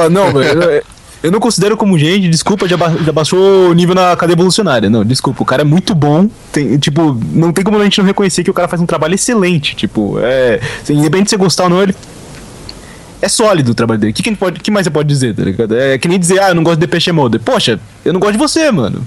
Ah, 0.00 0.08
não, 0.08 0.32
velho, 0.32 0.82
eu, 1.22 1.30
não 1.30 1.40
considero 1.40 1.76
como 1.76 1.98
gente, 1.98 2.28
desculpa, 2.28 2.68
já, 2.68 2.76
ba- 2.76 2.94
já 3.04 3.12
baixou 3.12 3.70
o 3.70 3.72
nível 3.72 3.94
na 3.94 4.16
cadeia 4.16 4.34
evolucionária. 4.34 4.88
Não, 4.88 5.04
desculpa, 5.04 5.42
o 5.42 5.46
cara 5.46 5.62
é 5.62 5.64
muito 5.64 5.94
bom. 5.94 6.28
Tem, 6.52 6.78
tipo, 6.78 7.18
não 7.32 7.52
tem 7.52 7.64
como 7.64 7.78
a 7.78 7.84
gente 7.84 7.98
não 7.98 8.04
reconhecer 8.06 8.44
que 8.44 8.50
o 8.50 8.54
cara 8.54 8.68
faz 8.68 8.80
um 8.80 8.86
trabalho 8.86 9.14
excelente. 9.14 9.74
Tipo, 9.74 10.18
é. 10.20 10.60
Independente 10.88 11.24
de 11.24 11.30
você 11.30 11.36
gostar 11.36 11.64
ou 11.64 11.70
não, 11.70 11.82
ele. 11.82 11.94
É 13.20 13.28
sólido 13.28 13.72
o 13.72 13.74
trabalho 13.74 13.98
dele. 14.00 14.12
O 14.12 14.14
que, 14.14 14.22
que, 14.22 14.36
que 14.62 14.70
mais 14.70 14.84
você 14.86 14.90
pode 14.90 15.08
dizer, 15.08 15.34
tá 15.34 15.42
ligado? 15.42 15.74
É 15.76 15.98
que 15.98 16.06
nem 16.06 16.18
dizer, 16.20 16.40
ah, 16.40 16.50
eu 16.50 16.54
não 16.54 16.62
gosto 16.62 16.76
de 16.78 16.86
Depeche 16.86 17.10
Mode. 17.10 17.40
Poxa, 17.40 17.80
eu 18.04 18.12
não 18.12 18.20
gosto 18.20 18.32
de 18.32 18.38
você, 18.38 18.70
mano. 18.70 19.04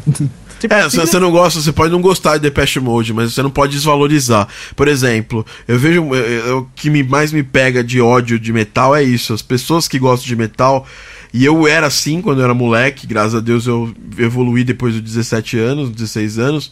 Tipo, 0.60 0.74
É, 0.76 0.88
se 0.90 0.98
você 0.98 1.18
não 1.18 1.32
gosta, 1.32 1.60
você 1.62 1.72
pode 1.72 1.92
não 1.92 2.02
gostar 2.02 2.34
de 2.36 2.44
Depeche 2.44 2.80
Mode, 2.80 3.14
mas 3.14 3.34
você 3.34 3.42
não 3.42 3.50
pode 3.50 3.72
desvalorizar. 3.74 4.48
Por 4.76 4.88
exemplo, 4.90 5.46
eu 5.68 5.80
vejo. 5.80 6.04
O 6.04 6.68
que 6.76 6.90
me, 6.90 7.04
mais 7.04 7.32
me 7.32 7.42
pega 7.42 7.82
de 7.84 8.00
ódio 8.02 8.38
de 8.38 8.52
metal 8.52 8.94
é 8.96 9.02
isso. 9.02 9.34
As 9.34 9.42
pessoas 9.42 9.88
que 9.88 9.98
gostam 9.98 10.28
de 10.28 10.36
metal. 10.36 10.86
E 11.34 11.46
eu 11.46 11.66
era 11.66 11.88
assim 11.88 12.22
quando 12.22 12.40
eu 12.40 12.44
era 12.44 12.54
moleque, 12.54 13.08
graças 13.08 13.36
a 13.36 13.40
Deus 13.40 13.66
eu 13.66 13.94
evoluí 14.18 14.64
depois 14.64 14.94
dos 14.94 15.02
17 15.02 15.58
anos, 15.58 15.90
16 15.90 16.40
anos. 16.40 16.72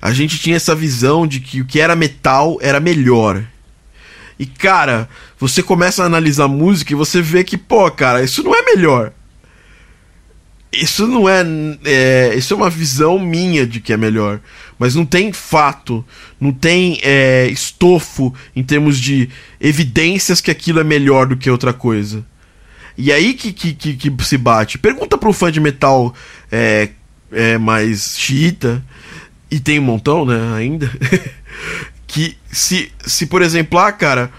A 0.00 0.12
gente 0.12 0.38
tinha 0.38 0.56
essa 0.56 0.74
visão 0.74 1.26
de 1.26 1.40
que 1.40 1.60
o 1.60 1.64
que 1.64 1.80
era 1.80 1.96
metal 1.96 2.56
era 2.60 2.78
melhor. 2.78 3.44
E 4.38 4.46
cara, 4.46 5.08
você 5.38 5.62
começa 5.62 6.02
a 6.02 6.06
analisar 6.06 6.46
música 6.46 6.92
e 6.92 6.96
você 6.96 7.20
vê 7.20 7.42
que, 7.42 7.56
pô, 7.56 7.90
cara, 7.90 8.22
isso 8.22 8.42
não 8.44 8.54
é 8.54 8.62
melhor. 8.62 9.12
Isso 10.72 11.06
não 11.06 11.28
é, 11.28 11.42
é. 11.84 12.34
Isso 12.36 12.52
é 12.52 12.56
uma 12.56 12.70
visão 12.70 13.18
minha 13.18 13.66
de 13.66 13.80
que 13.80 13.92
é 13.92 13.96
melhor. 13.96 14.40
Mas 14.78 14.94
não 14.94 15.06
tem 15.06 15.32
fato, 15.32 16.04
não 16.38 16.52
tem 16.52 16.98
é, 17.02 17.48
estofo 17.48 18.32
em 18.54 18.62
termos 18.62 18.98
de 18.98 19.30
evidências 19.58 20.40
que 20.40 20.50
aquilo 20.50 20.78
é 20.78 20.84
melhor 20.84 21.26
do 21.26 21.36
que 21.36 21.50
outra 21.50 21.72
coisa. 21.72 22.24
E 22.96 23.12
aí 23.12 23.34
que, 23.34 23.52
que, 23.52 23.74
que, 23.74 23.96
que 23.96 24.24
se 24.24 24.38
bate. 24.38 24.78
Pergunta 24.78 25.18
pro 25.18 25.32
fã 25.32 25.52
de 25.52 25.60
metal 25.60 26.14
é, 26.50 26.90
é, 27.30 27.58
mais 27.58 28.16
xiita, 28.18 28.82
e 29.50 29.60
tem 29.60 29.78
um 29.78 29.82
montão, 29.82 30.24
né, 30.24 30.54
ainda. 30.56 30.90
que 32.06 32.36
se, 32.50 32.90
se, 33.04 33.26
por 33.26 33.42
exemplo, 33.42 33.78
ah, 33.78 33.92
cara, 33.92 34.30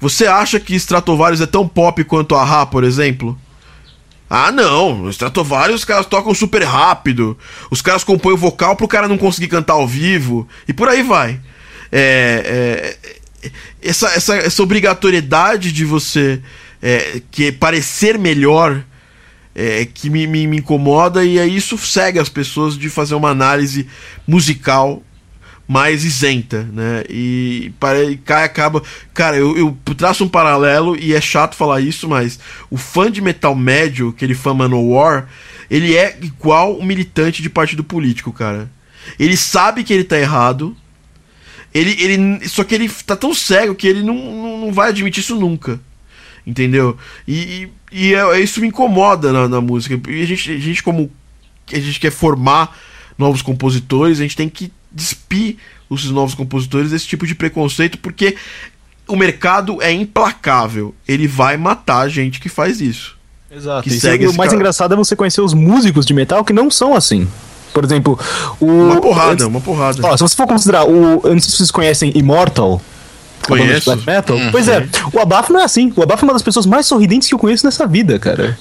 você 0.00 0.26
acha 0.26 0.58
que 0.60 0.74
Stratovarius 0.74 1.40
é 1.40 1.46
tão 1.46 1.66
pop 1.66 2.02
quanto 2.04 2.34
a 2.34 2.44
Ra, 2.44 2.66
por 2.66 2.84
exemplo? 2.84 3.38
Ah, 4.28 4.50
não. 4.50 5.08
Stratovarius 5.10 5.80
os 5.80 5.84
caras 5.84 6.06
tocam 6.06 6.34
super 6.34 6.62
rápido. 6.62 7.38
Os 7.70 7.80
caras 7.80 8.02
compõem 8.02 8.34
o 8.34 8.38
vocal 8.38 8.74
pro 8.74 8.88
cara 8.88 9.06
não 9.06 9.16
conseguir 9.16 9.48
cantar 9.48 9.74
ao 9.74 9.86
vivo. 9.86 10.48
E 10.66 10.72
por 10.72 10.88
aí 10.88 11.02
vai. 11.02 11.40
É, 11.92 12.96
é, 13.42 13.50
essa, 13.80 14.08
essa, 14.08 14.36
essa 14.36 14.62
obrigatoriedade 14.62 15.72
de 15.72 15.84
você 15.84 16.42
é, 16.84 17.22
que 17.30 17.50
parecer 17.50 18.18
melhor 18.18 18.84
é, 19.54 19.86
que 19.86 20.10
me, 20.10 20.26
me, 20.26 20.46
me 20.46 20.58
incomoda 20.58 21.24
e 21.24 21.40
aí 21.40 21.56
isso 21.56 21.78
cega 21.78 22.20
as 22.20 22.28
pessoas 22.28 22.76
de 22.76 22.90
fazer 22.90 23.14
uma 23.14 23.30
análise 23.30 23.88
musical 24.28 25.02
mais 25.66 26.04
isenta, 26.04 26.68
né? 26.70 27.04
E, 27.08 27.72
e 28.10 28.16
cai 28.18 28.44
acaba. 28.44 28.82
Cara, 29.14 29.38
eu, 29.38 29.56
eu 29.56 29.94
traço 29.96 30.22
um 30.22 30.28
paralelo 30.28 30.94
e 30.94 31.14
é 31.14 31.20
chato 31.22 31.56
falar 31.56 31.80
isso, 31.80 32.06
mas 32.06 32.38
o 32.70 32.76
fã 32.76 33.10
de 33.10 33.22
metal 33.22 33.54
médio, 33.54 34.10
aquele 34.10 34.34
fã 34.34 34.52
Manowar, 34.52 35.26
ele 35.70 35.96
é 35.96 36.18
igual 36.20 36.78
um 36.78 36.84
militante 36.84 37.40
de 37.40 37.48
partido 37.48 37.82
político, 37.82 38.30
cara. 38.30 38.70
Ele 39.18 39.38
sabe 39.38 39.84
que 39.84 39.94
ele 39.94 40.04
tá 40.04 40.18
errado. 40.18 40.76
Ele, 41.72 41.96
ele, 41.98 42.46
só 42.46 42.62
que 42.62 42.74
ele 42.74 42.90
tá 43.06 43.16
tão 43.16 43.32
cego 43.32 43.74
que 43.74 43.86
ele 43.86 44.02
não, 44.02 44.14
não, 44.14 44.58
não 44.66 44.72
vai 44.72 44.90
admitir 44.90 45.20
isso 45.20 45.34
nunca. 45.34 45.80
Entendeu? 46.46 46.96
E, 47.26 47.68
e, 47.92 48.08
e 48.10 48.14
é- 48.14 48.40
isso 48.40 48.60
me 48.60 48.68
incomoda 48.68 49.32
na, 49.32 49.48
na 49.48 49.60
música. 49.60 49.98
E 50.10 50.22
a 50.22 50.26
gente, 50.26 50.50
a 50.52 50.58
gente, 50.58 50.82
como 50.82 51.10
a 51.72 51.78
gente 51.78 51.98
quer 51.98 52.10
formar 52.10 52.76
novos 53.16 53.40
compositores, 53.42 54.18
a 54.18 54.22
gente 54.22 54.36
tem 54.36 54.48
que 54.48 54.72
despir 54.90 55.56
os 55.88 56.04
novos 56.10 56.34
compositores 56.34 56.90
desse 56.90 57.06
tipo 57.06 57.26
de 57.26 57.34
preconceito, 57.34 57.98
porque 57.98 58.36
o 59.06 59.16
mercado 59.16 59.80
é 59.82 59.92
implacável. 59.92 60.94
Ele 61.06 61.26
vai 61.26 61.56
matar 61.56 62.00
a 62.00 62.08
gente 62.08 62.40
que 62.40 62.48
faz 62.48 62.80
isso. 62.80 63.16
Exato. 63.50 63.84
que 63.84 63.90
segue 63.90 64.24
é- 64.24 64.28
o 64.28 64.34
mais 64.34 64.48
cara. 64.50 64.56
engraçado 64.60 64.94
é 64.94 64.96
você 64.96 65.14
conhecer 65.14 65.40
os 65.40 65.54
músicos 65.54 66.04
de 66.04 66.12
metal 66.12 66.44
que 66.44 66.52
não 66.52 66.70
são 66.70 66.94
assim. 66.94 67.28
Por 67.72 67.84
exemplo, 67.84 68.18
o. 68.60 68.66
Uma 68.66 69.00
porrada, 69.00 69.46
uma 69.46 69.60
porrada. 69.60 70.00
Ó, 70.06 70.16
se 70.16 70.22
você 70.22 70.36
for 70.36 70.46
considerar 70.46 70.84
o. 70.84 71.20
Eu 71.24 71.32
não 71.34 71.40
sei 71.40 71.50
se 71.50 71.56
vocês 71.56 71.70
conhecem 71.70 72.12
Immortal. 72.16 72.80
De 73.44 73.62
Conheço. 73.62 73.90
Black 73.90 74.06
metal. 74.06 74.36
Pois 74.50 74.68
é, 74.68 74.86
o 75.12 75.20
Abaf 75.20 75.52
não 75.52 75.60
é 75.60 75.64
assim. 75.64 75.92
O 75.96 76.02
Abaf 76.02 76.22
é 76.22 76.26
uma 76.26 76.32
das 76.32 76.42
pessoas 76.42 76.66
mais 76.66 76.86
sorridentes 76.86 77.28
que 77.28 77.34
eu 77.34 77.38
conheço 77.38 77.64
nessa 77.64 77.86
vida, 77.86 78.18
cara. 78.18 78.58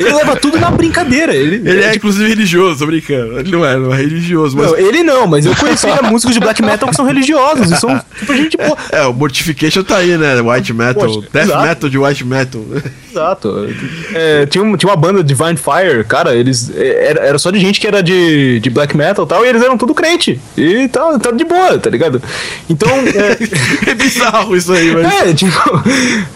Ele 0.00 0.12
leva 0.12 0.36
tudo 0.36 0.58
na 0.58 0.70
brincadeira. 0.70 1.34
Ele, 1.34 1.56
Ele 1.68 1.82
é, 1.84 1.94
inclusive, 1.94 2.28
religioso, 2.28 2.80
tô 2.80 2.86
brincando. 2.86 3.38
Ele 3.38 3.50
não 3.50 3.64
é, 3.64 3.76
não 3.76 3.92
é 3.92 3.96
religioso, 3.96 4.56
mas. 4.56 4.66
Não, 4.70 4.76
ele 4.78 5.02
não, 5.02 5.26
mas 5.26 5.46
eu 5.46 5.54
conheci 5.56 5.86
músicos 6.10 6.34
de 6.34 6.40
black 6.40 6.62
metal 6.62 6.88
que 6.88 6.96
são 6.96 7.04
religiosos 7.06 7.70
e 7.70 7.76
são 7.76 8.00
super 8.18 8.36
gente 8.36 8.56
boa. 8.56 8.76
É, 8.90 9.02
o 9.02 9.12
Mortification 9.12 9.82
tá 9.82 9.98
aí, 9.98 10.16
né? 10.16 10.40
White 10.40 10.72
Metal. 10.72 11.06
Poxa, 11.06 11.28
Death 11.32 11.44
exato. 11.46 11.62
Metal 11.66 11.90
de 11.90 11.98
White 11.98 12.24
Metal. 12.24 12.62
Exato. 13.10 13.68
É, 14.12 14.46
tinha, 14.46 14.64
um- 14.64 14.76
tinha 14.76 14.90
uma 14.90 14.96
banda 14.96 15.22
Divine 15.22 15.56
Fire, 15.56 16.04
cara, 16.04 16.34
eles. 16.34 16.70
é, 16.76 17.10
Era, 17.10 17.20
era 17.26 17.38
só 17.38 17.50
de 17.50 17.58
gente 17.60 17.80
que 17.80 17.86
era 17.86 18.02
de, 18.02 18.58
de 18.60 18.70
black 18.70 18.96
metal 18.96 19.24
e 19.24 19.28
tal, 19.28 19.44
e 19.44 19.48
eles 19.48 19.62
eram 19.62 19.78
tudo 19.78 19.94
crente. 19.94 20.40
E 20.56 20.88
tal, 20.88 21.18
tá 21.18 21.30
de 21.30 21.44
boa, 21.44 21.78
tá 21.78 21.90
ligado? 21.90 22.20
Então. 22.68 22.88
É, 23.14 23.90
é 23.90 23.94
bizarro 23.94 24.56
isso 24.56 24.72
aí, 24.72 24.90
mas. 24.92 25.06
é 25.28 25.32
tipo. 25.34 25.82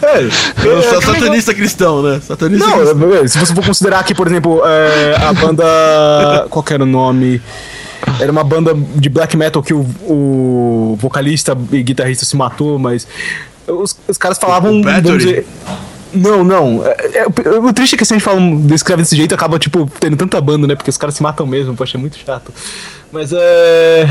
É, 0.01 0.19
Eu 0.65 0.77
é, 0.77 0.85
é, 0.85 1.01
satanista 1.01 1.53
cristão, 1.53 2.01
né? 2.01 2.19
Satanista. 2.25 2.58
Não, 2.59 3.13
é, 3.15 3.27
se 3.27 3.37
você 3.37 3.53
for 3.53 3.65
considerar 3.65 4.03
que, 4.03 4.13
por 4.13 4.27
exemplo, 4.27 4.61
é, 4.65 5.15
a 5.17 5.33
banda. 5.33 6.47
Qual 6.49 6.63
que 6.63 6.73
era 6.73 6.83
o 6.83 6.87
nome? 6.87 7.41
Era 8.19 8.31
uma 8.31 8.43
banda 8.43 8.73
de 8.73 9.09
black 9.09 9.35
metal 9.35 9.61
que 9.61 9.73
o, 9.73 9.81
o 10.01 10.97
vocalista 10.99 11.57
e 11.71 11.83
guitarrista 11.83 12.25
se 12.25 12.35
matou, 12.35 12.79
mas. 12.79 13.07
Os, 13.67 13.95
os 14.07 14.17
caras 14.17 14.37
falavam. 14.37 14.81
Não, 16.13 16.43
não. 16.43 16.83
É, 16.85 17.19
é, 17.19 17.27
o 17.27 17.71
triste 17.71 17.95
é 17.95 17.97
que 17.97 18.05
se 18.05 18.13
a 18.13 18.17
gente 18.17 18.23
fala, 18.23 18.39
descreve 18.61 19.03
desse 19.03 19.15
jeito, 19.15 19.35
acaba, 19.35 19.59
tipo, 19.59 19.89
tendo 19.99 20.17
tanta 20.17 20.41
banda, 20.41 20.65
né? 20.65 20.75
Porque 20.75 20.89
os 20.89 20.97
caras 20.97 21.15
se 21.15 21.21
matam 21.21 21.45
mesmo, 21.45 21.75
poxa, 21.75 21.97
é 21.97 22.01
muito 22.01 22.17
chato. 22.17 22.51
Mas 23.11 23.31
é. 23.31 24.09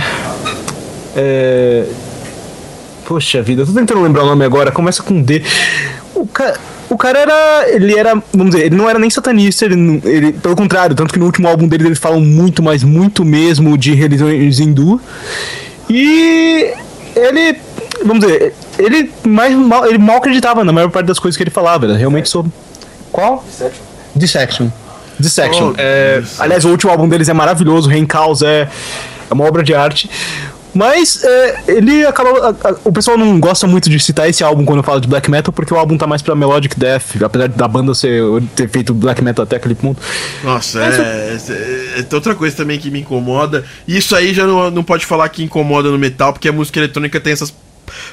É. 1.16 1.86
Poxa 3.09 3.41
vida, 3.41 3.63
eu 3.63 3.67
tô 3.67 3.73
tentando 3.73 4.03
lembrar 4.03 4.23
o 4.23 4.27
nome 4.27 4.45
agora, 4.45 4.71
começa 4.71 5.03
com 5.03 5.23
D. 5.23 5.43
O 6.15 6.27
cara. 6.27 6.61
O 6.91 6.97
cara 6.99 7.19
era. 7.19 7.65
Ele 7.71 7.99
era. 7.99 8.23
Vamos 8.35 8.53
dizer, 8.55 8.67
ele 8.67 8.77
não 8.77 8.89
era 8.89 8.99
nem 8.99 9.09
satanista, 9.09 9.65
ele, 9.65 10.03
ele, 10.05 10.33
pelo 10.35 10.55
contrário, 10.55 10.95
tanto 10.95 11.15
que 11.15 11.19
no 11.19 11.25
último 11.25 11.49
álbum 11.49 11.67
dele 11.67 11.87
eles 11.87 11.99
falam 11.99 12.21
muito, 12.21 12.63
mas 12.63 12.85
muito 12.85 13.25
mesmo 13.25 13.79
de 13.79 13.95
religiões 13.95 14.61
hindu. 14.61 15.01
E 15.89 16.71
ele. 17.17 17.59
Vamos 18.05 18.27
dizer, 18.27 18.55
ele 18.79 19.11
mais 19.27 19.55
mal, 19.55 19.87
ele 19.87 19.97
mal 19.97 20.19
acreditava 20.19 20.63
na 20.63 20.71
maior 20.71 20.91
parte 20.91 21.07
das 21.07 21.19
coisas 21.19 21.35
que 21.35 21.43
ele 21.43 21.51
falava, 21.51 21.87
era 21.87 21.97
realmente 21.97 22.29
sobre. 22.29 22.53
Qual? 23.11 23.43
Dissection. 23.43 23.81
Dissection. 24.15 24.71
Dissection. 25.19 25.71
Oh, 25.71 25.75
é, 25.79 26.23
aliás, 26.39 26.67
o 26.67 26.69
último 26.69 26.93
álbum 26.93 27.09
deles 27.09 27.31
é 27.31 27.33
maravilhoso, 27.33 27.89
Rain 27.89 28.05
Cause 28.05 28.45
é, 28.45 28.69
é 29.31 29.35
uma 29.35 29.47
obra 29.47 29.63
de 29.63 29.75
arte. 29.75 30.11
Mas 30.79 31.24
é, 31.24 31.64
ele 31.66 32.07
acaba. 32.07 32.31
A, 32.51 32.68
a, 32.68 32.76
o 32.85 32.93
pessoal 32.93 33.18
não 33.18 33.41
gosta 33.41 33.66
muito 33.66 33.91
de 33.91 33.99
citar 33.99 34.31
esse 34.31 34.45
álbum 34.45 34.64
quando 34.64 34.81
fala 34.81 35.01
de 35.01 35.09
black 35.09 35.29
metal, 35.29 35.53
porque 35.53 35.74
o 35.74 35.76
álbum 35.76 35.99
tá 35.99 36.07
mais 36.07 36.22
pra 36.22 36.37
melodic 36.37 36.79
death, 36.79 37.20
apesar 37.20 37.49
da 37.49 37.66
banda 37.66 37.93
ser, 37.97 38.22
ter 38.55 38.68
feito 38.68 38.95
black 38.95 39.20
metal 39.20 39.43
até 39.43 39.57
aquele 39.57 39.74
ponto. 39.74 40.01
Nossa, 40.45 40.81
é, 40.81 41.37
é, 41.49 42.07
é, 42.09 42.14
outra 42.14 42.33
coisa 42.37 42.55
também 42.55 42.79
que 42.79 42.93
me 42.93 43.01
incomoda. 43.01 43.64
Isso 43.89 44.14
aí 44.14 44.33
já 44.33 44.47
não, 44.47 44.70
não 44.70 44.85
pode 44.85 45.05
falar 45.05 45.29
que 45.31 45.43
incomoda 45.43 45.91
no 45.91 45.99
metal, 45.99 46.33
porque 46.33 46.49
a 46.49 46.53
música 46.53 46.79
eletrônica 46.79 47.18
tem 47.18 47.33
essas 47.33 47.53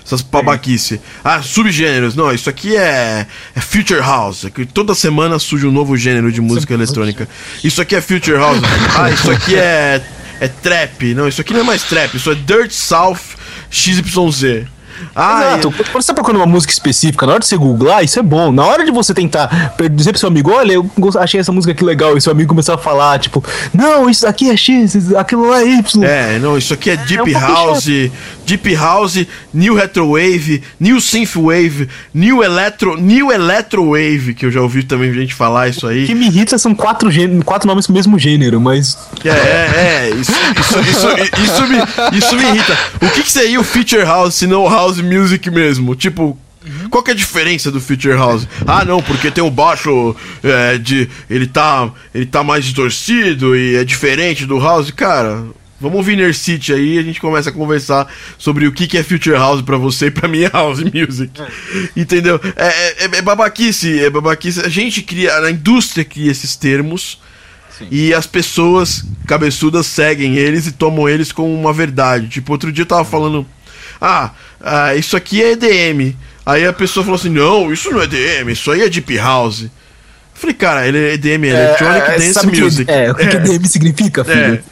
essas 0.04 0.22
babaquice. 0.22 1.00
Ah, 1.24 1.44
subgêneros. 1.44 2.16
Não, 2.16 2.34
isso 2.34 2.50
aqui 2.50 2.76
é, 2.76 3.28
é 3.56 3.62
Future 3.62 4.00
House. 4.00 4.48
Que 4.56 4.66
toda 4.66 4.96
semana 4.96 5.38
surge 5.38 5.68
um 5.68 5.72
novo 5.72 5.96
gênero 5.96 6.32
de 6.32 6.42
música 6.42 6.74
eletrônica. 6.74 7.28
Isso 7.64 7.80
aqui 7.80 7.96
é 7.96 8.02
Future 8.02 8.38
House. 8.38 8.58
Ah, 8.98 9.12
isso 9.12 9.30
aqui 9.30 9.56
é, 9.56 10.02
é 10.40 10.48
trap. 10.48 11.14
Não, 11.14 11.28
isso 11.28 11.42
aqui 11.42 11.54
não 11.54 11.62
é 11.62 11.64
mais 11.64 11.84
trap. 11.84 12.16
Isso 12.16 12.32
é 12.32 12.36
Dirt 12.36 12.72
South 12.72 13.20
XYZ. 13.70 14.68
Ah, 15.16 15.58
Exato. 15.58 15.68
É. 15.68 15.84
Quando 15.92 16.04
você 16.04 16.08
tá 16.08 16.14
procurando 16.14 16.40
uma 16.42 16.46
música 16.46 16.72
específica, 16.72 17.26
na 17.26 17.34
hora 17.34 17.40
de 17.42 17.48
você 17.48 17.58
googlar, 17.58 18.04
isso 18.04 18.20
é 18.20 18.24
bom. 18.24 18.52
Na 18.52 18.66
hora 18.66 18.86
de 18.86 18.92
você 18.92 19.14
tentar 19.14 19.76
dizer 19.92 20.12
pro 20.12 20.20
seu 20.20 20.30
amigo, 20.30 20.52
olha, 20.52 20.74
eu 20.74 20.90
achei 21.20 21.40
essa 21.40 21.52
música 21.52 21.72
aqui 21.74 21.84
legal, 21.84 22.18
e 22.18 22.22
seu 22.22 22.32
amigo 22.32 22.50
começar 22.50 22.76
a 22.76 22.78
falar, 22.78 23.20
tipo, 23.20 23.44
não, 23.74 24.10
isso 24.10 24.26
aqui 24.28 24.50
é 24.50 24.58
X, 24.58 25.14
aquilo 25.14 25.50
lá 25.50 25.62
é 25.62 25.68
Y. 25.68 26.04
É, 26.04 26.40
não, 26.40 26.58
isso 26.58 26.74
aqui 26.74 26.90
é 26.90 26.98
Deep 26.98 27.34
é 27.34 27.38
um 27.38 27.42
House, 27.42 27.84
chato. 27.84 28.12
Deep 28.46 28.76
House, 28.76 29.26
New 29.54 29.76
Retrowave, 29.76 30.62
New 30.80 31.02
Synthwave, 31.02 31.90
New 32.14 32.44
Electro, 32.44 32.96
New 33.00 33.32
Electrowave, 33.32 34.34
que 34.34 34.46
eu 34.46 34.52
já 34.52 34.62
ouvi 34.62 34.84
também 34.84 35.14
gente 35.14 35.34
falar 35.34 35.70
isso 35.70 35.88
aí. 35.88 36.04
O 36.04 36.08
que 36.08 36.16
me 36.16 36.28
irrita 36.28 36.58
são 36.58 36.76
quatro, 36.76 37.10
quatro 37.44 37.68
nomes 37.68 37.88
do 37.88 37.94
mesmo 37.94 38.20
gênero, 38.20 38.60
mas. 38.62 38.98
É, 39.24 39.30
é, 39.30 40.10
é 40.10 40.10
isso, 40.10 40.32
isso, 40.32 40.80
isso, 40.82 41.44
isso, 41.44 41.68
me, 41.68 42.18
isso 42.18 42.36
me 42.36 42.44
irrita. 42.44 42.78
O 43.02 43.10
que, 43.10 43.24
que 43.24 43.32
seria 43.32 43.60
o 43.60 43.64
Feature 43.64 44.04
House 44.04 44.36
se 44.36 44.48
não 44.48 44.70
House 44.70 45.00
Music 45.00 45.50
mesmo? 45.50 45.96
Tipo, 45.96 46.38
qual 46.90 47.04
que 47.04 47.12
é 47.12 47.14
a 47.14 47.18
diferença 47.18 47.72
do 47.72 47.80
Future 47.80 48.16
House? 48.16 48.48
Ah, 48.66 48.84
não, 48.84 49.02
porque 49.02 49.30
tem 49.30 49.44
o 49.44 49.52
baixo 49.52 50.16
é, 50.44 50.78
de. 50.78 51.10
Ele 51.30 51.48
tá. 51.48 51.92
Ele 52.14 52.26
tá 52.26 52.44
mais 52.44 52.66
distorcido 52.66 53.56
e 53.56 53.76
é 53.76 53.84
diferente 53.84 54.46
do 54.46 54.60
House. 54.60 54.92
Cara, 54.92 55.44
Vamos 55.80 55.98
ouvir 55.98 56.14
Inner 56.14 56.34
City 56.34 56.74
aí 56.74 56.96
e 56.96 57.00
a 57.00 57.04
gente 57.04 57.20
começa 57.20 57.50
a 57.50 57.54
conversar 57.54 58.08
sobre 58.38 58.66
o 58.66 58.72
que, 58.72 58.88
que 58.88 58.98
é 58.98 59.04
Future 59.04 59.36
House 59.36 59.62
para 59.62 59.78
você 59.78 60.08
e 60.08 60.12
pra 60.12 60.28
mim 60.28 60.44
é 60.44 60.50
House 60.50 60.80
Music. 60.80 61.32
É. 61.42 61.48
Entendeu? 61.96 62.40
É, 62.56 63.04
é, 63.04 63.18
é, 63.18 63.22
babaquice, 63.22 64.00
é 64.00 64.10
babaquice. 64.10 64.62
A 64.62 64.70
gente 64.70 65.02
cria, 65.02 65.36
a 65.38 65.52
indústria 65.52 66.06
cria 66.06 66.32
esses 66.32 66.56
termos 66.56 67.20
Sim. 67.78 67.88
e 67.92 68.14
as 68.14 68.26
pessoas 68.26 69.04
cabeçudas 69.28 69.86
seguem 69.86 70.38
eles 70.38 70.66
e 70.66 70.72
tomam 70.72 71.10
eles 71.10 71.34
como 71.34 71.54
uma 71.54 71.74
verdade. 71.74 72.30
Tipo, 72.30 72.54
outro 72.54 72.72
dia 72.72 72.84
eu 72.84 72.88
tava 72.88 73.04
falando, 73.04 73.46
ah, 74.00 74.32
ah 74.62 74.96
isso 74.96 75.18
aqui 75.18 75.44
é 75.44 75.52
EDM. 75.52 76.16
Aí 76.46 76.66
a 76.66 76.72
pessoa 76.72 77.04
falou 77.04 77.20
assim, 77.20 77.30
não, 77.30 77.74
isso 77.74 77.92
não 77.92 78.02
é 78.02 78.06
EDM, 78.06 78.50
isso 78.52 78.72
aí 78.72 78.82
é 78.82 78.90
Deep 78.90 79.18
House. 79.18 79.66
Falei, 80.36 80.54
cara, 80.54 80.86
ele 80.86 80.98
é 80.98 81.14
EDM, 81.14 81.46
é, 81.46 81.50
Electronic 81.50 82.12
é, 82.12 82.18
Dance 82.18 82.46
Music. 82.48 82.86
Que, 82.86 82.92
é, 82.92 83.12
o 83.12 83.16
que, 83.16 83.24
é. 83.24 83.28
que 83.28 83.38
EDM 83.38 83.66
significa, 83.66 84.26
filho? 84.26 84.38
É. 84.38 84.64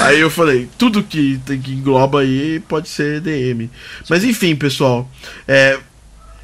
Aí 0.00 0.20
eu 0.20 0.28
falei, 0.28 0.68
tudo 0.76 1.04
que, 1.04 1.38
que 1.38 1.72
engloba 1.72 2.20
aí 2.20 2.60
pode 2.68 2.88
ser 2.88 3.22
EDM. 3.22 3.70
Mas 4.10 4.24
enfim, 4.24 4.56
pessoal, 4.56 5.08
é, 5.46 5.78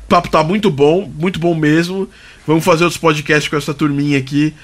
o 0.05 0.09
papo 0.09 0.31
tá 0.31 0.45
muito 0.45 0.71
bom, 0.71 1.11
muito 1.19 1.41
bom 1.41 1.53
mesmo. 1.53 2.09
Vamos 2.47 2.65
fazer 2.65 2.85
outros 2.85 3.01
podcasts 3.01 3.49
com 3.49 3.57
essa 3.57 3.75
turminha 3.75 4.17
aqui. 4.17 4.55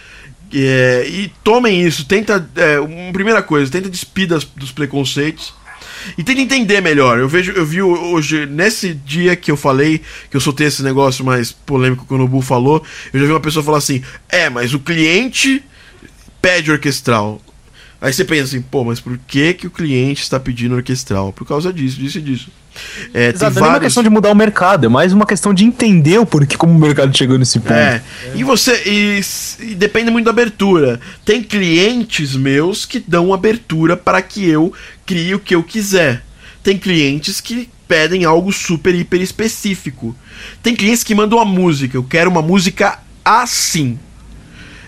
É, 0.55 1.05
e 1.09 1.33
tomem 1.43 1.83
isso, 1.83 2.05
tenta. 2.05 2.49
É, 2.55 2.79
uma 2.79 3.13
primeira 3.13 3.43
coisa, 3.43 3.71
tenta 3.71 3.91
despir 3.91 4.29
das, 4.29 4.45
dos 4.45 4.71
preconceitos 4.71 5.53
e 6.17 6.23
tenta 6.23 6.41
entender 6.41 6.81
melhor. 6.81 7.19
Eu 7.19 7.29
vejo, 7.29 7.53
eu 7.53 7.65
vi 7.65 7.83
hoje, 7.83 8.47
nesse 8.47 8.95
dia 8.95 9.37
que 9.37 9.51
eu 9.51 9.57
falei, 9.57 10.01
que 10.31 10.37
eu 10.37 10.41
soltei 10.41 10.67
esse 10.67 10.83
negócio 10.83 11.25
mais 11.25 11.53
polêmico 11.53 12.07
que 12.07 12.15
o 12.15 12.19
Nobu 12.19 12.41
falou, 12.41 12.85
eu 13.13 13.21
já 13.21 13.27
vi 13.27 13.33
uma 13.33 13.41
pessoa 13.41 13.65
falar 13.65 13.79
assim: 13.79 14.03
é, 14.29 14.49
mas 14.49 14.75
o 14.75 14.79
cliente 14.79 15.63
pede 16.41 16.71
orquestral. 16.71 17.41
Aí 18.01 18.13
você 18.13 18.25
pensa 18.25 18.45
assim, 18.45 18.61
pô, 18.61 18.85
mas 18.85 19.01
por 19.01 19.19
que, 19.27 19.55
que 19.55 19.67
o 19.67 19.71
cliente 19.71 20.23
está 20.23 20.39
pedindo 20.39 20.75
orquestral? 20.75 21.33
Por 21.33 21.47
causa 21.47 21.73
disso, 21.73 21.99
disso 21.99 22.19
e 22.19 22.23
disso. 22.23 22.51
É, 23.15 23.29
Exato, 23.29 23.55
vários... 23.55 23.57
não 23.57 23.67
é 23.67 23.71
uma 23.71 23.81
questão 23.81 24.03
de 24.03 24.11
mudar 24.11 24.31
o 24.31 24.35
mercado, 24.35 24.85
é 24.85 24.89
mais 24.89 25.13
uma 25.13 25.25
questão 25.25 25.55
de 25.55 25.65
entender 25.65 26.19
o 26.19 26.27
porquê 26.27 26.57
como 26.59 26.75
o 26.75 26.79
mercado 26.79 27.17
chegou 27.17 27.39
nesse 27.39 27.59
ponto. 27.59 27.73
É, 27.73 28.03
e 28.35 28.45
você. 28.45 28.83
E, 28.85 29.21
e, 29.61 29.75
depende 29.75 30.11
muito 30.11 30.27
da 30.27 30.31
abertura. 30.31 31.01
Tem 31.25 31.43
clientes 31.43 32.37
meus 32.37 32.85
que 32.85 33.01
dão 33.01 33.33
abertura 33.33 33.97
para 33.97 34.21
que 34.21 34.47
eu 34.47 34.73
crie 35.07 35.35
o 35.35 35.41
que 35.41 35.55
eu 35.55 35.63
quiser. 35.63 36.23
Tem 36.63 36.77
clientes 36.77 37.41
que 37.41 37.69
pedem 37.89 38.25
algo 38.25 38.53
super, 38.53 38.95
hiper 38.95 39.23
específico. 39.23 40.15
Tem 40.63 40.75
clientes 40.75 41.03
que 41.03 41.15
mandam 41.15 41.41
a 41.41 41.45
música, 41.45 41.97
eu 41.97 42.05
quero 42.05 42.31
uma 42.31 42.43
música 42.43 42.99
assim. 43.25 43.99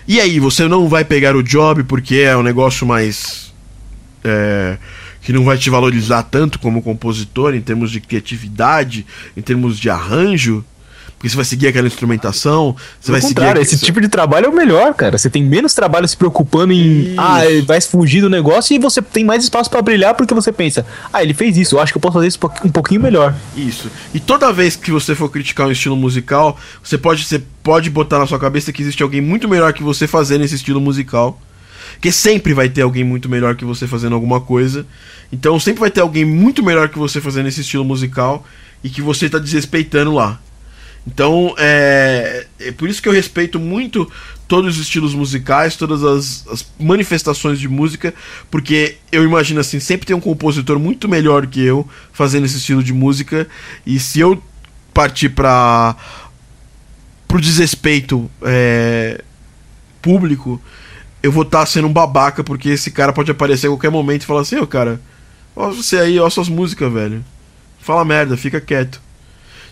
E 0.09 0.19
aí, 0.19 0.39
você 0.39 0.67
não 0.67 0.89
vai 0.89 1.05
pegar 1.05 1.35
o 1.35 1.43
job 1.43 1.83
porque 1.83 2.15
é 2.15 2.35
um 2.35 2.41
negócio 2.41 2.83
mais. 2.83 3.53
É, 4.23 4.75
que 5.21 5.31
não 5.31 5.43
vai 5.43 5.55
te 5.55 5.69
valorizar 5.69 6.23
tanto 6.23 6.57
como 6.57 6.81
compositor 6.81 7.53
em 7.53 7.61
termos 7.61 7.91
de 7.91 8.01
criatividade, 8.01 9.05
em 9.37 9.41
termos 9.43 9.77
de 9.77 9.87
arranjo. 9.87 10.65
Porque 11.19 11.27
você 11.27 11.35
vai 11.35 11.43
seguir 11.43 11.67
aquela 11.67 11.85
instrumentação, 11.85 12.73
você 12.97 13.11
vai 13.11 13.19
seguir. 13.19 13.57
Esse 13.57 13.77
tipo 13.77 13.99
de 13.99 14.07
trabalho 14.07 14.45
é 14.45 14.49
o 14.49 14.55
melhor, 14.55 14.93
cara. 14.93 15.17
Você 15.17 15.29
tem 15.29 15.43
menos 15.43 15.73
trabalho 15.73 16.07
se 16.07 16.15
preocupando 16.15 16.71
em. 16.71 17.11
Isso. 17.11 17.15
Ah, 17.17 17.41
vai 17.65 17.81
fugir 17.81 18.21
do 18.21 18.29
negócio 18.29 18.73
e 18.73 18.79
você 18.79 19.01
tem 19.01 19.25
mais 19.25 19.43
espaço 19.43 19.69
para 19.69 19.81
brilhar 19.81 20.15
porque 20.15 20.33
você 20.33 20.49
pensa, 20.53 20.85
ah, 21.11 21.21
ele 21.21 21.33
fez 21.33 21.57
isso, 21.57 21.75
eu 21.75 21.81
acho 21.81 21.91
que 21.91 21.97
eu 21.97 22.01
posso 22.01 22.13
fazer 22.13 22.27
isso 22.27 22.39
um 22.63 22.69
pouquinho 22.69 23.01
melhor. 23.01 23.35
Isso. 23.53 23.91
E 24.13 24.19
toda 24.21 24.53
vez 24.53 24.77
que 24.77 24.91
você 24.91 25.13
for 25.13 25.29
criticar 25.29 25.67
um 25.67 25.71
estilo 25.71 25.97
musical, 25.97 26.57
você 26.81 26.97
pode, 26.97 27.25
você 27.25 27.43
pode 27.61 27.89
botar 27.89 28.17
na 28.17 28.25
sua 28.25 28.39
cabeça 28.39 28.71
que 28.71 28.81
existe 28.81 29.03
alguém 29.03 29.19
muito 29.19 29.49
melhor 29.49 29.73
que 29.73 29.83
você 29.83 30.07
fazendo 30.07 30.45
esse 30.45 30.55
estilo 30.55 30.79
musical. 30.79 31.37
Porque 31.95 32.13
sempre 32.13 32.53
vai 32.53 32.69
ter 32.69 32.83
alguém 32.83 33.03
muito 33.03 33.27
melhor 33.27 33.57
que 33.57 33.65
você 33.65 33.85
fazendo 33.85 34.15
alguma 34.15 34.39
coisa. 34.39 34.85
Então 35.33 35.59
sempre 35.59 35.81
vai 35.81 35.91
ter 35.91 35.99
alguém 35.99 36.23
muito 36.23 36.63
melhor 36.63 36.87
que 36.87 36.97
você 36.97 37.19
fazendo 37.19 37.49
esse 37.49 37.59
estilo 37.59 37.83
musical 37.83 38.45
e 38.81 38.89
que 38.89 39.01
você 39.01 39.25
está 39.25 39.37
desrespeitando 39.37 40.13
lá. 40.13 40.39
Então, 41.07 41.55
é, 41.57 42.45
é 42.59 42.71
por 42.71 42.87
isso 42.87 43.01
que 43.01 43.09
eu 43.09 43.13
respeito 43.13 43.59
muito 43.59 44.09
todos 44.47 44.75
os 44.75 44.81
estilos 44.81 45.13
musicais, 45.13 45.75
todas 45.75 46.03
as, 46.03 46.45
as, 46.47 46.65
manifestações 46.79 47.59
de 47.59 47.67
música, 47.67 48.13
porque 48.49 48.97
eu 49.11 49.23
imagino 49.23 49.59
assim, 49.59 49.79
sempre 49.79 50.07
tem 50.07 50.15
um 50.15 50.19
compositor 50.19 50.79
muito 50.79 51.07
melhor 51.07 51.45
que 51.45 51.61
eu 51.61 51.87
fazendo 52.11 52.45
esse 52.45 52.57
estilo 52.57 52.83
de 52.83 52.91
música, 52.91 53.47
e 53.85 53.99
se 53.99 54.19
eu 54.19 54.41
partir 54.93 55.29
para 55.29 55.95
pro 57.27 57.39
desrespeito 57.39 58.29
é, 58.41 59.23
público, 60.01 60.59
eu 61.21 61.31
vou 61.31 61.43
estar 61.43 61.59
tá 61.59 61.65
sendo 61.67 61.87
um 61.87 61.93
babaca, 61.93 62.43
porque 62.43 62.69
esse 62.69 62.89
cara 62.89 63.13
pode 63.13 63.29
aparecer 63.29 63.67
a 63.67 63.69
qualquer 63.69 63.91
momento 63.91 64.23
e 64.23 64.25
falar 64.25 64.41
assim, 64.41 64.57
ô 64.57 64.63
oh, 64.63 64.67
cara, 64.67 64.99
ó 65.55 65.69
você 65.69 65.97
aí, 65.97 66.19
ó 66.19 66.27
suas 66.27 66.49
músicas, 66.49 66.91
velho. 66.91 67.23
Fala 67.79 68.03
merda, 68.03 68.35
fica 68.35 68.59
quieto. 68.59 68.99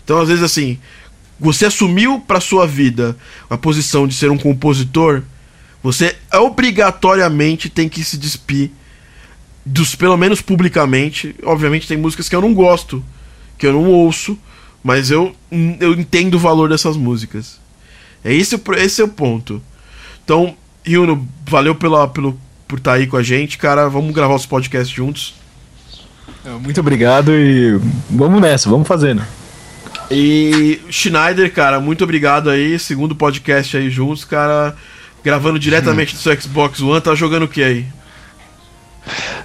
Então, 0.04 0.20
às 0.20 0.28
vezes, 0.28 0.44
assim, 0.44 0.78
você 1.38 1.66
assumiu 1.66 2.20
para 2.20 2.40
sua 2.40 2.66
vida 2.66 3.16
a 3.48 3.56
posição 3.56 4.06
de 4.06 4.14
ser 4.14 4.30
um 4.30 4.38
compositor, 4.38 5.22
você 5.82 6.16
obrigatoriamente 6.32 7.68
tem 7.68 7.88
que 7.88 8.02
se 8.02 8.16
despir 8.16 8.70
dos 9.64 9.94
pelo 9.94 10.16
menos 10.16 10.40
publicamente. 10.40 11.34
Obviamente 11.44 11.86
tem 11.86 11.96
músicas 11.96 12.28
que 12.28 12.34
eu 12.34 12.40
não 12.40 12.52
gosto, 12.52 13.04
que 13.56 13.66
eu 13.66 13.72
não 13.72 13.90
ouço, 13.90 14.36
mas 14.82 15.10
eu 15.10 15.34
eu 15.80 15.92
entendo 15.92 16.34
o 16.34 16.38
valor 16.38 16.68
dessas 16.68 16.96
músicas. 16.96 17.60
É 18.24 18.34
esse 18.34 18.60
esse 18.76 19.00
é 19.00 19.04
o 19.04 19.08
ponto. 19.08 19.62
Então, 20.24 20.56
Yuno, 20.86 21.26
valeu 21.46 21.74
pela 21.74 22.08
pelo 22.08 22.38
por 22.66 22.78
estar 22.78 22.92
tá 22.92 22.96
aí 22.96 23.06
com 23.06 23.16
a 23.16 23.22
gente, 23.22 23.56
cara. 23.56 23.88
Vamos 23.88 24.12
gravar 24.14 24.34
os 24.34 24.46
podcasts 24.46 24.94
juntos. 24.94 25.34
Muito 26.62 26.80
obrigado 26.80 27.32
e 27.32 27.78
vamos 28.10 28.40
nessa, 28.40 28.70
vamos 28.70 28.88
fazendo. 28.88 29.22
E 30.10 30.80
Schneider, 30.90 31.52
cara, 31.52 31.80
muito 31.80 32.04
obrigado 32.04 32.48
aí. 32.48 32.78
Segundo 32.78 33.14
podcast 33.14 33.76
aí 33.76 33.90
juntos, 33.90 34.24
cara. 34.24 34.74
Gravando 35.22 35.58
diretamente 35.58 36.14
do 36.14 36.20
seu 36.20 36.38
Xbox 36.40 36.80
One, 36.80 37.00
tá 37.00 37.14
jogando 37.14 37.42
o 37.42 37.48
que 37.48 37.62
aí? 37.62 37.86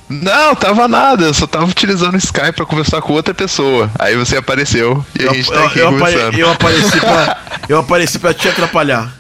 Não, 0.10 0.53
tava 0.56 0.88
nada, 0.88 1.26
eu 1.26 1.34
só 1.34 1.48
tava 1.48 1.65
utilizando 1.65 2.14
o 2.14 2.18
Skype 2.18 2.52
pra 2.53 2.65
conversar 2.65 3.02
com 3.02 3.14
outra 3.14 3.34
pessoa. 3.34 3.90
Aí 3.98 4.15
você 4.15 4.38
apareceu 4.38 5.03
e 5.19 5.23
eu, 5.23 5.31
a 5.31 5.34
gente 5.34 5.49
tá 5.49 5.65
aqui 5.65 5.80
eu, 5.80 5.90
conversando. 5.91 6.38
eu, 6.38 6.52
apareci 6.52 6.99
pra, 6.99 7.38
eu 7.69 7.80
apareci 7.80 8.19
pra 8.19 8.34
te 8.34 8.48
atrapalhar. 8.48 9.14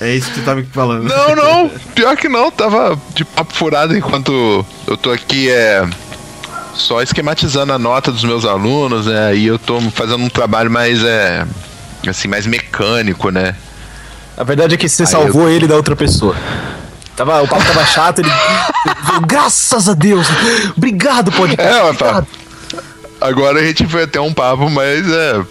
É 0.00 0.14
isso 0.14 0.30
que 0.30 0.36
você 0.36 0.44
tá 0.44 0.54
me 0.54 0.62
falando. 0.64 1.04
Não, 1.04 1.36
não, 1.36 1.68
pior 1.94 2.16
que 2.16 2.28
não, 2.28 2.50
tava 2.50 2.98
de 3.14 3.24
papo 3.24 3.52
furado 3.52 3.96
enquanto 3.96 4.64
eu 4.86 4.96
tô 4.96 5.10
aqui 5.10 5.50
é, 5.50 5.86
só 6.74 7.02
esquematizando 7.02 7.72
a 7.72 7.78
nota 7.78 8.10
dos 8.10 8.24
meus 8.24 8.44
alunos, 8.44 9.06
né? 9.06 9.34
E 9.34 9.46
eu 9.46 9.58
tô 9.58 9.80
fazendo 9.90 10.22
um 10.22 10.28
trabalho 10.28 10.70
mais, 10.70 11.02
é, 11.04 11.46
assim, 12.08 12.28
mais 12.28 12.46
mecânico, 12.46 13.30
né? 13.30 13.54
A 14.36 14.44
verdade 14.44 14.74
é 14.74 14.78
que 14.78 14.88
você 14.88 15.04
salvou 15.06 15.42
eu... 15.42 15.50
ele 15.50 15.66
da 15.66 15.76
outra 15.76 15.94
pessoa. 15.94 16.34
Tava, 17.14 17.42
o 17.42 17.48
papo 17.48 17.64
tava 17.64 17.84
chato, 17.84 18.20
ele. 18.20 18.30
Graças 19.26 19.88
a 19.88 19.94
Deus! 19.94 20.26
Obrigado, 20.76 21.30
podcast. 21.32 21.72
É, 21.72 21.82
opa. 21.84 22.26
Agora 23.20 23.60
a 23.60 23.62
gente 23.62 23.84
vai 23.84 24.06
ter 24.06 24.18
um 24.18 24.32
papo 24.32 24.70
mais 24.70 25.06
é, 25.06 25.42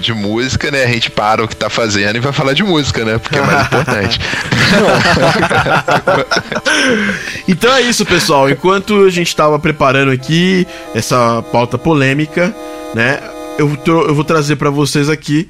de 0.00 0.12
música, 0.12 0.70
né? 0.70 0.84
A 0.84 0.86
gente 0.86 1.10
para 1.10 1.44
o 1.44 1.48
que 1.48 1.56
tá 1.56 1.68
fazendo 1.68 2.16
e 2.16 2.20
vai 2.20 2.32
falar 2.32 2.52
de 2.52 2.62
música, 2.62 3.04
né? 3.04 3.18
Porque 3.18 3.38
é 3.38 3.42
mais 3.42 3.66
importante. 3.66 4.20
então 7.48 7.72
é 7.74 7.82
isso, 7.82 8.04
pessoal. 8.04 8.48
Enquanto 8.48 9.04
a 9.04 9.10
gente 9.10 9.34
tava 9.34 9.58
preparando 9.58 10.10
aqui 10.10 10.66
essa 10.94 11.42
pauta 11.52 11.78
polêmica, 11.78 12.54
né? 12.94 13.20
Eu, 13.58 13.78
eu 13.86 14.14
vou 14.14 14.24
trazer 14.24 14.56
para 14.56 14.70
vocês 14.70 15.08
aqui 15.08 15.48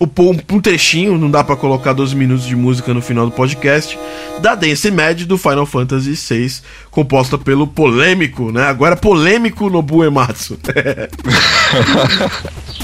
um 0.00 0.60
trechinho, 0.60 1.18
não 1.18 1.28
dá 1.30 1.42
para 1.42 1.56
colocar 1.56 1.92
12 1.92 2.14
minutos 2.14 2.46
de 2.46 2.54
música 2.54 2.94
no 2.94 3.02
final 3.02 3.26
do 3.26 3.32
podcast, 3.32 3.98
da 4.40 4.54
Dance 4.54 4.90
Mad 4.90 5.22
do 5.22 5.36
Final 5.36 5.66
Fantasy 5.66 6.14
VI, 6.14 6.60
composta 6.90 7.36
pelo 7.36 7.66
polêmico, 7.66 8.52
né? 8.52 8.64
Agora 8.66 8.96
polêmico 8.96 9.68
Nobu 9.68 10.04
Ematsu. 10.04 10.58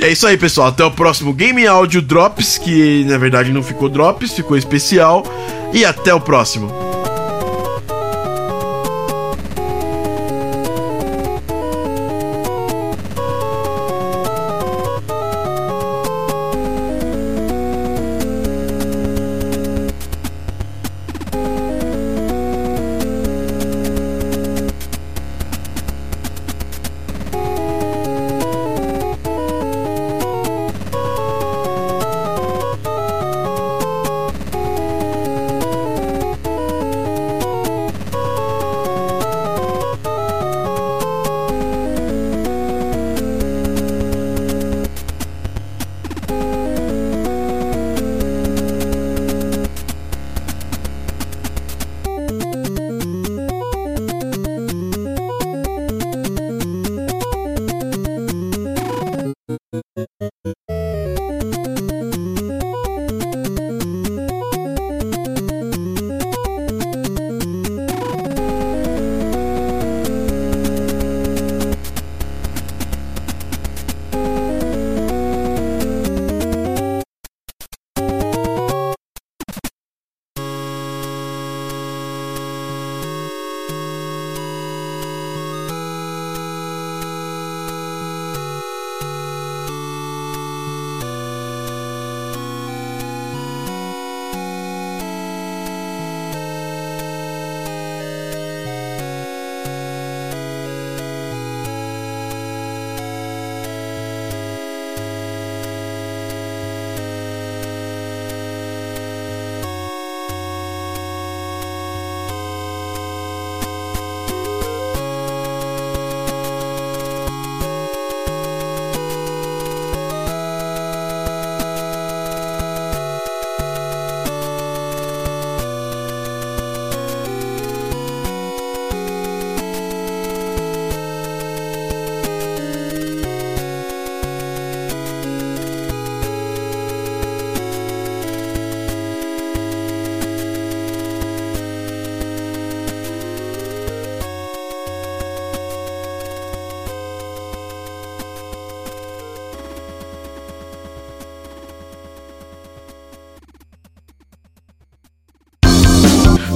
é 0.01 0.11
isso 0.11 0.27
aí, 0.27 0.37
pessoal. 0.37 0.69
Até 0.69 0.85
o 0.85 0.91
próximo 0.91 1.33
Game 1.33 1.65
Audio 1.67 2.03
Drops, 2.03 2.59
que 2.59 3.05
na 3.05 3.17
verdade 3.17 3.53
não 3.53 3.63
ficou 3.63 3.89
Drops, 3.89 4.33
ficou 4.33 4.57
especial. 4.57 5.25
E 5.73 5.85
até 5.85 6.15
o 6.15 6.21
próximo. 6.21 6.84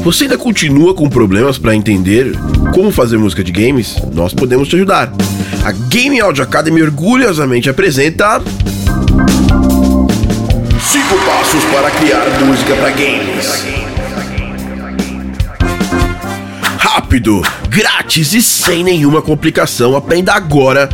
Você 0.08 0.24
ainda 0.24 0.38
continua 0.38 0.94
com 0.94 1.06
problemas 1.06 1.58
para 1.58 1.76
entender 1.76 2.32
como 2.72 2.90
fazer 2.90 3.18
música 3.18 3.44
de 3.44 3.52
games? 3.52 3.94
Nós 4.14 4.32
podemos 4.32 4.66
te 4.66 4.74
ajudar. 4.74 5.12
A 5.62 5.70
Game 5.70 6.18
Audio 6.18 6.42
Academy 6.42 6.80
orgulhosamente 6.80 7.68
apresenta. 7.68 8.40
5 8.40 8.46
passos 11.26 11.62
para 11.64 11.90
criar 11.90 12.24
música 12.42 12.74
para 12.76 12.88
games. 12.88 13.66
Rápido, 16.78 17.42
grátis 17.68 18.32
e 18.32 18.40
sem 18.40 18.82
nenhuma 18.82 19.20
complicação. 19.20 19.94
Aprenda 19.94 20.32
agora 20.32 20.88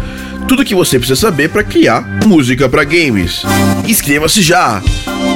tudo 0.48 0.62
o 0.62 0.64
que 0.64 0.74
você 0.74 0.98
precisa 0.98 1.20
saber 1.20 1.50
para 1.50 1.62
criar 1.62 2.00
música 2.26 2.68
para 2.68 2.82
games. 2.82 3.44
Inscreva-se 3.86 4.42
já 4.42 4.82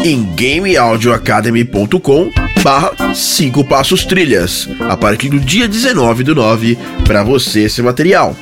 em 0.05 0.29
gameaudioacademy.com 0.35 2.38
barra 2.63 3.15
5 3.15 3.65
passos 3.65 4.05
trilhas 4.05 4.69
a 4.89 4.97
partir 4.97 5.29
do 5.29 5.39
dia 5.39 5.69
19 5.69 6.25
do 6.25 6.35
9 6.35 6.77
para 7.05 7.23
você 7.23 7.61
esse 7.61 7.83
material. 7.83 8.37